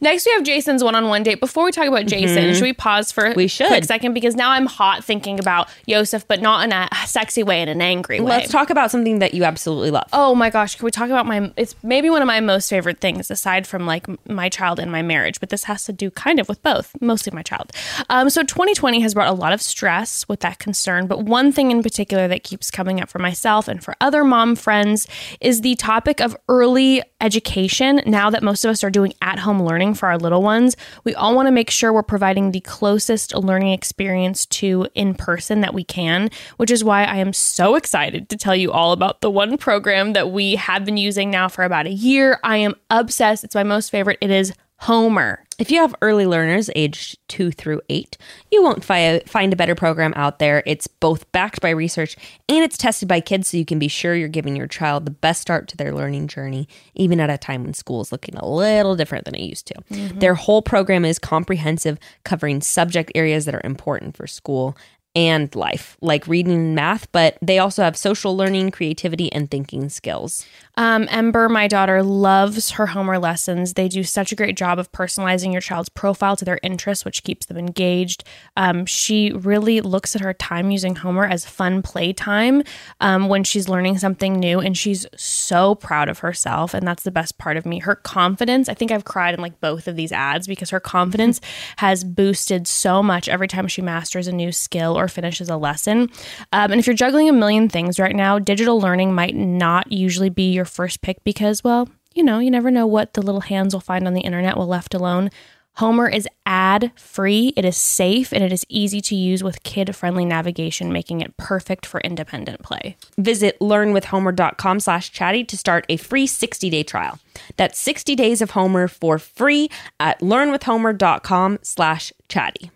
Next, 0.00 0.26
we 0.26 0.32
have 0.32 0.42
Jason's 0.42 0.82
one-on-one 0.82 1.22
date. 1.22 1.40
Before 1.40 1.64
we 1.64 1.72
talk 1.72 1.86
about 1.86 2.06
Jason, 2.06 2.54
should 2.54 2.62
we 2.62 2.72
pause 2.72 3.12
for 3.12 3.28
Mm-hmm. 3.28 3.36
We 3.36 3.44
a 3.44 3.48
should. 3.48 3.66
quick 3.68 3.84
second 3.84 4.14
because 4.14 4.36
now 4.36 4.50
I'm 4.50 4.66
hot 4.66 5.04
thinking 5.04 5.38
about 5.38 5.68
Yosef, 5.86 6.26
but 6.26 6.40
not 6.40 6.64
in 6.64 6.72
a 6.72 6.88
sexy 7.06 7.42
way, 7.42 7.60
in 7.62 7.68
an 7.68 7.82
angry 7.82 8.20
way. 8.20 8.26
Let's 8.28 8.50
talk 8.50 8.70
about 8.70 8.90
something 8.90 9.18
that 9.18 9.34
you 9.34 9.44
absolutely 9.44 9.90
love. 9.90 10.08
Oh 10.12 10.34
my 10.34 10.50
gosh, 10.50 10.76
can 10.76 10.84
we 10.84 10.90
talk 10.90 11.08
about 11.10 11.26
my 11.26 11.52
it's 11.56 11.74
maybe 11.82 12.10
one 12.10 12.22
of 12.22 12.26
my 12.26 12.40
most 12.40 12.70
favorite 12.70 13.00
things 13.00 13.30
aside 13.30 13.66
from 13.66 13.86
like 13.86 14.06
my 14.28 14.48
child 14.48 14.78
and 14.78 14.90
my 14.90 15.02
marriage, 15.02 15.40
but 15.40 15.50
this 15.50 15.64
has 15.64 15.84
to 15.84 15.92
do 15.92 16.10
kind 16.10 16.38
of 16.40 16.48
with 16.48 16.62
both, 16.62 16.94
mostly 17.00 17.32
my 17.32 17.42
child. 17.42 17.70
Um 18.08 18.30
so 18.30 18.42
2020 18.42 19.00
has 19.00 19.14
brought 19.14 19.28
a 19.28 19.32
lot 19.32 19.52
of 19.52 19.60
stress 19.60 20.26
with 20.28 20.40
that 20.40 20.58
concern, 20.58 21.06
but 21.06 21.24
one 21.24 21.52
thing 21.52 21.70
in 21.70 21.82
particular 21.82 22.28
that 22.28 22.44
keeps 22.44 22.70
coming 22.70 23.00
up 23.00 23.08
for 23.08 23.18
myself 23.18 23.68
and 23.68 23.82
for 23.82 23.94
other 24.00 24.24
mom 24.24 24.56
friends 24.56 25.06
is 25.40 25.60
the 25.60 25.74
topic 25.76 26.20
of 26.20 26.36
early 26.48 27.02
education. 27.20 28.00
Now 28.06 28.30
that 28.30 28.42
most 28.42 28.64
of 28.64 28.70
us 28.70 28.82
are 28.84 28.90
doing 28.90 29.12
at-home 29.28 29.62
learning 29.62 29.94
for 29.94 30.08
our 30.08 30.16
little 30.16 30.42
ones, 30.42 30.76
we 31.04 31.14
all 31.14 31.34
want 31.34 31.46
to 31.46 31.52
make 31.52 31.70
sure 31.70 31.92
we're 31.92 32.02
providing 32.02 32.52
the 32.52 32.60
closest 32.60 33.34
learning 33.34 33.72
experience 33.72 34.46
to 34.46 34.86
in 34.94 35.14
person 35.14 35.60
that 35.60 35.74
we 35.74 35.84
can, 35.84 36.30
which 36.56 36.70
is 36.70 36.82
why 36.82 37.04
I 37.04 37.16
am 37.16 37.32
so 37.32 37.74
excited 37.74 38.28
to 38.30 38.36
tell 38.36 38.56
you 38.56 38.72
all 38.72 38.92
about 38.92 39.20
the 39.20 39.30
one 39.30 39.58
program 39.58 40.14
that 40.14 40.30
we 40.30 40.56
have 40.56 40.84
been 40.84 40.96
using 40.96 41.30
now 41.30 41.48
for 41.48 41.64
about 41.64 41.86
a 41.86 41.92
year. 41.92 42.40
I 42.42 42.56
am 42.56 42.74
obsessed. 42.88 43.44
It's 43.44 43.54
my 43.54 43.64
most 43.64 43.90
favorite. 43.90 44.18
It 44.20 44.30
is 44.30 44.52
Homer. 44.82 45.44
If 45.58 45.72
you 45.72 45.80
have 45.80 45.94
early 46.00 46.24
learners 46.24 46.70
aged 46.76 47.18
two 47.26 47.50
through 47.50 47.80
eight, 47.88 48.16
you 48.52 48.62
won't 48.62 48.84
fi- 48.84 49.22
find 49.26 49.52
a 49.52 49.56
better 49.56 49.74
program 49.74 50.12
out 50.14 50.38
there. 50.38 50.62
It's 50.66 50.86
both 50.86 51.30
backed 51.32 51.60
by 51.60 51.70
research 51.70 52.16
and 52.48 52.62
it's 52.62 52.78
tested 52.78 53.08
by 53.08 53.20
kids, 53.20 53.48
so 53.48 53.56
you 53.56 53.64
can 53.64 53.80
be 53.80 53.88
sure 53.88 54.14
you're 54.14 54.28
giving 54.28 54.54
your 54.54 54.68
child 54.68 55.04
the 55.04 55.10
best 55.10 55.42
start 55.42 55.66
to 55.68 55.76
their 55.76 55.92
learning 55.92 56.28
journey, 56.28 56.68
even 56.94 57.18
at 57.18 57.28
a 57.28 57.36
time 57.36 57.64
when 57.64 57.74
school 57.74 58.00
is 58.00 58.12
looking 58.12 58.36
a 58.36 58.48
little 58.48 58.94
different 58.94 59.24
than 59.24 59.34
it 59.34 59.42
used 59.42 59.66
to. 59.66 59.74
Mm-hmm. 59.90 60.20
Their 60.20 60.34
whole 60.34 60.62
program 60.62 61.04
is 61.04 61.18
comprehensive, 61.18 61.98
covering 62.22 62.60
subject 62.60 63.10
areas 63.16 63.44
that 63.46 63.56
are 63.56 63.62
important 63.64 64.16
for 64.16 64.28
school 64.28 64.76
and 65.18 65.52
life, 65.56 65.96
like 66.00 66.28
reading 66.28 66.52
and 66.52 66.74
math, 66.76 67.10
but 67.10 67.36
they 67.42 67.58
also 67.58 67.82
have 67.82 67.96
social 67.96 68.36
learning, 68.36 68.70
creativity, 68.70 69.32
and 69.32 69.50
thinking 69.50 69.88
skills. 69.88 70.46
Um, 70.76 71.08
Ember, 71.10 71.48
my 71.48 71.66
daughter, 71.66 72.04
loves 72.04 72.70
her 72.70 72.86
Homer 72.86 73.18
lessons. 73.18 73.74
They 73.74 73.88
do 73.88 74.04
such 74.04 74.30
a 74.30 74.36
great 74.36 74.56
job 74.56 74.78
of 74.78 74.92
personalizing 74.92 75.50
your 75.50 75.60
child's 75.60 75.88
profile 75.88 76.36
to 76.36 76.44
their 76.44 76.60
interests, 76.62 77.04
which 77.04 77.24
keeps 77.24 77.46
them 77.46 77.56
engaged. 77.56 78.22
Um, 78.56 78.86
she 78.86 79.32
really 79.32 79.80
looks 79.80 80.14
at 80.14 80.22
her 80.22 80.32
time 80.32 80.70
using 80.70 80.94
Homer 80.94 81.24
as 81.24 81.44
fun 81.44 81.82
playtime 81.82 82.62
um, 83.00 83.28
when 83.28 83.42
she's 83.42 83.68
learning 83.68 83.98
something 83.98 84.34
new, 84.34 84.60
and 84.60 84.78
she's 84.78 85.04
so 85.16 85.74
proud 85.74 86.08
of 86.08 86.20
herself. 86.20 86.74
And 86.74 86.86
that's 86.86 87.02
the 87.02 87.10
best 87.10 87.38
part 87.38 87.56
of 87.56 87.66
me. 87.66 87.80
Her 87.80 87.96
confidence, 87.96 88.68
I 88.68 88.74
think 88.74 88.92
I've 88.92 89.04
cried 89.04 89.34
in 89.34 89.40
like 89.40 89.60
both 89.60 89.88
of 89.88 89.96
these 89.96 90.12
ads 90.12 90.46
because 90.46 90.70
her 90.70 90.78
confidence 90.78 91.40
has 91.78 92.04
boosted 92.04 92.68
so 92.68 93.02
much 93.02 93.28
every 93.28 93.48
time 93.48 93.66
she 93.66 93.82
masters 93.82 94.28
a 94.28 94.32
new 94.32 94.52
skill 94.52 94.96
or 94.96 95.07
finishes 95.08 95.48
a 95.48 95.56
lesson. 95.56 96.10
Um, 96.52 96.70
and 96.72 96.78
if 96.78 96.86
you're 96.86 96.94
juggling 96.96 97.28
a 97.28 97.32
million 97.32 97.68
things 97.68 97.98
right 97.98 98.14
now, 98.14 98.38
digital 98.38 98.80
learning 98.80 99.14
might 99.14 99.34
not 99.34 99.90
usually 99.92 100.30
be 100.30 100.52
your 100.52 100.64
first 100.64 101.00
pick 101.00 101.22
because, 101.24 101.62
well, 101.64 101.88
you 102.14 102.22
know, 102.22 102.38
you 102.38 102.50
never 102.50 102.70
know 102.70 102.86
what 102.86 103.14
the 103.14 103.22
little 103.22 103.42
hands 103.42 103.74
will 103.74 103.80
find 103.80 104.06
on 104.06 104.14
the 104.14 104.22
internet 104.22 104.56
while 104.56 104.66
left 104.66 104.94
alone. 104.94 105.30
Homer 105.78 106.08
is 106.08 106.26
ad 106.44 106.90
free, 106.96 107.52
it 107.56 107.64
is 107.64 107.76
safe, 107.76 108.32
and 108.32 108.42
it 108.42 108.52
is 108.52 108.66
easy 108.68 109.00
to 109.02 109.14
use 109.14 109.44
with 109.44 109.62
kid 109.62 109.94
friendly 109.94 110.24
navigation, 110.24 110.92
making 110.92 111.20
it 111.20 111.36
perfect 111.36 111.86
for 111.86 112.00
independent 112.00 112.64
play. 112.64 112.96
Visit 113.16 113.56
learnwithhomer.com 113.60 114.80
slash 114.80 115.12
chatty 115.12 115.44
to 115.44 115.56
start 115.56 115.86
a 115.88 115.96
free 115.96 116.26
60-day 116.26 116.82
trial. 116.82 117.20
That's 117.56 117.78
60 117.78 118.16
days 118.16 118.42
of 118.42 118.50
Homer 118.50 118.88
for 118.88 119.20
free 119.20 119.70
at 120.00 120.18
learnwithhomer.com 120.18 121.60
slash 121.62 122.12
chatty. 122.28 122.72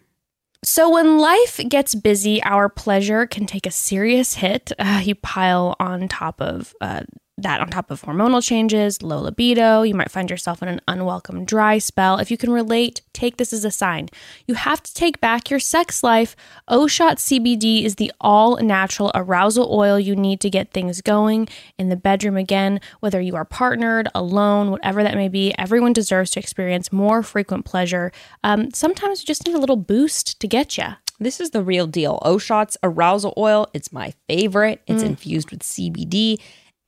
So, 0.65 0.89
when 0.91 1.19
life 1.19 1.61
gets 1.69 1.95
busy, 1.95 2.43
our 2.45 2.69
pleasure 2.69 3.27
can 3.27 3.47
take 3.47 3.67
a 3.67 3.73
serious 3.73 4.35
hit. 4.35 4.71
Uh, 4.79 5.01
you 5.03 5.17
pile 5.17 5.75
on 5.81 6.07
top 6.07 6.41
of 6.41 6.73
uh, 6.81 7.03
that, 7.39 7.61
on 7.61 7.69
top 7.69 7.91
of 7.91 8.03
hormonal 8.03 8.43
changes, 8.43 9.03
low 9.03 9.21
libido. 9.21 9.83
You 9.83 9.95
might 9.95 10.11
find 10.11 10.29
yourself 10.29 10.63
in 10.63 10.69
an 10.69 10.81
unwelcome 10.87 11.45
dry 11.45 11.79
spell. 11.79 12.19
If 12.19 12.31
you 12.31 12.37
can 12.37 12.53
relate, 12.53 13.01
take 13.15 13.39
this 13.39 13.53
as 13.53 13.65
a 13.65 13.71
sign. 13.71 14.11
You 14.47 14.55
have 14.55 14.83
to 14.83 14.93
take 14.93 15.21
back 15.21 15.49
your 15.49 15.59
sex 15.59 16.03
life. 16.03 16.37
Oshot 16.69 17.17
CBD 17.17 17.85
is 17.85 17.97
the 17.97 18.13
all 18.21 18.57
natural 18.57 19.11
arousal 19.15 19.69
oil 19.73 19.99
you 19.99 20.15
need 20.15 20.41
to 20.41 20.51
get 20.51 20.73
things 20.73 21.01
going 21.01 21.49
in 21.79 21.89
the 21.89 21.97
bedroom 21.97 22.37
again, 22.37 22.81
whether 23.01 23.21
you 23.21 23.35
are 23.35 23.47
partnered, 23.47 24.09
alone, 24.15 24.71
whatever 24.71 25.03
that 25.03 25.15
may 25.15 25.29
be. 25.29 25.55
Everyone 25.59 25.95
deserves 25.95 26.31
to 26.33 26.41
experience 26.41 26.93
more 26.93 27.23
frequent 27.23 27.65
pleasure. 27.65 28.13
Um, 28.45 28.71
sometimes 28.73 29.23
you 29.23 29.27
just 29.27 29.47
need 29.47 29.57
a 29.57 29.61
little 29.61 29.77
boost 29.77 30.39
to 30.41 30.47
get 30.47 30.77
you. 30.77 30.85
This 31.19 31.41
is 31.41 31.51
the 31.51 31.63
real 31.63 31.87
deal. 31.87 32.19
Oshot's 32.25 32.77
arousal 32.83 33.33
oil, 33.37 33.69
it's 33.73 33.93
my 33.93 34.13
favorite. 34.29 34.83
It's 34.87 35.03
infused 35.03 35.51
with 35.51 35.61
CBD, 35.61 36.39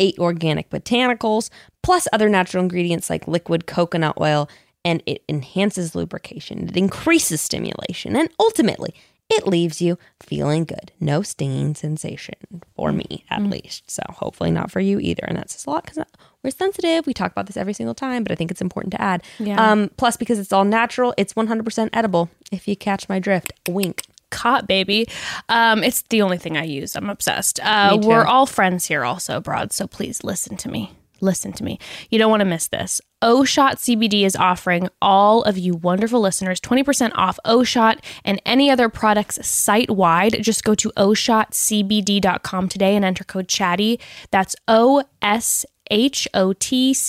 eight 0.00 0.18
organic 0.18 0.70
botanicals, 0.70 1.50
plus 1.82 2.08
other 2.12 2.28
natural 2.28 2.62
ingredients 2.62 3.10
like 3.10 3.28
liquid 3.28 3.66
coconut 3.66 4.14
oil, 4.20 4.48
and 4.84 5.02
it 5.06 5.22
enhances 5.28 5.94
lubrication. 5.94 6.68
It 6.68 6.76
increases 6.76 7.40
stimulation, 7.40 8.16
and 8.16 8.28
ultimately, 8.38 8.94
it 9.30 9.46
leaves 9.46 9.80
you 9.80 9.98
feeling 10.20 10.64
good. 10.64 10.92
No 11.00 11.22
stinging 11.22 11.74
sensation 11.74 12.34
for 12.76 12.92
me, 12.92 13.24
at 13.30 13.42
least. 13.42 13.90
So 13.90 14.02
hopefully 14.10 14.50
not 14.50 14.70
for 14.70 14.80
you 14.80 15.00
either. 15.00 15.24
And 15.26 15.38
that's 15.38 15.64
a 15.64 15.70
lot 15.70 15.84
because 15.84 16.04
we're 16.42 16.50
sensitive. 16.50 17.06
We 17.06 17.14
talk 17.14 17.32
about 17.32 17.46
this 17.46 17.56
every 17.56 17.72
single 17.72 17.94
time, 17.94 18.22
but 18.22 18.32
I 18.32 18.34
think 18.34 18.50
it's 18.50 18.60
important 18.60 18.92
to 18.92 19.00
add. 19.00 19.22
Yeah. 19.38 19.72
Um, 19.72 19.90
plus, 19.96 20.16
because 20.16 20.38
it's 20.38 20.52
all 20.52 20.64
natural, 20.64 21.14
it's 21.16 21.32
100% 21.32 21.88
edible. 21.92 22.30
If 22.52 22.68
you 22.68 22.76
catch 22.76 23.08
my 23.08 23.18
drift, 23.18 23.52
wink. 23.68 24.02
Cot 24.34 24.66
baby. 24.66 25.06
Um 25.48 25.82
it's 25.82 26.02
the 26.02 26.22
only 26.22 26.38
thing 26.38 26.56
i 26.56 26.64
use. 26.64 26.96
I'm 26.96 27.10
obsessed. 27.10 27.60
Uh 27.62 27.98
we're 28.02 28.26
all 28.26 28.46
friends 28.46 28.86
here 28.86 29.04
also 29.04 29.40
broad 29.40 29.72
so 29.72 29.86
please 29.86 30.24
listen 30.24 30.56
to 30.58 30.68
me. 30.68 30.92
Listen 31.20 31.52
to 31.54 31.64
me. 31.64 31.78
You 32.10 32.18
don't 32.18 32.30
want 32.30 32.40
to 32.40 32.44
miss 32.44 32.68
this. 32.68 33.00
O 33.22 33.44
Shot 33.44 33.76
cbd 33.76 34.24
is 34.24 34.36
offering 34.36 34.88
all 35.00 35.42
of 35.44 35.56
you 35.56 35.74
wonderful 35.74 36.20
listeners 36.20 36.60
20% 36.60 37.12
off 37.14 37.38
O 37.44 37.64
Shot 37.64 38.04
and 38.24 38.42
any 38.44 38.70
other 38.70 38.88
products 38.88 39.38
site 39.46 39.90
wide 39.90 40.42
just 40.42 40.64
go 40.64 40.74
to 40.74 40.90
oshotcbd.com 40.96 42.68
today 42.68 42.94
and 42.96 43.04
enter 43.04 43.24
code 43.24 43.48
chatty. 43.48 43.98
That's 44.30 44.54
o 44.68 45.04
s 45.22 45.64
H-O-T-C-B-D.com 45.90 47.02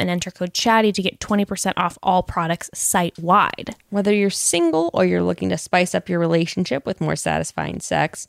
and 0.00 0.10
enter 0.10 0.30
code 0.30 0.54
chatty 0.54 0.92
to 0.92 1.02
get 1.02 1.20
20% 1.20 1.72
off 1.76 1.98
all 2.02 2.22
products 2.22 2.70
site 2.74 3.18
wide. 3.18 3.74
Whether 3.90 4.12
you're 4.12 4.30
single 4.30 4.90
or 4.92 5.04
you're 5.04 5.22
looking 5.22 5.48
to 5.50 5.58
spice 5.58 5.94
up 5.94 6.08
your 6.08 6.18
relationship 6.18 6.86
with 6.86 7.00
more 7.00 7.16
satisfying 7.16 7.80
sex, 7.80 8.26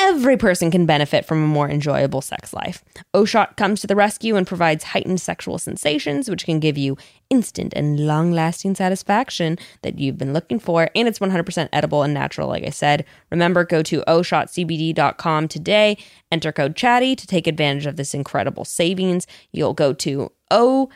every 0.00 0.36
person 0.36 0.70
can 0.70 0.86
benefit 0.86 1.24
from 1.24 1.42
a 1.44 1.46
more 1.46 1.68
enjoyable 1.68 2.22
sex 2.22 2.54
life. 2.54 2.82
Oshot 3.14 3.56
comes 3.56 3.80
to 3.80 3.86
the 3.86 3.94
rescue 3.94 4.34
and 4.34 4.46
provides 4.46 4.84
heightened 4.84 5.20
sexual 5.20 5.58
sensations, 5.58 6.28
which 6.28 6.44
can 6.44 6.58
give 6.58 6.78
you 6.78 6.96
instant 7.28 7.74
and 7.76 8.00
long 8.06 8.32
lasting 8.32 8.74
satisfaction 8.74 9.58
that 9.82 9.98
you've 9.98 10.16
been 10.18 10.32
looking 10.32 10.58
for. 10.58 10.88
And 10.94 11.06
it's 11.06 11.18
100% 11.18 11.68
edible 11.72 12.02
and 12.02 12.14
natural, 12.14 12.48
like 12.48 12.64
I 12.64 12.70
said. 12.70 13.04
Remember, 13.30 13.64
go 13.64 13.82
to 13.82 14.02
oshotcbd.com 14.08 15.48
today, 15.48 15.98
enter 16.32 16.50
code 16.50 16.76
chatty 16.76 17.14
to 17.14 17.26
take 17.26 17.46
advantage 17.46 17.86
of 17.86 17.96
this 17.96 18.14
incredible 18.14 18.64
savings. 18.64 19.26
You'll 19.52 19.74
go 19.74 19.92
to 19.92 20.32
O 20.50 20.88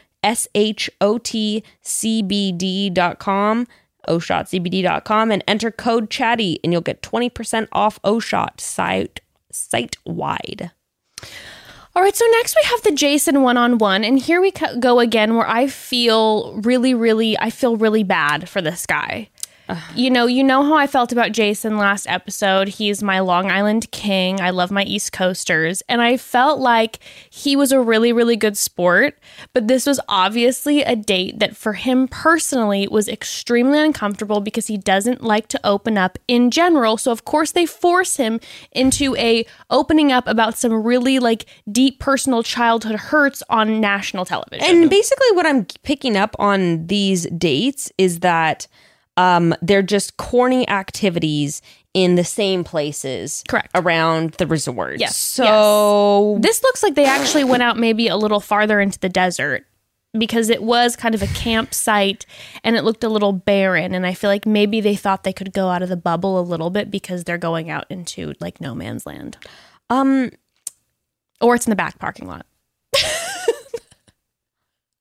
Oshotcbd.com, 4.09 5.31
and 5.31 5.45
enter 5.47 5.71
code 5.71 6.11
chatty, 6.11 6.61
and 6.63 6.73
you'll 6.73 6.83
get 6.83 7.03
20% 7.03 7.69
off 7.73 8.01
Oshot 8.03 8.61
site 8.61 9.21
site 9.51 9.97
wide. 10.05 10.71
All 11.97 12.03
right, 12.03 12.17
so 12.17 12.25
next 12.33 12.57
we 12.57 12.69
have 12.69 12.83
the 12.83 12.91
Jason 12.91 13.43
one 13.43 13.57
on 13.57 13.79
one, 13.79 14.03
and 14.03 14.19
here 14.19 14.41
we 14.41 14.53
go 14.81 14.99
again 14.99 15.37
where 15.37 15.49
I 15.49 15.69
feel 15.69 16.55
really, 16.57 16.93
really, 16.93 17.39
I 17.39 17.51
feel 17.51 17.77
really 17.77 18.03
bad 18.03 18.49
for 18.49 18.61
this 18.61 18.85
guy. 18.85 19.31
You 19.95 20.11
know, 20.11 20.27
you 20.27 20.43
know 20.43 20.65
how 20.65 20.75
I 20.75 20.87
felt 20.89 21.13
about 21.13 21.31
Jason 21.33 21.79
last 21.79 22.07
episode. 22.09 22.67
He's 22.67 23.03
my 23.03 23.21
Long 23.21 23.51
Island 23.51 23.91
king. 23.93 24.41
I 24.41 24.51
love 24.51 24.73
my 24.73 24.83
East 24.83 25.13
Coasters. 25.13 25.83
And 25.89 26.03
I 26.03 26.17
felt 26.17 26.59
like 26.59 26.99
he 27.31 27.55
was 27.55 27.71
a 27.71 27.81
really, 27.81 28.13
really 28.13 28.37
good 28.37 28.57
sport. 28.59 29.19
But 29.53 29.69
this 29.69 29.87
was 29.87 30.01
obviously 30.09 30.83
a 30.83 30.97
date 30.97 31.39
that 31.39 31.57
for 31.57 31.75
him 31.75 32.09
personally 32.09 32.89
was 32.89 33.09
extremely 33.09 33.79
uncomfortable 33.79 34.41
because 34.41 34.67
he 34.67 34.77
doesn't 34.77 35.23
like 35.23 35.47
to 35.49 35.61
open 35.65 35.97
up 35.97 36.19
in 36.27 36.51
general. 36.51 36.97
So 36.97 37.13
of 37.13 37.25
course 37.25 37.53
they 37.53 37.67
force 37.67 38.17
him 38.17 38.41
into 38.73 39.15
a 39.17 39.47
opening 39.71 40.11
up 40.11 40.27
about 40.27 40.59
some 40.59 40.73
really 40.83 41.21
like 41.21 41.47
deep 41.71 42.01
personal 42.01 42.43
childhood 42.43 42.97
hurts 42.97 43.45
on 43.49 43.81
national 43.81 44.25
television. 44.25 44.67
And 44.69 44.91
basically, 44.91 45.31
what 45.33 45.47
I'm 45.47 45.67
picking 45.85 46.17
up 46.17 46.35
on 46.39 46.89
these 46.89 47.27
dates 47.27 47.93
is 47.97 48.21
that 48.21 48.67
um, 49.17 49.55
they're 49.63 49.83
just 49.83 50.17
corny 50.17 50.69
activities 50.69 51.63
in 51.93 52.17
the 52.17 52.25
same 52.25 52.65
places 52.65 53.45
Correct. 53.49 53.71
around 53.75 54.33
the 54.33 54.47
resort. 54.47 54.99
Yes, 54.99 55.17
So 55.17 56.39
This 56.41 56.63
looks 56.63 56.83
like 56.83 56.95
they 56.95 57.05
actually 57.05 57.45
went 57.45 57.63
out 57.63 57.79
maybe 57.79 58.09
a 58.09 58.17
little 58.17 58.41
farther 58.41 58.81
into 58.81 58.99
the 58.99 59.09
desert 59.09 59.65
because 60.17 60.49
it 60.49 60.63
was 60.63 60.97
kind 60.97 61.15
of 61.15 61.23
a 61.23 61.27
campsite 61.29 62.27
and 62.65 62.77
it 62.77 62.83
looked 62.83 63.05
a 63.05 63.09
little 63.09 63.33
barren. 63.33 63.95
And 63.95 64.07
I 64.07 64.15
feel 64.15 64.31
like 64.31 64.47
maybe 64.47 64.81
they 64.81 64.97
thought 64.97 65.23
they 65.23 65.33
could 65.33 65.53
go 65.53 65.69
out 65.69 65.83
of 65.83 65.89
the 65.89 65.97
bubble 65.97 66.39
a 66.39 66.43
little 66.43 66.71
bit 66.71 66.91
because 66.91 67.25
they're 67.25 67.39
going 67.39 67.71
out 67.71 67.87
into 67.91 68.35
like 68.41 68.61
no 68.61 68.75
man's 68.75 69.07
land. 69.07 69.37
um 69.91 70.31
Or 71.41 71.55
it's 71.55 71.67
in 71.67 71.71
the 71.71 71.77
back 71.77 71.99
parking 71.99 72.27
lot. 72.27 72.47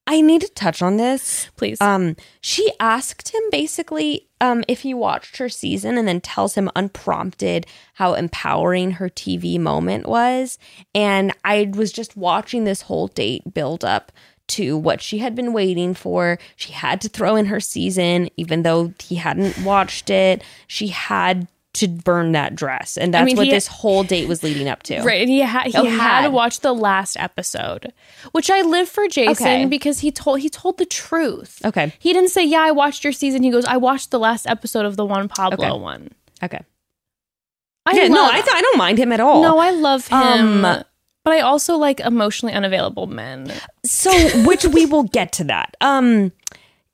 I 0.05 0.21
need 0.21 0.41
to 0.41 0.49
touch 0.49 0.81
on 0.81 0.97
this. 0.97 1.49
Please. 1.55 1.80
Um, 1.80 2.15
she 2.41 2.71
asked 2.80 3.34
him 3.34 3.41
basically 3.51 4.27
um, 4.41 4.63
if 4.67 4.81
he 4.81 4.93
watched 4.93 5.38
her 5.38 5.47
season 5.47 5.97
and 5.97 6.07
then 6.07 6.19
tells 6.19 6.55
him 6.55 6.69
unprompted 6.75 7.65
how 7.93 8.13
empowering 8.13 8.91
her 8.91 9.09
TV 9.09 9.57
moment 9.57 10.07
was. 10.07 10.59
And 10.93 11.34
I 11.45 11.71
was 11.73 11.91
just 11.93 12.17
watching 12.17 12.65
this 12.65 12.81
whole 12.84 13.07
date 13.07 13.53
build 13.53 13.85
up 13.85 14.11
to 14.45 14.77
what 14.77 15.01
she 15.01 15.19
had 15.19 15.35
been 15.35 15.53
waiting 15.53 15.93
for. 15.93 16.38
She 16.57 16.73
had 16.73 16.99
to 17.01 17.09
throw 17.09 17.38
in 17.38 17.45
her 17.45 17.61
season, 17.61 18.30
even 18.35 18.63
though 18.63 18.93
he 18.99 19.15
hadn't 19.15 19.63
watched 19.63 20.09
it. 20.09 20.43
She 20.67 20.88
had 20.88 21.47
to 21.73 21.87
burn 21.87 22.33
that 22.33 22.55
dress. 22.55 22.97
And 22.97 23.13
that's 23.13 23.25
mean, 23.25 23.35
what 23.35 23.47
he- 23.47 23.51
this 23.51 23.65
whole 23.67 24.03
date 24.03 24.27
was 24.27 24.43
leading 24.43 24.67
up 24.69 24.83
to. 24.83 25.01
Right, 25.01 25.21
and 25.21 25.29
he 25.29 25.39
had 25.39 25.67
he 25.67 25.77
Oh, 25.77 25.83
he 25.83 25.89
had 25.89 26.21
to 26.23 26.29
watch 26.29 26.59
the 26.59 26.73
last 26.73 27.17
episode, 27.17 27.91
which 28.31 28.49
I 28.51 28.61
live 28.61 28.87
for 28.87 29.07
Jason 29.07 29.31
Okay. 29.47 29.65
because 29.65 29.99
he 30.01 30.11
told 30.11 30.39
he 30.41 30.49
told 30.49 30.77
the 30.77 30.85
truth. 30.85 31.59
Okay. 31.65 31.91
he 31.99 32.13
didn't 32.13 32.29
say, 32.29 32.43
"Yeah, 32.45 32.61
I 32.61 32.71
watched 32.71 33.03
your 33.03 33.13
season." 33.13 33.41
He 33.43 33.49
goes, 33.51 33.65
"I 33.65 33.77
watched 33.77 34.11
the 34.11 34.19
last 34.19 34.45
episode 34.47 34.85
of 34.85 34.97
the 34.97 35.05
Juan 35.05 35.27
Pablo 35.27 35.67
Okay. 35.71 35.79
one." 35.79 36.09
Okay. 36.43 36.59
I 37.85 37.93
yeah, 37.95 38.07
no, 38.07 38.15
love- 38.21 38.31
I, 38.33 38.41
th- 38.41 38.55
I 38.55 38.61
don't 38.61 38.77
mind 38.77 38.97
him 38.97 39.11
at 39.11 39.19
all. 39.19 39.41
no, 39.41 39.57
I 39.59 39.71
love 39.71 40.07
him, 40.07 40.63
Um, 40.65 40.83
but 41.25 41.33
I 41.33 41.41
also 41.41 41.75
like 41.75 41.99
emotionally 41.99 42.53
unavailable 42.53 43.07
men. 43.07 43.51
So, 43.85 44.11
which 44.45 44.63
we 44.65 44.85
will 44.85 45.03
get 45.03 45.31
to 45.33 45.43
that. 45.45 45.75
Um, 45.81 46.31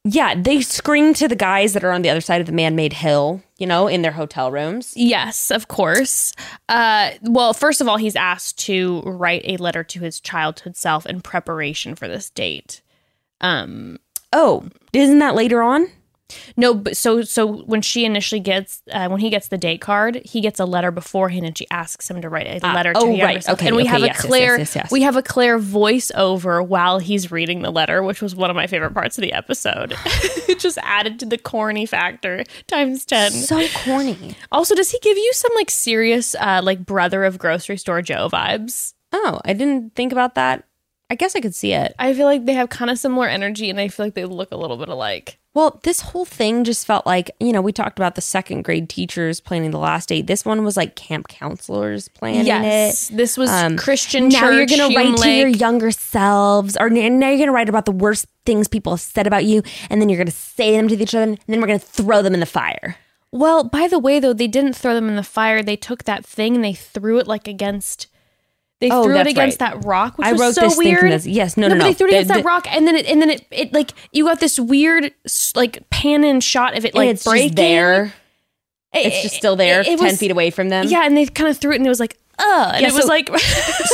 yeah, 0.03 0.33
they 0.35 0.61
scream 0.61 1.13
to 1.15 1.27
the 1.27 1.35
guys 1.35 1.73
that 1.73 1.83
are 1.83 1.91
on 1.91 2.01
the 2.01 2.09
other 2.09 2.21
side 2.21 2.41
of 2.41 2.47
the 2.47 2.53
man-made 2.53 2.93
hill, 2.93 3.43
you 3.59 3.67
know, 3.67 3.87
in 3.87 4.01
their 4.01 4.11
hotel 4.11 4.51
rooms. 4.51 4.93
Yes, 4.95 5.51
of 5.51 5.67
course. 5.67 6.33
Uh, 6.67 7.11
well, 7.21 7.53
first 7.53 7.81
of 7.81 7.87
all, 7.87 7.97
he's 7.97 8.15
asked 8.15 8.57
to 8.65 9.01
write 9.01 9.41
a 9.45 9.57
letter 9.57 9.83
to 9.83 9.99
his 9.99 10.19
childhood 10.19 10.75
self 10.75 11.05
in 11.05 11.21
preparation 11.21 11.93
for 11.95 12.07
this 12.07 12.29
date. 12.29 12.81
Um, 13.41 13.99
Oh, 14.31 14.67
isn't 14.93 15.19
that 15.19 15.35
later 15.35 15.61
on? 15.61 15.87
No, 16.57 16.73
but 16.73 16.95
so 16.97 17.21
so 17.21 17.47
when 17.63 17.81
she 17.81 18.05
initially 18.05 18.39
gets 18.39 18.81
uh, 18.91 19.07
when 19.07 19.19
he 19.19 19.29
gets 19.29 19.47
the 19.47 19.57
date 19.57 19.81
card, 19.81 20.21
he 20.25 20.41
gets 20.41 20.59
a 20.59 20.65
letter 20.65 20.91
beforehand, 20.91 21.45
and 21.45 21.57
she 21.57 21.67
asks 21.71 22.09
him 22.09 22.21
to 22.21 22.29
write 22.29 22.47
a 22.47 22.73
letter 22.73 22.93
to 22.93 22.99
oh, 22.99 23.15
her 23.15 23.23
right. 23.23 23.49
Okay, 23.49 23.67
and 23.67 23.75
we 23.75 23.83
okay, 23.83 23.91
have 23.91 24.01
yes, 24.01 24.23
a 24.23 24.27
Clare, 24.27 24.57
yes, 24.59 24.75
yes, 24.75 24.91
we 24.91 25.01
have 25.01 25.15
a 25.15 25.23
Clare 25.23 25.59
voiceover 25.59 26.65
while 26.65 26.99
he's 26.99 27.31
reading 27.31 27.61
the 27.61 27.71
letter, 27.71 28.03
which 28.03 28.21
was 28.21 28.35
one 28.35 28.49
of 28.49 28.55
my 28.55 28.67
favorite 28.67 28.93
parts 28.93 29.17
of 29.17 29.21
the 29.21 29.33
episode. 29.33 29.95
it 30.47 30.59
just 30.59 30.77
added 30.83 31.19
to 31.19 31.25
the 31.25 31.37
corny 31.37 31.85
factor 31.85 32.43
times 32.67 33.05
ten. 33.05 33.31
So 33.31 33.67
corny. 33.83 34.35
Also, 34.51 34.75
does 34.75 34.91
he 34.91 34.99
give 34.99 35.17
you 35.17 35.33
some 35.33 35.51
like 35.55 35.69
serious 35.69 36.35
uh, 36.35 36.61
like 36.63 36.85
brother 36.85 37.23
of 37.23 37.37
grocery 37.37 37.77
store 37.77 38.01
Joe 38.01 38.29
vibes? 38.29 38.93
Oh, 39.11 39.41
I 39.43 39.53
didn't 39.53 39.95
think 39.95 40.11
about 40.11 40.35
that. 40.35 40.65
I 41.09 41.15
guess 41.15 41.35
I 41.35 41.41
could 41.41 41.55
see 41.55 41.73
it. 41.73 41.95
I 41.97 42.13
feel 42.13 42.25
like 42.25 42.45
they 42.45 42.53
have 42.53 42.69
kind 42.69 42.91
of 42.91 42.99
similar 42.99 43.27
energy, 43.27 43.69
and 43.69 43.79
I 43.79 43.87
feel 43.87 44.05
like 44.05 44.13
they 44.13 44.25
look 44.25 44.51
a 44.51 44.57
little 44.57 44.77
bit 44.77 44.89
alike. 44.89 45.39
Well, 45.59 45.77
this 45.83 45.99
whole 45.99 46.23
thing 46.23 46.63
just 46.63 46.87
felt 46.87 47.05
like, 47.05 47.31
you 47.41 47.51
know, 47.51 47.59
we 47.61 47.73
talked 47.73 47.99
about 47.99 48.15
the 48.15 48.21
second 48.21 48.61
grade 48.61 48.87
teachers 48.87 49.41
planning 49.41 49.71
the 49.71 49.77
last 49.77 50.07
date. 50.07 50.25
This 50.25 50.45
one 50.45 50.63
was 50.63 50.77
like 50.77 50.95
camp 50.95 51.27
counselors 51.27 52.07
planning 52.07 52.45
yes, 52.45 53.11
it. 53.11 53.17
this 53.17 53.35
was 53.37 53.49
Um, 53.49 53.75
Christian. 53.75 54.29
now 54.29 54.51
you're 54.51 54.65
gonna 54.65 54.87
Hume 54.87 54.95
write 54.95 55.17
to 55.17 55.29
your 55.29 55.49
younger 55.49 55.91
selves, 55.91 56.77
or 56.79 56.89
now 56.89 57.27
you're 57.27 57.39
gonna 57.39 57.51
write 57.51 57.67
about 57.67 57.83
the 57.83 57.91
worst 57.91 58.25
things 58.45 58.69
people 58.69 58.93
have 58.93 59.01
said 59.01 59.27
about 59.27 59.43
you, 59.43 59.61
and 59.89 59.99
then 60.01 60.07
you're 60.07 60.17
gonna 60.17 60.31
say 60.31 60.71
them 60.77 60.87
to 60.87 60.95
each 60.95 61.13
other, 61.13 61.23
and 61.23 61.37
then 61.49 61.59
we're 61.59 61.67
gonna 61.67 61.77
throw 61.79 62.21
them 62.21 62.33
in 62.33 62.39
the 62.39 62.45
fire. 62.45 62.95
Well, 63.33 63.65
by 63.65 63.89
the 63.89 63.99
way, 63.99 64.21
though, 64.21 64.31
they 64.31 64.47
didn't 64.47 64.77
throw 64.77 64.93
them 64.93 65.09
in 65.09 65.17
the 65.17 65.23
fire. 65.23 65.61
They 65.61 65.75
took 65.75 66.05
that 66.05 66.25
thing 66.25 66.55
and 66.55 66.63
they 66.63 66.73
threw 66.73 67.19
it 67.19 67.27
like 67.27 67.49
against. 67.49 68.07
They 68.81 68.89
Oh, 68.89 69.03
threw 69.03 69.17
it 69.17 69.27
against 69.27 69.59
right. 69.59 69.73
that 69.73 69.85
rock, 69.85 70.17
which 70.17 70.27
I 70.27 70.31
was 70.31 70.39
wrote 70.41 70.55
so 70.55 70.61
this 70.61 70.77
weird. 70.77 71.11
this- 71.11 71.27
yes, 71.27 71.57
no, 71.57 71.67
no, 71.67 71.75
but 71.75 71.79
no. 71.79 71.83
they 71.85 71.93
threw 71.93 72.07
it 72.07 72.11
The- 72.11 72.15
against 72.19 72.33
that 72.33 72.45
rock, 72.45 72.65
and 72.69 72.87
then 72.87 72.95
it, 72.95 73.05
and 73.07 73.21
then 73.21 73.29
it, 73.29 73.45
it 73.51 73.73
like 73.73 73.91
you 74.13 74.23
got 74.23 74.39
this 74.39 74.57
weird 74.57 75.11
like 75.55 75.89
pan 75.89 76.23
in 76.23 76.39
shot 76.39 76.77
of 76.77 76.85
it 76.85 76.95
like 76.95 77.09
it's 77.09 77.25
breaking. 77.25 77.49
just 77.49 77.55
there. 77.57 78.13
It- 78.93 79.05
It's 79.07 79.21
just 79.21 79.35
still 79.35 79.55
there, 79.57 79.81
it- 79.81 79.85
ten 79.85 79.99
was- 79.99 80.17
feet 80.17 80.31
away 80.31 80.49
from 80.49 80.69
them. 80.69 80.87
Yeah, 80.87 81.05
and 81.05 81.15
they 81.17 81.25
kind 81.25 81.49
of 81.49 81.57
threw 81.57 81.73
it, 81.73 81.75
and 81.75 81.85
it 81.85 81.89
was 81.89 81.99
like, 81.99 82.17
uh, 82.39 82.71
and 82.73 82.81
Yeah, 82.81 82.87
it 82.87 82.93
was 82.93 83.03
so- 83.03 83.09
like. 83.09 83.29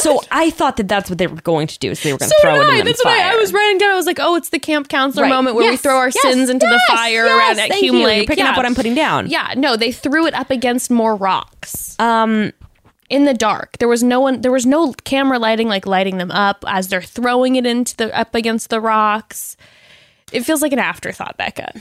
So 0.05 0.21
I 0.29 0.51
thought 0.51 0.77
that 0.77 0.87
that's 0.87 1.09
what 1.09 1.17
they 1.17 1.25
were 1.25 1.41
going 1.41 1.65
to 1.65 1.79
do. 1.79 1.89
Is 1.89 2.03
they 2.03 2.11
were 2.13 2.19
going 2.19 2.29
to 2.29 2.35
So 2.35 2.41
throw 2.43 2.61
it 2.61 2.67
I. 2.67 2.73
in 2.73 2.77
the 2.85 2.91
That's 2.91 3.01
fire. 3.01 3.17
what 3.17 3.25
I, 3.25 3.31
I 3.33 3.35
was 3.37 3.51
writing 3.51 3.79
down. 3.79 3.91
I 3.91 3.95
was 3.95 4.05
like, 4.05 4.19
"Oh, 4.21 4.35
it's 4.35 4.49
the 4.49 4.59
camp 4.59 4.87
counselor 4.87 5.23
Right. 5.23 5.29
moment 5.29 5.55
where 5.55 5.67
we 5.71 5.77
throw 5.77 5.97
our 5.97 6.09
yes, 6.09 6.21
sins 6.21 6.47
into 6.49 6.67
the 6.67 6.79
fire 6.87 7.25
yes, 7.25 7.35
around 7.57 7.59
at 7.71 7.75
Hume 7.77 7.95
you. 7.95 7.99
You're 8.01 8.07
Lake." 8.07 8.27
picking 8.27 8.45
up 8.45 8.55
what 8.55 8.67
I'm 8.67 8.75
putting 8.75 8.93
down. 8.93 9.27
Yeah, 9.31 9.55
no, 9.57 9.75
they 9.75 9.91
threw 9.91 10.27
it 10.27 10.35
up 10.35 10.51
against 10.51 10.91
more 10.91 11.15
rocks. 11.15 11.95
Um. 11.97 12.51
In 13.09 13.25
the 13.25 13.33
dark. 13.35 13.77
There 13.77 13.87
was 13.87 14.01
no 14.01 14.19
one 14.19 14.41
there 14.41 14.51
was 14.51 14.65
no 14.65 14.93
camera 15.03 15.37
lighting 15.37 15.67
like 15.67 15.85
lighting 15.85 16.17
them 16.17 16.31
up 16.31 16.63
as 16.67 16.87
they're 16.87 17.01
throwing 17.01 17.55
it 17.55 17.65
into 17.65 17.95
the 17.95 18.17
up 18.17 18.33
against 18.33 18.69
the 18.69 18.81
rocks. 18.81 19.55
It 20.31 20.41
feels 20.43 20.61
like 20.61 20.73
an 20.73 20.79
afterthought, 20.79 21.37
Bekah. 21.37 21.79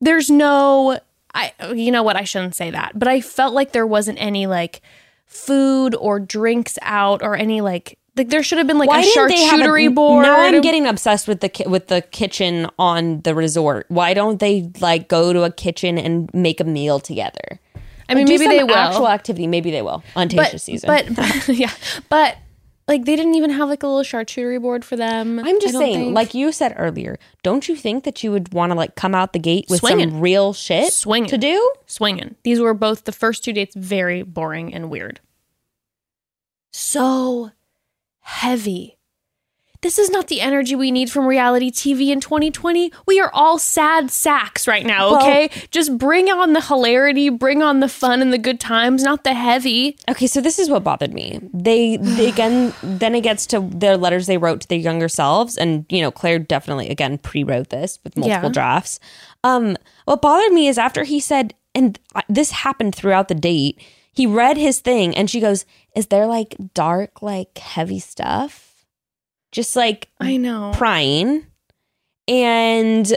There's 0.00 0.30
no 0.30 0.98
I 1.34 1.52
you 1.74 1.90
know 1.90 2.02
what, 2.02 2.16
I 2.16 2.24
shouldn't 2.24 2.54
say 2.54 2.70
that, 2.70 2.92
but 2.98 3.08
I 3.08 3.20
felt 3.20 3.54
like 3.54 3.72
there 3.72 3.86
wasn't 3.86 4.20
any 4.20 4.46
like 4.46 4.82
food 5.26 5.94
or 5.94 6.20
drinks 6.20 6.78
out 6.82 7.22
or 7.22 7.34
any 7.34 7.60
like 7.60 7.98
like 8.16 8.28
there 8.28 8.42
should 8.42 8.58
have 8.58 8.66
been 8.66 8.78
like 8.78 8.88
Why 8.88 9.00
a 9.00 9.02
have 9.02 9.30
a- 9.30 9.34
charcuterie 9.34 9.92
board. 9.92 10.24
Now 10.24 10.40
I'm 10.40 10.60
getting 10.60 10.86
obsessed 10.86 11.26
with 11.26 11.40
the 11.40 11.48
ki- 11.48 11.66
with 11.66 11.88
the 11.88 12.02
kitchen 12.02 12.68
on 12.78 13.22
the 13.22 13.34
resort. 13.34 13.86
Why 13.88 14.14
don't 14.14 14.38
they 14.40 14.70
like 14.80 15.08
go 15.08 15.32
to 15.32 15.42
a 15.42 15.50
kitchen 15.50 15.98
and 15.98 16.32
make 16.34 16.60
a 16.60 16.64
meal 16.64 17.00
together? 17.00 17.60
I 18.08 18.14
mean 18.14 18.26
maybe 18.28 18.46
they 18.46 18.64
will. 18.64 18.74
actual 18.74 19.08
activity. 19.08 19.46
Maybe 19.46 19.70
they 19.70 19.82
will 19.82 20.02
on 20.16 20.28
Tayshia 20.28 20.52
but, 20.52 20.60
season. 20.60 21.14
but 21.14 21.48
yeah, 21.48 21.70
but 22.08 22.36
like 22.86 23.04
they 23.04 23.16
didn't 23.16 23.34
even 23.34 23.50
have 23.50 23.68
like 23.68 23.82
a 23.82 23.86
little 23.86 24.02
charcuterie 24.02 24.60
board 24.60 24.84
for 24.84 24.96
them. 24.96 25.38
I'm 25.38 25.60
just 25.60 25.74
saying, 25.74 25.96
think. 25.96 26.14
like 26.14 26.34
you 26.34 26.52
said 26.52 26.74
earlier, 26.76 27.18
don't 27.42 27.66
you 27.68 27.76
think 27.76 28.04
that 28.04 28.22
you 28.22 28.30
would 28.30 28.52
want 28.52 28.72
to 28.72 28.76
like 28.76 28.94
come 28.94 29.14
out 29.14 29.32
the 29.32 29.38
gate 29.38 29.66
with 29.70 29.80
Swinging. 29.80 30.10
some 30.10 30.20
real 30.20 30.52
shit 30.52 30.92
Swinging. 30.92 31.30
to 31.30 31.38
do? 31.38 31.72
swinging. 31.86 32.34
These 32.42 32.60
were 32.60 32.74
both 32.74 33.04
the 33.04 33.12
first 33.12 33.42
two 33.44 33.52
dates 33.52 33.74
very 33.74 34.22
boring 34.22 34.74
and 34.74 34.90
weird. 34.90 35.20
So 36.72 37.52
heavy. 38.20 38.98
This 39.84 39.98
is 39.98 40.08
not 40.08 40.28
the 40.28 40.40
energy 40.40 40.74
we 40.74 40.90
need 40.90 41.10
from 41.10 41.26
reality 41.26 41.70
TV 41.70 42.08
in 42.08 42.18
2020. 42.18 42.90
We 43.04 43.20
are 43.20 43.30
all 43.34 43.58
sad 43.58 44.10
sacks 44.10 44.66
right 44.66 44.86
now, 44.86 45.10
Well- 45.10 45.20
okay? 45.20 45.50
Just 45.70 45.98
bring 45.98 46.30
on 46.30 46.54
the 46.54 46.62
hilarity, 46.62 47.28
bring 47.28 47.62
on 47.62 47.80
the 47.80 47.88
fun 47.90 48.22
and 48.22 48.32
the 48.32 48.38
good 48.38 48.58
times, 48.58 49.02
not 49.02 49.24
the 49.24 49.34
heavy. 49.34 49.98
Okay, 50.08 50.26
so 50.26 50.40
this 50.40 50.58
is 50.58 50.70
what 50.70 50.84
bothered 50.84 51.12
me. 51.12 51.38
They, 51.52 51.98
they 51.98 52.30
again, 52.30 52.72
then 52.82 53.14
it 53.14 53.20
gets 53.20 53.44
to 53.48 53.60
their 53.60 53.98
letters 53.98 54.26
they 54.26 54.38
wrote 54.38 54.62
to 54.62 54.68
their 54.68 54.78
younger 54.78 55.06
selves, 55.06 55.58
and 55.58 55.84
you 55.90 56.00
know, 56.00 56.10
Clare 56.10 56.38
definitely 56.38 56.88
again 56.88 57.18
pre-wrote 57.18 57.68
this 57.68 57.98
with 58.04 58.16
multiple 58.16 58.48
Yeah. 58.48 58.52
drafts. 58.52 58.98
Um, 59.44 59.76
what 60.06 60.22
bothered 60.22 60.54
me 60.54 60.66
is 60.66 60.78
after 60.78 61.04
he 61.04 61.20
said, 61.20 61.52
and 61.74 61.98
this 62.26 62.52
happened 62.52 62.94
throughout 62.94 63.28
the 63.28 63.34
date. 63.34 63.78
He 64.14 64.26
read 64.26 64.56
his 64.56 64.80
thing, 64.80 65.14
and 65.14 65.28
she 65.28 65.40
goes, 65.40 65.66
"Is 65.94 66.06
there 66.06 66.26
like 66.26 66.56
dark, 66.72 67.20
like 67.20 67.58
heavy 67.58 67.98
stuff?" 67.98 68.63
Just 69.54 69.76
like 69.76 70.08
I 70.20 70.36
know. 70.36 70.72
prying. 70.74 71.46
And 72.28 73.14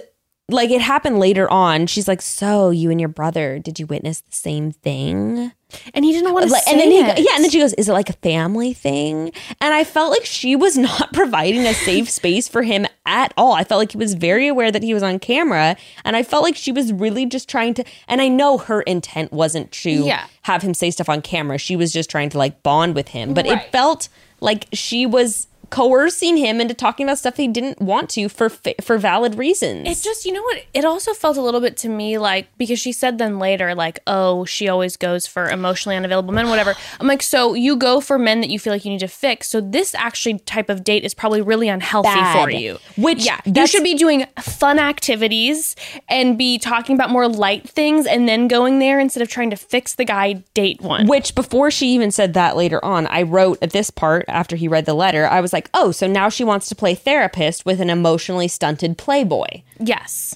like 0.49 0.69
it 0.69 0.81
happened 0.81 1.19
later 1.19 1.49
on. 1.51 1.87
She's 1.87 2.07
like, 2.07 2.21
So 2.21 2.69
you 2.69 2.89
and 2.91 2.99
your 3.01 3.09
brother, 3.09 3.57
did 3.59 3.79
you 3.79 3.87
witness 3.87 4.21
the 4.21 4.35
same 4.35 4.71
thing? 4.71 5.51
And 5.93 6.05
he 6.05 6.13
didn't 6.13 6.33
want 6.33 6.45
to 6.47 6.51
Like, 6.53 6.63
say 6.63 6.71
and 6.71 6.79
then 6.79 6.91
he, 6.91 6.99
it. 6.99 7.19
yeah, 7.19 7.35
and 7.35 7.43
then 7.43 7.51
she 7.51 7.59
goes, 7.59 7.73
"Is 7.73 7.89
it 7.89 7.91
like 7.93 8.09
a 8.09 8.13
family 8.13 8.71
thing?" 8.71 9.33
And 9.59 9.73
I 9.73 9.83
felt 9.83 10.11
like 10.11 10.23
she 10.23 10.55
was 10.55 10.77
not 10.89 11.11
providing 11.11 11.65
a 11.65 11.73
safe 11.73 12.09
space 12.09 12.47
for 12.47 12.63
him 12.63 12.85
at 13.05 13.33
all. 13.35 13.51
I 13.51 13.65
felt 13.65 13.79
like 13.79 13.91
he 13.91 13.97
was 13.97 14.13
very 14.13 14.47
aware 14.47 14.71
that 14.71 14.81
he 14.81 14.93
was 14.93 15.03
on 15.03 15.19
camera, 15.19 15.75
and 16.05 16.15
I 16.15 16.23
felt 16.23 16.43
like 16.43 16.55
she 16.55 16.71
was 16.71 16.93
really 16.93 17.25
just 17.25 17.49
trying 17.49 17.73
to. 17.73 17.83
And 18.07 18.21
I 18.21 18.29
know 18.29 18.57
her 18.59 18.81
intent 18.83 19.33
wasn't 19.33 19.73
to 19.83 19.91
Yeah. 19.91 20.27
have 20.43 20.61
him 20.61 20.73
say 20.73 20.89
stuff 20.89 21.09
on 21.09 21.21
camera. 21.21 21.57
She 21.57 21.75
was 21.75 21.91
just 21.91 22.09
trying 22.09 22.29
to 22.29 22.37
like 22.37 22.63
bond 22.63 22.95
with 22.95 23.09
him, 23.09 23.33
but 23.33 23.45
Right. 23.45 23.57
it 23.63 23.71
felt 23.73 24.07
like 24.39 24.67
she 24.71 25.05
was 25.05 25.47
coercing 25.69 26.37
him 26.37 26.61
into 26.61 26.73
talking 26.73 27.05
about 27.05 27.17
stuff 27.17 27.37
he 27.37 27.47
didn't 27.47 27.81
want 27.81 28.09
to 28.11 28.29
for 28.29 28.49
for 28.49 28.97
valid 28.97 29.35
reasons. 29.35 29.87
It 29.87 30.03
just, 30.03 30.25
you 30.25 30.31
know 30.31 30.41
what? 30.43 30.63
It 30.73 30.85
also 30.85 31.13
felt 31.13 31.37
a 31.37 31.41
little 31.41 31.61
bit 31.61 31.77
to 31.77 31.89
me 31.89 32.17
like 32.17 32.47
because 32.57 32.79
she 32.79 32.91
said 32.91 33.17
then 33.17 33.39
later, 33.39 33.75
like, 33.75 33.99
oh, 34.07 34.45
she 34.45 34.67
always 34.67 34.97
goes 34.97 35.27
for 35.27 35.49
emotionally 35.49 35.95
unavailable 35.95 36.33
men, 36.33 36.49
whatever. 36.49 36.75
I'm 36.99 37.07
like, 37.07 37.23
so 37.23 37.53
you 37.53 37.75
go 37.75 37.99
for 37.99 38.17
men 38.17 38.41
that 38.41 38.49
you 38.49 38.59
feel 38.59 38.73
like 38.73 38.85
you 38.85 38.91
need 38.91 38.99
to 38.99 39.07
fix. 39.07 39.47
So 39.47 39.61
this 39.61 39.95
actually 39.95 40.39
type 40.39 40.69
of 40.69 40.83
date 40.83 41.03
is 41.03 41.13
probably 41.13 41.41
really 41.41 41.67
unhealthy 41.67 42.09
Bad. 42.09 42.43
for 42.43 42.49
you. 42.49 42.79
Which 42.95 43.25
yeah, 43.25 43.39
you 43.45 43.67
should 43.67 43.83
be 43.83 43.95
doing 43.95 44.25
fun 44.39 44.79
activities 44.79 45.75
and 46.07 46.37
be 46.37 46.57
talking 46.57 46.95
about 46.95 47.09
more 47.09 47.27
light 47.27 47.67
things, 47.67 48.05
and 48.05 48.27
then 48.27 48.47
going 48.47 48.79
there 48.79 48.99
instead 48.99 49.21
of 49.21 49.29
trying 49.29 49.49
to 49.49 49.57
fix 49.57 49.95
the 49.95 50.05
guy. 50.05 50.43
Date 50.53 50.81
one. 50.81 51.07
Which 51.07 51.35
before 51.35 51.71
she 51.71 51.89
even 51.89 52.11
said 52.11 52.33
that 52.33 52.55
later 52.55 52.83
on, 52.83 53.07
I 53.07 53.23
wrote 53.23 53.59
at 53.61 53.71
this 53.71 53.89
part 53.89 54.25
after 54.27 54.55
he 54.55 54.67
read 54.67 54.85
the 54.85 54.93
letter, 54.93 55.27
I 55.27 55.41
was 55.41 55.53
like, 55.53 55.56
oh, 55.73 55.91
so 55.91 56.05
now 56.07 56.29
she 56.29 56.43
wants 56.43 56.69
to 56.69 56.75
play 56.75 56.93
therapist 56.95 57.65
with 57.65 57.79
an 57.81 57.89
emotionally 57.89 58.47
stunted 58.47 58.97
playboy. 58.97 59.61
yes. 59.79 60.35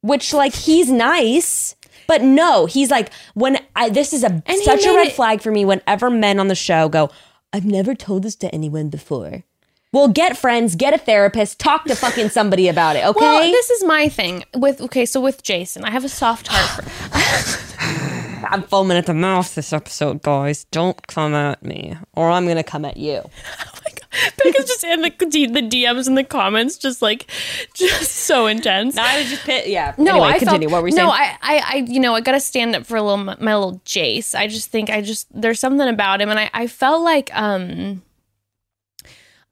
Which 0.00 0.32
like 0.34 0.52
he's 0.54 0.90
nice. 0.90 1.76
But 2.08 2.22
no, 2.22 2.66
he's 2.66 2.90
like 2.90 3.12
when 3.34 3.58
I 3.76 3.88
this 3.88 4.12
is 4.12 4.24
a 4.24 4.42
he 4.46 4.64
such 4.64 4.84
a 4.84 4.94
red 4.94 5.08
it- 5.08 5.12
flag 5.14 5.40
for 5.40 5.52
me 5.52 5.64
whenever 5.64 6.10
men 6.10 6.40
on 6.40 6.48
the 6.48 6.56
show 6.56 6.88
go, 6.88 7.08
I've 7.52 7.64
never 7.64 7.94
told 7.94 8.24
this 8.24 8.34
to 8.36 8.52
anyone 8.52 8.88
before. 8.88 9.44
Well, 9.92 10.08
get 10.08 10.36
friends, 10.38 10.74
get 10.74 10.94
a 10.94 10.98
therapist, 10.98 11.60
talk 11.60 11.84
to 11.84 11.94
fucking 11.94 12.30
somebody 12.30 12.66
about 12.66 12.96
it, 12.96 13.04
okay? 13.04 13.20
Well, 13.20 13.42
this 13.52 13.68
is 13.70 13.84
my 13.84 14.08
thing 14.08 14.42
with 14.56 14.80
okay. 14.80 15.04
So 15.06 15.20
with 15.20 15.42
Jason, 15.42 15.84
I 15.84 15.90
have 15.90 16.04
a 16.04 16.08
soft 16.08 16.48
heart 16.50 16.82
for. 16.82 18.46
I'm 18.50 18.62
foaming 18.64 18.96
at 18.98 19.06
the 19.06 19.14
mouth 19.14 19.54
this 19.54 19.72
episode, 19.72 20.22
guys. 20.22 20.64
Don't 20.64 21.06
come 21.06 21.34
at 21.34 21.62
me, 21.62 21.96
or 22.14 22.28
I'm 22.30 22.46
gonna 22.48 22.64
come 22.64 22.84
at 22.84 22.96
you. 22.96 23.22
Bekah's 24.36 24.66
just 24.66 24.84
in 24.84 25.00
the 25.00 25.10
the 25.10 25.62
DMs 25.62 26.06
and 26.06 26.18
the 26.18 26.24
comments, 26.24 26.76
just 26.76 27.00
like, 27.00 27.30
just 27.74 28.12
so 28.12 28.46
intense. 28.46 28.96
I 28.98 29.20
was 29.20 29.30
just 29.30 29.42
pit. 29.44 29.68
Yeah. 29.68 29.94
No, 29.96 30.12
anyway, 30.12 30.28
I 30.28 30.38
continue. 30.38 30.68
Felt, 30.68 30.72
what 30.72 30.82
were 30.82 30.88
you 30.88 30.94
saying? 30.94 31.06
No, 31.06 31.12
I, 31.12 31.36
I, 31.40 31.58
I, 31.58 31.76
you 31.88 31.98
know, 31.98 32.14
I 32.14 32.20
got 32.20 32.32
to 32.32 32.40
stand 32.40 32.76
up 32.76 32.84
for 32.84 32.96
a 32.96 33.02
little 33.02 33.24
my 33.24 33.54
little 33.54 33.80
Jace. 33.86 34.34
I 34.34 34.48
just 34.48 34.70
think 34.70 34.90
I 34.90 35.00
just 35.00 35.28
there's 35.32 35.60
something 35.60 35.88
about 35.88 36.20
him, 36.20 36.28
and 36.28 36.38
I, 36.38 36.50
I 36.52 36.66
felt 36.66 37.02
like, 37.02 37.34
um, 37.34 38.02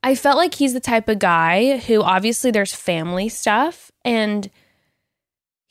I 0.03 0.15
felt 0.15 0.37
like 0.37 0.55
he's 0.55 0.73
the 0.73 0.79
type 0.79 1.09
of 1.09 1.19
guy 1.19 1.77
who 1.77 2.01
obviously 2.01 2.51
there's 2.51 2.73
family 2.73 3.29
stuff, 3.29 3.91
and 4.05 4.49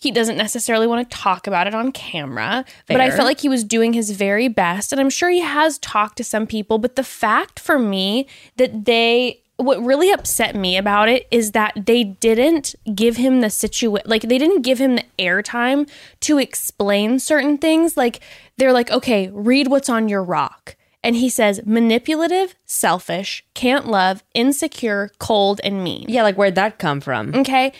he 0.01 0.11
doesn't 0.11 0.39
necessarily 0.39 0.87
want 0.87 1.09
to 1.09 1.17
talk 1.17 1.47
about 1.47 1.67
it 1.67 1.75
on 1.75 1.93
camera. 1.93 2.65
But 2.87 3.03
I 3.03 3.11
felt 3.11 3.27
like 3.27 3.41
he 3.41 3.51
was 3.51 3.63
doing 3.63 3.93
his 3.93 4.11
very 4.13 4.49
best, 4.49 4.93
and 4.93 5.01
I'm 5.01 5.11
sure 5.11 5.29
he 5.29 5.41
has 5.41 5.79
talked 5.79 6.17
to 6.17 6.25
some 6.25 6.47
people. 6.47 6.79
But 6.79 6.97
the 6.97 7.05
fact 7.05 7.61
for 7.61 7.79
me 7.79 8.27
that 8.57 8.87
they 8.87 9.43
what 9.57 9.85
really 9.85 10.11
upset 10.11 10.57
me 10.57 10.79
about 10.79 11.11
it 11.11 11.29
is 11.31 11.53
that 11.53 11.75
they 11.87 12.03
didn't 12.03 12.75
give 12.95 13.17
him 13.17 13.43
the 13.43 13.51
situation 13.51 14.01
like 14.07 14.23
they 14.23 14.39
didn't 14.39 14.63
give 14.63 14.79
him 14.79 14.97
the 14.97 15.05
airtime 15.19 15.87
to 16.21 16.39
explain 16.39 17.19
certain 17.19 17.59
things 17.59 17.95
like 17.95 18.21
they're 18.57 18.73
like 18.73 18.91
okay 18.91 19.29
read 19.29 19.69
what's 19.69 19.91
on 19.91 20.09
your 20.09 20.25
rock 20.25 20.77
and 21.05 21.17
he 21.17 21.29
says 21.29 21.61
manipulative 21.67 22.55
selfish 22.65 23.45
can't 23.53 23.87
love 23.87 24.25
insecure 24.33 25.11
cold 25.19 25.61
and 25.63 25.85
mean 25.85 26.07
yeah, 26.09 26.23
like 26.23 26.37
where'd 26.37 26.55
that 26.55 26.79
come 26.79 27.03
from? 27.03 27.35
okay 27.35 27.71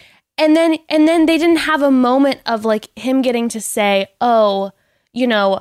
and 0.41 0.57
then 0.57 0.79
and 0.89 1.07
then 1.07 1.27
they 1.27 1.39
didn't 1.39 1.59
have 1.59 1.83
a 1.83 1.91
moment 1.91 2.41
of 2.47 2.65
like 2.65 2.89
him 2.99 3.23
getting 3.23 3.49
to 3.51 3.61
say 3.61 4.09
oh 4.21 4.73
you 5.13 5.27
know 5.27 5.61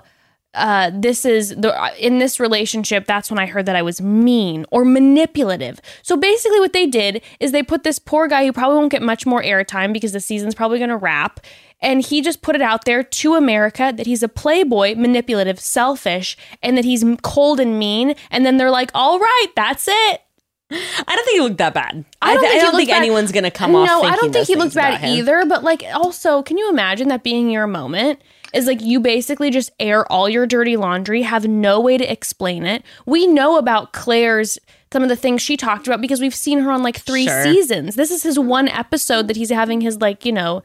uh, 0.56 0.90
this 0.92 1.26
is 1.26 1.50
the 1.50 1.94
in 2.00 2.18
this 2.18 2.40
relationship 2.40 3.06
that's 3.06 3.30
when 3.30 3.38
i 3.38 3.46
heard 3.46 3.68
that 3.68 3.76
i 3.76 3.84
was 3.84 4.02
mean 4.02 4.66
or 4.72 4.84
manipulative. 4.84 5.80
So 6.02 6.18
basically 6.18 6.60
what 6.60 6.74
they 6.74 6.88
did 6.88 7.22
is 7.40 7.52
they 7.52 7.62
put 7.62 7.84
this 7.84 8.00
poor 8.00 8.28
guy 8.28 8.46
who 8.46 8.54
probably 8.54 8.78
won't 8.78 8.92
get 8.92 9.04
much 9.04 9.28
more 9.28 9.44
airtime 9.44 9.94
because 9.94 10.12
the 10.12 10.20
season's 10.20 10.56
probably 10.56 10.80
going 10.80 10.90
to 10.90 10.98
wrap 10.98 11.40
and 11.82 12.04
he 12.04 12.22
just 12.22 12.42
put 12.42 12.56
it 12.56 12.62
out 12.62 12.86
there 12.86 13.04
to 13.04 13.36
america 13.36 13.94
that 13.96 14.08
he's 14.08 14.24
a 14.24 14.28
playboy 14.28 14.96
manipulative 14.96 15.60
selfish 15.60 16.36
and 16.64 16.76
that 16.78 16.86
he's 16.86 17.06
cold 17.22 17.60
and 17.60 17.78
mean 17.78 18.16
and 18.32 18.46
then 18.46 18.58
they're 18.58 18.72
like 18.72 18.90
all 18.96 19.20
right 19.20 19.48
that's 19.56 19.88
it 19.88 20.22
I 20.72 21.16
don't 21.16 21.26
think 21.26 21.36
he 21.38 21.42
looked 21.42 21.58
that 21.58 21.74
bad. 21.74 22.06
I 22.22 22.34
don't 22.34 22.42
th- 22.44 22.52
think, 22.52 22.62
I 22.62 22.66
don't 22.66 22.76
think 22.76 22.90
anyone's 22.92 23.32
gonna 23.32 23.50
come 23.52 23.76
off. 23.76 23.88
No, 23.88 24.04
I 24.04 24.16
don't 24.16 24.32
think 24.32 24.48
he 24.48 24.56
looked 24.56 24.76
bad 24.76 25.04
either. 25.04 25.46
But 25.48 25.64
like, 25.64 25.84
also, 25.94 26.44
can 26.44 26.58
you 26.58 26.70
imagine 26.70 27.08
that 27.08 27.24
being 27.24 27.50
your 27.50 27.66
moment 27.68 28.22
is 28.54 28.66
like 28.68 28.82
you 28.82 29.00
basically 29.00 29.50
just 29.52 29.72
air 29.80 30.12
all 30.12 30.28
your 30.30 30.46
dirty 30.48 30.76
laundry, 30.78 31.22
have 31.24 31.48
no 31.48 31.80
way 31.80 31.98
to 31.98 32.12
explain 32.12 32.66
it. 32.66 32.84
We 33.06 33.28
know 33.28 33.58
about 33.58 33.94
Clare's 33.94 34.58
some 34.92 35.04
of 35.04 35.10
the 35.10 35.16
things 35.16 35.42
she 35.42 35.56
talked 35.56 35.86
about 35.88 36.02
because 36.02 36.20
we've 36.20 36.34
seen 36.36 36.60
her 36.60 36.72
on 36.72 36.82
like 36.84 36.98
three 36.98 37.26
Sure. 37.26 37.44
seasons. 37.44 37.96
This 37.96 38.10
is 38.12 38.24
his 38.24 38.38
one 38.40 38.68
episode 38.68 39.28
that 39.28 39.38
he's 39.38 39.52
having 39.52 39.82
his 39.82 40.00
like 40.02 40.26
you 40.26 40.32
know 40.32 40.62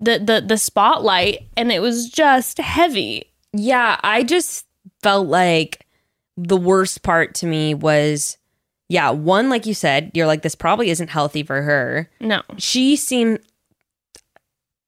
the 0.00 0.18
the 0.18 0.44
the 0.46 0.58
spotlight, 0.58 1.46
and 1.56 1.72
it 1.72 1.80
was 1.80 2.08
just 2.10 2.58
heavy. 2.58 3.30
Yeah, 3.54 3.98
I 4.02 4.22
just 4.22 4.66
felt 5.02 5.28
like 5.28 5.86
the 6.36 6.56
worst 6.58 7.02
part 7.02 7.34
to 7.36 7.46
me 7.46 7.72
was, 7.74 8.36
yeah, 8.88 9.10
one 9.10 9.48
like 9.50 9.66
you 9.66 9.74
said, 9.74 10.10
you're 10.14 10.26
like 10.26 10.42
this 10.42 10.54
probably 10.54 10.90
isn't 10.90 11.10
healthy 11.10 11.42
for 11.42 11.62
her. 11.62 12.10
No, 12.20 12.42
She 12.58 12.96
seemed. 12.96 13.40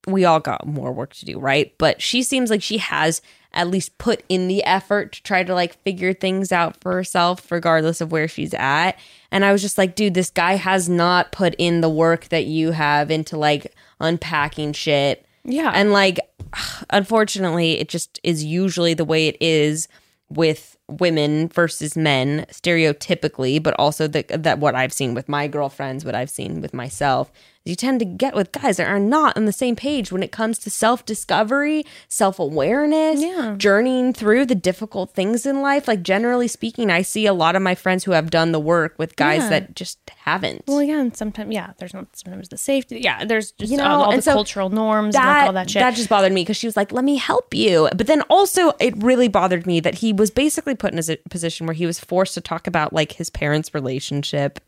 We 0.07 0.25
all 0.25 0.41
got 0.41 0.67
more 0.67 0.93
work 0.93 1.13
to 1.15 1.27
do, 1.27 1.39
right? 1.39 1.75
But 1.77 2.01
she 2.01 2.23
seems 2.23 2.49
like 2.49 2.63
she 2.63 2.79
has 2.79 3.21
at 3.53 3.69
least 3.69 3.99
put 3.99 4.23
in 4.29 4.49
the 4.49 4.63
effort 4.65 5.13
to 5.13 5.23
try 5.23 5.43
to 5.43 5.55
like 5.55 5.83
figure 5.83 6.15
things 6.15 6.53
out 6.53 6.81
for 6.81 6.93
herself, 6.93 7.51
regardless 7.51 8.01
of 8.01 8.13
where 8.13 8.29
she's 8.29 8.55
at. 8.55 8.93
And 9.31 9.45
I 9.45 9.53
was 9.53 9.61
just 9.61 9.77
like, 9.77 9.95
dude, 9.95 10.15
this 10.15 10.31
guy 10.31 10.55
has 10.55 10.89
not 10.89 11.33
put 11.33 11.55
in 11.59 11.81
the 11.81 11.89
work 11.91 12.29
that 12.29 12.47
you 12.47 12.71
have 12.71 13.11
into 13.11 13.37
like 13.37 13.75
unpacking 14.01 14.73
shit. 14.73 15.27
yeah, 15.45 15.73
And 15.75 15.93
like, 15.93 16.21
unfortunately, 16.91 17.81
it 17.81 17.89
just 17.89 18.21
is 18.23 18.45
usually 18.45 18.95
the 18.95 19.05
way 19.05 19.29
it 19.29 19.37
is 19.41 19.89
with 20.31 20.77
women 20.89 21.49
versus 21.49 21.97
men, 21.97 22.45
stereotypically, 22.51 23.63
but 23.63 23.75
also 23.79 24.07
the, 24.07 24.25
that 24.29 24.59
what 24.59 24.75
I've 24.75 24.93
seen 24.93 25.15
with 25.15 25.29
my 25.29 25.49
girlfriends, 25.49 26.05
what 26.05 26.15
I've 26.15 26.31
seen 26.31 26.61
with 26.61 26.75
myself, 26.75 27.31
you 27.69 27.77
tend 27.77 27.99
to 28.01 28.05
get 28.05 28.35
with 28.35 28.53
guys 28.53 28.79
that 28.79 28.89
are 28.89 28.99
not 28.99 29.37
on 29.37 29.45
the 29.45 29.53
same 29.53 29.77
page 29.77 30.11
when 30.11 30.23
it 30.23 30.33
comes 30.33 30.59
to 30.61 30.71
self 30.71 31.05
discovery, 31.05 31.85
self 32.09 32.39
awareness, 32.39 33.21
Yeah. 33.23 33.55
journeying 33.57 34.13
through 34.13 34.47
the 34.47 34.55
difficult 34.55 35.11
things 35.15 35.45
in 35.47 35.63
life. 35.63 35.87
Like, 35.87 36.03
generally 36.03 36.49
speaking, 36.49 36.91
I 36.91 37.03
see 37.03 37.27
a 37.27 37.33
lot 37.33 37.57
of 37.57 37.63
my 37.63 37.75
friends 37.75 38.05
who 38.05 38.13
have 38.13 38.31
done 38.31 38.53
the 38.53 38.61
work 38.61 38.95
with 38.99 39.17
guys 39.17 39.43
Yeah. 39.43 39.49
that 39.51 39.75
just 39.75 39.99
haven't. 40.25 40.65
Well, 40.67 40.83
yeah, 40.83 41.01
and 41.01 41.17
sometimes 41.17 41.55
yeah, 41.55 41.73
there's 41.79 41.95
not 41.95 42.07
sometimes 42.17 42.49
the 42.49 42.59
safety. 42.59 43.01
Yeah, 43.03 43.25
there's 43.25 43.53
just 43.53 43.71
You 43.71 43.79
um, 43.79 43.85
know, 43.85 43.91
all, 43.91 44.03
all 44.05 44.11
and 44.13 44.19
the 44.19 44.23
so 44.23 44.33
cultural 44.33 44.71
norms 44.71 45.15
and 45.15 45.25
like 45.25 45.47
all 45.47 45.53
that 45.53 45.71
shit. 45.71 45.81
That 45.81 45.95
just 45.95 46.09
bothered 46.09 46.33
me 46.33 46.43
because 46.43 46.57
she 46.57 46.67
was 46.67 46.77
like, 46.77 46.93
"Let 46.93 47.05
me 47.05 47.17
help 47.17 47.55
you," 47.55 47.89
but 47.97 48.07
then 48.07 48.23
also 48.23 48.73
it 48.81 48.95
really 49.03 49.29
bothered 49.29 49.67
me 49.67 49.81
that 49.81 49.97
he 49.97 50.13
was 50.13 50.31
basically 50.31 50.75
put 50.75 50.93
in 50.93 50.99
a 50.99 51.17
position 51.29 51.67
where 51.67 51.75
he 51.75 51.87
was 51.87 51.99
forced 52.01 52.35
to 52.35 52.41
talk 52.41 52.67
about 52.67 52.93
like 52.93 53.13
his 53.13 53.31
parents' 53.31 53.75
relationship. 53.75 54.61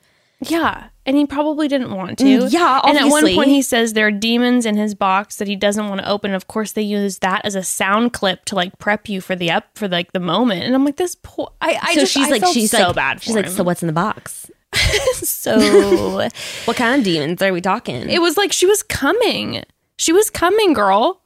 Yeah, 0.43 0.89
and 1.05 1.17
he 1.19 1.27
probably 1.27 1.69
didn't 1.69 1.95
want 1.95 2.19
to. 2.19 2.25
Mm, 2.25 2.51
yeah, 2.53 2.81
And 2.85 2.97
at 2.97 3.09
one 3.09 3.35
point, 3.35 3.51
he 3.51 3.61
says 3.61 3.93
there 3.93 4.07
are 4.07 4.11
demons 4.11 4.65
in 4.65 4.77
his 4.77 4.95
box 4.95 5.37
that 5.37 5.47
he 5.49 5.55
doesn't 5.55 5.89
want 5.89 6.01
to 6.01 6.09
open. 6.09 6.33
Of 6.33 6.47
course, 6.47 6.73
they 6.73 6.83
use 6.83 7.19
that 7.19 7.45
as 7.45 7.55
a 7.55 7.63
sound 7.63 8.15
clip 8.15 8.47
to 8.47 8.55
like 8.55 8.79
prep 8.79 9.09
you 9.09 9.21
for 9.21 9.37
the 9.37 9.51
up 9.51 9.67
for 9.77 9.87
like 9.87 10.13
the 10.13 10.21
moment. 10.21 10.63
And 10.65 10.75
I'm 10.75 10.85
like, 10.85 10.97
this 10.97 11.15
poor. 11.23 11.53
I, 11.61 11.79
I 11.83 11.95
so 11.95 12.01
just 12.01 12.13
she's 12.13 12.27
I 12.27 12.31
like, 12.31 12.47
she's 12.47 12.71
so 12.71 12.87
like, 12.89 12.97
bad. 12.97 13.23
She's 13.23 13.35
for 13.35 13.43
like, 13.43 13.51
"So 13.51 13.63
what's 13.65 13.83
in 13.83 13.87
the 13.89 13.93
box? 13.93 14.51
so 15.15 16.29
What 16.65 16.77
kind 16.77 16.99
of 16.99 17.05
demons 17.05 17.43
are 17.43 17.53
we 17.53 17.61
talking?" 17.61 18.09
it 18.09 18.21
was 18.23 18.37
like 18.39 18.53
she 18.53 18.65
was 18.67 18.83
coming. 18.83 19.63
She 19.99 20.13
was 20.15 20.31
coming, 20.31 20.73
girl. 20.73 21.21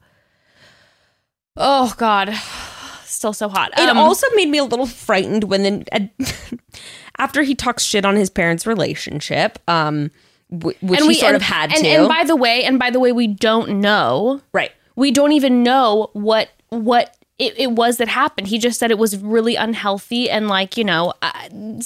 Oh 1.56 1.94
God, 1.98 2.34
still 3.04 3.32
so 3.32 3.48
hot. 3.48 3.70
It 3.78 3.88
Um, 3.88 3.96
also 3.98 4.26
made 4.34 4.48
me 4.48 4.58
a 4.58 4.64
little 4.64 4.86
frightened 4.86 5.44
when 5.44 5.62
then 5.62 6.10
after 7.18 7.42
he 7.42 7.54
talks 7.54 7.82
shit 7.84 8.04
on 8.04 8.16
his 8.16 8.30
parents' 8.30 8.66
relationship, 8.66 9.58
um, 9.68 10.10
w- 10.50 10.76
which 10.82 11.00
he 11.00 11.14
sort 11.14 11.34
and- 11.34 11.36
of 11.36 11.42
had 11.42 11.72
and, 11.72 11.82
to. 11.84 11.88
And 11.88 12.08
by 12.08 12.24
the 12.24 12.36
way, 12.36 12.64
and 12.64 12.78
by 12.78 12.90
the 12.90 13.00
way, 13.00 13.12
we 13.12 13.26
don't 13.26 13.80
know. 13.80 14.40
right. 14.52 14.72
We 14.96 15.10
don't 15.10 15.32
even 15.32 15.62
know 15.64 16.10
what 16.12 16.50
what 16.68 17.16
it, 17.36 17.54
it 17.58 17.72
was 17.72 17.96
that 17.96 18.06
happened. 18.06 18.46
He 18.46 18.58
just 18.60 18.78
said 18.78 18.92
it 18.92 18.98
was 18.98 19.16
really 19.18 19.56
unhealthy 19.56 20.30
and 20.30 20.46
like 20.46 20.76
you 20.76 20.84
know 20.84 21.12
uh, 21.20 21.32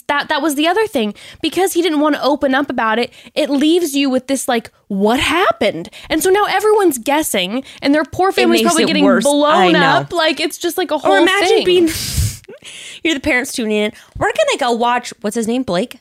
that 0.09 0.29
that 0.29 0.43
was 0.43 0.57
the 0.57 0.67
other 0.67 0.87
thing 0.87 1.15
because 1.41 1.73
he 1.73 1.81
didn't 1.81 2.01
want 2.01 2.17
to 2.17 2.23
open 2.23 2.55
up 2.55 2.69
about 2.69 2.99
it. 2.99 3.11
It 3.35 3.49
leaves 3.49 3.95
you 3.95 4.11
with 4.11 4.27
this 4.27 4.47
like 4.47 4.71
what 4.89 5.21
happened, 5.21 5.89
and 6.11 6.23
so 6.23 6.29
now 6.29 6.45
everyone's 6.45 6.99
guessing, 6.99 7.65
and 7.81 7.95
their 7.95 8.05
poor 8.05 8.31
family's 8.31 8.61
probably 8.61 8.85
getting 8.85 9.05
worse. 9.07 9.25
Blown 9.25 9.75
up. 9.75 10.13
Like 10.13 10.39
it's 10.39 10.59
just 10.59 10.77
like 10.77 10.91
a 10.91 10.99
whole 10.99 11.13
Or 11.15 11.19
imagine 11.21 11.49
thing. 11.49 11.65
being 11.65 11.89
you're 13.05 13.15
the 13.15 13.21
parents 13.21 13.53
tuning 13.53 13.77
in. 13.77 13.93
We're 14.17 14.33
gonna 14.33 14.59
go 14.59 14.73
watch. 14.73 15.13
What's 15.21 15.37
his 15.37 15.47
name? 15.47 15.63
Blake. 15.63 16.01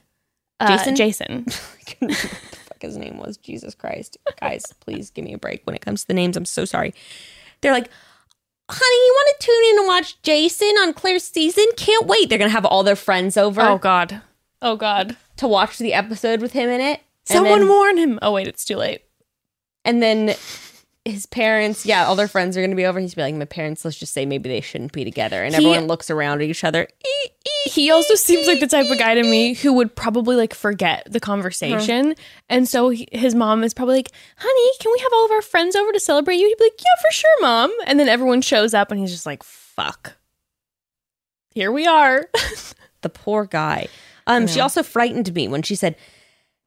Uh, 0.60 0.78
Jason? 0.78 0.96
Jason. 0.96 1.46
the 2.00 2.14
fuck 2.68 2.82
his 2.82 2.98
name 2.98 3.18
was. 3.18 3.38
Jesus 3.38 3.76
Christ. 3.76 4.18
Guys, 4.40 4.64
please 4.80 5.10
give 5.12 5.26
me 5.26 5.34
a 5.34 5.38
break 5.38 5.62
when 5.66 5.76
it 5.76 5.82
comes 5.82 6.02
to 6.02 6.08
the 6.08 6.14
names. 6.14 6.36
I'm 6.36 6.46
so 6.46 6.66
sorry. 6.66 6.94
They're 7.62 7.74
like, 7.74 7.90
honey, 8.70 8.96
you 9.06 9.14
want 9.16 9.40
to 9.40 9.46
tune 9.46 9.64
in 9.72 9.78
and 9.80 9.88
watch 9.88 10.22
Jason 10.24 10.74
on 10.80 10.94
Clare's 10.94 11.24
season? 11.24 11.66
Can't 11.76 12.08
wait. 12.08 12.30
They're 12.30 12.38
to 12.40 12.50
have 12.50 12.66
all 12.66 12.84
their 12.84 12.96
friends 12.96 13.38
over. 13.38 13.62
Oh 13.62 13.78
God. 13.78 14.22
Oh 14.62 14.76
God. 14.76 15.16
to 15.38 15.48
watch 15.48 15.78
the 15.78 15.94
episode 15.94 16.42
with 16.42 16.54
him 16.54 16.70
in 16.70 16.82
it. 16.82 17.02
Someone 17.26 17.60
then- 17.60 17.70
warn 17.70 17.98
him. 17.98 18.20
Oh 18.22 18.32
wait, 18.32 18.48
it's 18.48 18.66
too 18.66 18.78
late. 18.78 19.02
And 19.86 20.02
then 20.02 20.36
his 21.08 21.26
parents, 21.26 21.86
yeah, 21.86 22.06
all 22.06 22.16
their 22.16 22.28
friends 22.28 22.56
are 22.58 22.62
going 22.62 22.70
to 22.72 22.76
be 22.76 22.86
over. 22.86 23.00
He's 23.00 23.16
be 23.16 23.22
like, 23.22 23.36
my 23.36 23.46
parents, 23.46 23.84
let's 23.86 23.98
just 23.98 24.14
say 24.14 24.26
maybe 24.26 24.50
they 24.50 24.62
shouldn't 24.62 24.92
be 24.92 25.04
together. 25.04 25.44
And 25.44 25.56
He- 25.56 25.66
everyone 25.66 25.88
looks 25.88 26.10
around 26.10 26.42
at 26.42 26.48
each 26.50 26.64
other. 26.64 26.88
He 27.66 27.90
also 27.92 28.16
seems 28.16 28.48
like 28.48 28.60
the 28.60 28.68
type 28.68 28.90
of 28.90 28.98
guy 28.98 29.16
to 29.16 29.24
me 29.24 29.54
who 29.54 29.74
would 29.74 29.96
probably 29.96 30.36
like 30.36 30.54
forget 30.54 31.06
the 31.10 31.20
conversation. 31.20 32.16
And 32.50 32.68
so 32.68 32.90
he, 32.90 33.08
his 33.12 33.36
mom 33.36 33.64
is 33.64 33.74
probably 33.74 33.96
like, 33.98 34.12
honey, 34.38 34.70
can 34.80 34.92
we 34.92 35.00
have 35.00 35.12
all 35.14 35.26
of 35.26 35.32
our 35.32 35.42
friends 35.42 35.76
over 35.76 35.92
to 35.92 36.00
celebrate 36.00 36.38
you? 36.38 36.48
He'd 36.48 36.58
be 36.58 36.64
like, 36.66 36.80
yeah, 36.80 37.02
for 37.02 37.12
sure, 37.14 37.42
mom. 37.42 37.72
And 37.86 38.00
then 38.00 38.08
everyone 38.08 38.42
shows 38.42 38.74
up 38.74 38.90
and 38.92 39.00
he's 39.00 39.12
just 39.12 39.26
like, 39.26 39.44
fuck. 39.44 40.16
Here 41.52 41.72
we 41.72 41.88
are. 41.88 42.28
The 43.02 43.10
poor 43.10 43.46
guy. 43.46 43.88
Um, 44.26 44.48
She 44.48 44.60
also 44.60 44.82
frightened 44.82 45.32
me 45.36 45.48
when 45.48 45.62
she 45.62 45.76
said, 45.76 45.96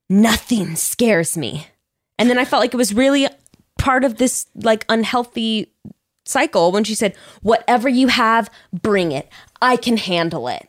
nothing 0.08 0.76
scares 0.76 1.36
me. 1.36 1.66
And 2.18 2.30
then 2.30 2.38
I 2.38 2.44
felt 2.44 2.60
like 2.60 2.72
it 2.72 2.76
was 2.76 2.94
really 2.94 3.26
part 3.80 4.04
of 4.04 4.16
this 4.16 4.46
like 4.54 4.84
unhealthy 4.88 5.72
cycle 6.24 6.70
when 6.72 6.84
she 6.84 6.94
said, 6.94 7.14
whatever 7.42 7.88
you 7.88 8.08
have, 8.08 8.50
bring 8.72 9.12
it. 9.12 9.28
I 9.60 9.76
can 9.76 9.96
handle 9.96 10.48
it. 10.48 10.68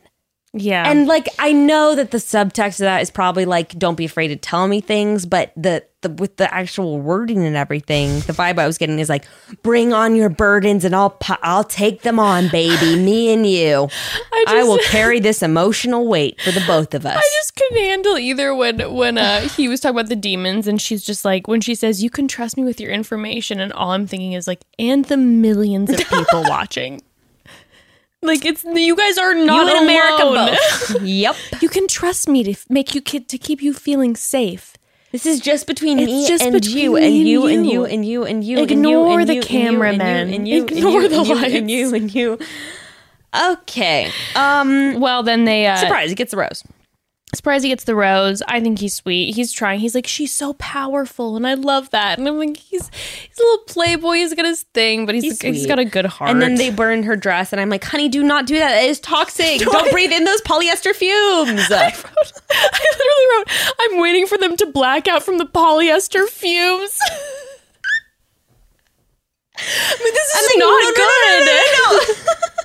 Yeah. 0.54 0.90
And 0.90 1.06
like 1.06 1.28
I 1.38 1.52
know 1.52 1.94
that 1.94 2.10
the 2.10 2.18
subtext 2.18 2.74
of 2.74 2.84
that 2.84 3.00
is 3.00 3.10
probably 3.10 3.46
like 3.46 3.78
don't 3.78 3.94
be 3.94 4.04
afraid 4.04 4.28
to 4.28 4.36
tell 4.36 4.68
me 4.68 4.82
things, 4.82 5.24
but 5.24 5.50
the 5.56 5.82
the 6.02 6.10
with 6.10 6.36
the 6.36 6.52
actual 6.52 7.00
wording 7.00 7.42
and 7.46 7.56
everything, 7.56 8.20
the 8.20 8.34
vibe 8.34 8.58
I 8.58 8.66
was 8.66 8.76
getting 8.76 8.98
is 8.98 9.08
like 9.08 9.24
bring 9.62 9.94
on 9.94 10.14
your 10.14 10.28
burdens 10.28 10.84
and 10.84 10.94
I'll 10.94 11.16
I'll 11.42 11.64
take 11.64 12.02
them 12.02 12.18
on, 12.18 12.48
baby, 12.48 12.96
me 12.96 13.32
and 13.32 13.46
you. 13.46 13.88
I 14.32 14.44
I 14.48 14.62
will 14.64 14.80
carry 14.90 15.20
this 15.20 15.42
emotional 15.42 16.06
weight 16.06 16.38
for 16.42 16.50
the 16.50 16.62
both 16.66 16.92
of 16.92 17.06
us. 17.06 17.16
I 17.16 17.30
just 17.34 17.56
couldn't 17.56 17.78
handle 17.78 18.18
either 18.18 18.54
when 18.54 18.92
when 18.94 19.16
uh, 19.16 19.48
he 19.48 19.68
was 19.68 19.80
talking 19.80 19.96
about 19.96 20.10
the 20.10 20.16
demons 20.16 20.68
and 20.68 20.82
she's 20.82 21.02
just 21.02 21.24
like 21.24 21.48
when 21.48 21.62
she 21.62 21.74
says 21.74 22.02
you 22.02 22.10
can 22.10 22.28
trust 22.28 22.58
me 22.58 22.64
with 22.64 22.78
your 22.78 22.90
information 22.90 23.58
and 23.58 23.72
all 23.72 23.92
I'm 23.92 24.06
thinking 24.06 24.34
is 24.34 24.46
like 24.46 24.60
and 24.78 25.06
the 25.06 25.16
millions 25.16 25.88
of 25.88 25.96
people 25.96 26.42
watching. 26.46 27.00
Like 28.24 28.44
it's 28.44 28.62
you 28.64 28.94
guys 28.96 29.18
are 29.18 29.34
not 29.34 29.66
you 29.66 29.76
and 29.76 29.84
America 29.84 30.22
alone. 30.24 30.50
both. 30.50 31.02
yep. 31.02 31.34
You 31.60 31.68
can 31.68 31.88
trust 31.88 32.28
me 32.28 32.44
to 32.44 32.52
f- 32.52 32.66
make 32.70 32.94
you 32.94 33.02
kid 33.02 33.28
to 33.30 33.36
keep 33.38 33.60
you 33.60 33.72
feeling 33.74 34.14
safe. 34.14 34.74
This 35.10 35.26
is 35.26 35.40
just 35.40 35.66
between 35.66 35.98
It's 35.98 36.06
me 36.06 36.26
just 36.28 36.44
and 36.44 36.52
between 36.52 36.78
you 36.78 36.92
me 36.94 37.04
and 37.04 37.06
and 37.06 37.26
you 37.28 37.46
and 37.46 37.66
you. 37.66 37.72
you 37.72 37.84
and 37.84 38.06
you 38.06 38.24
and 38.24 38.44
you 38.44 38.58
and 38.58 38.68
you 38.70 38.76
Ignore 38.78 39.20
and 39.20 39.28
the 39.28 39.34
you 39.34 39.40
and 39.42 39.50
you 39.50 39.82
and 39.82 40.02
you 40.06 40.34
and 40.34 40.48
you 40.48 40.64
Ignore 40.64 41.08
the 41.08 41.22
lights. 41.22 41.54
and 41.54 41.70
you 41.70 41.94
and 41.94 42.14
you. 42.14 42.38
Okay. 43.52 44.10
Um 44.36 45.00
Well, 45.00 45.22
then 45.22 45.44
they 45.44 45.66
uh, 45.66 45.76
surprise, 45.76 46.08
he 46.10 46.14
gets 46.14 46.30
the 46.30 46.36
rose. 46.36 46.62
Surprise 47.34 47.62
he 47.62 47.70
gets 47.70 47.84
the 47.84 47.94
rose. 47.94 48.42
I 48.42 48.60
think 48.60 48.78
he's 48.78 48.94
sweet. 48.94 49.34
He's 49.34 49.52
trying. 49.52 49.80
He's 49.80 49.94
like 49.94 50.06
she's 50.06 50.32
so 50.32 50.52
powerful, 50.54 51.36
and 51.36 51.46
I 51.46 51.54
love 51.54 51.90
that. 51.90 52.18
And 52.18 52.28
I'm 52.28 52.38
like 52.38 52.56
he's 52.56 52.90
he's 52.90 53.38
a 53.38 53.42
little 53.42 53.64
playboy. 53.66 54.16
He's 54.16 54.34
got 54.34 54.44
his 54.44 54.62
thing, 54.74 55.06
but 55.06 55.14
he's 55.14 55.24
He's 55.24 55.40
he's 55.40 55.66
got 55.66 55.78
a 55.78 55.84
good 55.84 56.06
heart. 56.06 56.30
And 56.30 56.42
then 56.42 56.56
they 56.56 56.70
burn 56.70 57.02
her 57.04 57.16
dress, 57.16 57.52
and 57.52 57.60
I'm 57.60 57.70
like, 57.70 57.84
honey, 57.84 58.08
do 58.08 58.22
not 58.22 58.46
do 58.46 58.58
that. 58.58 58.82
It 58.84 58.90
is 58.90 59.00
toxic. 59.00 59.60
Don't 59.62 59.90
breathe 59.90 60.12
in 60.12 60.24
those 60.24 60.40
polyester 60.42 60.94
fumes. 60.94 61.70
I 61.70 62.96
literally 62.98 63.26
wrote, 63.36 63.74
I'm 63.80 64.00
waiting 64.00 64.26
for 64.26 64.36
them 64.36 64.56
to 64.58 64.66
black 64.66 65.08
out 65.08 65.22
from 65.22 65.38
the 65.38 65.46
polyester 65.46 66.28
fumes. 66.28 66.98
I 69.58 69.96
mean, 70.02 70.14
this 70.14 70.28
is 70.28 70.46
like, 70.48 70.58
not 70.58 70.66
no, 70.66 70.78
no, 70.80 70.92
good. 70.94 71.46
no. 71.46 72.61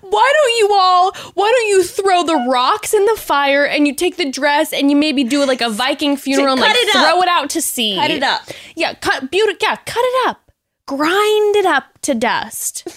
Why 0.00 0.32
don't 0.34 0.56
you 0.58 0.68
all, 0.72 1.12
why 1.34 1.50
don't 1.50 1.68
you 1.68 1.82
throw 1.84 2.22
the 2.22 2.36
rocks 2.50 2.94
in 2.94 3.04
the 3.06 3.16
fire 3.16 3.64
and 3.66 3.86
you 3.86 3.94
take 3.94 4.16
the 4.16 4.30
dress 4.30 4.72
and 4.72 4.90
you 4.90 4.96
maybe 4.96 5.24
do 5.24 5.44
like 5.44 5.60
a 5.60 5.70
Viking 5.70 6.16
funeral 6.16 6.52
and 6.52 6.60
cut 6.60 6.68
like 6.68 6.76
it 6.76 6.92
throw 6.92 7.18
up. 7.18 7.22
it 7.22 7.28
out 7.28 7.50
to 7.50 7.62
sea? 7.62 7.96
Cut 7.96 8.10
it 8.10 8.22
up. 8.22 8.42
Yeah, 8.76 8.94
cut, 8.94 9.30
beautiful. 9.30 9.58
Yeah, 9.60 9.76
cut 9.76 10.02
it 10.04 10.28
up. 10.28 10.50
Grind 10.86 11.56
it 11.56 11.66
up 11.66 11.98
to 12.02 12.14
dust. 12.14 12.88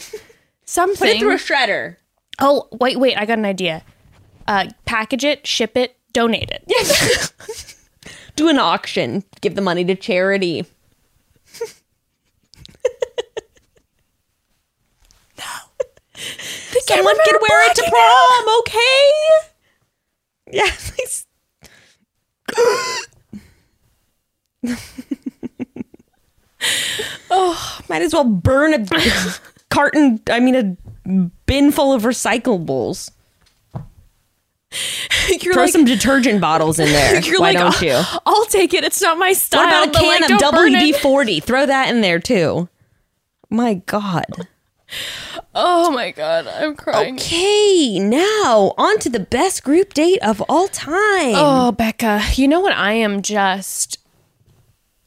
Something. 0.65 0.97
Put 1.07 1.09
it 1.09 1.19
through 1.19 1.33
a 1.33 1.37
shredder. 1.37 1.97
oh, 2.39 2.67
wait, 2.71 2.99
wait, 2.99 3.17
I 3.17 3.25
got 3.25 3.37
an 3.37 3.45
idea. 3.45 3.83
Uh, 4.47 4.67
package 4.85 5.23
it, 5.23 5.45
ship 5.47 5.75
it, 5.75 5.95
donate 6.13 6.51
it. 6.51 7.73
Do 8.35 8.49
an 8.49 8.59
auction. 8.59 9.23
Give 9.41 9.55
the 9.55 9.61
money 9.61 9.85
to 9.85 9.95
charity. 9.95 10.65
Someone 16.87 17.15
can 17.25 17.35
wear 17.41 17.69
it 17.69 17.75
to 17.75 17.83
prom, 17.89 18.59
okay? 18.59 19.11
Yeah, 20.51 20.69
please. 20.77 21.25
oh, 27.31 27.79
might 27.89 28.03
as 28.03 28.13
well 28.13 28.23
burn 28.23 28.75
a 28.75 28.85
carton. 29.69 30.21
I 30.29 30.39
mean, 30.39 30.55
a 30.55 30.77
bin 31.47 31.71
full 31.71 31.93
of 31.93 32.03
recyclables. 32.03 33.09
You're 35.41 35.53
Throw 35.53 35.63
like, 35.63 35.71
some 35.71 35.85
detergent 35.85 36.41
bottles 36.41 36.79
in 36.79 36.89
there. 36.89 37.19
You're 37.21 37.39
Why 37.39 37.51
like, 37.51 37.57
don't 37.57 37.81
oh, 37.81 37.85
you? 37.85 37.93
"Oh, 37.93 38.19
I'll 38.25 38.45
take 38.45 38.73
it. 38.73 38.83
It's 38.83 39.01
not 39.01 39.17
my 39.17 39.33
style. 39.33 39.61
What 39.61 39.89
about 39.89 39.95
a 39.95 39.99
can 39.99 40.21
like, 40.21 40.29
of 40.29 40.53
WD 40.53 40.95
40? 40.97 41.39
Throw 41.39 41.65
that 41.65 41.89
in 41.89 42.01
there 42.01 42.19
too. 42.19 42.69
My 43.49 43.75
God. 43.85 44.47
Oh 45.57 45.89
my 45.91 46.11
god, 46.11 46.47
I'm 46.47 46.75
crying. 46.75 47.15
Okay, 47.15 47.97
now 47.99 48.73
on 48.77 48.99
to 48.99 49.09
the 49.09 49.21
best 49.21 49.63
group 49.63 49.93
date 49.93 50.21
of 50.21 50.41
all 50.49 50.67
time. 50.67 51.33
Oh, 51.35 51.73
Bekah, 51.77 52.37
you 52.37 52.47
know 52.47 52.59
what? 52.59 52.73
I 52.73 52.91
am 52.93 53.21
just, 53.21 53.97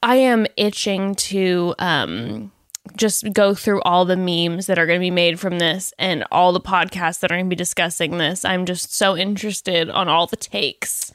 I 0.02 0.16
am 0.16 0.46
itching 0.56 1.14
to 1.16 1.74
um 1.78 2.50
just 2.96 3.30
go 3.34 3.54
through 3.54 3.82
all 3.82 4.06
the 4.06 4.16
memes 4.16 4.66
that 4.66 4.78
are 4.78 4.86
going 4.86 4.98
to 4.98 5.04
be 5.04 5.10
made 5.10 5.38
from 5.38 5.58
this 5.58 5.92
and 5.98 6.24
all 6.32 6.52
the 6.54 6.60
podcasts 6.60 7.20
that 7.20 7.30
are 7.30 7.34
going 7.36 7.44
to 7.44 7.50
be 7.50 7.54
discussing 7.54 8.16
this. 8.16 8.44
I'm 8.46 8.64
just 8.64 8.94
so 8.94 9.14
interested 9.16 9.90
on 9.90 10.08
all 10.08 10.26
the 10.26 10.36
takes. 10.36 11.12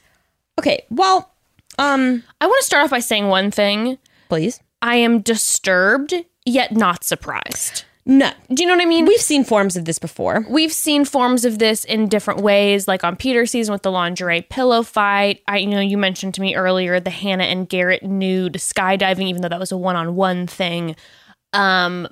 Okay, 0.60 0.84
well, 0.88 1.32
um, 1.76 2.22
I 2.40 2.46
want 2.46 2.60
to 2.60 2.66
start 2.66 2.84
off 2.84 2.90
by 2.90 3.00
saying 3.00 3.26
one 3.26 3.50
thing. 3.50 3.98
please. 4.28 4.60
I 4.80 4.96
am 4.96 5.20
disturbed 5.20 6.14
yet 6.46 6.70
not 6.72 7.02
surprised. 7.02 7.84
No, 8.06 8.30
Do 8.52 8.62
you 8.62 8.68
know 8.68 8.74
what 8.74 8.82
I 8.82 8.86
mean? 8.86 9.06
we've 9.06 9.20
seen 9.20 9.44
forms 9.44 9.76
of 9.76 9.86
this 9.86 9.98
before. 9.98 10.44
We've 10.48 10.72
seen 10.72 11.06
forms 11.06 11.46
of 11.46 11.58
this 11.58 11.84
in 11.84 12.06
different 12.08 12.42
ways, 12.42 12.86
like 12.86 13.02
on 13.02 13.16
Peter's 13.16 13.50
season 13.50 13.72
with 13.72 13.82
the 13.82 13.90
lingerie 13.90 14.42
pillow 14.42 14.82
fight. 14.82 15.40
I 15.48 15.58
you 15.58 15.68
know 15.68 15.80
you 15.80 15.96
mentioned 15.96 16.34
to 16.34 16.42
me 16.42 16.54
earlier 16.54 17.00
the 17.00 17.10
Hannah 17.10 17.44
and 17.44 17.66
Garrett 17.68 18.02
nude 18.02 18.54
skydiving, 18.54 19.28
even 19.28 19.40
though 19.40 19.48
that 19.48 19.58
was 19.60 19.72
a 19.72 19.78
one 19.78 19.96
on 19.96 20.16
one 20.16 20.46
thing. 20.46 20.96
Um, 21.54 22.08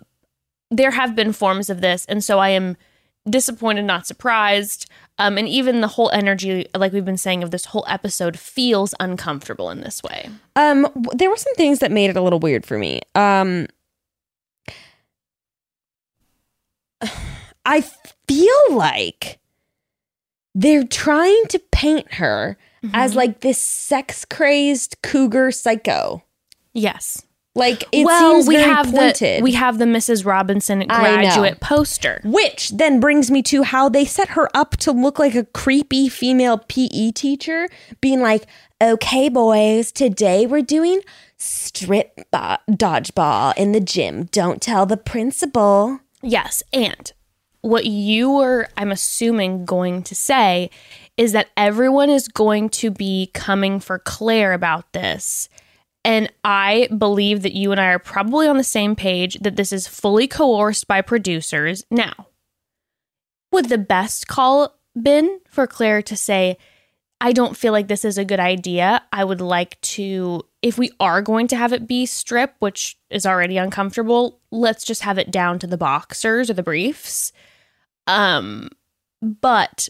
there 0.70 0.92
have 0.92 1.14
been 1.14 1.34
forms 1.34 1.68
of 1.68 1.82
this, 1.82 2.06
and 2.06 2.24
so 2.24 2.38
I 2.38 2.50
am 2.50 2.78
disappointed, 3.28 3.84
not 3.84 4.06
surprised. 4.06 4.88
Um, 5.18 5.36
and 5.36 5.46
even 5.46 5.82
the 5.82 5.88
whole 5.88 6.10
energy, 6.12 6.66
like 6.74 6.92
we've 6.92 7.04
been 7.04 7.18
saying, 7.18 7.42
of 7.42 7.50
this 7.50 7.66
whole 7.66 7.84
episode 7.86 8.38
feels 8.38 8.94
uncomfortable 8.98 9.70
in 9.70 9.80
this 9.82 10.02
way. 10.02 10.30
Um, 10.56 10.88
there 11.12 11.28
were 11.28 11.36
some 11.36 11.54
things 11.54 11.80
that 11.80 11.92
made 11.92 12.08
it 12.08 12.16
a 12.16 12.22
little 12.22 12.40
weird 12.40 12.64
for 12.64 12.78
me. 12.78 13.00
Um, 13.14 13.68
I 17.64 17.82
feel 18.26 18.76
like 18.76 19.38
they're 20.54 20.84
trying 20.84 21.46
to 21.48 21.58
paint 21.70 22.14
her 22.14 22.56
as 22.92 23.12
mm-hmm. 23.12 23.18
like 23.18 23.40
this 23.40 23.60
sex 23.60 24.24
crazed 24.24 24.96
cougar 25.02 25.50
psycho. 25.52 26.22
Yes. 26.72 27.22
Like 27.54 27.84
it 27.92 28.06
well, 28.06 28.36
seems 28.36 28.48
we 28.48 28.56
very 28.56 28.72
have 28.72 28.86
pointed. 28.86 29.40
the 29.40 29.42
we 29.42 29.52
have 29.52 29.78
the 29.78 29.84
Mrs. 29.84 30.24
Robinson 30.24 30.86
graduate 30.86 31.60
poster. 31.60 32.22
Which 32.24 32.70
then 32.70 32.98
brings 32.98 33.30
me 33.30 33.42
to 33.42 33.62
how 33.62 33.90
they 33.90 34.06
set 34.06 34.30
her 34.30 34.48
up 34.56 34.78
to 34.78 34.92
look 34.92 35.18
like 35.18 35.34
a 35.34 35.44
creepy 35.44 36.08
female 36.08 36.56
PE 36.56 37.10
teacher, 37.10 37.68
being 38.00 38.20
like, 38.22 38.46
okay, 38.80 39.28
boys, 39.28 39.92
today 39.92 40.46
we're 40.46 40.62
doing 40.62 41.02
strip 41.36 42.22
bo- 42.30 42.56
dodgeball 42.70 43.54
in 43.58 43.72
the 43.72 43.80
gym. 43.80 44.24
Don't 44.32 44.62
tell 44.62 44.86
the 44.86 44.96
principal. 44.96 46.00
Yes. 46.22 46.62
And 46.72 47.12
what 47.60 47.86
you 47.86 48.30
were, 48.30 48.68
I'm 48.76 48.92
assuming, 48.92 49.64
going 49.64 50.02
to 50.04 50.14
say 50.14 50.70
is 51.16 51.32
that 51.32 51.50
everyone 51.56 52.10
is 52.10 52.28
going 52.28 52.68
to 52.70 52.90
be 52.90 53.30
coming 53.34 53.80
for 53.80 53.98
Clare 53.98 54.52
about 54.52 54.92
this. 54.92 55.48
And 56.04 56.32
I 56.42 56.88
believe 56.96 57.42
that 57.42 57.54
you 57.54 57.70
and 57.70 57.80
I 57.80 57.86
are 57.86 57.98
probably 57.98 58.48
on 58.48 58.56
the 58.56 58.64
same 58.64 58.96
page 58.96 59.38
that 59.40 59.56
this 59.56 59.72
is 59.72 59.86
fully 59.86 60.26
coerced 60.26 60.88
by 60.88 61.00
producers. 61.00 61.84
Now, 61.90 62.28
would 63.52 63.68
the 63.68 63.78
best 63.78 64.26
call 64.26 64.76
been 65.00 65.40
for 65.46 65.66
Clare 65.66 66.02
to 66.02 66.16
say, 66.16 66.56
I 67.20 67.32
don't 67.32 67.56
feel 67.56 67.72
like 67.72 67.86
this 67.86 68.04
is 68.04 68.18
a 68.18 68.24
good 68.24 68.40
idea. 68.40 69.02
I 69.12 69.22
would 69.22 69.40
like 69.40 69.80
to, 69.82 70.42
if 70.62 70.78
we 70.78 70.90
are 71.00 71.20
going 71.20 71.48
to 71.48 71.56
have 71.56 71.72
it 71.72 71.86
be 71.88 72.06
strip, 72.06 72.54
which 72.60 72.96
is 73.10 73.26
already 73.26 73.56
uncomfortable, 73.56 74.40
let's 74.50 74.84
just 74.84 75.02
have 75.02 75.18
it 75.18 75.30
down 75.30 75.58
to 75.58 75.66
the 75.66 75.76
boxers 75.76 76.48
or 76.48 76.54
the 76.54 76.62
briefs. 76.62 77.32
Um, 78.06 78.68
but 79.20 79.88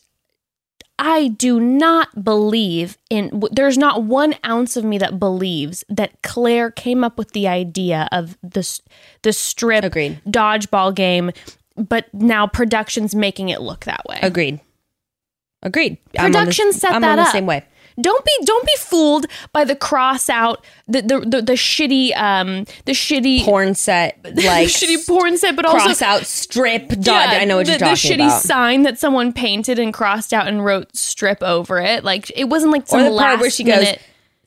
I 0.98 1.28
do 1.28 1.58
not 1.60 2.24
believe 2.24 2.96
in, 3.10 3.42
there's 3.50 3.76
not 3.78 4.04
one 4.04 4.34
ounce 4.46 4.76
of 4.76 4.84
me 4.84 4.98
that 4.98 5.18
believes 5.18 5.84
that 5.88 6.22
Clare 6.22 6.70
came 6.70 7.04
up 7.04 7.18
with 7.18 7.32
the 7.32 7.48
idea 7.48 8.08
of 8.12 8.38
this, 8.42 8.80
the 9.22 9.32
strip 9.32 9.84
Agreed. 9.84 10.20
dodgeball 10.26 10.94
game, 10.94 11.32
but 11.76 12.12
now 12.14 12.46
production's 12.46 13.14
making 13.14 13.48
it 13.48 13.60
look 13.60 13.84
that 13.84 14.04
way. 14.08 14.18
Agreed. 14.22 14.60
Agreed. 15.62 15.98
The- 16.12 16.18
Production 16.20 16.72
set 16.72 16.92
I'm 16.92 17.02
that 17.02 17.16
the 17.16 17.22
up. 17.22 17.28
same 17.28 17.46
way. 17.46 17.64
Don't 18.00 18.24
be 18.24 18.32
don't 18.44 18.66
be 18.66 18.72
fooled 18.78 19.26
by 19.52 19.64
the 19.64 19.76
cross 19.76 20.28
out 20.30 20.64
the 20.88 21.02
the 21.02 21.20
the, 21.20 21.42
the 21.42 21.52
shitty 21.52 22.16
um 22.16 22.64
the 22.84 22.92
shitty 22.92 23.44
Porn 23.44 23.74
set 23.74 24.20
the 24.22 24.30
like 24.42 24.68
shitty 24.68 25.06
porn 25.06 25.36
set, 25.38 25.56
but 25.56 25.64
also. 25.64 25.78
cross 25.78 25.88
also 26.02 26.04
out 26.04 26.26
strip 26.26 26.88
dot. 26.88 27.06
Yeah, 27.32 27.38
I 27.40 27.44
know 27.44 27.56
what 27.58 27.66
the, 27.66 27.72
you're 27.72 27.78
talking 27.78 27.92
about. 27.92 28.00
the 28.00 28.08
shitty 28.08 28.26
about. 28.26 28.42
sign 28.42 28.82
that 28.82 28.98
someone 28.98 29.32
painted 29.32 29.78
and 29.78 29.92
crossed 29.92 30.32
out 30.32 30.46
and 30.48 30.64
wrote 30.64 30.94
strip 30.96 31.42
over 31.42 31.80
it. 31.80 32.04
Like 32.04 32.30
it 32.36 32.44
wasn't 32.44 32.72
like 32.72 32.86
some 32.86 33.00
or 33.00 33.04
the 33.04 33.10
last 33.10 33.26
part 33.26 33.40
where 33.40 33.50
she 33.50 33.64
goes 33.64 33.76
minute- 33.80 34.02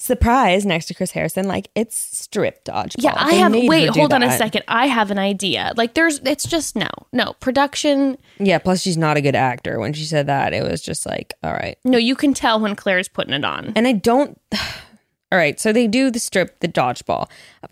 surprise 0.06 0.66
next 0.66 0.86
to 0.86 0.94
Chris 0.94 1.12
Harrison, 1.12 1.48
like 1.48 1.70
it's 1.76 1.98
strip 1.98 2.64
dodgeball. 2.64 3.04
Yeah, 3.04 3.14
I 3.18 3.32
They 3.32 3.38
have. 3.38 3.54
Wait, 3.54 3.90
hold 3.90 4.14
on 4.14 4.24
a 4.24 4.28
that. 4.28 4.38
second. 4.38 4.64
I 4.68 4.88
have 4.88 5.12
an 5.12 5.20
idea. 5.20 5.74
Like, 5.76 5.94
there's. 5.94 6.20
It's 6.20 6.48
just 6.48 6.76
no, 6.76 6.88
no 7.12 7.34
production. 7.40 8.18
Yeah, 8.40 8.60
plus 8.60 8.82
she's 8.82 8.98
not 8.98 9.18
a 9.18 9.22
good 9.22 9.36
actor. 9.36 9.80
When 9.80 9.94
she 9.94 10.06
said 10.06 10.28
that, 10.28 10.54
it 10.54 10.64
was 10.64 10.82
just 10.82 11.06
like, 11.06 11.34
all 11.44 11.54
right. 11.54 11.78
No, 11.84 11.98
you 11.98 12.16
can 12.16 12.34
tell 12.34 12.60
when 12.60 12.76
Clare's 12.76 13.08
putting 13.08 13.34
it 13.34 13.44
on. 13.44 13.74
And 13.76 13.88
I 13.88 13.94
don't. 13.94 14.40
All 15.32 15.40
right, 15.40 15.60
so 15.60 15.74
they 15.74 15.88
do 15.88 16.12
the 16.12 16.20
strip, 16.20 16.60
the 16.60 16.68
dodgeball. 16.68 17.28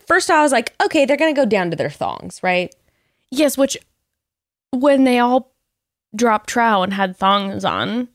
First, 0.06 0.28
I 0.28 0.42
was 0.42 0.50
like, 0.50 0.74
okay, 0.82 1.06
they're 1.06 1.16
gonna 1.16 1.32
go 1.32 1.46
down 1.46 1.70
to 1.70 1.76
their 1.76 1.88
thongs, 1.88 2.42
right? 2.42 2.74
Yes, 3.30 3.56
which 3.56 3.78
when 4.72 5.04
they 5.04 5.20
all 5.20 5.52
dropped 6.14 6.48
trow 6.50 6.82
and 6.82 6.92
had 6.92 7.16
thongs 7.16 7.64
on, 7.64 8.08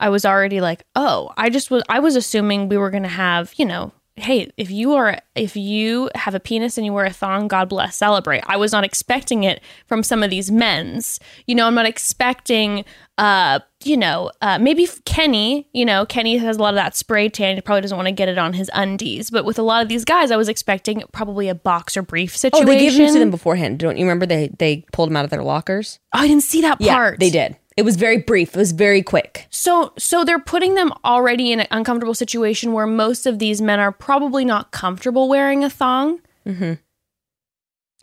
I 0.00 0.08
was 0.08 0.24
already 0.24 0.60
like, 0.60 0.84
oh, 0.96 1.30
I 1.36 1.50
just 1.50 1.70
was. 1.70 1.82
I 1.88 2.00
was 2.00 2.16
assuming 2.16 2.68
we 2.68 2.76
were 2.78 2.90
gonna 2.90 3.08
have, 3.08 3.52
you 3.56 3.64
know. 3.64 3.92
Hey, 4.16 4.48
if 4.56 4.70
you 4.70 4.94
are 4.94 5.18
if 5.34 5.56
you 5.56 6.08
have 6.14 6.36
a 6.36 6.40
penis 6.40 6.78
and 6.78 6.84
you 6.86 6.92
wear 6.92 7.04
a 7.04 7.10
thong, 7.12 7.48
God 7.48 7.68
bless, 7.68 7.96
celebrate. 7.96 8.44
I 8.46 8.56
was 8.56 8.70
not 8.70 8.84
expecting 8.84 9.42
it 9.42 9.60
from 9.86 10.04
some 10.04 10.22
of 10.22 10.30
these 10.30 10.52
men's. 10.52 11.18
You 11.48 11.56
know, 11.56 11.66
I'm 11.66 11.74
not 11.74 11.86
expecting 11.86 12.84
uh, 13.18 13.58
you 13.84 13.96
know, 13.96 14.30
uh 14.40 14.58
maybe 14.60 14.88
Kenny, 15.04 15.68
you 15.72 15.84
know, 15.84 16.06
Kenny 16.06 16.36
has 16.36 16.56
a 16.58 16.60
lot 16.62 16.74
of 16.74 16.76
that 16.76 16.96
spray 16.96 17.28
tan. 17.28 17.56
He 17.56 17.60
probably 17.60 17.80
doesn't 17.82 17.96
want 17.96 18.06
to 18.06 18.12
get 18.12 18.28
it 18.28 18.38
on 18.38 18.52
his 18.52 18.70
undies. 18.72 19.30
But 19.30 19.44
with 19.44 19.58
a 19.58 19.62
lot 19.62 19.82
of 19.82 19.88
these 19.88 20.04
guys, 20.04 20.30
I 20.30 20.36
was 20.36 20.48
expecting 20.48 21.02
probably 21.12 21.48
a 21.48 21.54
boxer 21.54 22.02
brief 22.02 22.34
Oh, 22.34 22.38
situation. 22.38 22.66
they 22.66 22.78
gave 22.78 22.96
them 22.96 23.12
to 23.14 23.18
them 23.18 23.30
beforehand. 23.32 23.80
Don't 23.80 23.96
you 23.96 24.04
remember 24.04 24.26
they 24.26 24.48
they 24.58 24.84
pulled 24.92 25.08
them 25.10 25.16
out 25.16 25.24
of 25.24 25.30
their 25.30 25.42
lockers? 25.42 25.98
Oh, 26.14 26.20
I 26.20 26.28
didn't 26.28 26.44
see 26.44 26.60
that 26.60 26.78
part. 26.78 27.18
they 27.18 27.30
did. 27.30 27.56
It 27.76 27.84
was 27.84 27.96
very 27.96 28.18
brief. 28.18 28.54
It 28.54 28.58
was 28.58 28.70
very 28.72 29.02
quick. 29.02 29.46
So 29.50 29.92
so 29.98 30.24
they're 30.24 30.38
putting 30.38 30.74
them 30.74 30.92
already 31.04 31.50
in 31.50 31.60
an 31.60 31.66
uncomfortable 31.70 32.14
situation 32.14 32.72
where 32.72 32.86
most 32.86 33.26
of 33.26 33.38
these 33.40 33.60
men 33.60 33.80
are 33.80 33.90
probably 33.92 34.44
not 34.44 34.70
comfortable 34.70 35.28
wearing 35.28 35.64
a 35.64 35.70
thong. 35.70 36.20
Mm-hmm. 36.46 36.74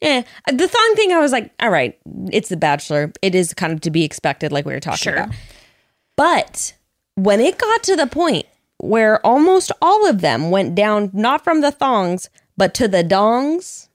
Yeah, 0.02 0.24
uh, 0.50 0.52
the 0.52 0.68
thong 0.68 0.94
thing. 0.96 1.12
I 1.14 1.20
was 1.20 1.32
like, 1.32 1.52
all 1.60 1.70
right, 1.70 1.98
it's 2.32 2.50
The 2.50 2.58
Bachelor. 2.58 3.14
It 3.22 3.36
is 3.36 3.54
kind 3.54 3.72
of 3.72 3.82
to 3.82 3.92
be 3.92 4.04
expected, 4.04 4.52
like 4.52 4.66
we 4.66 4.74
were 4.74 4.80
talking 4.80 4.98
Sure. 4.98 5.14
about. 5.14 5.36
But 6.18 6.74
when 7.16 7.40
it 7.40 7.60
got 7.60 7.84
to 7.84 7.96
the 7.96 8.08
point 8.08 8.48
where 8.80 9.24
almost 9.26 9.72
all 9.80 10.10
of 10.10 10.22
them 10.22 10.50
went 10.50 10.74
down, 10.74 11.12
not 11.14 11.44
from 11.44 11.62
the 11.62 11.70
thongs, 11.72 12.30
but 12.58 12.74
to 12.74 12.88
the 12.88 13.04
dongs, 13.04 13.90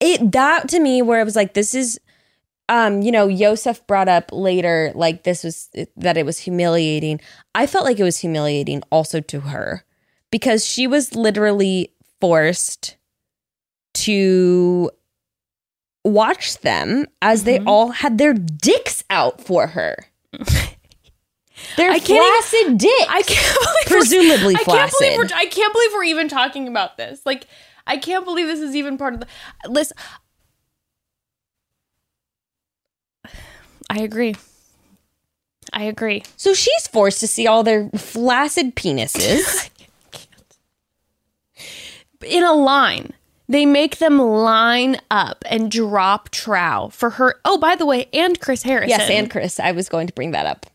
it 0.00 0.32
that 0.32 0.68
to 0.70 0.80
me 0.80 1.00
where 1.00 1.20
it 1.20 1.24
was 1.24 1.36
like, 1.36 1.54
this 1.54 1.74
is, 1.76 2.00
um, 2.68 3.02
you 3.02 3.12
know, 3.12 3.26
Yosef 3.28 3.86
brought 3.86 4.08
up 4.08 4.30
later, 4.32 4.92
like 4.94 5.24
this 5.24 5.44
was 5.44 5.68
that 5.96 6.16
it 6.16 6.24
was 6.24 6.38
humiliating. 6.38 7.20
I 7.54 7.66
felt 7.66 7.84
like 7.84 7.98
it 7.98 8.04
was 8.04 8.18
humiliating 8.18 8.82
also 8.90 9.20
to 9.20 9.40
her 9.40 9.84
because 10.30 10.64
she 10.64 10.86
was 10.86 11.14
literally 11.14 11.92
forced 12.20 12.96
to 13.94 14.90
watch 16.04 16.58
them 16.58 17.06
as 17.20 17.44
they 17.44 17.58
all 17.60 17.88
had 17.90 18.18
their 18.18 18.32
dicks 18.32 19.04
out 19.10 19.40
for 19.40 19.68
her. 19.68 19.96
Their 21.76 21.90
I 21.92 21.98
can't 22.00 22.10
even- 22.10 22.22
flaccid 22.72 22.78
dicks. 22.78 23.06
I 23.08 23.22
can't 23.22 23.58
believe 23.62 23.86
presumably 23.86 24.54
I 24.56 24.64
can't 24.64 24.66
believe 24.66 24.90
flaccid. 24.90 25.16
we're 25.18 25.36
I 25.38 25.46
can't 25.46 25.72
believe 25.72 25.90
we're 25.92 26.04
even 26.04 26.28
talking 26.28 26.66
about 26.66 26.96
this. 26.96 27.24
Like 27.24 27.46
I 27.86 27.98
can't 27.98 28.24
believe 28.24 28.46
this 28.48 28.60
is 28.60 28.74
even 28.74 28.98
part 28.98 29.14
of 29.14 29.20
the 29.20 29.26
listen. 29.68 29.96
I 33.92 34.00
agree. 34.00 34.34
I 35.72 35.84
agree. 35.84 36.22
so 36.36 36.54
she's 36.54 36.86
forced 36.86 37.20
to 37.20 37.26
see 37.26 37.46
all 37.46 37.62
their 37.62 37.90
flaccid 37.90 38.74
penises. 38.74 39.68
in 42.24 42.42
a 42.42 42.54
line. 42.54 43.12
They 43.48 43.66
make 43.66 43.98
them 43.98 44.18
line 44.18 44.96
up 45.10 45.44
and 45.46 45.70
drop 45.70 46.30
trow 46.30 46.88
for 46.90 47.10
her. 47.10 47.38
Oh, 47.44 47.58
by 47.58 47.76
the 47.76 47.84
way, 47.84 48.08
and 48.14 48.40
Chris 48.40 48.62
Harrison. 48.62 48.88
yes, 48.88 49.10
and 49.10 49.30
Chris, 49.30 49.60
I 49.60 49.72
was 49.72 49.90
going 49.90 50.06
to 50.06 50.14
bring 50.14 50.30
that 50.30 50.46
up. 50.46 50.66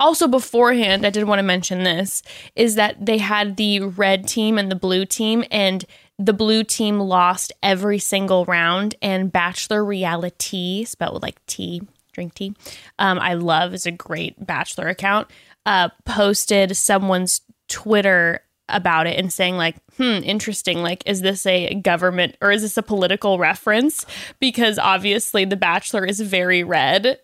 also 0.00 0.26
beforehand, 0.26 1.06
I 1.06 1.10
did 1.10 1.24
want 1.24 1.38
to 1.38 1.44
mention 1.44 1.84
this 1.84 2.22
is 2.56 2.74
that 2.74 3.04
they 3.04 3.18
had 3.18 3.56
the 3.56 3.80
red 3.80 4.26
team 4.26 4.58
and 4.58 4.70
the 4.70 4.76
blue 4.76 5.04
team, 5.04 5.44
and 5.52 5.84
the 6.20 6.32
blue 6.34 6.62
team 6.62 7.00
lost 7.00 7.52
every 7.62 7.98
single 7.98 8.44
round. 8.44 8.94
And 9.00 9.32
Bachelor 9.32 9.84
Reality, 9.84 10.84
spelled 10.84 11.14
with 11.14 11.22
like 11.22 11.44
tea, 11.46 11.82
drink 12.12 12.34
tea, 12.34 12.54
um, 12.98 13.18
I 13.18 13.34
love 13.34 13.72
is 13.72 13.86
a 13.86 13.90
great 13.90 14.46
Bachelor 14.46 14.88
account, 14.88 15.28
uh, 15.64 15.88
posted 16.04 16.76
someone's 16.76 17.40
Twitter 17.68 18.42
about 18.68 19.08
it 19.08 19.18
and 19.18 19.32
saying 19.32 19.56
like 19.56 19.74
hmm 19.96 20.22
interesting 20.22 20.80
like 20.80 21.02
is 21.04 21.22
this 21.22 21.44
a 21.44 21.74
government 21.74 22.36
or 22.40 22.52
is 22.52 22.62
this 22.62 22.76
a 22.76 22.82
political 22.84 23.36
reference 23.36 24.06
because 24.38 24.78
obviously 24.78 25.44
the 25.44 25.56
bachelor 25.56 26.04
is 26.04 26.20
very 26.20 26.62
red 26.62 27.18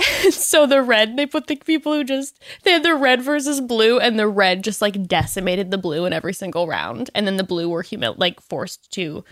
so 0.30 0.66
the 0.66 0.82
red 0.82 1.16
they 1.16 1.26
put 1.26 1.46
the 1.46 1.56
people 1.56 1.92
who 1.92 2.04
just 2.04 2.38
they 2.62 2.72
had 2.72 2.82
the 2.82 2.94
red 2.94 3.22
versus 3.22 3.60
blue 3.60 3.98
and 3.98 4.18
the 4.18 4.28
red 4.28 4.64
just 4.64 4.80
like 4.80 5.06
decimated 5.06 5.70
the 5.70 5.78
blue 5.78 6.04
in 6.04 6.12
every 6.12 6.32
single 6.32 6.66
round 6.66 7.10
and 7.14 7.26
then 7.26 7.36
the 7.36 7.44
blue 7.44 7.68
were 7.68 7.82
humil 7.82 8.14
like 8.18 8.40
forced 8.40 8.90
to 8.92 9.24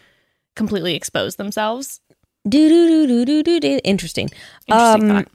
completely 0.57 0.95
expose 0.95 1.37
themselves 1.37 2.01
Do 2.49 2.69
do 2.69 3.07
do 3.07 3.25
do 3.25 3.43
do 3.43 3.61
do. 3.61 3.81
Interesting. 3.85 4.31
Interesting 4.67 5.11
Um, 5.11 5.27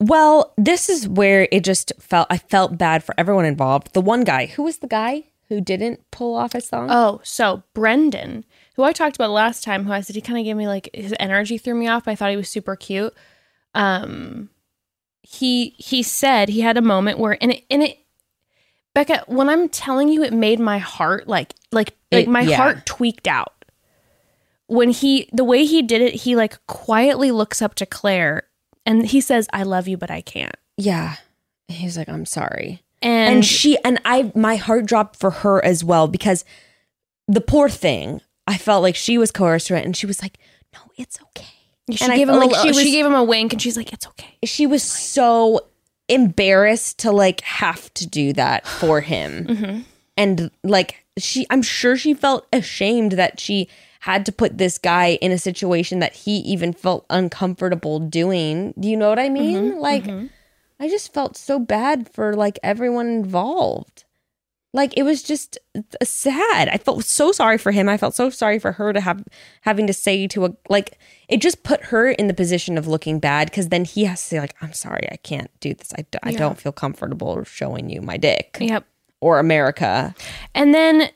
Well, 0.00 0.52
this 0.56 0.88
is 0.88 1.08
where 1.08 1.46
it 1.52 1.62
just 1.64 1.92
felt. 2.00 2.26
I 2.28 2.38
felt 2.38 2.76
bad 2.76 3.04
for 3.04 3.14
everyone 3.16 3.44
involved. 3.44 3.92
The 3.92 4.00
one 4.00 4.24
guy, 4.24 4.46
who 4.46 4.64
was 4.64 4.78
the 4.78 4.88
guy 4.88 5.24
who 5.48 5.60
didn't 5.60 6.00
pull 6.10 6.34
off 6.34 6.54
his 6.54 6.66
song? 6.66 6.88
oh 6.90 7.20
so 7.22 7.62
brendan 7.74 8.42
who 8.76 8.82
i 8.82 8.92
talked 8.92 9.16
about 9.16 9.30
last 9.30 9.62
time 9.62 9.84
who 9.84 9.92
i 9.92 10.00
said 10.00 10.16
he 10.16 10.22
kind 10.22 10.38
of 10.38 10.44
gave 10.46 10.56
me 10.56 10.66
like 10.66 10.88
his 10.94 11.14
energy 11.20 11.58
threw 11.58 11.74
me 11.74 11.86
off 11.86 12.04
but 12.06 12.12
i 12.12 12.14
thought 12.14 12.30
he 12.30 12.36
was 12.38 12.48
super 12.48 12.74
cute 12.74 13.12
um 13.74 14.48
he 15.22 15.70
he 15.78 16.02
said 16.02 16.48
he 16.48 16.60
had 16.60 16.76
a 16.76 16.82
moment 16.82 17.18
where 17.18 17.36
and 17.40 17.52
it 17.52 17.64
and 17.70 17.82
it 17.82 17.98
bekah 18.94 19.26
when 19.28 19.48
i'm 19.48 19.68
telling 19.68 20.08
you 20.08 20.22
it 20.22 20.32
made 20.32 20.60
my 20.60 20.78
heart 20.78 21.26
like 21.28 21.54
like 21.70 21.94
like 22.10 22.24
It- 22.26 22.28
my 22.30 22.42
yeah. 22.42 22.56
heart 22.56 22.84
tweaked 22.86 23.26
out 23.26 23.64
when 24.66 24.90
he 24.90 25.28
the 25.32 25.44
way 25.44 25.64
he 25.64 25.82
did 25.82 26.00
it 26.02 26.14
he 26.14 26.36
like 26.36 26.64
quietly 26.66 27.30
looks 27.30 27.62
up 27.62 27.74
to 27.76 27.86
clare 27.86 28.44
and 28.84 29.06
he 29.06 29.20
says 29.20 29.48
i 29.52 29.62
love 29.62 29.88
you 29.88 29.96
but 29.96 30.10
i 30.10 30.20
can't 30.20 30.56
yeah. 30.78 31.16
He's 31.68 31.96
like, 31.96 32.08
I'm 32.08 32.24
sorry. 32.26 32.82
and, 33.00 33.36
and 33.36 33.44
she 33.44 33.78
and 33.84 34.00
I 34.04 34.32
my 34.34 34.56
heart 34.56 34.84
dropped 34.86 35.16
for 35.16 35.30
her 35.30 35.64
as 35.64 35.84
well 35.84 36.08
because 36.08 36.44
the 37.28 37.40
poor 37.40 37.68
thing 37.68 38.20
I 38.46 38.56
felt 38.58 38.82
like 38.82 38.96
she 38.96 39.16
was 39.16 39.30
coerced 39.30 39.68
to 39.68 39.76
it 39.76 39.84
and 39.84 39.96
she 39.96 40.06
was 40.06 40.20
like 40.20 40.38
no 40.74 40.80
it's 40.98 41.18
okay 41.22 41.61
she 41.98 42.04
and 42.04 42.12
I 42.12 42.16
gave 42.16 42.28
him 42.28 42.36
like 42.36 42.50
like 42.50 42.74
she 42.74 42.84
she, 42.84 42.92
gave 42.92 43.06
him 43.06 43.14
a 43.14 43.24
wink 43.24 43.52
and 43.52 43.60
she's 43.60 43.76
like 43.76 43.92
it's 43.92 44.06
okay. 44.08 44.36
She 44.44 44.66
was 44.66 44.82
so 44.82 45.60
embarrassed 46.08 46.98
to 47.00 47.12
like 47.12 47.40
have 47.42 47.92
to 47.94 48.06
do 48.06 48.32
that 48.34 48.66
for 48.66 49.00
him. 49.00 49.46
Mm-hmm. 49.52 49.80
and 50.16 50.50
like 50.64 51.04
she 51.18 51.46
i'm 51.50 51.62
sure 51.62 51.96
she 51.96 52.14
felt 52.14 52.46
ashamed 52.52 53.12
that 53.12 53.38
she 53.38 53.68
had 54.00 54.24
to 54.26 54.32
put 54.32 54.56
this 54.56 54.78
guy 54.78 55.18
in 55.20 55.30
a 55.30 55.38
situation 55.38 55.98
that 55.98 56.14
he 56.14 56.38
even 56.38 56.72
felt 56.72 57.06
uncomfortable 57.08 58.00
doing. 58.00 58.74
Do 58.78 58.88
you 58.88 58.96
know 58.96 59.08
what 59.08 59.18
i 59.18 59.28
mean? 59.28 59.72
Mm-hmm. 59.72 59.78
like 59.78 60.04
i 60.80 60.88
just 60.88 61.12
felt 61.12 61.36
so 61.36 61.58
bad 61.58 62.08
for 62.08 62.34
like 62.34 62.58
everyone 62.62 63.08
involved 63.08 64.04
like 64.74 64.92
it 64.96 65.02
was 65.02 65.22
just 65.22 65.58
uh, 65.76 65.82
sad. 66.02 66.68
I 66.68 66.78
felt 66.78 67.04
so 67.04 67.30
sorry 67.32 67.58
for 67.58 67.72
him. 67.72 67.88
I 67.88 67.96
felt 67.96 68.14
so 68.14 68.30
sorry 68.30 68.58
for 68.58 68.72
her 68.72 68.92
to 68.92 69.00
have 69.00 69.22
having 69.62 69.86
to 69.86 69.92
say 69.92 70.26
to 70.28 70.46
a 70.46 70.50
like 70.68 70.98
it 71.28 71.40
just 71.40 71.62
put 71.62 71.84
her 71.86 72.10
in 72.10 72.26
the 72.26 72.34
position 72.34 72.78
of 72.78 72.86
looking 72.86 73.18
bad 73.18 73.48
because 73.50 73.68
then 73.68 73.84
he 73.84 74.04
has 74.04 74.20
to 74.22 74.28
say 74.28 74.40
like 74.40 74.54
i'm 74.60 74.72
sorry 74.72 75.08
i 75.10 75.16
can't 75.16 75.50
do 75.60 75.72
this. 75.74 75.92
I, 75.96 76.02
d- 76.10 76.18
I 76.22 76.30
Yeah. 76.30 76.38
don't 76.38 76.58
feel 76.60 76.72
comfortable 76.72 77.42
showing 77.44 77.88
you 77.90 78.00
my 78.02 78.16
dick 78.16 78.58
yep. 78.60 78.84
or 79.20 79.38
america. 79.38 80.14
And 80.54 80.74
then 80.74 81.10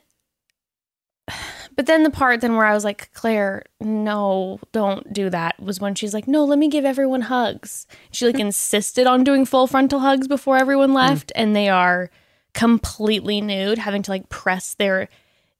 But 1.75 1.85
then 1.85 2.03
the 2.03 2.09
part 2.09 2.41
then 2.41 2.55
where 2.55 2.65
I 2.65 2.73
was 2.73 2.83
like, 2.83 3.11
Clare, 3.13 3.63
no, 3.79 4.59
don't 4.71 5.11
do 5.13 5.29
that 5.29 5.59
was 5.59 5.79
when 5.79 5.93
she's 5.93 6.13
like, 6.13 6.27
no, 6.27 6.43
let 6.45 6.57
me 6.57 6.69
give 6.69 6.85
everyone 6.85 7.21
hugs. 7.21 7.85
She 8.11 8.25
like 8.25 8.39
insisted 8.47 9.05
on 9.07 9.23
doing 9.23 9.45
full 9.45 9.67
frontal 9.67 9.99
hugs 9.99 10.27
before 10.27 10.57
everyone 10.57 10.93
left, 10.93 11.31
and 11.35 11.55
they 11.55 11.69
are 11.69 12.09
completely 12.57 13.39
nude, 13.39 13.77
having 13.77 14.01
to 14.01 14.11
like 14.11 14.27
press 14.29 14.73
their 14.73 15.07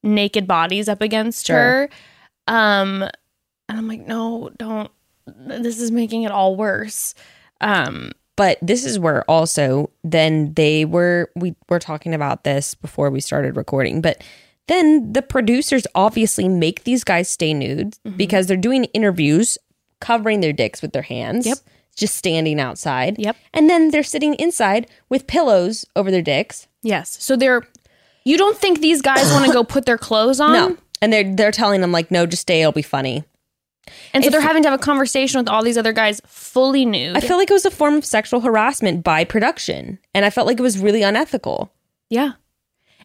naked 0.03 0.47
bodies 0.47 0.89
up 0.89 0.99
against 1.01 1.45
Sure. 1.45 1.57
her. 1.57 1.89
Um, 2.47 3.03
and 3.69 3.77
I'm 3.77 3.87
like, 3.87 4.05
no, 4.07 4.49
don't. 4.57 4.89
This 5.27 5.79
is 5.79 5.91
making 5.91 6.23
it 6.23 6.31
all 6.31 6.55
worse. 6.55 7.13
Um, 7.61 8.11
But 8.35 8.57
this 8.61 8.83
is 8.85 8.97
where 8.99 9.23
also 9.29 9.89
then 10.03 10.53
they 10.55 10.85
were 10.85 11.29
we 11.35 11.55
were 11.69 11.79
talking 11.79 12.13
about 12.13 12.43
this 12.43 12.75
before 12.75 13.09
we 13.09 13.19
started 13.19 13.55
recording, 13.55 14.01
but 14.01 14.23
then 14.67 15.13
the 15.13 15.21
producers 15.21 15.87
obviously 15.95 16.47
make 16.49 16.83
these 16.83 17.03
guys 17.03 17.29
stay 17.29 17.53
nude 17.53 17.95
Mm-hmm. 18.05 18.17
because 18.17 18.47
they're 18.47 18.57
doing 18.57 18.85
interviews 18.93 19.57
covering 20.01 20.41
their 20.41 20.53
dicks 20.53 20.81
with 20.81 20.93
their 20.93 21.01
hands. 21.03 21.45
Yep. 21.45 21.57
Just 21.95 22.15
standing 22.15 22.59
outside. 22.59 23.17
Yep. 23.17 23.35
And 23.55 23.67
then 23.69 23.89
they're 23.89 24.03
sitting 24.03 24.35
inside 24.35 24.85
with 25.09 25.25
pillows 25.25 25.83
over 25.95 26.11
their 26.11 26.21
dicks. 26.21 26.67
Yes. 26.81 27.17
So 27.23 27.35
they're. 27.35 27.63
You 28.25 28.37
don't 28.37 28.57
think 28.57 28.81
these 28.81 29.01
guys 29.01 29.31
want 29.31 29.45
to 29.45 29.53
go 29.53 29.63
put 29.63 29.85
their 29.85 29.97
clothes 29.97 30.39
on? 30.41 30.51
No. 30.51 30.77
And 31.01 31.13
they're 31.13 31.35
they're 31.35 31.51
telling 31.51 31.81
them 31.81 31.91
like, 31.91 32.11
no, 32.11 32.25
just 32.25 32.41
stay, 32.41 32.59
it'll 32.61 32.71
be 32.73 32.81
funny. 32.81 33.23
And 34.13 34.21
so 34.23 34.27
If- 34.27 34.31
they're 34.33 34.41
having 34.41 34.63
to 34.63 34.69
have 34.69 34.79
a 34.79 34.83
conversation 34.83 35.39
with 35.39 35.47
all 35.47 35.63
these 35.63 35.77
other 35.77 35.93
guys 35.93 36.19
fully 36.25 36.85
nude. 36.85 37.15
I 37.15 37.21
feel 37.21 37.37
like 37.37 37.49
it 37.49 37.53
was 37.53 37.65
a 37.65 37.71
form 37.71 37.95
of 37.95 38.03
sexual 38.05 38.41
harassment 38.41 39.01
by 39.03 39.23
production. 39.23 39.97
And 40.13 40.25
I 40.25 40.29
felt 40.29 40.45
like 40.45 40.59
it 40.59 40.63
was 40.63 40.77
really 40.77 41.03
unethical. 41.03 41.71
yeah. 42.09 42.33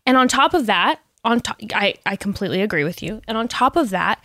And 0.04 0.16
on 0.16 0.26
top 0.26 0.52
of 0.54 0.66
that, 0.66 0.98
on 1.24 1.38
top, 1.40 1.60
I, 1.72 1.94
I 2.04 2.16
completely 2.16 2.60
agree 2.60 2.82
with 2.82 3.00
you. 3.04 3.22
And 3.28 3.38
on 3.38 3.46
top 3.46 3.76
of 3.76 3.90
that, 3.90 4.18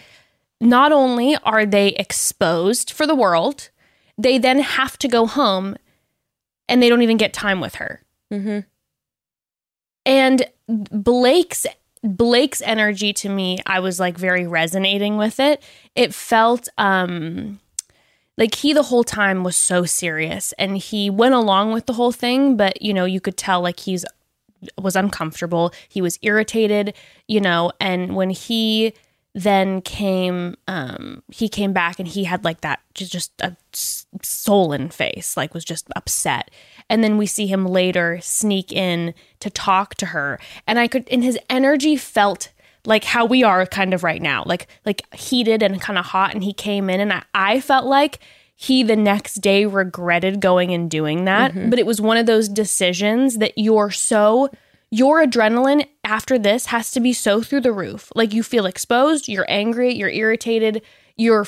not 0.60 0.91
only 0.91 1.36
are 1.44 1.68
they 1.68 1.90
exposed 1.90 2.90
for 2.90 3.06
the 3.06 3.14
world, 3.14 3.69
they 4.18 4.40
then 4.40 4.57
have 4.60 4.98
to 4.98 5.07
go 5.07 5.28
home 5.28 5.76
and 6.68 6.82
they 6.82 6.90
don't 6.90 7.03
even 7.03 7.18
get 7.18 7.32
time 7.34 7.61
with 7.61 7.76
her. 7.76 8.02
Mm-hmm. 8.34 8.61
And 10.07 10.45
Blake's 10.67 11.67
Blake's 12.01 12.61
energy 12.61 13.11
to 13.11 13.29
me, 13.29 13.59
I 13.65 13.81
was 13.81 13.99
like 13.99 14.17
very 14.17 14.47
resonating 14.47 15.17
with 15.17 15.39
it. 15.39 15.61
It 15.95 16.15
felt 16.15 16.69
um 16.77 17.59
like 18.38 18.55
he 18.55 18.71
the 18.71 18.84
whole 18.84 19.03
time 19.03 19.43
was 19.43 19.57
so 19.57 19.84
serious 19.84 20.53
and 20.53 20.77
he 20.77 21.09
went 21.09 21.35
along 21.35 21.73
with 21.73 21.88
the 21.88 21.93
whole 21.93 22.13
thing, 22.13 22.55
but 22.55 22.81
you 22.81 22.93
know, 22.93 23.05
you 23.05 23.19
could 23.19 23.35
tell 23.35 23.61
like 23.61 23.81
he's 23.81 24.05
was 24.77 24.95
uncomfortable. 24.95 25.73
He 25.89 26.01
was 26.01 26.17
irritated, 26.21 26.93
you 27.27 27.41
know, 27.41 27.71
and 27.79 28.15
when 28.15 28.29
he 28.29 28.93
then 29.35 29.81
came 29.81 30.55
um 30.67 31.21
he 31.31 31.49
came 31.49 31.73
back 31.73 31.99
and 31.99 32.07
he 32.07 32.23
had 32.23 32.45
like 32.45 32.61
that 32.61 32.79
just 32.93 33.11
just 33.11 33.31
a 33.41 33.57
sullen 34.21 34.89
face 34.89 35.35
like 35.38 35.53
was 35.53 35.65
just 35.65 35.88
upset. 35.95 36.51
And 36.89 37.03
then 37.03 37.17
we 37.17 37.25
see 37.25 37.47
him 37.47 37.65
later 37.65 38.19
sneak 38.21 38.71
in 38.71 39.13
to 39.39 39.49
talk 39.49 39.95
to 39.95 40.07
her. 40.07 40.39
And 40.65 40.79
i 40.79 40.88
could 40.88 41.07
and 41.09 41.23
his 41.23 41.38
energy 41.49 41.95
felt 41.97 42.51
like 42.85 43.03
how 43.03 43.25
we 43.25 43.43
are 43.43 43.65
kind 43.65 43.93
of 43.93 44.03
right 44.03 44.21
now 44.21 44.43
like 44.45 44.67
like 44.85 45.13
heated 45.13 45.61
and 45.61 45.81
kind 45.81 45.99
of 45.99 46.05
hot 46.05 46.34
and 46.34 46.43
he 46.43 46.53
came 46.53 46.89
in 46.89 47.01
and 47.01 47.11
i, 47.11 47.23
I 47.34 47.59
felt 47.59 47.85
like 47.85 48.19
he 48.59 48.81
the 48.81 48.95
next 48.95 49.35
day 49.35 49.67
regretted 49.67 50.41
going 50.41 50.73
and 50.73 50.89
doing 50.89 51.25
that. 51.25 51.53
Mm-hmm. 51.53 51.69
But 51.69 51.77
it 51.77 51.85
was 51.85 52.01
one 52.01 52.17
of 52.17 52.25
those 52.25 52.49
decisions 52.49 53.38
that 53.38 53.53
you're 53.55 53.91
so 53.91 54.49
your 54.89 55.23
adrenaline 55.23 55.85
after 56.03 56.39
this 56.39 56.65
has 56.67 56.89
to 56.91 56.99
be 56.99 57.13
so 57.13 57.41
through 57.41 57.61
the 57.61 57.71
roof. 57.71 58.11
Like 58.15 58.34
you 58.34 58.41
feel 58.41 58.65
exposed, 58.65 59.27
you're 59.27 59.45
angry, 59.47 59.93
you're 59.93 60.09
irritated, 60.09 60.81
you're 61.15 61.45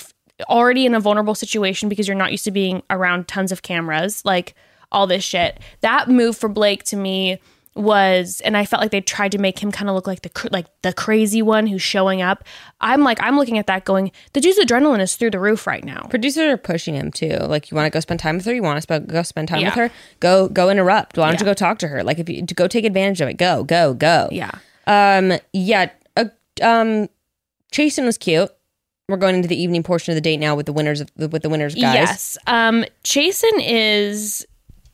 already 0.47 0.85
in 0.85 0.95
a 0.95 0.99
vulnerable 0.99 1.35
situation 1.35 1.89
because 1.89 2.07
you're 2.07 2.15
not 2.17 2.31
used 2.31 2.45
to 2.45 2.51
being 2.51 2.83
around 2.89 3.27
tons 3.27 3.51
of 3.51 3.61
cameras, 3.61 4.23
like 4.25 4.55
all 4.91 5.07
this 5.07 5.23
shit. 5.23 5.59
That 5.81 6.09
move 6.09 6.37
for 6.37 6.49
Blake 6.49 6.83
to 6.85 6.95
me 6.95 7.39
was 7.75 8.41
and 8.43 8.57
I 8.57 8.65
felt 8.65 8.81
like 8.81 8.91
they 8.91 8.99
tried 8.99 9.31
to 9.31 9.37
make 9.37 9.59
him 9.59 9.71
kind 9.71 9.87
of 9.89 9.95
look 9.95 10.07
like 10.07 10.23
the 10.23 10.49
like 10.51 10.65
the 10.81 10.91
crazy 10.91 11.41
one 11.41 11.67
who's 11.67 11.81
showing 11.81 12.21
up. 12.21 12.43
I'm 12.81 13.03
like 13.03 13.19
I'm 13.21 13.37
looking 13.37 13.57
at 13.57 13.67
that 13.67 13.85
going, 13.85 14.11
the 14.33 14.41
dude's 14.41 14.59
adrenaline 14.59 14.99
is 14.99 15.15
through 15.15 15.31
the 15.31 15.39
roof 15.39 15.65
right 15.67 15.83
now. 15.83 16.07
Producers 16.09 16.51
are 16.51 16.57
pushing 16.57 16.95
him 16.95 17.11
too. 17.11 17.37
Like, 17.41 17.71
you 17.71 17.75
want 17.75 17.85
to 17.85 17.91
go 17.91 17.99
spend 17.99 18.19
time 18.19 18.37
with 18.37 18.45
her? 18.45 18.53
You 18.53 18.63
want 18.63 18.77
to 18.77 18.81
sp- 18.83 19.07
go 19.07 19.23
spend 19.23 19.47
time 19.47 19.63
with 19.63 19.75
her? 19.75 19.91
Go, 20.19 20.49
go 20.49 20.69
interrupt. 20.69 21.17
Why 21.17 21.27
don't 21.29 21.39
you 21.39 21.45
go 21.45 21.53
talk 21.53 21.77
to 21.79 21.87
her? 21.87 22.03
Like, 22.03 22.19
if 22.19 22.27
you 22.27 22.45
to 22.45 22.55
go 22.55 22.67
take 22.67 22.85
advantage 22.85 23.21
of 23.21 23.29
it, 23.29 23.37
go, 23.37 23.63
go, 23.63 23.93
go. 23.93 24.27
Yeah. 24.31 24.51
Um. 24.87 25.39
Yeah. 25.53 25.91
Uh, 26.17 26.25
um. 26.61 27.07
Chasen 27.71 28.03
was 28.05 28.17
cute. 28.17 28.49
We're 29.09 29.17
going 29.17 29.35
into 29.35 29.47
the 29.47 29.61
evening 29.61 29.83
portion 29.83 30.11
of 30.11 30.15
the 30.15 30.21
date 30.21 30.37
now 30.37 30.55
with 30.55 30.65
the 30.65 30.73
winners 30.73 31.01
of 31.01 31.09
with 31.17 31.41
the 31.41 31.49
winners 31.49 31.75
guys. 31.75 31.81
Yes. 31.93 32.37
Um 32.47 32.85
Jason 33.03 33.59
is 33.59 34.45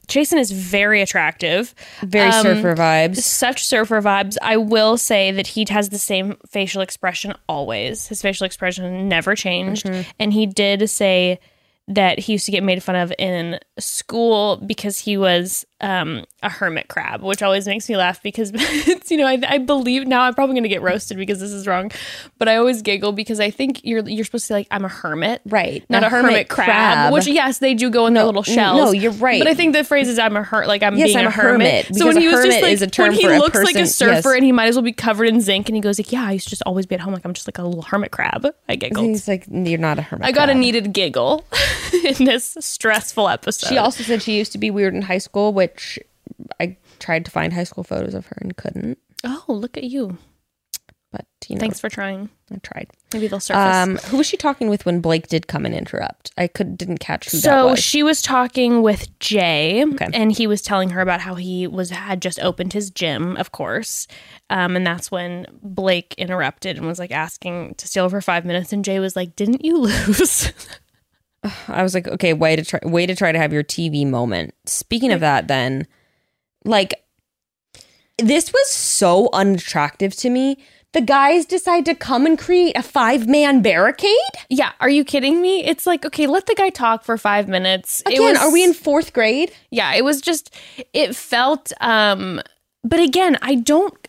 Jason 0.07 0.37
is 0.37 0.51
very 0.51 1.01
attractive. 1.01 1.73
Very 2.01 2.29
Um, 2.29 2.43
surfer 2.43 2.75
vibes. 2.75 3.17
such 3.17 3.65
surfer 3.65 4.01
vibes. 4.01 4.37
I 4.41 4.57
will 4.57 4.97
say 4.97 5.31
that 5.31 5.47
he 5.47 5.65
has 5.69 5.89
the 5.89 5.97
same 5.97 6.37
facial 6.49 6.81
expression 6.81 7.33
always. 7.49 8.07
His 8.07 8.21
facial 8.21 8.45
expression 8.45 9.09
never 9.09 9.35
changed. 9.35 9.85
Mm-hmm. 9.85 10.09
And 10.19 10.31
he 10.33 10.45
did 10.45 10.87
say 10.89 11.39
that 11.87 12.19
he 12.19 12.33
used 12.33 12.45
to 12.45 12.51
get 12.51 12.63
made 12.63 12.81
fun 12.83 12.95
of 12.95 13.13
in 13.17 13.59
school 13.79 14.57
because 14.57 14.99
he 14.99 15.17
was 15.17 15.65
um, 15.85 16.25
a 16.41 16.49
hermit 16.49 16.87
crab, 16.87 17.21
which 17.21 17.43
always 17.43 17.67
makes 17.67 17.87
me 17.87 17.95
laugh 17.97 18.21
because 18.23 18.51
it's, 18.55 19.11
you 19.11 19.17
know, 19.17 19.25
I, 19.27 19.39
I 19.47 19.57
believe 19.59 20.07
now 20.07 20.21
I'm 20.21 20.33
probably 20.33 20.53
going 20.55 20.63
to 20.63 20.69
get 20.69 20.81
roasted 20.81 21.17
because 21.17 21.39
this 21.39 21.51
is 21.51 21.67
wrong, 21.67 21.91
but 22.37 22.47
I 22.49 22.55
always 22.55 22.81
giggle 22.81 23.11
because 23.11 23.39
I 23.39 23.51
think 23.51 23.81
you're 23.83 24.07
you're 24.07 24.25
supposed 24.25 24.43
to 24.43 24.47
say 24.47 24.53
like 24.55 24.67
I'm 24.71 24.85
a 24.85 24.89
hermit, 24.89 25.41
Right. 25.45 25.83
Not 25.89 26.03
a, 26.03 26.09
hermit, 26.09 26.49
crab, 26.49 27.13
which 27.13 27.27
yes, 27.27 27.59
they 27.59 27.73
do 27.73 27.89
go 27.89 28.07
in 28.07 28.13
their 28.13 28.23
little 28.25 28.43
shells. 28.43 28.77
no, 28.77 28.91
you're 28.91 29.11
right. 29.13 29.39
But 29.39 29.47
I 29.47 29.53
think 29.53 29.73
the 29.73 29.83
phrase 29.83 30.07
is 30.07 30.17
I'm 30.19 30.35
a 30.35 30.43
her 30.43 30.65
like 30.65 30.81
I'm 30.83 30.95
Yes, 30.97 31.07
being 31.09 31.19
I'm 31.19 31.25
a 31.25 31.29
a 31.29 31.31
hermit. 31.31 31.85
hermit, 31.85 31.95
So 31.97 32.07
when 32.07 32.17
he 32.17 32.27
was 32.27 32.43
just 32.43 32.61
like 32.61 32.81
a 32.81 33.01
when 33.01 33.11
he 33.13 33.25
a 33.25 33.37
looks 33.37 33.61
like 33.63 33.75
a 33.75 33.85
surfer 33.85 34.29
yes. 34.29 34.35
and 34.35 34.43
he 34.43 34.51
might 34.51 34.67
as 34.67 34.75
well 34.75 34.83
be 34.83 34.93
covered 34.93 35.27
in 35.27 35.41
zinc 35.41 35.69
and 35.69 35.75
he 35.75 35.81
goes 35.81 35.99
like, 35.99 36.11
Yeah, 36.11 36.23
I 36.25 36.31
used 36.33 36.45
to 36.45 36.49
just 36.49 36.63
always 36.65 36.85
be 36.85 36.95
at 36.95 37.01
home 37.01 37.13
like 37.13 37.25
I'm 37.25 37.33
just 37.33 37.47
like 37.47 37.57
a 37.57 37.63
little 37.63 37.83
hermit 37.83 38.11
crab. 38.11 38.47
I 38.69 38.75
giggled. 38.75 39.05
He's 39.05 39.27
like, 39.27 39.45
you're 39.49 39.79
not 39.79 39.99
a 39.99 40.01
hermit. 40.01 40.25
I 40.27 40.31
got 40.31 40.49
a 40.49 40.53
needed 40.55 40.93
giggle 40.93 41.45
in 41.93 42.25
this 42.25 42.57
stressful 42.59 43.29
episode. 43.29 43.67
She 43.69 43.77
also 43.77 44.03
said 44.03 44.21
she 44.21 44.37
used 44.37 44.51
to 44.53 44.57
be 44.57 44.71
weird 44.71 44.93
in 44.93 45.01
high 45.03 45.17
school, 45.19 45.53
which 45.53 45.74
I 46.59 46.77
tried 46.99 47.25
to 47.25 47.31
find 47.31 47.53
high 47.53 47.63
school 47.65 47.83
photos 47.83 48.13
of 48.13 48.25
her 48.27 48.37
and 48.41 48.55
couldn't. 48.57 48.97
Oh, 49.23 49.43
look 49.47 49.77
at 49.77 49.83
you. 49.83 50.17
But 51.11 51.25
you 51.47 51.55
know, 51.55 51.61
Thanks 51.61 51.79
for 51.79 51.87
trying. 51.89 52.29
I 52.51 52.57
tried. 52.57 52.89
Maybe 53.13 53.27
they'll 53.27 53.39
surface. 53.39 53.75
Um, 53.75 53.97
who 54.09 54.17
was 54.17 54.27
she 54.27 54.35
talking 54.35 54.67
with 54.67 54.85
when 54.85 54.99
Blake 54.99 55.27
did 55.29 55.47
come 55.47 55.65
and 55.65 55.73
interrupt? 55.73 56.31
I 56.37 56.47
could 56.47 56.77
didn't 56.77 56.97
catch 56.97 57.29
who 57.29 57.37
that 57.37 57.43
so 57.43 57.67
was. 57.67 57.79
she 57.79 58.03
was 58.03 58.21
talking 58.21 58.81
with 58.81 59.17
Jay, 59.19 59.85
Okay. 59.85 60.09
and 60.13 60.33
he 60.33 60.45
was 60.45 60.61
telling 60.61 60.89
her 60.89 60.99
about 60.99 61.21
how 61.21 61.35
he 61.35 61.67
was 61.67 61.89
had 61.91 62.21
just 62.21 62.37
opened 62.41 62.73
his 62.73 62.89
gym, 62.89 63.37
of 63.37 63.53
course, 63.53 64.07
um, 64.49 64.75
and 64.75 64.85
that's 64.85 65.09
when 65.09 65.45
Blake 65.63 66.15
interrupted 66.17 66.75
and 66.77 66.85
was 66.85 66.99
like 66.99 67.11
asking 67.11 67.75
to 67.75 67.87
steal 67.87 68.09
for 68.09 68.19
five 68.19 68.43
minutes, 68.43 68.73
and 68.73 68.83
Jay 68.83 68.99
was 68.99 69.15
like, 69.15 69.37
"Didn't 69.37 69.63
you 69.63 69.77
lose?" 69.77 70.51
I 71.67 71.83
was 71.83 71.93
like, 71.93 72.07
okay, 72.07 72.33
way 72.33 72.55
to 72.55 72.63
try, 72.63 72.79
way 72.83 73.05
to 73.05 73.15
try 73.15 73.31
to 73.31 73.37
have 73.39 73.53
your 73.53 73.63
TV 73.63 74.05
moment. 74.07 74.53
Speaking 74.65 75.11
of 75.11 75.19
that, 75.21 75.47
then, 75.47 75.87
like, 76.63 76.93
this 78.17 78.51
was 78.53 78.69
so 78.71 79.29
unattractive 79.33 80.15
to 80.17 80.29
me. 80.29 80.57
The 80.93 81.01
guys 81.01 81.45
decide 81.45 81.83
to 81.85 81.95
come 81.95 82.25
and 82.25 82.39
create 82.39 82.77
a 82.77 82.81
five 82.81 83.27
man 83.27 83.61
barricade. 83.61 84.09
yeah, 84.49 84.71
are 84.79 84.89
you 84.89 85.03
kidding 85.03 85.41
me? 85.41 85.65
It's 85.65 85.85
like 85.85 86.05
okay, 86.05 86.25
let 86.25 86.45
the 86.45 86.55
guy 86.55 86.69
talk 86.69 87.03
for 87.03 87.17
five 87.17 87.49
minutes. 87.49 88.01
It 88.05 88.13
Again, 88.13 88.21
was- 88.33 88.37
are 88.39 88.51
we 88.53 88.63
in 88.63 88.73
fourth 88.73 89.11
grade? 89.11 89.51
yeah 89.71 89.93
it 89.93 90.05
was 90.05 90.21
just 90.21 90.55
it 90.93 91.13
felt 91.15 91.73
um 91.81 92.39
but 92.85 92.99
again 93.01 93.37
i 93.41 93.55
don't 93.55 94.07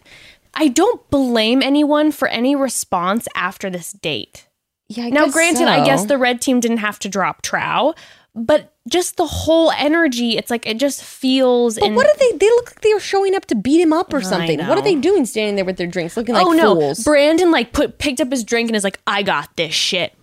i 0.54 0.68
don't 0.68 1.08
blame 1.10 1.60
anyone 1.62 2.12
for 2.12 2.28
any 2.28 2.54
response 2.54 3.26
after 3.34 3.68
this 3.68 3.90
date 3.92 4.45
Yeah. 4.88 5.04
I 5.06 5.10
now 5.10 5.26
granted 5.28 5.66
i 5.68 5.84
guess 5.84 6.04
the 6.04 6.16
red 6.18 6.40
team 6.40 6.60
didn't 6.60 6.78
have 6.78 6.98
to 7.00 7.08
drop 7.08 7.42
trow 7.42 7.94
but 8.36 8.72
just 8.88 9.16
the 9.16 9.26
whole 9.26 9.72
energy 9.72 10.36
it's 10.36 10.50
like 10.50 10.66
it 10.66 10.78
just 10.78 11.02
feels 11.02 11.76
But 11.76 11.86
in 11.86 11.94
what 11.94 12.06
are 12.06 12.16
they? 12.18 12.36
They 12.36 12.46
look 12.50 12.66
like 12.66 12.80
they 12.82 12.92
were 12.94 13.00
showing 13.00 13.34
up 13.34 13.46
to 13.46 13.54
beat 13.54 13.80
him 13.80 13.92
up 13.94 14.12
or 14.12 14.20
something. 14.20 14.58
What 14.66 14.76
are 14.76 14.82
they 14.82 14.94
doing 14.94 15.24
standing 15.24 15.56
there 15.56 15.64
with 15.64 15.78
their 15.78 15.86
drinks, 15.86 16.16
looking 16.18 16.34
like 16.34 16.46
oh 16.46 16.52
no 16.52 16.74
fools? 16.74 17.02
brandon 17.02 17.50
like 17.50 17.72
put 17.72 17.98
picked 17.98 18.20
up 18.20 18.30
his 18.30 18.44
drink 18.44 18.68
and 18.68 18.76
is 18.76 18.84
like 18.84 19.00
i 19.06 19.22
got 19.22 19.56
this 19.56 19.72
shit 19.74 20.14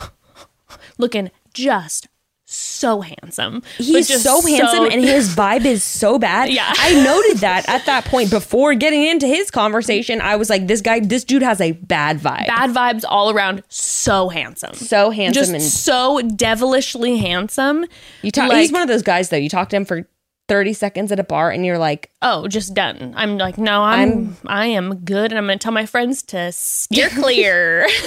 looking 0.98 1.30
just 1.52 2.08
so 2.54 3.00
handsome 3.00 3.62
He's 3.78 4.08
just 4.08 4.22
so 4.22 4.40
handsome 4.42 4.84
and 4.84 5.02
his 5.04 5.34
vibe 5.36 5.64
is 5.64 5.82
so 5.82 6.18
bad. 6.18 6.50
Yeah. 6.50 6.72
I 6.76 6.94
noted 7.04 7.38
that 7.38 7.68
at 7.68 7.86
that 7.86 8.04
point 8.04 8.30
before 8.30 8.74
getting 8.74 9.04
into 9.04 9.26
his 9.26 9.50
conversation. 9.50 10.20
I 10.20 10.36
was 10.36 10.48
like, 10.50 10.66
this 10.66 10.80
guy, 10.80 11.00
this 11.00 11.24
dude 11.24 11.42
has 11.42 11.60
a 11.60 11.72
bad 11.72 12.18
vibe. 12.18 12.46
bad 12.46 12.70
vibes 12.70 13.04
all 13.08 13.30
around 13.30 13.62
so 13.68 14.28
handsome 14.28 14.74
So 14.74 15.10
handsome 15.10 15.40
just 15.40 15.52
and 15.52 15.62
so 15.62 16.20
devilishly 16.20 17.16
handsome. 17.18 17.86
you 18.22 18.30
talk. 18.30 18.48
like- 18.48 18.58
he's 18.60 18.72
one 18.72 18.82
of 18.82 18.88
those 18.88 19.02
guys 19.02 19.28
though. 19.30 19.36
You 19.36 19.48
talk 19.48 19.68
to 19.70 19.76
him 19.76 19.84
for 19.84 20.06
30 20.48 20.74
seconds 20.74 21.10
at 21.10 21.18
a 21.18 21.24
bar 21.24 21.50
and 21.50 21.64
you're 21.64 21.78
like, 21.78 22.10
Oh, 22.20 22.46
just 22.48 22.74
done. 22.74 23.14
I'm 23.16 23.38
like, 23.38 23.56
no, 23.56 23.82
I'm, 23.82 24.36
I 24.46 24.66
am 24.66 24.96
good, 24.96 25.32
and 25.32 25.38
I'm 25.38 25.46
gonna 25.46 25.58
tell 25.58 25.72
my 25.72 25.86
friends 25.86 26.22
to 26.24 26.52
steer 26.52 27.08
clear. 27.08 27.86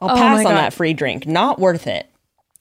I'll 0.00 0.10
Oh 0.10 0.14
pass 0.14 0.38
on 0.38 0.44
God. 0.44 0.56
that 0.56 0.72
free 0.74 0.92
drink. 0.94 1.26
Not 1.26 1.58
worth 1.58 1.86
it. 1.86 2.08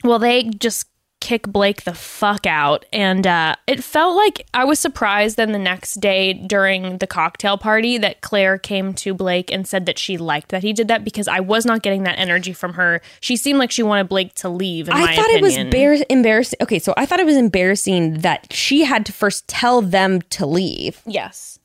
Well, 0.03 0.19
they 0.19 0.43
just 0.43 0.87
kick 1.21 1.47
Blake 1.47 1.85
the 1.85 1.93
fuck 1.95 2.45
out, 2.45 2.85
and 2.93 3.25
uh, 3.25 3.55
it 3.65 3.83
felt 3.83 4.15
like 4.15 4.45
I 4.53 4.63
was 4.63 4.79
surprised. 4.79 5.37
Then 5.37 5.53
the 5.53 5.57
next 5.57 5.95
day 5.95 6.33
during 6.33 6.99
the 6.99 7.07
cocktail 7.07 7.57
party, 7.57 7.97
that 7.97 8.21
Clare 8.21 8.59
came 8.59 8.93
to 8.95 9.15
Blake 9.15 9.51
and 9.51 9.67
said 9.67 9.87
that 9.87 9.97
she 9.97 10.17
liked 10.17 10.49
that 10.49 10.61
he 10.61 10.71
did 10.73 10.87
that 10.89 11.03
because 11.03 11.27
I 11.27 11.39
was 11.39 11.65
not 11.65 11.81
getting 11.81 12.03
that 12.03 12.19
energy 12.19 12.53
from 12.53 12.73
her. 12.73 13.01
She 13.21 13.37
seemed 13.37 13.57
like 13.57 13.71
she 13.71 13.81
wanted 13.81 14.07
Blake 14.07 14.35
to 14.35 14.49
leave. 14.49 14.87
In 14.87 14.93
I 14.93 15.15
thought 15.15 15.25
opinion. 15.31 15.37
it 15.37 15.41
was 15.41 15.55
bar- 15.99 16.05
embarrassing. 16.09 16.57
Okay, 16.61 16.77
so 16.77 16.93
I 16.95 17.07
thought 17.07 17.19
it 17.19 17.25
was 17.25 17.37
embarrassing 17.37 18.19
that 18.19 18.53
she 18.53 18.83
had 18.83 19.03
to 19.07 19.13
first 19.13 19.47
tell 19.47 19.81
them 19.81 20.21
to 20.31 20.45
leave 20.45 21.01
Yes. 21.07 21.57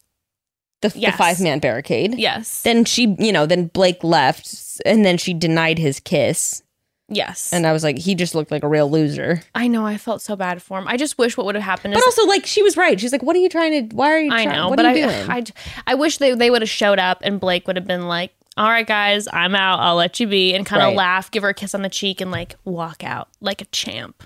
the, 0.81 0.91
Yes. 0.97 1.13
the 1.13 1.19
five 1.19 1.41
man 1.41 1.59
barricade. 1.59 2.15
Yes. 2.19 2.63
Then 2.63 2.87
she, 2.87 3.15
you 3.19 3.33
know, 3.33 3.45
then 3.45 3.67
Blake 3.67 4.03
left 4.03 4.81
and 4.87 5.05
then 5.05 5.19
she 5.19 5.35
denied 5.35 5.79
his 5.79 6.01
kiss. 6.01 6.63
Yes. 7.11 7.53
And 7.53 7.67
I 7.67 7.73
was 7.73 7.83
like, 7.85 7.99
he 7.99 8.15
just 8.15 8.35
looked 8.35 8.51
like 8.51 8.63
a 8.63 8.69
real 8.69 8.91
loser. 8.91 9.43
I 9.55 9.69
know. 9.69 9.85
I 9.85 9.99
felt 9.99 10.23
so 10.23 10.37
bad 10.37 10.63
for 10.63 10.79
him. 10.79 10.89
I 10.89 10.97
just 10.97 11.19
wish 11.19 11.37
what 11.37 11.45
would 11.47 11.55
have 11.57 11.65
happened 11.65 11.93
is 11.95 11.99
But 12.01 12.07
also, 12.07 12.27
like, 12.27 12.47
she 12.47 12.63
was 12.63 12.77
right. 12.77 12.99
She's 12.99 13.13
like, 13.13 13.23
what 13.23 13.37
are 13.37 13.41
you 13.41 13.49
trying 13.49 13.89
to, 13.91 13.95
why 13.95 14.11
are 14.13 14.19
you 14.21 14.33
I 14.33 14.45
trying, 14.45 14.57
know, 14.57 14.69
what 14.69 14.77
but 14.77 14.87
are 14.87 14.97
you 14.97 15.05
I, 15.07 15.09
doing? 15.11 15.31
I, 15.31 15.45
I 15.93 15.95
wish 15.97 16.17
they, 16.19 16.35
they 16.35 16.51
would 16.51 16.63
have 16.63 16.71
showed 16.71 16.99
up 16.99 17.19
and 17.23 17.39
Blake 17.39 17.67
would 17.67 17.77
have 17.77 17.87
been 17.87 18.07
like, 18.09 18.33
all 18.57 18.69
right, 18.69 18.87
guys, 18.87 19.29
I'm 19.33 19.55
out. 19.55 19.81
I'll 19.81 19.95
let 19.97 20.21
you 20.21 20.27
be. 20.27 20.55
And 20.55 20.67
kind 20.67 20.83
of 20.83 20.89
Right. 20.89 20.97
laugh, 20.97 21.31
give 21.31 21.43
her 21.45 21.51
a 21.51 21.55
kiss 21.55 21.75
on 21.75 21.83
the 21.83 21.89
cheek, 21.89 22.21
and 22.21 22.31
like 22.31 22.57
walk 22.65 23.03
out 23.05 23.29
like 23.41 23.63
a 23.63 23.65
champ. 23.67 24.23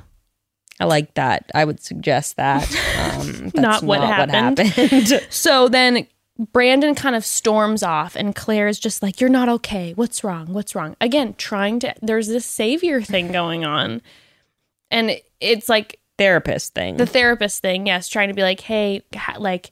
I 0.80 0.86
like 0.86 1.14
that. 1.14 1.50
I 1.54 1.64
would 1.64 1.80
suggest 1.80 2.36
that. 2.36 2.68
Um, 3.04 3.50
that's 3.50 3.54
Not 3.54 3.82
what 3.84 4.00
happened. 4.00 4.58
happened. 4.58 5.26
So 5.30 5.68
then 5.68 6.06
Brandon 6.38 6.94
kind 6.94 7.14
of 7.14 7.24
storms 7.24 7.82
off, 7.82 8.16
and 8.16 8.34
Clare 8.34 8.66
is 8.68 8.78
just 8.80 9.02
like, 9.02 9.20
You're 9.20 9.30
not 9.30 9.48
okay. 9.48 9.92
What's 9.94 10.24
wrong? 10.24 10.52
What's 10.52 10.74
wrong? 10.74 10.96
Again, 11.00 11.34
trying 11.38 11.78
to, 11.80 11.94
there's 12.02 12.26
this 12.28 12.44
savior 12.46 13.00
thing 13.02 13.30
going 13.32 13.64
on. 13.64 14.02
And 14.90 15.10
it- 15.10 15.24
it's 15.40 15.68
like 15.68 16.00
Therapist 16.18 16.74
thing. 16.74 16.96
the 16.96 17.06
therapist 17.06 17.60
thing, 17.60 17.86
yes, 17.86 18.08
trying 18.08 18.28
to 18.28 18.34
be 18.34 18.42
like, 18.42 18.60
Hey, 18.60 19.02
ha- 19.14 19.36
like, 19.38 19.70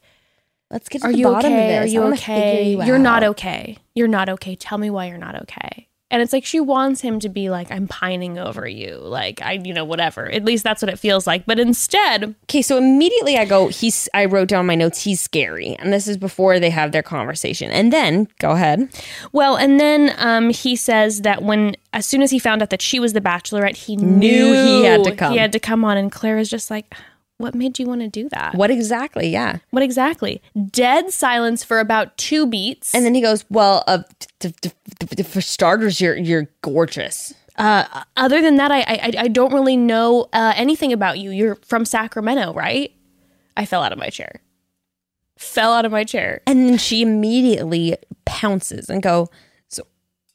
Let's 0.70 0.88
get 0.88 1.02
to 1.02 1.08
Are 1.08 1.12
the 1.12 1.18
you 1.18 1.24
bottom 1.26 1.52
okay? 1.52 1.76
of 1.76 1.82
Are 1.82 1.84
this. 1.84 1.90
I 1.90 1.94
you 1.94 2.00
wanna 2.00 2.14
okay? 2.14 2.70
you 2.72 2.82
You're 2.84 2.98
not 2.98 3.22
okay. 3.22 3.76
You're 3.94 4.08
not 4.08 4.28
okay. 4.30 4.56
Tell 4.56 4.78
me 4.78 4.88
why 4.90 5.06
you're 5.06 5.18
not 5.18 5.42
okay. 5.42 5.86
And 6.12 6.20
it's 6.20 6.32
like 6.32 6.44
she 6.44 6.60
wants 6.60 7.00
him 7.00 7.18
to 7.20 7.30
be 7.30 7.48
like, 7.48 7.72
I'm 7.72 7.88
pining 7.88 8.38
over 8.38 8.68
you. 8.68 8.98
Like, 8.98 9.40
I, 9.40 9.52
you 9.52 9.72
know, 9.72 9.84
whatever. 9.84 10.30
At 10.30 10.44
least 10.44 10.62
that's 10.62 10.82
what 10.82 10.90
it 10.90 10.98
feels 10.98 11.26
like. 11.26 11.46
But 11.46 11.58
instead, 11.58 12.34
Okay, 12.44 12.60
so 12.60 12.76
immediately 12.76 13.38
I 13.38 13.46
go, 13.46 13.68
he's 13.68 14.10
I 14.12 14.26
wrote 14.26 14.48
down 14.48 14.66
my 14.66 14.74
notes, 14.74 15.02
he's 15.02 15.22
scary. 15.22 15.74
And 15.76 15.90
this 15.90 16.06
is 16.06 16.18
before 16.18 16.60
they 16.60 16.68
have 16.68 16.92
their 16.92 17.02
conversation. 17.02 17.70
And 17.70 17.90
then 17.90 18.28
go 18.38 18.50
ahead. 18.50 18.90
well, 19.32 19.56
and 19.56 19.80
then 19.80 20.14
um, 20.18 20.50
he 20.50 20.76
says 20.76 21.22
that 21.22 21.42
when, 21.42 21.76
as 21.94 22.04
soon 22.04 22.20
as 22.20 22.30
he 22.30 22.38
found 22.38 22.60
out 22.60 22.68
that 22.68 22.82
she 22.82 23.00
was 23.00 23.14
the 23.14 23.22
bachelorette, 23.22 23.76
he 23.76 23.96
knew, 23.96 24.52
he 24.52 24.84
had 24.84 25.04
to 25.04 25.16
come. 25.16 25.32
He 25.32 25.38
had 25.38 25.52
to 25.52 25.58
come 25.58 25.82
on. 25.82 25.96
And 25.96 26.12
Clare 26.12 26.36
is 26.36 26.50
just 26.50 26.70
like, 26.70 26.94
what 27.42 27.54
made 27.54 27.78
you 27.78 27.86
want 27.86 28.00
to 28.00 28.08
do 28.08 28.28
that? 28.30 28.54
What 28.54 28.70
exactly? 28.70 29.28
Yeah. 29.28 29.58
What 29.70 29.82
exactly? 29.82 30.40
Dead 30.70 31.12
silence 31.12 31.62
for 31.64 31.80
about 31.80 32.16
two 32.16 32.46
beats. 32.46 32.94
And 32.94 33.04
then 33.04 33.14
he 33.14 33.20
goes, 33.20 33.44
Well, 33.50 33.84
uh, 33.86 34.02
t- 34.40 34.52
t- 34.60 34.70
t- 35.16 35.22
for 35.22 35.40
starters, 35.40 36.00
you're 36.00 36.16
you're 36.16 36.48
gorgeous. 36.62 37.34
uh, 37.58 37.84
other 38.16 38.40
than 38.40 38.56
that, 38.56 38.70
I, 38.72 38.80
I 38.80 39.12
I 39.18 39.28
don't 39.28 39.52
really 39.52 39.76
know 39.76 40.28
uh, 40.32 40.54
anything 40.56 40.92
about 40.92 41.18
you. 41.18 41.30
You're 41.30 41.56
from 41.56 41.84
Sacramento, 41.84 42.54
right? 42.54 42.92
I 43.56 43.66
fell 43.66 43.82
out 43.82 43.92
of 43.92 43.98
my 43.98 44.08
chair. 44.08 44.40
Fell 45.38 45.72
out 45.72 45.84
of 45.84 45.92
my 45.92 46.04
chair. 46.04 46.40
And 46.46 46.68
then 46.68 46.78
she 46.78 47.02
immediately 47.02 47.96
pounces 48.24 48.88
and 48.88 49.02
go, 49.02 49.28
So 49.68 49.82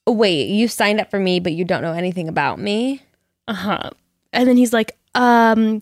oh, 0.06 0.12
wait, 0.12 0.50
you 0.50 0.68
signed 0.68 1.00
up 1.00 1.10
for 1.10 1.20
me, 1.20 1.40
but 1.40 1.54
you 1.54 1.64
don't 1.66 1.82
know 1.82 1.94
anything 1.94 2.28
about 2.28 2.60
me? 2.60 3.02
Uh 3.48 3.54
huh. 3.54 3.90
And 4.34 4.48
then 4.48 4.58
he's 4.58 4.74
like, 4.74 4.98
um, 5.16 5.82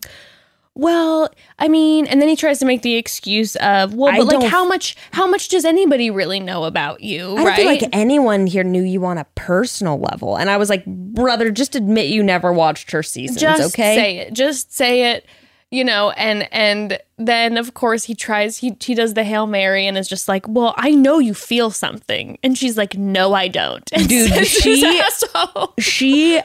well, 0.78 1.30
I 1.58 1.68
mean, 1.68 2.06
and 2.06 2.20
then 2.20 2.28
he 2.28 2.36
tries 2.36 2.58
to 2.58 2.66
make 2.66 2.82
the 2.82 2.96
excuse 2.96 3.56
of, 3.56 3.94
well, 3.94 4.14
I 4.14 4.18
but 4.18 4.26
like, 4.26 4.50
how 4.50 4.66
much 4.66 4.94
how 5.10 5.26
much 5.26 5.48
does 5.48 5.64
anybody 5.64 6.10
really 6.10 6.38
know 6.38 6.64
about 6.64 7.00
you, 7.00 7.32
I 7.32 7.36
don't 7.36 7.46
right? 7.46 7.56
feel 7.56 7.66
like 7.66 7.82
anyone 7.94 8.46
here 8.46 8.62
knew 8.62 8.82
you 8.82 9.04
on 9.06 9.16
a 9.16 9.24
personal 9.36 9.98
level. 9.98 10.36
And 10.36 10.50
I 10.50 10.58
was 10.58 10.68
like, 10.68 10.84
brother, 10.84 11.50
just 11.50 11.74
admit 11.74 12.08
you 12.10 12.22
never 12.22 12.52
watched 12.52 12.90
her 12.90 13.02
seasons, 13.02 13.40
just 13.40 13.74
okay? 13.74 13.96
say 13.96 14.18
it 14.18 14.34
just 14.34 14.74
say 14.74 15.12
it 15.12 15.26
you 15.70 15.82
know 15.82 16.10
and 16.10 16.46
and 16.52 16.98
then 17.16 17.56
of 17.56 17.72
course 17.74 18.04
he 18.04 18.14
tries 18.14 18.58
he 18.58 18.76
he 18.80 18.94
does 18.94 19.14
the 19.14 19.24
hail 19.24 19.46
mary 19.48 19.84
and 19.86 19.98
is 19.98 20.06
just 20.08 20.28
like 20.28 20.46
well 20.46 20.72
i 20.76 20.90
know 20.90 21.18
you 21.18 21.34
feel 21.34 21.70
something 21.72 22.38
and 22.44 22.56
she's 22.56 22.76
like 22.76 22.96
no 22.96 23.32
i 23.34 23.48
don't 23.48 23.90
and 23.92 24.08
Dude, 24.08 24.46
she- 24.46 25.02
she 25.80 26.40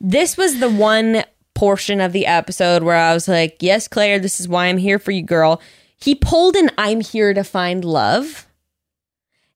this 0.00 0.36
was 0.36 0.60
the 0.60 0.68
one 0.68 1.24
portion 1.58 2.00
of 2.00 2.12
the 2.12 2.26
episode 2.26 2.82
where 2.82 2.96
I 2.96 3.12
was 3.12 3.26
like, 3.26 3.56
"Yes, 3.60 3.88
Clare, 3.88 4.18
this 4.18 4.38
is 4.40 4.48
why 4.48 4.66
I'm 4.66 4.78
here 4.78 4.98
for 4.98 5.10
you, 5.10 5.22
girl." 5.22 5.60
He 5.96 6.14
pulled 6.14 6.54
an 6.56 6.70
"I'm 6.78 7.00
here 7.00 7.34
to 7.34 7.42
find 7.42 7.84
love." 7.84 8.46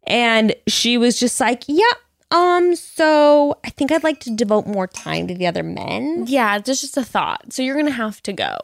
And 0.04 0.54
she 0.66 0.98
was 0.98 1.18
just 1.18 1.38
like, 1.40 1.62
"Yeah, 1.68 1.92
um 2.32 2.74
so 2.74 3.58
I 3.64 3.70
think 3.70 3.92
I'd 3.92 4.02
like 4.02 4.20
to 4.20 4.34
devote 4.34 4.66
more 4.66 4.86
time 4.88 5.28
to 5.28 5.34
the 5.34 5.46
other 5.46 5.62
men." 5.62 6.24
yeah 6.26 6.56
it's 6.56 6.80
just 6.80 6.96
a 6.96 7.04
thought 7.04 7.52
so 7.52 7.62
you're 7.62 7.76
gonna 7.76 7.90
have 7.90 8.22
to 8.24 8.32
go 8.32 8.56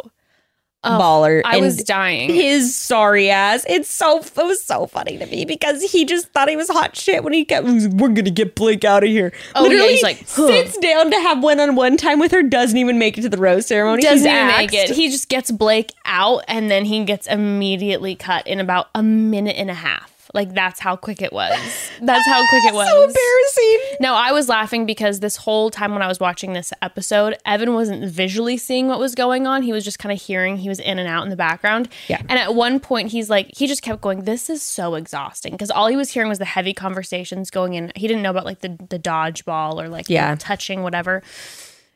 Baller. 0.84 1.42
i 1.44 1.56
and 1.56 1.64
was 1.64 1.82
dying 1.82 2.32
his 2.32 2.74
sorry 2.74 3.30
ass. 3.30 3.64
It's 3.68 3.90
so 3.90 4.20
it 4.20 4.36
was 4.36 4.62
so 4.62 4.86
funny 4.86 5.18
to 5.18 5.26
me 5.26 5.44
because 5.44 5.82
he 5.82 6.04
just 6.04 6.28
thought 6.28 6.48
he 6.48 6.56
was 6.56 6.68
hot 6.68 6.96
shit 6.96 7.24
when 7.24 7.32
he 7.32 7.44
kept 7.44 7.66
we're 7.66 8.08
gonna 8.08 8.30
get 8.30 8.54
Blake 8.54 8.84
out 8.84 9.02
of 9.02 9.10
here. 9.10 9.32
Oh, 9.54 9.68
yeah, 9.68 9.88
he's 9.88 10.02
like, 10.02 10.18
huh. 10.28 10.46
sits 10.46 10.78
down 10.78 11.10
to 11.10 11.16
have 11.20 11.42
one 11.42 11.58
on 11.58 11.74
one 11.74 11.96
time 11.96 12.20
with 12.20 12.32
her, 12.32 12.42
doesn't 12.42 12.76
even 12.76 12.98
make 12.98 13.18
it 13.18 13.22
to 13.22 13.28
the 13.28 13.38
rose 13.38 13.66
ceremony. 13.66 14.02
doesn't 14.02 14.26
even 14.26 14.46
make 14.46 14.72
it 14.72 14.90
he 14.90 15.10
just 15.10 15.28
gets 15.28 15.50
blake 15.50 15.92
out 16.04 16.44
and 16.48 16.70
then 16.70 16.84
he 16.84 17.04
gets 17.04 17.26
immediately 17.26 18.14
cut 18.14 18.46
in 18.46 18.60
about 18.60 18.88
a 18.94 19.02
minute 19.02 19.56
and 19.56 19.70
a 19.70 19.74
half 19.74 20.17
like 20.34 20.52
that's 20.54 20.78
how 20.80 20.94
quick 20.96 21.22
it 21.22 21.32
was 21.32 21.56
that's 22.02 22.26
how 22.26 22.46
quick 22.48 22.64
it 22.64 22.74
was 22.74 22.86
So 22.88 23.02
embarrassing. 23.02 23.96
No, 24.00 24.14
I 24.14 24.32
was 24.32 24.48
laughing 24.48 24.86
because 24.86 25.20
this 25.20 25.36
whole 25.36 25.70
time 25.70 25.92
when 25.92 26.02
I 26.02 26.06
was 26.08 26.20
watching 26.20 26.52
this 26.52 26.72
episode, 26.82 27.36
Evan 27.46 27.74
wasn't 27.74 28.10
visually 28.10 28.56
seeing 28.56 28.86
what 28.88 28.98
was 28.98 29.14
going 29.14 29.46
on. 29.46 29.62
He 29.62 29.72
was 29.72 29.84
just 29.84 29.98
kind 29.98 30.12
of 30.12 30.20
hearing. 30.20 30.56
He 30.58 30.68
was 30.68 30.78
in 30.80 30.98
and 30.98 31.08
out 31.08 31.24
in 31.24 31.30
the 31.30 31.36
background. 31.36 31.88
Yeah. 32.08 32.20
And 32.28 32.38
at 32.38 32.54
one 32.54 32.78
point, 32.78 33.10
he's 33.10 33.28
like, 33.30 33.50
he 33.56 33.66
just 33.66 33.82
kept 33.82 34.00
going, 34.00 34.22
This 34.24 34.48
is 34.50 34.62
so 34.62 34.94
exhausting. 34.94 35.52
Because 35.52 35.70
all 35.70 35.86
he 35.88 35.96
was 35.96 36.10
hearing 36.10 36.28
was 36.28 36.38
the 36.38 36.44
heavy 36.44 36.74
conversations 36.74 37.50
going 37.50 37.74
in. 37.74 37.90
He 37.96 38.06
didn't 38.06 38.22
know 38.22 38.30
about 38.30 38.44
like 38.44 38.60
the, 38.60 38.76
the 38.90 38.98
dodgeball 38.98 39.82
or 39.82 39.88
like 39.88 40.08
Yeah. 40.08 40.34
touching, 40.38 40.82
whatever. 40.82 41.22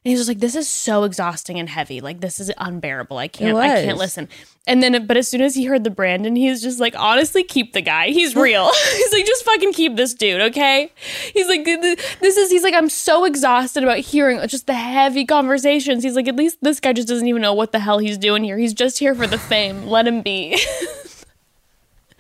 And 0.05 0.11
he 0.11 0.15
was 0.15 0.21
just 0.21 0.29
like, 0.29 0.41
"This 0.41 0.57
is 0.57 0.69
so 0.69 1.05
exhausting 1.05 1.61
and 1.61 1.69
heavy. 1.69 2.01
Like 2.01 2.21
this 2.21 2.41
is 2.41 2.51
unbearable. 2.59 3.19
I 3.19 3.29
can't. 3.29 3.57
I 3.57 3.69
can't 3.85 3.99
listen." 3.99 4.29
And 4.67 4.83
then, 4.83 5.07
but 5.07 5.17
as 5.17 5.29
soon 5.29 5.41
as 5.41 5.55
he 5.55 5.65
heard 5.65 5.83
the 5.85 5.91
Brandon, 5.91 6.35
he's 6.35 6.61
just 6.61 6.81
like, 6.81 6.95
"Honestly, 6.99 7.45
keep 7.45 7.73
the 7.73 7.83
guy. 7.83 8.09
He's 8.09 8.35
real." 8.35 8.69
he's 8.97 9.13
like, 9.13 9.27
"Just 9.27 9.45
fucking 9.45 9.73
keep 9.73 9.97
this 9.97 10.13
dude, 10.15 10.41
okay?" 10.41 10.91
He's 11.33 11.47
like, 11.47 11.65
"This 11.65 12.37
is." 12.37 12.51
He's 12.51 12.65
like, 12.65 12.75
"I'm 12.75 12.89
so 12.89 13.25
exhausted 13.25 13.85
about 13.85 13.99
hearing 13.99 14.41
just 14.49 14.67
the 14.67 14.75
heavy 14.75 15.25
conversations." 15.25 16.03
He's 16.03 16.17
like, 16.17 16.27
"At 16.27 16.37
least 16.37 16.59
this 16.63 16.81
guy 16.81 16.93
just 16.93 17.07
doesn't 17.09 17.27
even 17.29 17.43
know 17.43 17.55
what 17.55 17.71
the 17.71 17.79
hell 17.79 17.99
he's 17.99 18.19
doing 18.19 18.43
here. 18.43 18.59
He's 18.59 18.75
just 18.75 18.99
here 18.99 19.15
for 19.15 19.29
the 19.29 19.39
fame. 19.39 19.87
Let 19.87 20.07
him 20.09 20.23
be." 20.23 20.59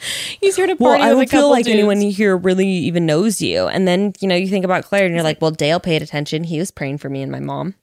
he's 0.41 0.57
here 0.57 0.67
to 0.67 0.75
Well, 0.79 1.01
I 1.01 1.09
don't 1.11 1.31
feel 1.31 1.51
like 1.51 1.65
dudes. 1.65 1.75
anyone 1.75 2.01
here 2.01 2.37
really 2.37 2.67
even 2.69 3.07
knows 3.07 3.41
you. 3.41 3.67
And 3.69 3.87
then, 3.87 4.13
you 4.21 4.29
know, 4.29 4.35
you 4.35 4.49
think 4.49 4.65
about 4.65 4.85
Clare 4.85 5.07
and 5.07 5.15
you're 5.15 5.23
like, 5.25 5.41
well, 5.41 5.51
Dale 5.51 5.81
paid 5.81 6.03
attention. 6.03 6.45
He 6.45 6.59
was 6.59 6.71
praying 6.71 6.99
for 6.99 7.09
me 7.09 7.23
and 7.23 7.31
my 7.31 7.41
mom. 7.41 7.75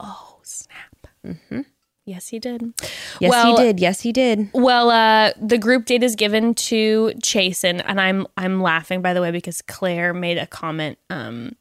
Oh 0.00 0.38
snap! 0.42 1.06
Mm-hmm. 1.26 1.60
Yes, 2.04 2.28
he 2.28 2.38
did. 2.38 2.72
Yes, 3.20 3.30
Well, 3.30 3.56
he 3.56 3.62
did. 3.62 3.80
Yes, 3.80 4.00
he 4.00 4.12
did. 4.12 4.48
Well, 4.54 4.88
uh, 4.90 5.32
the 5.38 5.58
group 5.58 5.84
date 5.84 6.02
is 6.02 6.16
given 6.16 6.54
to 6.54 7.12
Chasen, 7.22 7.82
and 7.84 8.00
I'm 8.00 8.26
I'm 8.38 8.62
laughing 8.62 9.02
by 9.02 9.12
the 9.12 9.20
way 9.20 9.30
because 9.30 9.60
Clare 9.60 10.14
made 10.14 10.38
a 10.38 10.46
comment, 10.46 10.96
um, 11.10 11.54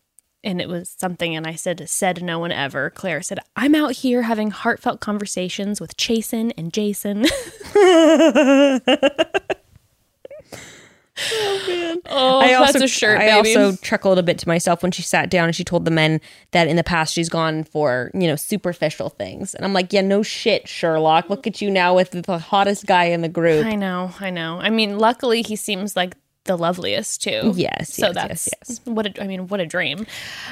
and 0.46 0.62
it 0.62 0.70
was 0.70 0.90
something, 0.98 1.36
and 1.36 1.46
I 1.46 1.56
said 1.56 1.90
said 1.90 2.24
no 2.24 2.40
one 2.40 2.54
ever. 2.54 2.90
Clare 2.92 3.22
said, 3.22 3.40
"I'm 3.58 3.76
out 3.76 3.92
here 3.92 4.22
having 4.22 4.52
heartfelt 4.52 5.02
conversations 5.02 5.82
with 5.82 5.98
Chasen 5.98 6.54
and 6.58 6.72
Jason." 6.72 7.26
Oh, 11.20 12.02
oh, 12.06 12.40
I 12.40 12.54
also, 12.54 12.74
that's 12.74 12.86
a 12.86 12.88
shirt, 12.88 13.20
I 13.20 13.42
baby. 13.42 13.56
also 13.56 13.76
chuckled 13.82 14.20
a 14.20 14.24
bit 14.24 14.38
to 14.40 14.48
myself 14.48 14.84
when 14.84 14.92
she 14.92 15.02
sat 15.02 15.32
down 15.32 15.46
and 15.46 15.56
she 15.56 15.64
told 15.64 15.86
the 15.86 15.92
men 15.92 16.22
that 16.52 16.68
in 16.68 16.76
the 16.76 16.84
past 16.84 17.14
she's 17.14 17.28
gone 17.28 17.64
for, 17.64 18.12
you 18.14 18.28
know, 18.28 18.36
superficial 18.36 19.10
things. 19.10 19.56
And 19.56 19.66
I'm 19.66 19.74
like, 19.74 19.92
yeah, 19.92 20.02
no 20.02 20.22
shit, 20.22 20.68
Sherlock. 20.68 21.30
Look 21.30 21.48
at 21.48 21.60
you 21.60 21.72
now 21.72 21.96
with 21.96 22.12
the 22.12 22.38
hottest 22.38 22.86
guy 22.86 23.06
in 23.06 23.22
the 23.22 23.30
group. 23.30 23.66
I 23.66 23.76
know, 23.76 24.12
I 24.20 24.30
know. 24.30 24.60
I 24.60 24.70
mean, 24.70 25.00
luckily 25.00 25.42
he 25.42 25.56
seems 25.56 25.96
like 25.96 26.16
the 26.48 26.58
loveliest 26.58 27.22
too. 27.22 27.54
Yes, 27.56 27.94
So 27.94 28.08
yes, 28.08 28.16
that's 28.16 28.50
yes, 28.70 28.82
what 28.86 29.06
a, 29.06 29.24
I 29.24 29.28
mean, 29.28 29.48
what 29.48 29.60
a 29.60 29.66
dream. 29.66 30.06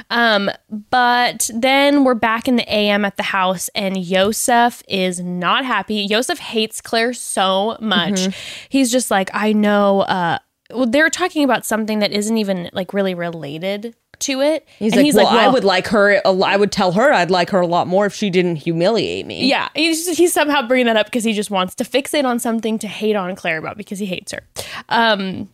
Um, 0.09 0.51
but 0.91 1.49
then 1.53 2.03
we're 2.03 2.13
back 2.13 2.47
in 2.47 2.55
the 2.55 2.73
AM 2.73 3.05
at 3.05 3.17
the 3.17 3.23
house, 3.23 3.69
and 3.75 3.97
Yosef 3.97 4.83
is 4.87 5.19
not 5.19 5.65
happy. 5.65 5.95
Yosef 5.95 6.39
hates 6.39 6.81
Clare 6.81 7.13
so 7.13 7.77
much. 7.79 8.13
Mm-hmm. 8.13 8.67
He's 8.69 8.91
just 8.91 9.09
like, 9.09 9.29
I 9.33 9.53
know. 9.53 10.01
Uh, 10.01 10.39
well, 10.71 10.87
they're 10.87 11.09
talking 11.09 11.43
about 11.43 11.65
something 11.65 11.99
that 11.99 12.11
isn't 12.11 12.37
even 12.37 12.69
like 12.73 12.93
really 12.93 13.13
related 13.13 13.95
to 14.19 14.41
it. 14.41 14.67
He's 14.79 14.93
And 14.93 15.05
like, 15.13 15.27
well, 15.27 15.27
I 15.27 15.47
would 15.47 15.63
like 15.63 15.87
her. 15.87 16.21
I 16.25 16.57
would 16.57 16.71
tell 16.71 16.93
her 16.93 17.11
I'd 17.11 17.31
like 17.31 17.49
her 17.51 17.59
a 17.59 17.67
lot 17.67 17.87
more 17.87 18.05
if 18.05 18.13
she 18.13 18.29
didn't 18.29 18.57
humiliate 18.57 19.25
me. 19.25 19.45
Yeah, 19.47 19.69
he's 19.75 20.05
just, 20.05 20.17
he's 20.17 20.33
somehow 20.33 20.67
bringing 20.67 20.87
that 20.87 20.97
up 20.97 21.07
because 21.07 21.23
he 21.23 21.33
just 21.33 21.51
wants 21.51 21.75
to 21.75 21.83
fixate 21.83 22.25
on 22.25 22.39
something 22.39 22.79
to 22.79 22.87
hate 22.87 23.15
on 23.15 23.35
Clare 23.35 23.57
about 23.57 23.77
because 23.77 23.99
he 23.99 24.05
hates 24.05 24.31
her. 24.31 24.41
Um, 24.89 25.49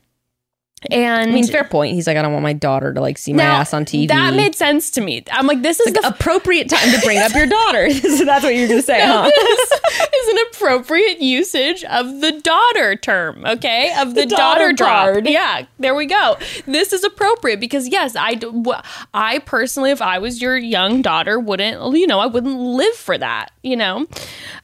and 0.90 1.30
I 1.30 1.34
mean, 1.34 1.46
fair 1.46 1.64
point. 1.64 1.94
He's 1.94 2.08
like, 2.08 2.18
I 2.18 2.22
don't 2.24 2.32
want 2.32 2.42
my 2.44 2.54
daughter 2.54 2.92
to 2.94 3.00
like 3.02 3.18
see 3.20 3.34
my 3.34 3.44
now, 3.44 3.58
ass 3.58 3.74
on 3.74 3.86
TV. 3.86 4.08
That 4.08 4.34
made 4.34 4.56
sense 4.56 4.90
to 4.92 5.02
me. 5.02 5.24
I'm 5.32 5.46
like, 5.46 5.62
this 5.62 5.80
is 5.80 5.94
the 5.94 6.08
appropriate 6.08 6.70
time 6.70 6.92
to 6.92 7.00
bring 7.06 7.20
up 7.20 7.34
your 7.36 7.46
daughter. 7.46 7.92
so 7.92 8.26
that's 8.26 8.44
what 8.44 8.56
you're 8.56 8.68
gonna 8.68 8.82
say, 8.82 9.00
huh? 9.00 9.30
this 9.30 10.14
is 10.14 10.28
an 10.30 10.38
appropriate 10.52 11.20
usage 11.22 11.84
of 11.84 12.22
the 12.22 12.32
daughter 12.42 12.96
term, 12.96 13.46
okay? 13.46 13.94
Of 14.00 14.16
the, 14.16 14.22
The 14.22 14.26
daughter, 14.28 14.60
daughter 14.70 14.74
drop. 14.74 15.06
card. 15.14 15.28
Yeah, 15.30 15.66
there 15.78 15.94
we 15.94 16.08
go. 16.08 16.38
This 16.66 16.94
is 16.94 17.04
appropriate 17.04 17.60
because 17.60 17.88
yes, 17.88 18.16
I 18.16 18.34
d- 18.34 18.48
w- 18.48 18.74
I 19.14 19.40
personally 19.40 19.92
if 19.92 20.02
I 20.02 20.18
was 20.18 20.42
your 20.42 20.58
young 20.58 21.02
daughter 21.04 21.40
wouldn't, 21.40 21.96
you 21.96 22.08
know, 22.08 22.20
I 22.20 22.26
wouldn't 22.26 22.58
live 22.58 22.96
for 22.96 23.18
that, 23.18 23.52
you 23.62 23.76
know. 23.76 24.08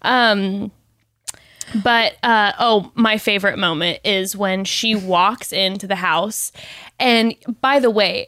Um 0.02 0.72
but 1.84 2.18
uh, 2.23 2.53
oh, 2.60 2.91
my 2.95 3.18
favorite 3.18 3.57
moment 3.57 3.99
is 4.03 4.35
when 4.35 4.65
she 4.65 4.95
walks 4.95 5.52
into 5.52 5.88
the 5.88 5.95
house. 5.95 6.52
And 6.99 7.35
by 7.61 7.80
the 7.80 7.91
way, 7.91 8.27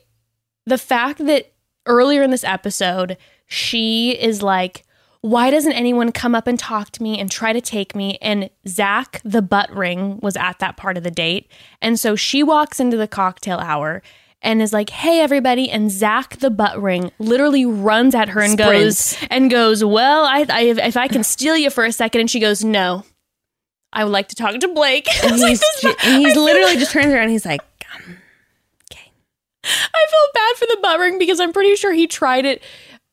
the 0.66 0.78
fact 0.78 1.26
that 1.26 1.52
earlier 1.86 2.24
in 2.24 2.32
this 2.32 2.44
episode, 2.44 3.18
she 3.48 4.12
is 4.12 4.42
like, 4.42 4.86
why 5.22 5.52
doesn't 5.52 5.74
anyone 5.74 6.12
come 6.12 6.34
up 6.34 6.48
and 6.48 6.58
talk 6.58 6.92
to 6.92 7.04
me 7.04 7.20
and 7.20 7.30
try 7.30 7.52
to 7.52 7.60
take 7.60 7.96
me? 7.96 8.18
And 8.22 8.50
Zach, 8.68 9.22
the 9.26 9.42
butt 9.42 9.70
ring, 9.76 10.20
was 10.22 10.38
at 10.38 10.60
that 10.60 10.78
part 10.78 10.96
of 10.96 11.04
the 11.04 11.12
date. 11.12 11.52
And 11.82 12.00
so 12.00 12.16
she 12.16 12.42
walks 12.42 12.80
into 12.80 12.96
the 12.96 13.08
cocktail 13.08 13.58
hour 13.58 14.02
and 14.42 14.62
is 14.62 14.72
like, 14.72 14.90
hey, 14.90 15.20
everybody. 15.20 15.70
And 15.70 15.92
Zach, 15.92 16.38
the 16.38 16.50
butt 16.50 16.82
ring, 16.82 17.12
literally 17.20 17.66
runs 17.66 18.16
at 18.16 18.30
her 18.30 18.40
and 18.40 18.54
Sprints. 18.54 19.20
goes, 19.20 19.28
and 19.30 19.52
goes, 19.52 19.84
well, 19.84 20.24
I, 20.24 20.46
I, 20.50 20.62
if 20.62 20.96
I 20.96 21.10
can 21.10 21.26
steal 21.26 21.58
you 21.58 21.70
for 21.70 21.84
a 21.84 21.92
second. 21.92 22.22
And 22.22 22.32
she 22.32 22.40
goes, 22.40 22.64
no, 22.64 23.04
I 23.92 24.04
would 24.04 24.12
like 24.12 24.28
to 24.30 24.36
talk 24.36 24.58
to 24.60 24.68
Blake. 24.74 25.08
And 25.24 25.40
like, 25.40 25.50
he's, 25.50 25.64
ju- 25.82 25.96
and 26.04 26.26
he's 26.26 26.36
literally 26.36 26.76
just 26.76 26.92
turns 26.92 27.08
around. 27.08 27.24
and 27.24 27.32
He's 27.32 27.46
like, 27.46 27.62
um, 27.96 28.18
okay. 28.92 29.12
I 29.66 30.06
felt 30.10 30.34
bad 30.34 30.56
for 30.58 30.66
the 30.68 30.78
butt 30.82 31.00
ring 31.00 31.18
because 31.20 31.40
I'm 31.40 31.54
pretty 31.54 31.76
sure 31.76 31.94
he 31.94 32.08
tried 32.08 32.46
it. 32.46 32.62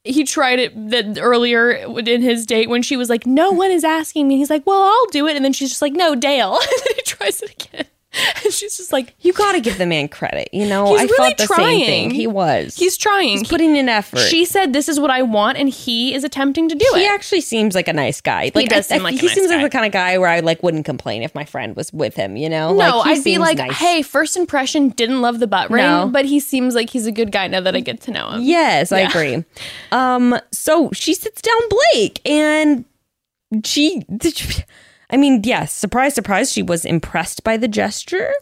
He 0.04 0.22
tried 0.24 0.60
it 0.60 0.90
that 0.90 1.18
earlier 1.20 1.70
in 1.70 2.22
his 2.22 2.46
date 2.46 2.68
when 2.68 2.82
she 2.82 2.96
was 2.96 3.08
like, 3.10 3.26
"No 3.26 3.50
one 3.50 3.72
is 3.72 3.82
asking 3.82 4.28
me." 4.28 4.36
He's 4.36 4.50
like, 4.50 4.64
"Well, 4.64 4.80
I'll 4.80 5.06
do 5.06 5.26
it," 5.26 5.34
and 5.34 5.44
then 5.44 5.52
she's 5.52 5.70
just 5.70 5.82
like, 5.82 5.94
"No, 5.94 6.14
Dale." 6.14 6.52
and 6.60 6.68
then 6.86 6.94
he 6.94 7.02
tries 7.02 7.42
it 7.42 7.50
again, 7.50 7.80
and 7.80 7.88
she's 8.50 8.76
just 8.76 8.92
like, 8.92 9.14
You 9.20 9.32
got 9.32 9.52
to 9.52 9.60
give 9.60 9.78
the 9.78 9.86
man 9.86 10.08
credit. 10.08 10.48
You 10.52 10.66
know, 10.66 10.86
He's 10.92 11.00
I 11.00 11.04
really 11.04 11.16
felt 11.16 11.38
the 11.38 11.46
trying. 11.46 11.78
same 11.80 11.86
thing. 11.86 12.10
He 12.10 12.26
was. 12.26 12.74
"He's 12.76 12.96
trying." 12.96 13.38
He's 13.38 13.48
putting 13.48 13.76
in 13.76 13.88
effort. 13.88 14.18
she 14.20 14.44
said, 14.44 14.72
"This 14.72 14.88
is 14.88 14.98
what 15.00 15.10
I 15.10 15.22
want," 15.22 15.58
and 15.58 15.68
he 15.68 16.14
is 16.14 16.24
attempting 16.24 16.68
to 16.68 16.74
do 16.74 16.86
he 16.92 16.98
it. 16.98 17.02
He 17.02 17.06
actually 17.08 17.40
seems 17.40 17.74
like 17.74 17.88
a 17.88 17.92
nice 17.92 18.20
guy. 18.20 18.50
Like 18.54 18.68
does 18.68 18.90
I- 18.90 18.94
I- 18.94 18.98
seem 18.98 19.02
like 19.02 19.14
a 19.16 19.18
he 19.18 19.28
seems 19.28 19.50
like 19.50 19.62
the 19.62 19.70
kind 19.70 19.84
of 19.86 19.92
guy 19.92 20.18
where 20.18 20.28
I 20.28 20.40
like 20.40 20.62
wouldn't 20.62 20.84
complain 20.84 21.22
if 21.22 21.34
my 21.34 21.44
friend 21.44 21.76
was 21.76 21.92
with 21.92 22.14
him. 22.14 22.36
You 22.36 22.48
know, 22.48 22.72
no, 22.74 22.98
like, 22.98 23.18
I'd 23.18 23.24
be 23.24 23.38
like, 23.38 23.58
nice. 23.58 23.76
"Hey, 23.76 24.02
first 24.02 24.36
impression, 24.36 24.90
didn't 24.90 25.20
love 25.20 25.38
the 25.38 25.46
butt 25.46 25.70
ring, 25.70 25.84
No. 25.84 26.08
but 26.10 26.24
he 26.24 26.40
seems 26.40 26.74
like 26.74 26.90
he's 26.90 27.06
a 27.06 27.12
good 27.12 27.32
guy 27.32 27.46
now 27.48 27.60
that 27.60 27.74
I 27.76 27.80
get 27.80 28.00
to 28.02 28.10
know 28.10 28.30
him." 28.30 28.42
Yes, 28.42 28.92
I 28.92 29.00
agree. 29.00 29.44
Um, 29.92 30.38
so 30.52 30.90
she 30.92 31.12
sits 31.14 31.42
down 31.42 31.60
Blake 31.92 32.20
and 32.28 32.84
she 33.64 34.04
I 35.10 35.16
mean, 35.16 35.42
yes, 35.44 35.72
surprise, 35.72 36.14
surprise, 36.14 36.52
she 36.52 36.62
was 36.62 36.84
impressed 36.84 37.44
by 37.44 37.56
the 37.56 37.68
gesture. 37.68 38.32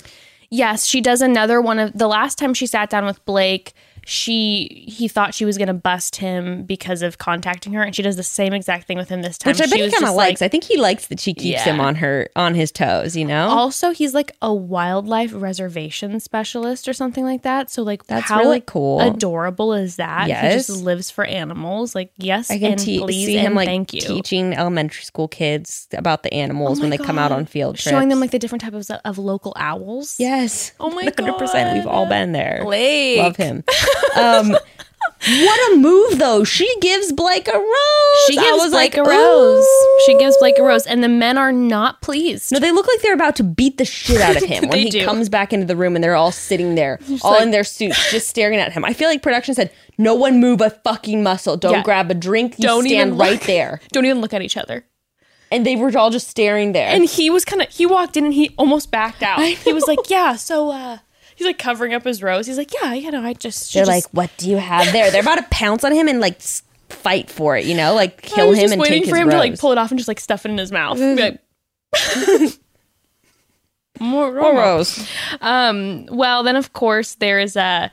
Yes, 0.50 0.86
she 0.86 1.00
does 1.00 1.20
another 1.20 1.60
one 1.60 1.78
of 1.78 1.92
the 1.92 2.06
last 2.06 2.38
time 2.38 2.54
she 2.54 2.66
sat 2.66 2.90
down 2.90 3.04
with 3.04 3.24
Blake. 3.24 3.72
She 4.06 4.84
he 4.88 5.08
thought 5.08 5.34
she 5.34 5.44
was 5.44 5.56
going 5.58 5.68
to 5.68 5.74
bust 5.74 6.16
him 6.16 6.64
because 6.64 7.02
of 7.02 7.18
contacting 7.18 7.72
her, 7.72 7.82
and 7.82 7.94
she 7.94 8.02
does 8.02 8.16
the 8.16 8.22
same 8.22 8.52
exact 8.52 8.86
thing 8.86 8.96
with 8.98 9.08
him 9.08 9.22
this 9.22 9.38
time. 9.38 9.50
Which 9.52 9.60
I 9.60 9.64
She 9.64 9.70
bet 9.70 9.80
he 9.80 9.90
kind 9.90 10.04
of 10.04 10.14
likes. 10.14 10.40
like- 10.40 10.46
I 10.46 10.48
think 10.50 10.64
he 10.64 10.76
likes 10.78 11.06
that 11.08 11.20
she 11.20 11.34
keeps 11.34 11.62
him 11.62 11.80
on 11.80 11.96
her 11.96 12.28
on 12.36 12.54
his 12.54 12.70
toes, 12.70 13.16
you 13.16 13.24
know? 13.24 13.48
also, 13.48 13.90
he's 13.92 14.14
like 14.14 14.32
a 14.42 14.52
wildlife 14.52 15.32
reservation 15.34 16.20
specialist 16.20 16.86
or 16.88 16.92
something 16.92 17.24
like 17.24 17.42
that. 17.42 17.70
So, 17.70 17.82
like, 17.82 18.06
That's 18.06 18.28
how 18.28 18.40
really 18.40 18.62
cool. 18.64 19.00
Adorable 19.00 19.72
is 19.72 19.96
that? 19.96 20.24
He 20.24 20.28
Yes. 20.30 20.66
just 20.66 20.82
lives 20.82 21.10
for 21.10 21.24
animals. 21.24 21.94
Like, 21.94 22.10
yes, 22.16 22.50
I 22.50 22.58
can 22.58 22.72
and 22.72 22.80
te- 22.80 22.98
please 23.00 23.26
see 23.26 23.36
him 23.38 23.54
like 23.54 23.66
thank 23.68 23.92
you. 23.92 24.00
teaching 24.00 24.54
elementary 24.54 25.04
school 25.04 25.28
kids 25.28 25.88
about 25.92 26.22
the 26.22 26.32
animals 26.34 26.78
Oh 26.78 26.82
when 26.82 26.90
they 26.90 26.98
come 26.98 27.18
out 27.18 27.32
on 27.32 27.46
field 27.46 27.76
trips. 27.76 27.88
showing 27.90 28.08
them 28.08 28.20
like 28.20 28.30
the 28.32 28.38
different 28.38 28.62
types 28.62 28.90
of, 28.90 29.00
of 29.04 29.18
local 29.18 29.52
owls. 29.56 30.16
yes, 30.18 30.72
Oh 30.80 30.90
my 30.90 31.04
100%. 31.04 31.74
We've 31.74 31.86
all 31.86 32.06
been 32.06 32.32
there. 32.32 32.60
Blake. 32.64 33.18
Love 33.18 33.36
him. 33.36 33.64
Um, 34.16 34.50
what 35.26 35.72
a 35.72 35.76
move 35.76 36.18
though! 36.18 36.44
She 36.44 36.68
gives 36.80 37.12
Blake 37.12 37.48
a 37.48 37.52
rose. 37.58 38.24
She 38.26 38.36
gives 38.36 38.70
Blake 38.70 38.94
like, 38.94 38.96
a 38.96 39.02
rose. 39.08 39.64
"Ooh." 39.64 40.00
She 40.06 40.16
gives 40.18 40.36
Blake 40.38 40.58
a 40.58 40.62
rose, 40.62 40.86
and 40.86 41.02
the 41.02 41.08
men 41.08 41.38
are 41.38 41.52
not 41.52 42.02
pleased. 42.02 42.52
No, 42.52 42.58
they 42.58 42.72
look 42.72 42.86
like 42.86 43.00
they're 43.00 43.14
about 43.14 43.36
to 43.36 43.42
beat 43.44 43.78
the 43.78 43.84
shit 43.86 44.20
out 44.20 44.36
of 44.36 44.42
him 44.48 44.68
when 44.68 44.78
he 44.78 44.90
do. 44.90 45.04
comes 45.04 45.28
back 45.28 45.52
into 45.52 45.66
the 45.66 45.76
room 45.76 45.94
and 45.94 46.04
they're 46.04 46.14
all 46.14 46.32
sitting 46.32 46.74
there, 46.74 47.00
all 47.22 47.32
like- 47.32 47.42
in 47.42 47.50
their 47.52 47.64
suits, 47.64 48.10
just 48.10 48.28
staring 48.28 48.58
at 48.58 48.72
him. 48.72 48.84
I 48.84 48.92
feel 48.92 49.08
like 49.08 49.22
production 49.22 49.54
said, 49.54 49.70
"No 49.96 50.14
one 50.14 50.40
move 50.40 50.60
a 50.60 50.70
fucking 50.70 51.22
muscle. 51.22 51.56
Don't 51.56 51.72
Yeah. 51.74 51.82
grab 51.82 52.10
a 52.10 52.14
drink. 52.14 52.58
You 52.58 52.64
Don't 52.68 52.84
stand 52.86 53.18
right 53.18 53.32
look. 53.32 53.42
there." 53.42 53.80
Don't 53.92 54.04
even 54.04 54.20
look 54.20 54.34
at 54.34 54.42
each 54.42 54.56
other. 54.56 54.84
And 55.50 55.64
they 55.64 55.76
were 55.76 55.96
all 55.96 56.10
just 56.10 56.28
staring 56.28 56.72
there. 56.72 56.88
And 56.88 57.04
he 57.08 57.30
was 57.30 57.44
kind 57.44 57.62
of 57.62 57.68
he 57.70 57.86
walked 57.86 58.16
in 58.16 58.24
and 58.24 58.34
he 58.34 58.54
almost 58.58 58.90
backed 58.90 59.22
out. 59.22 59.40
He 59.40 59.72
was 59.72 59.84
like, 59.86 60.10
"Yeah, 60.10 60.34
so 60.36 60.70
uh 60.70 60.98
he's 61.36 61.46
like 61.46 61.58
covering 61.58 61.94
up 61.94 62.04
his 62.04 62.22
rose. 62.22 62.46
He's 62.46 62.58
like, 62.58 62.72
"Yeah, 62.74 62.94
you 62.94 63.10
know, 63.10 63.22
I 63.22 63.32
just. 63.34 63.72
They're 63.72 63.84
just- 63.84 64.04
like, 64.06 64.12
"What 64.14 64.30
do 64.36 64.50
you 64.50 64.56
have 64.58 64.92
there?" 64.92 65.10
They're 65.10 65.22
about 65.22 65.36
to 65.36 65.46
pounce 65.50 65.84
on 65.84 65.92
him 65.92 66.08
and 66.08 66.20
like 66.20 66.40
fight 66.88 67.30
for 67.30 67.56
it, 67.56 67.64
you 67.64 67.74
know, 67.74 67.94
like 67.94 68.20
I 68.24 68.28
kill 68.28 68.48
was 68.50 68.58
him 68.58 68.62
just 68.64 68.72
and 68.74 68.82
waiting 68.82 69.02
take 69.02 69.10
for 69.10 69.16
his 69.16 69.22
him 69.22 69.28
rose. 69.28 69.34
to 69.34 69.38
like 69.38 69.58
pull 69.58 69.72
it 69.72 69.78
off 69.78 69.90
and 69.90 69.98
just 69.98 70.08
like 70.08 70.20
stuff 70.20 70.44
it 70.46 70.50
in 70.50 70.58
his 70.58 70.70
mouth. 70.72 70.98
Be 70.98 71.14
like, 71.16 71.40
More 74.00 74.32
Poor 74.32 74.54
rose. 74.54 74.98
rose. 74.98 75.08
Um. 75.40 76.06
Well, 76.06 76.42
then 76.42 76.56
of 76.56 76.72
course 76.72 77.14
there 77.16 77.38
is 77.38 77.56
uh 77.56 77.88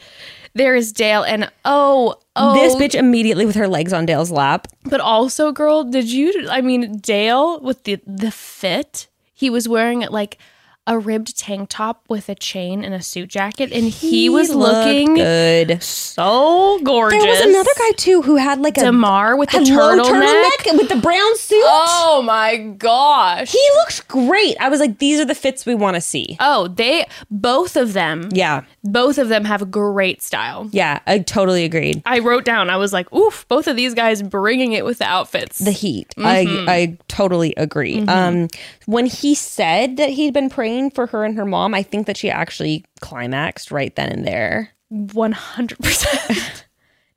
there 0.56 0.76
is 0.76 0.92
Dale 0.92 1.22
and 1.24 1.50
oh 1.64 2.16
oh 2.36 2.54
This 2.56 2.76
bitch 2.76 2.98
immediately 2.98 3.46
with 3.46 3.56
her 3.56 3.68
legs 3.68 3.94
on 3.94 4.08
Dale's 4.08 4.32
lap. 4.32 4.68
But 4.84 5.00
also, 5.00 5.52
girl, 5.52 5.84
did 5.84 6.12
you? 6.12 6.48
I 6.50 6.62
mean, 6.62 6.98
Dale 6.98 7.60
with 7.60 7.84
the 7.84 8.00
the 8.08 8.32
fit, 8.32 9.08
he 9.34 9.50
was 9.52 9.70
wearing 9.70 10.02
it 10.02 10.12
like 10.12 10.40
a 10.88 10.98
ribbed 10.98 11.38
tank 11.38 11.70
top 11.70 12.04
with 12.10 12.28
a 12.28 12.34
chain 12.34 12.84
and 12.84 12.94
a 12.94 13.02
suit 13.02 13.30
jacket, 13.30 13.72
and 13.72 13.84
he, 13.86 14.30
was 14.30 14.50
looking 14.54 15.14
good. 15.14 15.82
so 15.84 16.80
gorgeous. 16.84 17.22
There 17.22 17.30
was 17.30 17.42
another 17.42 17.70
guy 17.78 17.92
too 17.98 18.24
who 18.24 18.36
had 18.38 18.60
like 18.60 18.78
a 18.78 18.82
Damar 18.82 19.38
with 19.38 19.54
low 19.54 19.62
turtleneck. 19.62 20.04
turtleneck 20.06 20.78
with 20.78 20.90
the 20.90 20.96
brown 20.96 21.38
suit. 21.38 21.62
Oh 21.64 22.24
my 22.26 22.58
gosh! 22.58 23.52
He 23.52 23.64
looks 23.76 24.00
great. 24.02 24.56
I 24.60 24.70
was 24.70 24.80
like, 24.80 24.98
these 24.98 25.20
are 25.20 25.26
the 25.26 25.36
fits 25.36 25.68
we 25.68 25.76
want 25.76 25.96
to 25.96 26.02
see. 26.02 26.36
oh, 26.40 26.68
they 26.68 27.06
both 27.30 27.76
of 27.78 27.94
them, 27.94 28.30
Yeah, 28.34 28.64
both 28.84 29.20
of 29.20 29.30
them 29.30 29.46
have 29.46 29.70
great 29.70 30.22
style. 30.24 30.68
yeah, 30.72 31.00
I 31.06 31.20
totally 31.20 31.64
agreed. 31.64 32.02
I 32.08 32.20
wrote 32.20 32.44
down. 32.44 32.70
I 32.72 32.78
was 32.78 32.92
like, 32.92 33.12
"Oof!" 33.14 33.46
Both 33.48 33.68
of 33.68 33.76
these 33.76 33.94
guys 33.94 34.24
bringing 34.24 34.74
it 34.74 34.84
with 34.84 34.98
the 34.98 35.06
outfits. 35.06 35.60
The 35.60 35.72
heat. 35.72 36.14
Mm-hmm. 36.18 36.68
I 36.70 36.74
I 36.74 36.98
totally 37.08 37.54
agree. 37.56 38.02
Um, 38.08 38.48
when 38.88 39.06
he 39.06 39.36
said 39.36 39.98
that 39.98 40.10
he'd 40.10 40.34
been 40.34 40.50
praying 40.50 40.71
for 40.92 41.08
her 41.08 41.24
and 41.26 41.36
her 41.36 41.46
mom, 41.46 41.74
I 41.74 41.84
think 41.84 42.08
that 42.08 42.18
she 42.18 42.30
actually 42.30 42.86
climaxed 43.02 43.72
right 43.72 43.96
then 43.96 44.10
and 44.12 44.26
there. 44.26 44.70
One 44.90 45.32
hundred 45.34 45.80
percent. 45.80 46.66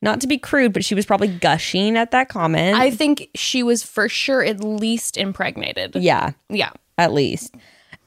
Not 0.02 0.20
to 0.20 0.26
be 0.26 0.36
crude, 0.38 0.72
but 0.74 0.84
she 0.84 0.94
was 0.94 1.06
probably 1.06 1.28
gushing 1.28 1.96
at 1.96 2.10
that 2.10 2.28
comment. 2.28 2.76
I 2.76 2.90
think 2.90 3.28
she 3.34 3.62
was 3.62 3.82
for 3.82 4.08
sure 4.08 4.44
at 4.44 4.62
least 4.62 5.16
impregnated. 5.16 5.96
yeah, 5.96 6.32
Yeah. 6.50 6.70
at 6.98 7.12
least. 7.12 7.54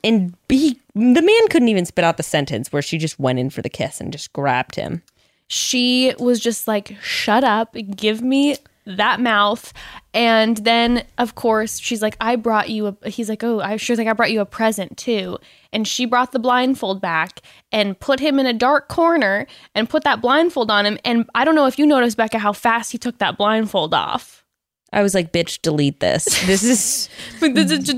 And 0.04 0.36
he, 0.48 0.80
the 0.94 1.22
man 1.22 1.48
couldn't 1.50 1.70
even 1.70 1.86
spit 1.86 2.06
out 2.06 2.18
the 2.18 2.24
sentence 2.24 2.72
where 2.72 2.84
she 2.84 3.00
just 3.00 3.20
went 3.20 3.40
in 3.40 3.50
for 3.50 3.64
the 3.64 3.70
kiss 3.70 4.00
and 4.00 4.12
just 4.12 4.32
grabbed 4.32 4.76
him. 4.76 5.02
she 5.48 6.14
was 6.20 6.40
just 6.40 6.68
like, 6.68 6.96
shut 7.02 7.44
up, 7.44 7.76
give 7.96 8.22
me 8.22 8.58
that 8.86 9.20
mouth. 9.20 9.74
And 10.18 10.58
then, 10.58 11.06
of 11.20 11.36
course, 11.36 11.78
she's 11.78 12.02
like, 12.02 12.18
I 12.20 12.38
brought 12.38 12.72
you 12.72 12.98
a, 13.04 13.08
he's 13.08 13.30
like, 13.30 13.44
oh, 13.44 13.60
I 13.60 13.78
sure 13.78 13.96
like 13.96 14.08
I 14.08 14.14
brought 14.14 14.32
you 14.32 14.42
a 14.42 14.48
present 14.48 14.98
too. 14.98 15.38
And 15.72 15.88
she 15.88 16.06
brought 16.06 16.32
the 16.32 16.40
blindfold 16.40 17.00
back 17.00 17.42
and 17.72 18.00
put 18.00 18.20
him 18.20 18.40
in 18.40 18.48
a 18.48 18.54
dark 18.54 18.88
corner 18.88 19.46
and 19.76 19.88
put 19.88 20.04
that 20.06 20.20
blindfold 20.20 20.72
on 20.72 20.88
him. 20.88 20.98
And 21.06 21.30
I 21.36 21.46
don't 21.46 21.54
know 21.54 21.68
if 21.68 21.78
you 21.78 21.86
noticed, 21.86 22.18
Bekah, 22.18 22.40
how 22.40 22.52
fast 22.52 22.92
he 22.92 22.98
took 22.98 23.20
that 23.20 23.38
blindfold 23.38 23.94
off. 23.94 24.44
I 24.92 25.04
was 25.04 25.14
like, 25.14 25.32
bitch, 25.32 25.62
delete 25.62 26.00
this. 26.00 26.26
This 26.48 26.64
is 26.64 27.10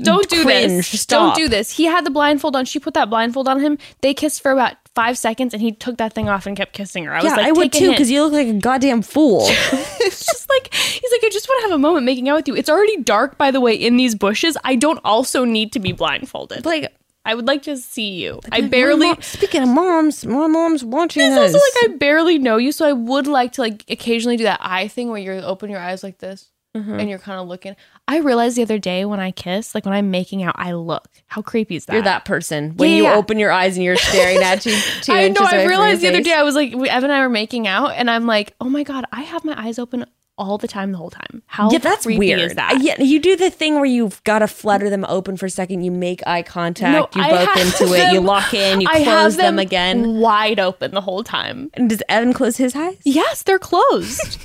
don't 0.02 0.28
do 0.28 0.42
Cringe. 0.42 0.90
this. 0.90 1.00
Stop. 1.00 1.36
Don't 1.36 1.44
do 1.44 1.48
this. 1.48 1.70
He 1.70 1.86
had 1.86 2.04
the 2.04 2.10
blindfold 2.10 2.54
on. 2.54 2.66
She 2.66 2.78
put 2.80 2.92
that 2.92 3.08
blindfold 3.08 3.48
on 3.48 3.60
him. 3.60 3.78
They 4.02 4.12
kissed 4.12 4.42
for 4.42 4.52
about 4.52 4.74
five 5.00 5.16
seconds, 5.16 5.54
and 5.54 5.62
he 5.62 5.72
took 5.72 5.96
that 5.96 6.12
thing 6.12 6.28
off 6.28 6.46
and 6.46 6.54
kept 6.54 6.74
kissing 6.74 7.04
her. 7.04 7.14
I 7.14 7.22
was 7.22 7.32
like, 7.32 7.46
I 7.46 7.52
would 7.52 7.72
too 7.72 7.90
because 7.90 8.10
you 8.10 8.22
look 8.22 8.34
like 8.34 8.48
a 8.48 8.52
goddamn 8.52 9.00
fool. 9.00 9.44
it's 9.48 10.26
just 10.26 10.46
like 10.50 10.74
he's 10.74 11.10
like, 11.10 11.24
I 11.24 11.30
just 11.32 11.48
want 11.48 11.62
to 11.62 11.70
have 11.70 11.74
a 11.74 11.78
moment 11.78 12.04
making 12.04 12.28
out 12.28 12.36
with 12.36 12.48
you. 12.48 12.54
It's 12.54 12.68
already 12.68 12.98
dark, 12.98 13.38
by 13.38 13.50
the 13.50 13.62
way, 13.62 13.74
in 13.74 13.96
these 13.96 14.14
bushes. 14.14 14.58
I 14.62 14.76
don't 14.76 15.00
also 15.02 15.46
need 15.46 15.72
to 15.72 15.80
be 15.80 15.92
blindfolded. 15.92 16.66
like 16.66 16.92
I 17.24 17.34
would 17.34 17.46
like 17.46 17.62
to 17.62 17.78
see 17.78 18.10
you. 18.10 18.40
I 18.52 18.60
barely. 18.60 19.06
Mom- 19.08 19.22
speaking 19.22 19.62
of 19.62 19.70
moms, 19.70 20.26
my 20.26 20.46
mom's 20.46 20.84
watching 20.84 21.22
It's 21.22 21.34
this. 21.34 21.54
also 21.54 21.58
like 21.82 21.94
I 21.94 21.96
barely 21.96 22.38
know 22.38 22.58
you, 22.58 22.70
so 22.70 22.86
I 22.86 22.92
would 22.92 23.26
like 23.26 23.52
to 23.52 23.62
like 23.62 23.84
occasionally 23.88 24.36
do 24.36 24.44
that 24.44 24.60
eye 24.62 24.88
thing 24.88 25.08
where 25.08 25.20
you 25.20 25.32
open 25.40 25.70
your 25.70 25.80
eyes 25.80 26.02
like 26.02 26.18
this 26.18 26.49
Mm-hmm. 26.76 27.00
and 27.00 27.10
you're 27.10 27.18
kind 27.18 27.40
of 27.40 27.48
looking. 27.48 27.74
I 28.06 28.18
realized 28.18 28.56
the 28.56 28.62
other 28.62 28.78
day 28.78 29.04
when 29.04 29.18
I 29.18 29.32
kiss, 29.32 29.74
like 29.74 29.84
when 29.84 29.92
I'm 29.94 30.12
making 30.12 30.44
out, 30.44 30.54
I 30.56 30.70
look. 30.72 31.08
How 31.26 31.42
creepy 31.42 31.74
is 31.74 31.86
that? 31.86 31.94
You're 31.94 32.02
that 32.02 32.24
person 32.24 32.76
when 32.76 32.90
Yeah, 32.90 32.96
you 32.96 33.02
yeah. 33.04 33.14
open 33.16 33.40
your 33.40 33.50
eyes 33.50 33.76
and 33.76 33.84
you're 33.84 33.96
staring 33.96 34.38
at 34.38 34.64
you. 34.64 34.76
Two 35.02 35.12
I 35.12 35.28
know. 35.28 35.40
I 35.42 35.66
realized 35.66 36.00
the 36.00 36.08
other 36.08 36.22
day 36.22 36.32
I 36.32 36.44
was 36.44 36.54
like, 36.54 36.72
we, 36.74 36.88
Evan 36.88 37.10
and 37.10 37.18
I 37.18 37.22
were 37.22 37.28
making 37.28 37.66
out, 37.66 37.94
and 37.96 38.08
I'm 38.08 38.24
like, 38.26 38.54
oh 38.60 38.68
my 38.68 38.84
god, 38.84 39.04
I 39.10 39.22
have 39.22 39.44
my 39.44 39.60
eyes 39.60 39.80
open 39.80 40.06
all 40.38 40.56
the 40.58 40.68
time, 40.68 40.92
the 40.92 40.96
whole 40.96 41.10
time. 41.10 41.42
How 41.46 41.70
Yeah, 41.72 41.78
that's 41.78 42.04
creepy 42.06 42.18
weird. 42.20 42.38
is 42.40 42.54
that? 42.54 42.78
Yeah, 42.80 43.02
you 43.02 43.18
do 43.20 43.34
the 43.36 43.50
thing 43.50 43.74
where 43.74 43.84
you've 43.84 44.22
got 44.24 44.38
to 44.38 44.46
flutter 44.46 44.88
them 44.88 45.04
open 45.08 45.36
for 45.36 45.46
a 45.46 45.50
second. 45.50 45.82
You 45.82 45.90
make 45.90 46.22
eye 46.26 46.42
contact. 46.42 47.14
No, 47.14 47.20
you 47.20 47.28
I 47.28 47.44
both 47.46 47.82
into 47.82 47.94
it. 47.94 48.12
You 48.12 48.20
lock 48.20 48.54
in. 48.54 48.80
You 48.80 48.88
I 48.90 48.98
have 49.00 49.22
close 49.22 49.36
them, 49.36 49.58
again. 49.58 50.20
wide 50.20 50.58
open 50.60 50.92
the 50.92 51.02
whole 51.02 51.22
time. 51.24 51.68
And 51.74 51.90
does 51.90 52.02
Evan 52.08 52.32
close 52.32 52.56
his 52.56 52.74
eyes? 52.76 52.96
Yes, 53.04 53.42
they're 53.42 53.58
closed. 53.58 54.38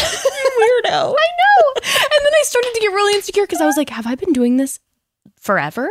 Weirdo. 0.60 1.14
I 1.16 1.28
know. 1.40 1.72
And 1.76 2.20
then 2.24 2.32
I 2.34 2.42
started 2.44 2.72
to 2.74 2.80
get 2.80 2.88
really 2.88 3.14
insecure 3.14 3.44
because 3.44 3.60
I 3.60 3.66
was 3.66 3.76
like, 3.76 3.90
have 3.90 4.06
I 4.06 4.14
been 4.14 4.32
doing 4.32 4.56
this 4.56 4.80
forever? 5.38 5.90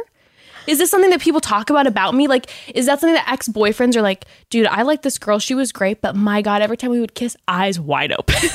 Is 0.68 0.78
this 0.78 0.92
something 0.92 1.10
that 1.10 1.22
people 1.22 1.42
talk 1.42 1.70
about 1.70 1.88
about 1.88 2.14
me? 2.14 2.28
Like, 2.28 2.52
is 2.76 2.86
that 2.86 3.00
something 3.00 3.16
that 3.16 3.28
ex 3.30 3.48
boyfriends 3.48 3.96
are 3.96 4.02
like, 4.02 4.26
dude, 4.50 4.68
I 4.68 4.84
like 4.84 5.02
this 5.02 5.18
girl. 5.18 5.40
She 5.40 5.56
was 5.56 5.72
great, 5.72 6.02
but 6.02 6.16
my 6.16 6.42
God, 6.42 6.62
every 6.62 6.78
time 6.78 6.92
we 6.92 7.00
would 7.00 7.16
kiss, 7.16 7.36
eyes 7.48 7.80
wide 7.80 8.12
open. 8.12 8.36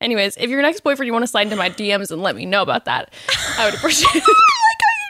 Anyways, 0.00 0.38
if 0.38 0.48
you're 0.48 0.60
an 0.60 0.64
ex 0.64 0.80
boyfriend, 0.80 1.06
you 1.06 1.12
want 1.12 1.24
to 1.24 1.26
slide 1.26 1.42
into 1.42 1.56
my 1.56 1.68
DMs 1.68 2.10
and 2.10 2.22
let 2.22 2.34
me 2.34 2.46
know 2.46 2.62
about 2.62 2.86
that, 2.86 3.12
I 3.58 3.66
would 3.66 3.74
appreciate 3.74 4.22
it. 4.22 4.24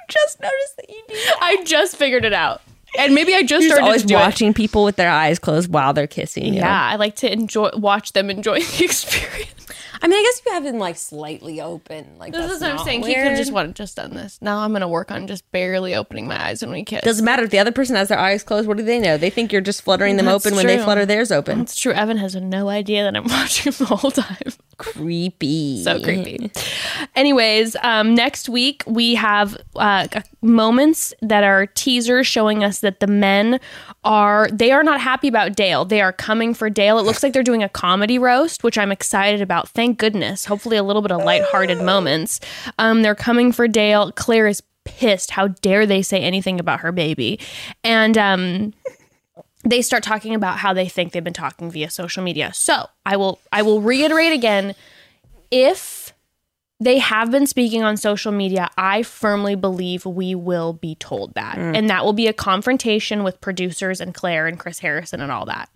just 0.09 0.41
noticed 0.41 0.77
that 0.77 0.89
you 0.89 1.03
do. 1.07 1.15
I 1.41 1.63
just 1.65 1.97
figured 1.97 2.25
it 2.25 2.33
out. 2.33 2.63
And 2.99 3.15
maybe 3.15 3.35
I 3.35 3.43
just 3.43 3.63
You're 3.63 3.71
started 3.71 3.85
always 3.85 4.03
to 4.03 4.09
do 4.09 4.15
it. 4.15 4.19
watching 4.19 4.53
people 4.55 4.85
with 4.85 4.97
their 4.97 5.11
eyes 5.11 5.39
closed 5.39 5.73
while 5.73 5.93
they're 5.93 6.07
kissing 6.07 6.45
you. 6.45 6.55
Yeah, 6.55 6.89
I 6.91 6.97
like 6.97 7.17
to 7.17 7.33
enjoy 7.33 7.71
watch 7.75 8.13
them 8.13 8.31
enjoy 8.31 8.61
the 8.61 8.85
experience. 8.85 9.55
I 10.03 10.09
mean, 10.09 10.19
I 10.19 10.23
guess 10.23 10.39
if 10.41 10.47
you 10.47 10.53
have 10.53 10.65
them 10.65 10.79
like 10.79 10.97
slightly 10.97 11.61
open. 11.61 12.07
Like 12.19 12.33
This 12.33 12.41
that's 12.43 12.55
is 12.55 12.61
what 12.63 12.71
I'm 12.71 12.77
not 12.77 12.85
saying. 12.87 13.03
He 13.05 13.15
could 13.15 13.23
weird. 13.23 13.37
just 13.37 13.53
want 13.53 13.69
to 13.77 13.83
just 13.83 13.97
done 13.97 14.15
this. 14.15 14.39
Now 14.41 14.61
I'm 14.61 14.73
gonna 14.73 14.89
work 14.89 15.11
on 15.11 15.27
just 15.27 15.51
barely 15.53 15.95
opening 15.95 16.27
my 16.27 16.43
eyes 16.43 16.63
when 16.63 16.71
we 16.73 16.83
kiss. 16.85 17.03
Doesn't 17.03 17.25
matter 17.25 17.43
if 17.45 17.51
the 17.51 17.59
other 17.59 17.71
person 17.73 17.97
has 17.97 18.09
their 18.09 18.19
eyes 18.19 18.43
closed. 18.43 18.67
What 18.67 18.79
do 18.79 18.83
they 18.83 18.99
know? 18.99 19.19
They 19.19 19.29
think 19.31 19.53
you're 19.53 19.61
just 19.61 19.83
fluttering 19.83 20.17
them 20.17 20.25
That's 20.27 20.47
open 20.47 20.57
when 20.57 20.67
they 20.67 20.79
flutter 20.79 21.05
theirs 21.05 21.31
open. 21.31 21.61
It's 21.61 21.77
true. 21.79 21.93
Evan 21.93 22.17
has 22.17 22.35
no 22.35 22.71
idea 22.71 23.05
that 23.05 23.15
I'm 23.15 23.25
watching 23.29 23.73
him 23.73 23.77
the 23.87 23.95
whole 23.95 24.11
time. 24.11 24.53
Creepy. 24.79 25.85
So 25.85 26.03
creepy. 26.03 26.51
Anyways, 27.15 27.77
um, 27.83 28.15
next 28.15 28.49
week 28.49 28.83
we 28.87 29.15
have 29.17 29.57
uh, 29.77 30.07
g- 30.07 30.21
moments 30.43 31.13
that 31.21 31.45
are 31.45 31.67
teasers 31.67 32.27
showing 32.27 32.65
us 32.65 32.81
that 32.81 33.01
the 33.01 33.07
men 33.07 33.61
are 34.05 34.49
they 34.53 34.73
are 34.73 34.83
not 34.83 35.01
happy 35.01 35.29
about 35.29 35.55
Dale. 35.55 35.85
They 35.85 36.01
are 36.01 36.13
coming 36.13 36.55
for 36.55 36.71
Dale. 36.71 36.99
It 36.99 37.03
looks 37.03 37.23
like 37.23 37.33
they're 37.33 37.43
doing 37.43 37.63
a 37.63 37.69
comedy 37.69 38.19
roast, 38.19 38.65
which 38.65 38.79
I'm 38.79 38.93
excited 38.93 39.43
about. 39.43 39.69
Thank 39.69 39.99
goodness. 39.99 40.45
Hopefully, 40.47 40.77
a 40.77 40.83
little 40.83 41.03
bit 41.03 41.13
of 41.13 41.23
lighthearted 41.25 41.83
moments. 41.83 42.41
Um, 42.79 43.03
they're 43.03 43.15
coming 43.15 43.53
for 43.53 43.69
Dale. 43.69 44.13
Clare 44.13 44.47
is 44.47 44.63
pissed. 44.85 45.31
How 45.31 45.49
dare 45.49 45.87
they 45.87 46.03
say 46.03 46.21
anything 46.21 46.59
about 46.59 46.81
her 46.81 46.93
baby? 46.93 47.39
And 47.85 48.17
um, 48.17 48.73
they 49.65 49.83
start 49.83 50.03
talking 50.03 50.35
about 50.35 50.59
how 50.59 50.73
they 50.73 50.89
think 50.89 51.13
they've 51.13 51.23
been 51.23 51.33
talking 51.33 51.71
via 51.71 51.91
social 51.91 52.23
media. 52.23 52.53
So 52.55 52.87
I 53.05 53.17
will 53.17 53.41
I 53.53 53.63
will 53.63 53.81
reiterate 53.81 54.33
again 54.33 54.75
if 55.51 56.00
they 56.81 56.99
have 56.99 57.31
been 57.31 57.47
speaking 57.47 57.83
on 57.83 57.97
social 57.99 58.33
media, 58.33 58.71
I 58.79 59.03
firmly 59.03 59.55
believe 59.55 60.07
we 60.07 60.35
will 60.35 60.73
be 60.73 60.95
told 60.95 61.35
that. 61.35 61.59
And 61.77 61.91
that 61.91 62.05
will 62.05 62.15
be 62.15 62.27
a 62.27 62.33
confrontation 62.33 63.23
with 63.23 63.41
producers 63.41 64.01
and 64.01 64.15
Clare 64.15 64.47
and 64.47 64.59
Chris 64.59 64.79
Harrison 64.79 65.21
and 65.21 65.31
all 65.31 65.45
that. 65.45 65.69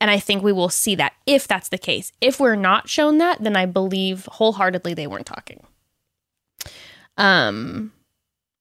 And 0.00 0.10
I 0.10 0.18
think 0.18 0.42
we 0.42 0.52
will 0.52 0.68
see 0.68 0.94
that 0.96 1.14
if 1.26 1.48
that's 1.48 1.70
the 1.70 1.78
case. 1.78 2.12
If 2.20 2.38
we're 2.38 2.56
not 2.56 2.88
shown 2.88 3.18
that, 3.18 3.42
then 3.42 3.56
I 3.56 3.66
believe 3.66 4.26
wholeheartedly 4.26 4.94
they 4.94 5.06
weren't 5.06 5.26
talking. 5.26 5.64
Um 7.16 7.92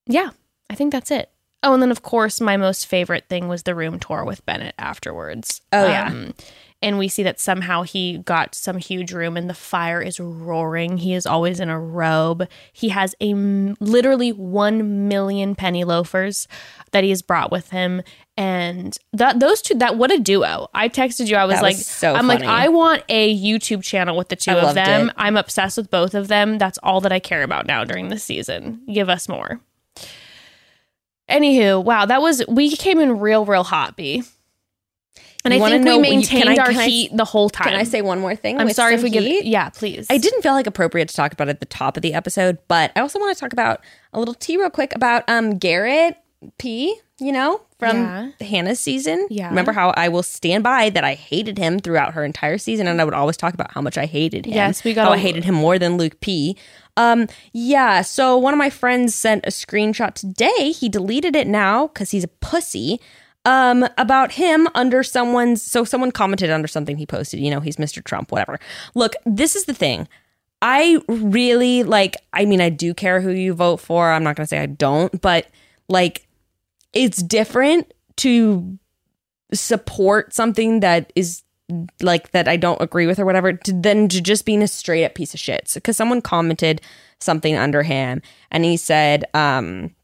yeah, 0.08 0.32
I 0.70 0.76
think 0.76 0.92
that's 0.92 1.12
it. 1.12 1.30
Oh, 1.64 1.74
and 1.74 1.82
then 1.82 1.92
of 1.92 2.04
course 2.04 2.42
my 2.42 2.58
most 2.58 2.86
favorite 2.86 3.26
thing 3.30 3.48
was 3.48 3.64
the 3.64 3.74
room 3.76 4.00
tour 4.00 4.24
with 4.26 4.46
Bennett 4.46 4.76
afterwards. 4.78 5.62
Oh, 5.72 5.88
yeah. 5.88 6.08
Um, 6.08 6.34
and 6.82 6.98
we 7.00 7.08
see 7.08 7.24
that 7.24 7.40
somehow 7.40 7.84
he 7.84 8.18
got 8.18 8.54
some 8.54 8.78
huge 8.78 9.14
room 9.14 9.38
and 9.38 9.50
the 9.50 9.54
fire 9.54 10.02
is 10.02 10.20
roaring. 10.20 10.98
He 10.98 11.14
is 11.14 11.26
always 11.26 11.62
in 11.62 11.70
a 11.70 11.80
robe. 11.80 12.46
He 12.74 12.90
has 12.90 13.16
a 13.22 13.32
m- 13.32 13.78
literally 13.80 14.34
1 14.34 15.08
million 15.08 15.56
penny 15.56 15.86
loafers 15.86 16.46
that 16.92 17.06
he 17.06 17.10
has 17.12 17.22
brought 17.22 17.52
with 17.52 17.70
him 17.70 18.02
and 18.36 18.98
that 19.14 19.40
those 19.40 19.62
two 19.62 19.76
that 19.76 19.96
what 19.96 20.12
a 20.12 20.20
duo. 20.20 20.68
I 20.74 20.90
texted 20.90 21.28
you 21.28 21.38
I 21.38 21.46
was 21.46 21.62
like 21.62 21.78
so 21.78 22.16
I'm 22.16 22.28
like. 22.28 22.44
I 22.44 22.68
want 22.68 23.04
a 23.08 23.34
YouTube 23.34 23.82
channel 23.84 24.18
with 24.18 24.28
the 24.28 24.36
two 24.36 24.52
I 24.52 24.56
of 24.56 24.76
them. 24.76 25.08
it. 25.08 25.16
I'm 25.18 25.38
obsessed 25.38 25.78
with 25.78 25.90
both 25.90 26.14
of 26.14 26.28
them. 26.28 26.58
That's 26.58 26.80
all 26.84 27.00
that 27.02 27.14
I 27.14 27.20
care 27.20 27.44
about 27.44 27.66
now 27.66 27.86
during 27.86 28.10
this 28.10 28.26
season. 28.26 28.82
Give 28.92 29.08
us 29.08 29.30
more. 29.30 29.62
Anywho, 31.30 31.84
wow, 31.84 32.06
that 32.06 32.22
was 32.22 32.44
we 32.48 32.76
came 32.76 33.00
in 33.00 33.20
real, 33.20 33.46
real 33.46 33.64
hot, 33.64 33.96
B. 33.96 34.24
And 35.46 35.54
You 35.54 35.62
I 35.62 35.70
think 35.72 35.86
we 35.86 35.98
maintained 36.00 36.44
can 36.44 36.48
I- 36.60 36.62
our 36.64 36.70
I- 36.72 36.86
heat 36.86 37.12
the 37.16 37.26
whole 37.26 37.50
time. 37.50 37.66
Can 37.68 37.76
I 37.76 37.84
say 37.84 38.02
one 38.02 38.20
more 38.22 38.34
thing? 38.36 38.58
I'm 38.60 38.70
sorry 38.72 38.96
if 38.96 39.04
we 39.04 39.10
heat? 39.10 39.44
Yeah, 39.46 39.70
please. 39.70 40.08
I 40.10 40.18
didn't 40.18 40.42
feel 40.42 40.54
like 40.54 40.68
appropriate 40.68 41.10
to 41.10 41.16
talk 41.16 41.34
about 41.34 41.48
it 41.50 41.52
at 41.52 41.60
the 41.60 41.66
top 41.66 41.98
of 41.98 42.02
the 42.04 42.14
episode, 42.14 42.60
but 42.70 42.92
I 42.96 43.02
also 43.02 43.20
want 43.20 43.36
to 43.36 43.40
talk 43.40 43.52
about 43.52 43.82
a 44.14 44.20
little 44.20 44.34
tea 44.36 44.56
real 44.58 44.70
quick 44.70 44.96
about 44.96 45.24
um 45.30 45.58
Garrett 45.58 46.18
P. 46.58 46.96
You 47.20 47.32
know 47.32 47.62
from 47.80 47.98
Yeah. 47.98 48.30
Hannah's 48.42 48.80
season. 48.80 49.28
Yeah. 49.30 49.48
Remember 49.50 49.72
how 49.72 49.94
I 49.96 50.10
will 50.10 50.24
stand 50.24 50.64
by 50.64 50.90
that 50.90 51.04
I 51.04 51.14
hated 51.14 51.58
him 51.58 51.80
throughout 51.80 52.14
her 52.14 52.24
entire 52.26 52.58
season, 52.58 52.88
and 52.88 53.00
I 53.00 53.06
would 53.06 53.14
always 53.14 53.38
talk 53.38 53.54
about 53.54 53.72
how 53.74 53.82
much 53.82 53.98
I 53.98 54.06
hated 54.08 54.46
him. 54.46 54.54
Yes, 54.54 54.84
we 54.84 54.94
got 54.94 55.06
how 55.06 55.14
I 55.14 55.18
hated 55.18 55.44
him 55.46 55.56
more 55.56 55.78
than 55.78 55.98
Luke 55.98 56.20
P. 56.22 56.58
Um, 56.98 57.28
yeah. 57.54 58.02
So 58.02 58.38
one 58.38 58.54
of 58.54 58.58
my 58.58 58.70
friends 58.70 59.16
sent 59.16 59.46
a 59.46 59.50
screenshot 59.50 60.14
today. 60.14 60.72
He 60.72 60.90
deleted 60.90 61.36
it 61.36 61.48
now 61.48 61.88
because 61.88 62.12
he's 62.12 62.24
a 62.24 62.30
pussy. 62.30 63.00
Um, 63.46 63.86
about 63.98 64.32
him 64.32 64.70
under 64.74 65.04
someone's. 65.04 65.62
So 65.62 65.84
someone 65.84 66.14
commented 66.14 66.50
under 66.50 66.68
something 66.68 66.96
he 66.96 67.06
posted. 67.06 67.42
You 67.42 67.52
know, 67.52 67.60
he's 67.60 67.76
Mr. 67.76 68.02
Trump. 68.02 68.32
Whatever. 68.32 68.58
Look, 68.96 69.16
this 69.26 69.58
is 69.58 69.66
the 69.66 69.74
thing. 69.74 70.08
I 70.62 71.02
really 71.10 71.84
like. 71.84 72.16
I 72.32 72.46
mean, 72.46 72.62
I 72.62 72.70
do 72.70 72.94
care 72.94 73.20
who 73.20 73.32
you 73.32 73.54
vote 73.54 73.82
for. 73.82 74.10
I'm 74.10 74.24
not 74.24 74.38
gonna 74.38 74.48
say 74.48 74.60
I 74.60 74.66
don't, 74.68 75.20
but 75.22 75.48
like, 75.90 76.26
it's 76.94 77.22
different 77.22 77.94
to 78.18 78.80
support 79.54 80.34
something 80.34 80.80
that 80.80 81.12
is 81.16 81.44
like 82.02 82.32
that 82.32 82.48
I 82.48 82.58
don't 82.58 82.82
agree 82.82 83.08
with 83.08 83.20
or 83.20 83.26
whatever 83.26 83.54
to, 83.54 83.74
than 83.74 84.08
to 84.10 84.22
just 84.22 84.46
being 84.46 84.62
a 84.62 84.68
straight 84.68 85.06
up 85.06 85.16
piece 85.16 85.34
of 85.34 85.40
shit. 85.40 85.72
Because 85.74 85.98
someone 85.98 86.22
commented 86.22 86.82
something 87.20 87.56
under 87.56 87.84
him 87.84 88.22
and 88.52 88.66
he 88.66 88.78
said, 88.78 89.26
um, 89.34 89.96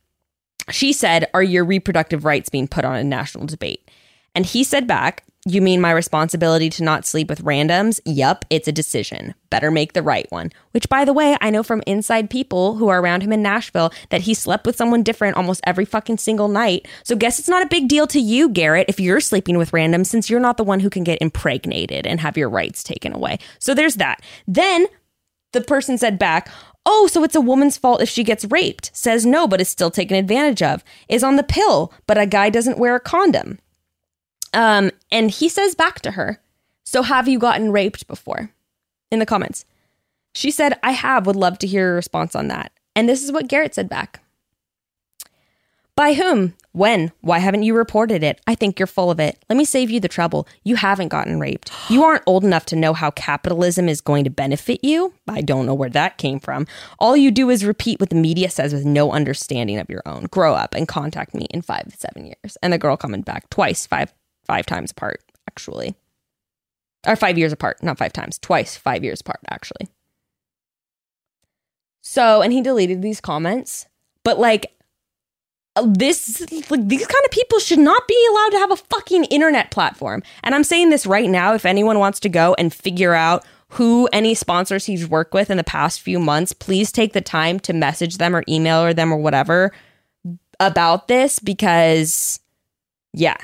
she 0.70 0.94
said, 0.94 1.30
Are 1.34 1.44
your 1.44 1.66
reproductive 1.66 2.26
rights 2.26 2.50
being 2.50 2.68
put 2.68 2.86
on 2.86 2.96
a 2.96 3.04
national 3.04 3.46
debate? 3.46 3.90
And 4.36 4.46
he 4.46 4.64
said 4.64 4.88
back, 4.88 5.24
You 5.50 5.64
mean 5.64 5.82
my 5.82 5.90
responsibility 5.90 6.70
to 6.70 6.84
not 6.84 7.08
sleep 7.08 7.28
with 7.28 7.44
randoms? 7.44 8.00
Yup, 8.06 8.46
it's 8.52 8.68
a 8.68 8.72
decision. 8.72 9.34
Better 9.50 9.72
make 9.72 9.94
the 9.94 10.04
right 10.04 10.32
one. 10.32 10.52
Which, 10.74 10.88
by 10.88 11.06
the 11.06 11.12
way, 11.12 11.40
I 11.42 11.50
know 11.50 11.64
from 11.64 11.82
inside 11.88 12.30
people 12.30 12.76
who 12.76 12.88
are 12.90 13.02
around 13.02 13.24
him 13.24 13.34
in 13.34 13.42
Nashville 13.42 13.92
that 14.12 14.22
he 14.22 14.36
slept 14.36 14.68
with 14.68 14.76
someone 14.76 15.02
different 15.02 15.38
almost 15.38 15.62
every 15.64 15.86
fucking 15.86 16.20
single 16.20 16.50
night. 16.50 16.88
So, 17.04 17.16
guess 17.16 17.40
it's 17.40 17.50
not 17.50 17.64
a 17.64 17.70
big 17.70 17.88
deal 17.88 18.06
to 18.06 18.20
you, 18.20 18.50
Garrett, 18.50 18.86
if 18.90 19.00
you're 19.00 19.20
sleeping 19.20 19.58
with 19.58 19.72
randoms 19.72 20.06
since 20.06 20.30
you're 20.30 20.40
not 20.40 20.58
the 20.58 20.64
one 20.64 20.82
who 20.82 20.90
can 20.92 21.04
get 21.04 21.20
impregnated 21.20 22.06
and 22.06 22.20
have 22.20 22.38
your 22.38 22.48
rights 22.48 22.84
taken 22.84 23.12
away. 23.12 23.40
So, 23.58 23.74
there's 23.74 23.96
that. 23.96 24.22
Then 24.48 24.86
the 25.54 25.62
person 25.62 25.98
said 25.98 26.20
back, 26.20 26.48
Oh, 26.86 27.08
so 27.08 27.24
it's 27.24 27.36
a 27.36 27.42
woman's 27.42 27.76
fault 27.76 28.04
if 28.04 28.10
she 28.10 28.24
gets 28.24 28.46
raped. 28.46 28.92
Says 28.94 29.26
no, 29.26 29.48
but 29.48 29.62
is 29.62 29.68
still 29.70 29.90
taken 29.90 30.16
advantage 30.16 30.62
of. 30.62 30.84
Is 31.08 31.24
on 31.24 31.38
the 31.38 31.44
pill, 31.44 31.92
but 32.06 32.20
a 32.20 32.28
guy 32.28 32.52
doesn't 32.52 32.78
wear 32.78 32.94
a 32.94 33.00
condom. 33.00 33.58
Um, 34.54 34.92
and 35.12 35.30
he 35.32 35.50
says 35.50 35.76
back 35.76 36.02
to 36.02 36.12
her, 36.12 36.42
So 36.84 37.04
have 37.04 37.28
you 37.28 37.40
gotten 37.40 37.72
raped 37.72 38.08
before? 38.08 38.52
In 39.12 39.20
the 39.20 39.26
comments. 39.26 39.66
She 40.34 40.52
said, 40.52 40.80
I 40.84 40.92
have, 40.92 41.26
would 41.26 41.36
love 41.36 41.58
to 41.60 41.68
hear 41.68 41.92
a 41.92 41.96
response 41.96 42.36
on 42.36 42.48
that. 42.50 42.72
And 42.96 43.10
this 43.10 43.24
is 43.24 43.32
what 43.32 43.48
Garrett 43.48 43.76
said 43.76 43.90
back. 43.90 44.22
By 45.96 46.14
whom? 46.14 46.54
When? 46.72 47.12
Why 47.20 47.40
haven't 47.40 47.64
you 47.64 47.76
reported 47.76 48.24
it? 48.24 48.40
I 48.48 48.56
think 48.56 48.80
you're 48.80 48.88
full 48.88 49.12
of 49.12 49.20
it. 49.20 49.44
Let 49.50 49.58
me 49.58 49.66
save 49.66 49.90
you 49.90 50.00
the 50.00 50.08
trouble. 50.08 50.48
You 50.64 50.78
haven't 50.78 51.10
gotten 51.10 51.40
raped. 51.40 51.72
You 51.90 52.04
aren't 52.04 52.24
old 52.26 52.46
enough 52.46 52.66
to 52.68 52.78
know 52.78 52.94
how 52.94 53.12
capitalism 53.12 53.90
is 53.90 54.00
going 54.00 54.24
to 54.24 54.30
benefit 54.30 54.80
you. 54.82 55.14
I 55.28 55.42
don't 55.42 55.66
know 55.66 55.74
where 55.74 55.90
that 55.90 56.18
came 56.18 56.40
from. 56.40 56.68
All 57.00 57.18
you 57.18 57.32
do 57.32 57.50
is 57.50 57.66
repeat 57.66 58.00
what 58.00 58.12
the 58.12 58.16
media 58.16 58.50
says 58.50 58.72
with 58.72 58.86
no 58.86 59.12
understanding 59.12 59.78
of 59.78 59.90
your 59.90 60.04
own. 60.06 60.28
Grow 60.32 60.54
up 60.54 60.74
and 60.74 60.88
contact 60.88 61.34
me 61.34 61.48
in 61.50 61.62
five 61.62 61.92
to 61.92 61.98
seven 61.98 62.26
years. 62.26 62.58
And 62.62 62.72
the 62.72 62.78
girl 62.78 62.96
coming 62.96 63.22
back 63.22 63.50
twice, 63.50 63.86
five 63.86 64.14
five 64.50 64.66
times 64.66 64.90
apart, 64.90 65.22
actually. 65.48 65.96
Or 67.08 67.16
five 67.16 67.38
years 67.38 67.54
apart, 67.54 67.84
not 67.84 68.00
five 68.00 68.12
times, 68.12 68.40
twice, 68.40 68.76
five 68.76 69.04
years 69.04 69.22
apart, 69.22 69.40
actually. 69.50 69.88
So, 72.02 72.42
and 72.42 72.52
he 72.52 72.62
deleted 72.62 73.04
these 73.04 73.22
comments, 73.22 73.86
but 74.24 74.40
like 74.40 74.74
uh, 75.76 75.86
this 75.88 76.42
like 76.72 76.88
these 76.88 77.06
kind 77.06 77.26
of 77.26 77.32
people 77.32 77.60
should 77.60 77.78
not 77.78 78.08
be 78.08 78.28
allowed 78.32 78.50
to 78.50 78.58
have 78.58 78.72
a 78.72 78.78
fucking 78.78 79.26
internet 79.26 79.70
platform. 79.70 80.24
And 80.44 80.56
I'm 80.56 80.64
saying 80.64 80.90
this 80.90 81.06
right 81.06 81.30
now 81.30 81.54
if 81.54 81.66
anyone 81.66 82.00
wants 82.00 82.20
to 82.22 82.30
go 82.30 82.56
and 82.58 82.74
figure 82.74 83.14
out 83.14 83.46
who 83.74 84.10
any 84.12 84.34
sponsors 84.34 84.86
he's 84.86 85.08
worked 85.08 85.36
with 85.36 85.52
in 85.52 85.58
the 85.58 85.64
past 85.64 86.02
few 86.02 86.18
months, 86.18 86.54
please 86.54 86.92
take 86.92 87.14
the 87.14 87.22
time 87.22 87.60
to 87.60 87.74
message 87.74 88.18
them 88.18 88.36
or 88.36 88.44
email 88.50 88.82
or 88.82 88.96
them 88.96 89.14
or 89.14 89.18
whatever 89.18 89.72
about 90.60 91.08
this 91.08 91.38
because 91.38 92.40
yeah. 93.14 93.38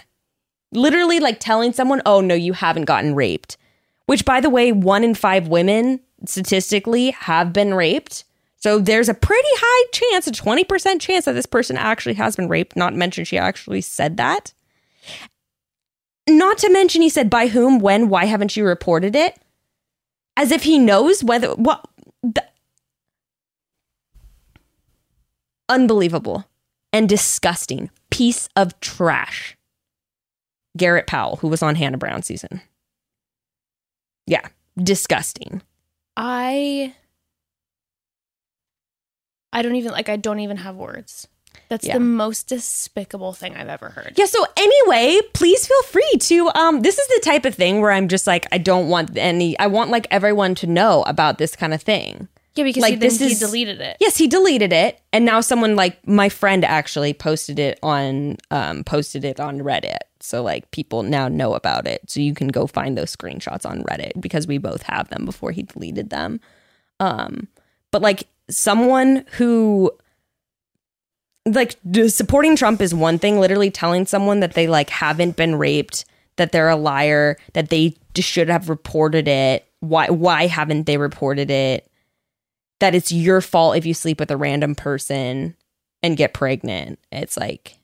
Literally 0.76 1.20
like 1.20 1.40
telling 1.40 1.74
someone, 1.74 2.02
"Oh 2.06 2.22
no, 2.22 2.36
you 2.36 2.54
haven't 2.54 2.86
gotten 2.86 3.16
raped." 3.16 3.58
Which 4.06 4.26
by 4.26 4.40
the 4.40 4.50
way, 4.50 4.72
1 4.72 5.04
in 5.04 5.16
5 5.16 5.48
women 5.48 6.00
statistically 6.26 7.12
have 7.12 7.54
been 7.54 7.74
raped. 7.74 8.24
So 8.58 8.80
there's 8.80 9.10
a 9.10 9.14
pretty 9.14 9.48
high 9.58 9.90
chance, 9.92 10.28
a 10.28 10.32
20% 10.32 11.00
chance 11.00 11.26
that 11.26 11.34
this 11.34 11.46
person 11.46 11.78
actually 11.78 12.16
has 12.16 12.36
been 12.36 12.50
raped, 12.50 12.76
not 12.76 12.96
mention 12.96 13.24
she 13.24 13.38
actually 13.38 13.82
said 13.82 14.18
that. 14.18 14.54
Not 16.28 16.58
to 16.60 16.72
mention 16.72 17.04
he 17.04 17.10
said 17.10 17.30
by 17.30 17.48
whom, 17.48 17.80
when, 17.80 18.10
why 18.10 18.26
haven't 18.26 18.58
you 18.58 18.66
reported 18.66 19.16
it? 19.16 19.38
As 20.36 20.52
if 20.52 20.64
he 20.64 20.80
knows 20.80 21.24
whether 21.24 21.54
what 21.54 21.88
the, 22.24 22.44
unbelievable 25.70 26.46
and 26.92 27.08
disgusting 27.08 27.92
piece 28.10 28.50
of 28.56 28.80
trash. 28.80 29.56
Garrett 30.78 31.08
Powell, 31.08 31.38
who 31.38 31.48
was 31.48 31.62
on 31.64 31.76
Hannah 31.76 31.98
Brown 31.98 32.22
season. 32.22 32.62
Yeah, 34.28 34.48
disgusting. 34.78 35.62
I 36.18 36.94
I 39.54 39.62
don't 39.62 39.76
even 39.76 39.92
like 39.92 40.10
I 40.10 40.16
don't 40.18 40.40
even 40.40 40.58
have 40.58 40.76
words. 40.76 41.28
That's 41.70 41.88
Yeah. 41.88 41.94
the 41.94 42.00
most 42.02 42.48
despicable 42.48 43.34
thing 43.34 43.56
I've 43.56 43.70
ever 43.70 43.90
heard. 43.90 44.14
Yeah, 44.18 44.26
so 44.26 44.46
anyway, 44.58 45.20
please 45.34 45.66
feel 45.66 45.84
free 45.84 46.12
to 46.20 46.50
um 46.56 46.82
this 46.82 46.98
is 47.00 47.08
the 47.08 47.22
type 47.24 47.46
of 47.46 47.56
thing 47.56 47.82
where 47.82 47.92
I'm 47.92 48.08
just 48.08 48.28
like 48.28 48.46
I 48.52 48.58
don't 48.58 48.90
want 48.90 49.18
any 49.18 49.58
I 49.60 49.68
want 49.68 49.90
like 49.92 50.08
everyone 50.12 50.56
to 50.56 50.68
know 50.68 51.04
about 51.04 51.38
this 51.38 51.56
kind 51.56 51.74
of 51.74 51.82
thing. 51.82 52.28
Yeah, 52.56 52.64
because 52.64 52.82
Like, 52.82 52.94
he, 52.94 53.00
this 53.00 53.20
he 53.20 53.26
is- 53.34 53.40
deleted 53.40 53.82
it. 53.82 53.98
Yes, 54.00 54.16
he 54.18 54.28
deleted 54.28 54.72
it 54.74 55.00
and 55.14 55.26
now 55.26 55.42
someone 55.42 55.76
like 55.76 56.06
my 56.08 56.30
friend 56.30 56.64
actually 56.66 57.14
posted 57.14 57.60
it 57.60 57.80
on 57.84 58.38
um 58.52 58.84
posted 58.84 59.24
it 59.24 59.40
on 59.40 59.60
Reddit. 59.60 60.00
So 60.26 60.44
like 60.44 60.72
people 60.72 61.04
now 61.04 61.28
know 61.28 61.54
about 61.54 61.88
it. 61.88 62.10
So 62.10 62.20
you 62.20 62.34
can 62.34 62.48
go 62.48 62.68
find 62.68 62.98
those 62.98 63.16
screenshots 63.16 63.66
on 63.66 63.84
Reddit 63.84 64.20
because 64.20 64.48
we 64.48 64.58
both 64.58 64.84
have 64.84 65.10
them 65.10 65.26
before 65.26 65.52
he 65.52 65.64
deleted 65.64 66.10
them. 66.10 66.40
Um 67.00 67.48
but 67.92 68.02
like 68.02 68.28
someone 68.50 69.26
who 69.34 69.92
like 71.46 71.78
supporting 72.08 72.56
Trump 72.56 72.82
is 72.82 72.94
one 72.94 73.20
thing. 73.20 73.40
Literally 73.40 73.72
telling 73.72 74.06
someone 74.06 74.40
that 74.40 74.54
they 74.54 74.68
like 74.68 74.90
haven't 74.90 75.36
been 75.36 75.56
raped, 75.56 76.06
that 76.38 76.52
they're 76.52 76.70
a 76.70 76.76
liar, 76.76 77.38
that 77.54 77.70
they 77.70 77.96
should 78.18 78.50
have 78.50 78.70
reported 78.70 79.28
it. 79.28 79.68
Why? 79.80 80.10
Why 80.10 80.48
haven't 80.48 80.86
they 80.86 80.98
reported 80.98 81.52
it? 81.52 81.90
That 82.80 82.96
it's 82.96 83.12
your 83.12 83.42
fault 83.42 83.78
if 83.78 83.86
you 83.86 83.94
sleep 83.94 84.20
with 84.20 84.32
a 84.32 84.38
random 84.38 84.76
person 84.76 85.56
and 86.02 86.18
get 86.18 86.34
pregnant. 86.34 87.00
It's 87.12 87.38
like, 87.38 87.78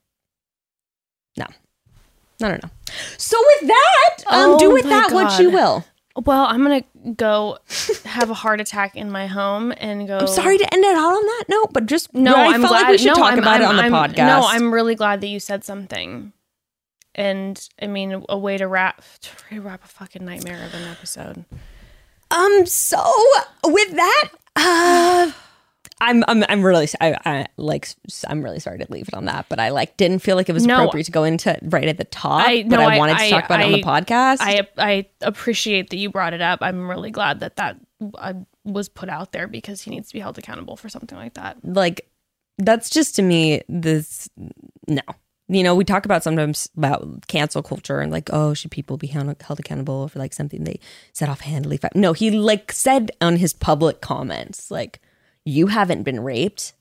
no, 2.41 2.49
no, 2.49 2.59
no. 2.63 2.69
So 3.17 3.37
with 3.59 3.67
that, 3.69 4.17
um, 4.27 4.51
Oh 4.51 4.59
do 4.59 4.71
with 4.71 4.83
that 4.85 5.11
what 5.11 5.39
you 5.39 5.49
will. 5.49 5.85
Well, 6.25 6.45
I'm 6.45 6.61
gonna 6.61 6.83
go 7.15 7.57
have 8.03 8.29
a 8.29 8.33
heart 8.33 8.59
attack 8.59 8.97
in 8.97 9.09
my 9.09 9.27
home 9.27 9.73
and 9.77 10.07
go. 10.07 10.17
I'm 10.17 10.27
sorry 10.27 10.57
to 10.57 10.73
end 10.73 10.83
it 10.83 10.97
all 10.97 11.15
on 11.15 11.23
that 11.25 11.45
note, 11.47 11.71
but 11.71 11.85
just 11.85 12.13
No, 12.13 12.35
I 12.35 12.47
I'm 12.47 12.59
felt 12.61 12.71
glad. 12.71 12.81
like 12.81 12.91
we 12.91 12.97
should 12.97 13.07
no, 13.07 13.13
talk 13.15 13.31
I'm, 13.33 13.39
about 13.39 13.61
it 13.61 13.65
on 13.65 13.79
I'm- 13.79 13.91
the 13.91 13.97
podcast. 13.97 14.27
No, 14.27 14.41
I'm 14.45 14.73
really 14.73 14.95
glad 14.95 15.21
that 15.21 15.27
you 15.27 15.39
said 15.39 15.63
something. 15.63 16.33
And 17.15 17.67
I 17.81 17.87
mean, 17.87 18.25
a 18.29 18.37
way 18.37 18.57
to 18.57 18.67
wrap 18.67 19.01
to 19.49 19.61
wrap 19.61 19.83
a 19.83 19.87
fucking 19.87 20.23
nightmare 20.25 20.63
of 20.65 20.73
an 20.73 20.87
episode. 20.87 21.45
Um. 22.29 22.65
So 22.65 23.01
with 23.65 23.91
that, 23.91 24.29
uh, 24.55 25.31
I'm 26.01 26.23
I'm 26.27 26.43
I'm 26.49 26.63
really 26.63 26.87
I, 26.99 27.15
I 27.25 27.47
like 27.57 27.87
I'm 28.27 28.41
really 28.43 28.59
sorry 28.59 28.79
to 28.79 28.87
leave 28.89 29.07
it 29.07 29.13
on 29.13 29.25
that, 29.25 29.45
but 29.47 29.59
I 29.59 29.69
like 29.69 29.95
didn't 29.97 30.19
feel 30.19 30.35
like 30.35 30.49
it 30.49 30.53
was 30.53 30.65
No. 30.65 30.75
appropriate 30.75 31.05
to 31.05 31.11
go 31.11 31.23
into 31.23 31.57
right 31.63 31.87
at 31.87 31.97
the 31.97 32.03
top. 32.05 32.41
I- 32.45 32.63
but 32.63 32.77
no, 32.77 32.81
I 32.81 32.95
I- 32.95 32.97
wanted 32.97 33.17
to 33.19 33.29
talk 33.29 33.45
about 33.45 33.61
it 33.61 33.65
on 33.65 33.71
the 33.71 33.83
podcast. 33.83 34.37
I 34.41 34.67
I 34.77 35.05
appreciate 35.21 35.89
that 35.91 35.97
you 35.97 36.09
brought 36.09 36.33
it 36.33 36.41
up. 36.41 36.59
I'm 36.61 36.89
really 36.89 37.11
glad 37.11 37.39
that 37.41 37.55
that 37.57 37.77
uh, 38.17 38.33
was 38.65 38.89
put 38.89 39.09
out 39.09 39.31
there 39.31 39.47
because 39.47 39.81
he 39.83 39.91
needs 39.91 40.07
to 40.09 40.13
be 40.13 40.19
held 40.19 40.37
accountable 40.37 40.75
for 40.75 40.89
something 40.89 41.17
like 41.17 41.35
that. 41.35 41.57
like 41.63 42.07
that's 42.57 42.89
just 42.89 43.15
to 43.15 43.21
me 43.21 43.61
this 43.69 44.29
no. 44.87 45.01
You 45.47 45.63
know, 45.63 45.75
we 45.75 45.83
talk 45.83 46.05
about 46.05 46.23
sometimes 46.23 46.69
about 46.77 47.27
cancel 47.27 47.61
culture 47.61 47.99
and 47.99 48.09
like, 48.09 48.29
oh, 48.31 48.53
should 48.53 48.71
people 48.71 48.95
be 48.95 49.07
held, 49.07 49.35
held 49.41 49.59
accountable 49.59 50.07
for 50.07 50.17
like 50.17 50.33
something 50.33 50.63
they 50.63 50.79
said 51.11 51.27
offhandedly? 51.27 51.77
No, 51.93 52.13
he 52.13 52.31
like 52.31 52.71
said 52.71 53.11
on 53.19 53.35
his 53.35 53.51
public 53.51 53.99
comments, 53.99 54.71
like, 54.71 55.01
you 55.45 55.67
haven't 55.67 56.03
been 56.03 56.19
raped. 56.23 56.73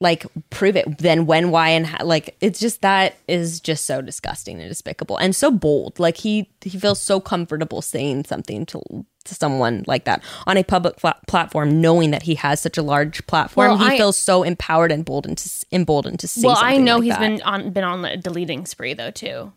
Like, 0.00 0.26
prove 0.50 0.74
it. 0.74 0.98
Then 0.98 1.26
when, 1.26 1.52
why, 1.52 1.68
and 1.68 1.86
how? 1.86 2.04
Like, 2.04 2.34
it's 2.40 2.58
just 2.58 2.80
that 2.82 3.14
is 3.28 3.60
just 3.60 3.86
so 3.86 4.02
disgusting 4.02 4.58
and 4.60 4.68
despicable 4.68 5.16
and 5.16 5.34
so 5.34 5.48
bold. 5.52 6.00
Like 6.00 6.16
he 6.16 6.50
he 6.60 6.76
feels 6.76 7.00
so 7.00 7.20
comfortable 7.20 7.80
saying 7.82 8.24
something 8.24 8.66
to 8.66 8.80
to 9.26 9.34
someone 9.36 9.84
like 9.86 10.02
that 10.06 10.20
on 10.48 10.56
a 10.56 10.64
public 10.64 10.96
platform, 11.28 11.80
knowing 11.80 12.10
that 12.10 12.22
he 12.22 12.34
has 12.34 12.60
such 12.60 12.76
a 12.76 12.82
large 12.82 13.24
platform. 13.28 13.68
Well, 13.68 13.78
he 13.78 13.94
I- 13.94 13.96
feels 13.96 14.18
so 14.18 14.42
empowered 14.42 14.90
and 14.90 15.02
emboldened 15.02 15.38
to 15.38 15.46
s- 15.46 15.64
emboldened 15.70 16.18
to 16.18 16.26
say. 16.26 16.48
well, 16.48 16.58
I 16.60 16.78
know 16.78 16.96
like 16.96 17.04
he's 17.04 17.12
that. 17.12 17.20
been 17.20 17.42
on 17.42 17.70
been 17.70 17.84
on 17.84 18.04
a 18.04 18.16
deleting 18.16 18.66
spree 18.66 18.94
though 18.94 19.12
too, 19.12 19.52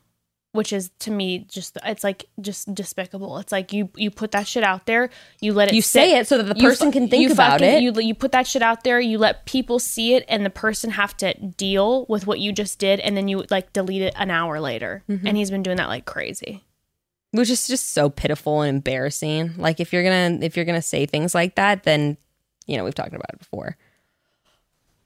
which 0.56 0.73
is 0.73 0.90
to 0.99 1.11
me 1.11 1.40
just 1.49 1.77
it's 1.86 2.03
like 2.03 2.26
just 2.41 2.73
despicable. 2.73 3.38
It's 3.38 3.52
like 3.52 3.72
you 3.73 3.90
you 3.95 4.10
put 4.10 4.32
that 4.32 4.48
shit 4.48 4.64
out 4.64 4.86
there, 4.88 5.10
you 5.41 5.53
let 5.53 5.68
it 5.68 5.76
You 5.76 5.82
sit, 5.82 5.91
say 5.91 6.18
it 6.18 6.27
so 6.27 6.38
that 6.41 6.45
the 6.45 6.56
person 6.56 6.88
fu- 6.91 6.99
can 6.99 7.07
think 7.10 7.23
you 7.23 7.32
about 7.32 7.60
fucking- 7.60 7.76
it. 7.77 7.82
You 7.84 7.94
you 8.02 8.15
put 8.15 8.32
that 8.32 8.48
shit 8.48 8.61
out 8.61 8.84
there, 8.84 8.99
you 8.99 9.18
let 9.18 9.45
people 9.45 9.77
see 9.80 10.15
it, 10.15 10.26
and 10.27 10.45
the 10.45 10.49
person 10.49 10.91
have 10.91 11.15
to 11.18 11.34
deal 11.34 12.06
with 12.07 12.26
what 12.26 12.40
you 12.40 12.52
just 12.52 12.80
did, 12.80 12.99
and 12.99 13.15
then 13.15 13.27
you 13.27 13.45
like 13.52 13.72
delete 13.73 14.02
it 14.02 14.14
an 14.18 14.32
hour 14.32 14.60
later. 14.60 15.03
Mm-hmm. 15.10 15.27
And 15.27 15.38
he's 15.38 15.52
been 15.52 15.64
doing 15.64 15.77
that 15.77 15.90
like 15.90 16.06
crazy. 16.06 16.64
which 17.32 17.49
is 17.49 17.68
just 17.68 17.91
so 17.91 18.10
pitiful 18.10 18.61
and 18.61 18.69
embarrassing. 18.77 19.53
Like 19.57 19.80
if 19.80 19.91
you're 19.94 20.03
gonna 20.03 20.40
if 20.41 20.56
you're 20.56 20.65
gonna 20.65 20.82
say 20.82 21.06
things 21.06 21.36
like 21.36 21.56
that, 21.56 21.84
then 21.84 22.18
you 22.65 22.77
know 22.77 22.84
we've 22.86 22.95
talked 22.95 23.14
about 23.14 23.30
it 23.34 23.40
before. 23.40 23.77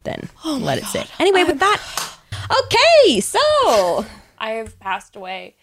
Then 0.04 0.30
let 0.46 0.78
it 0.78 0.86
sit. 0.86 1.08
Anyway, 1.20 1.44
with 1.44 1.60
that, 1.60 1.82
okay. 2.64 3.20
So 3.20 4.06
I 4.40 4.52
have 4.52 4.80
passed 4.80 5.16
away. 5.16 5.56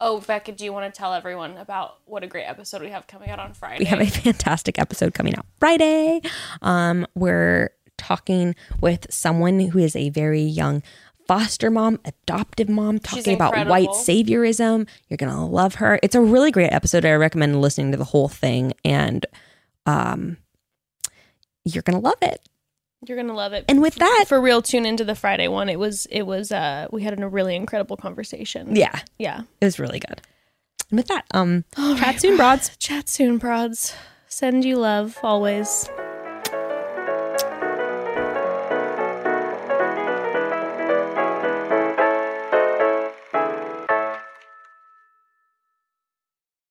Oh, 0.00 0.20
Bekah, 0.20 0.56
do 0.56 0.64
you 0.64 0.72
want 0.72 0.92
to 0.92 0.98
tell 0.98 1.14
everyone 1.14 1.56
about 1.56 1.98
what 2.06 2.24
a 2.24 2.26
great 2.26 2.44
episode 2.44 2.82
we 2.82 2.88
have 2.88 3.06
coming 3.06 3.30
out 3.30 3.38
on 3.38 3.54
Friday? 3.54 3.84
we 3.84 3.84
have 3.86 4.00
a 4.00 4.06
fantastic 4.06 4.78
episode 4.78 5.14
coming 5.14 5.36
out 5.36 5.46
Friday. 5.60 6.20
Um, 6.60 7.06
we're 7.14 7.70
talking 7.98 8.54
with 8.80 9.06
someone 9.10 9.60
who 9.60 9.78
is 9.78 9.94
a 9.94 10.10
very 10.10 10.42
young 10.42 10.82
foster 11.28 11.70
mom, 11.70 12.00
adoptive 12.04 12.68
mom, 12.68 12.98
talking 12.98 13.34
about 13.34 13.68
white 13.68 13.88
saviorism. 13.90 14.88
You're 15.08 15.16
gonna 15.16 15.46
love 15.46 15.76
her. 15.76 15.98
It's 16.02 16.14
a 16.14 16.20
really 16.20 16.50
great 16.50 16.72
episode. 16.72 17.04
I 17.04 17.12
recommend 17.12 17.60
listening 17.60 17.92
to 17.92 17.96
the 17.96 18.04
whole 18.04 18.28
thing, 18.28 18.72
and 18.84 19.24
um, 19.86 20.36
you're 21.64 21.82
gonna 21.82 22.00
love 22.00 22.18
it. 22.22 22.40
You're 23.06 23.16
gonna 23.16 23.34
love 23.34 23.52
it. 23.52 23.64
And 23.68 23.82
with 23.82 23.96
that, 23.96 24.26
for 24.28 24.40
real, 24.40 24.62
tune 24.62 24.86
into 24.86 25.04
the 25.04 25.14
Friday 25.14 25.48
one. 25.48 25.68
It 25.68 25.78
was 25.78 26.06
it 26.06 26.22
was 26.22 26.52
uh 26.52 26.86
we 26.92 27.02
had 27.02 27.20
a 27.20 27.28
really 27.28 27.56
incredible 27.56 27.96
conversation. 27.96 28.76
yeah, 28.76 29.00
Yeah. 29.18 29.42
it 29.60 29.64
was 29.64 29.78
really 29.78 29.98
good. 29.98 30.20
And 30.90 30.98
with 30.98 31.08
that, 31.08 31.24
um, 31.32 31.64
chat 31.76 32.20
soon, 32.20 32.36
broads. 32.36 32.76
Chat 32.78 33.08
soon, 33.08 33.40
prods. 33.40 33.94
Send 34.28 34.64
you 34.64 34.76
love 34.78 35.18
always. 35.22 35.88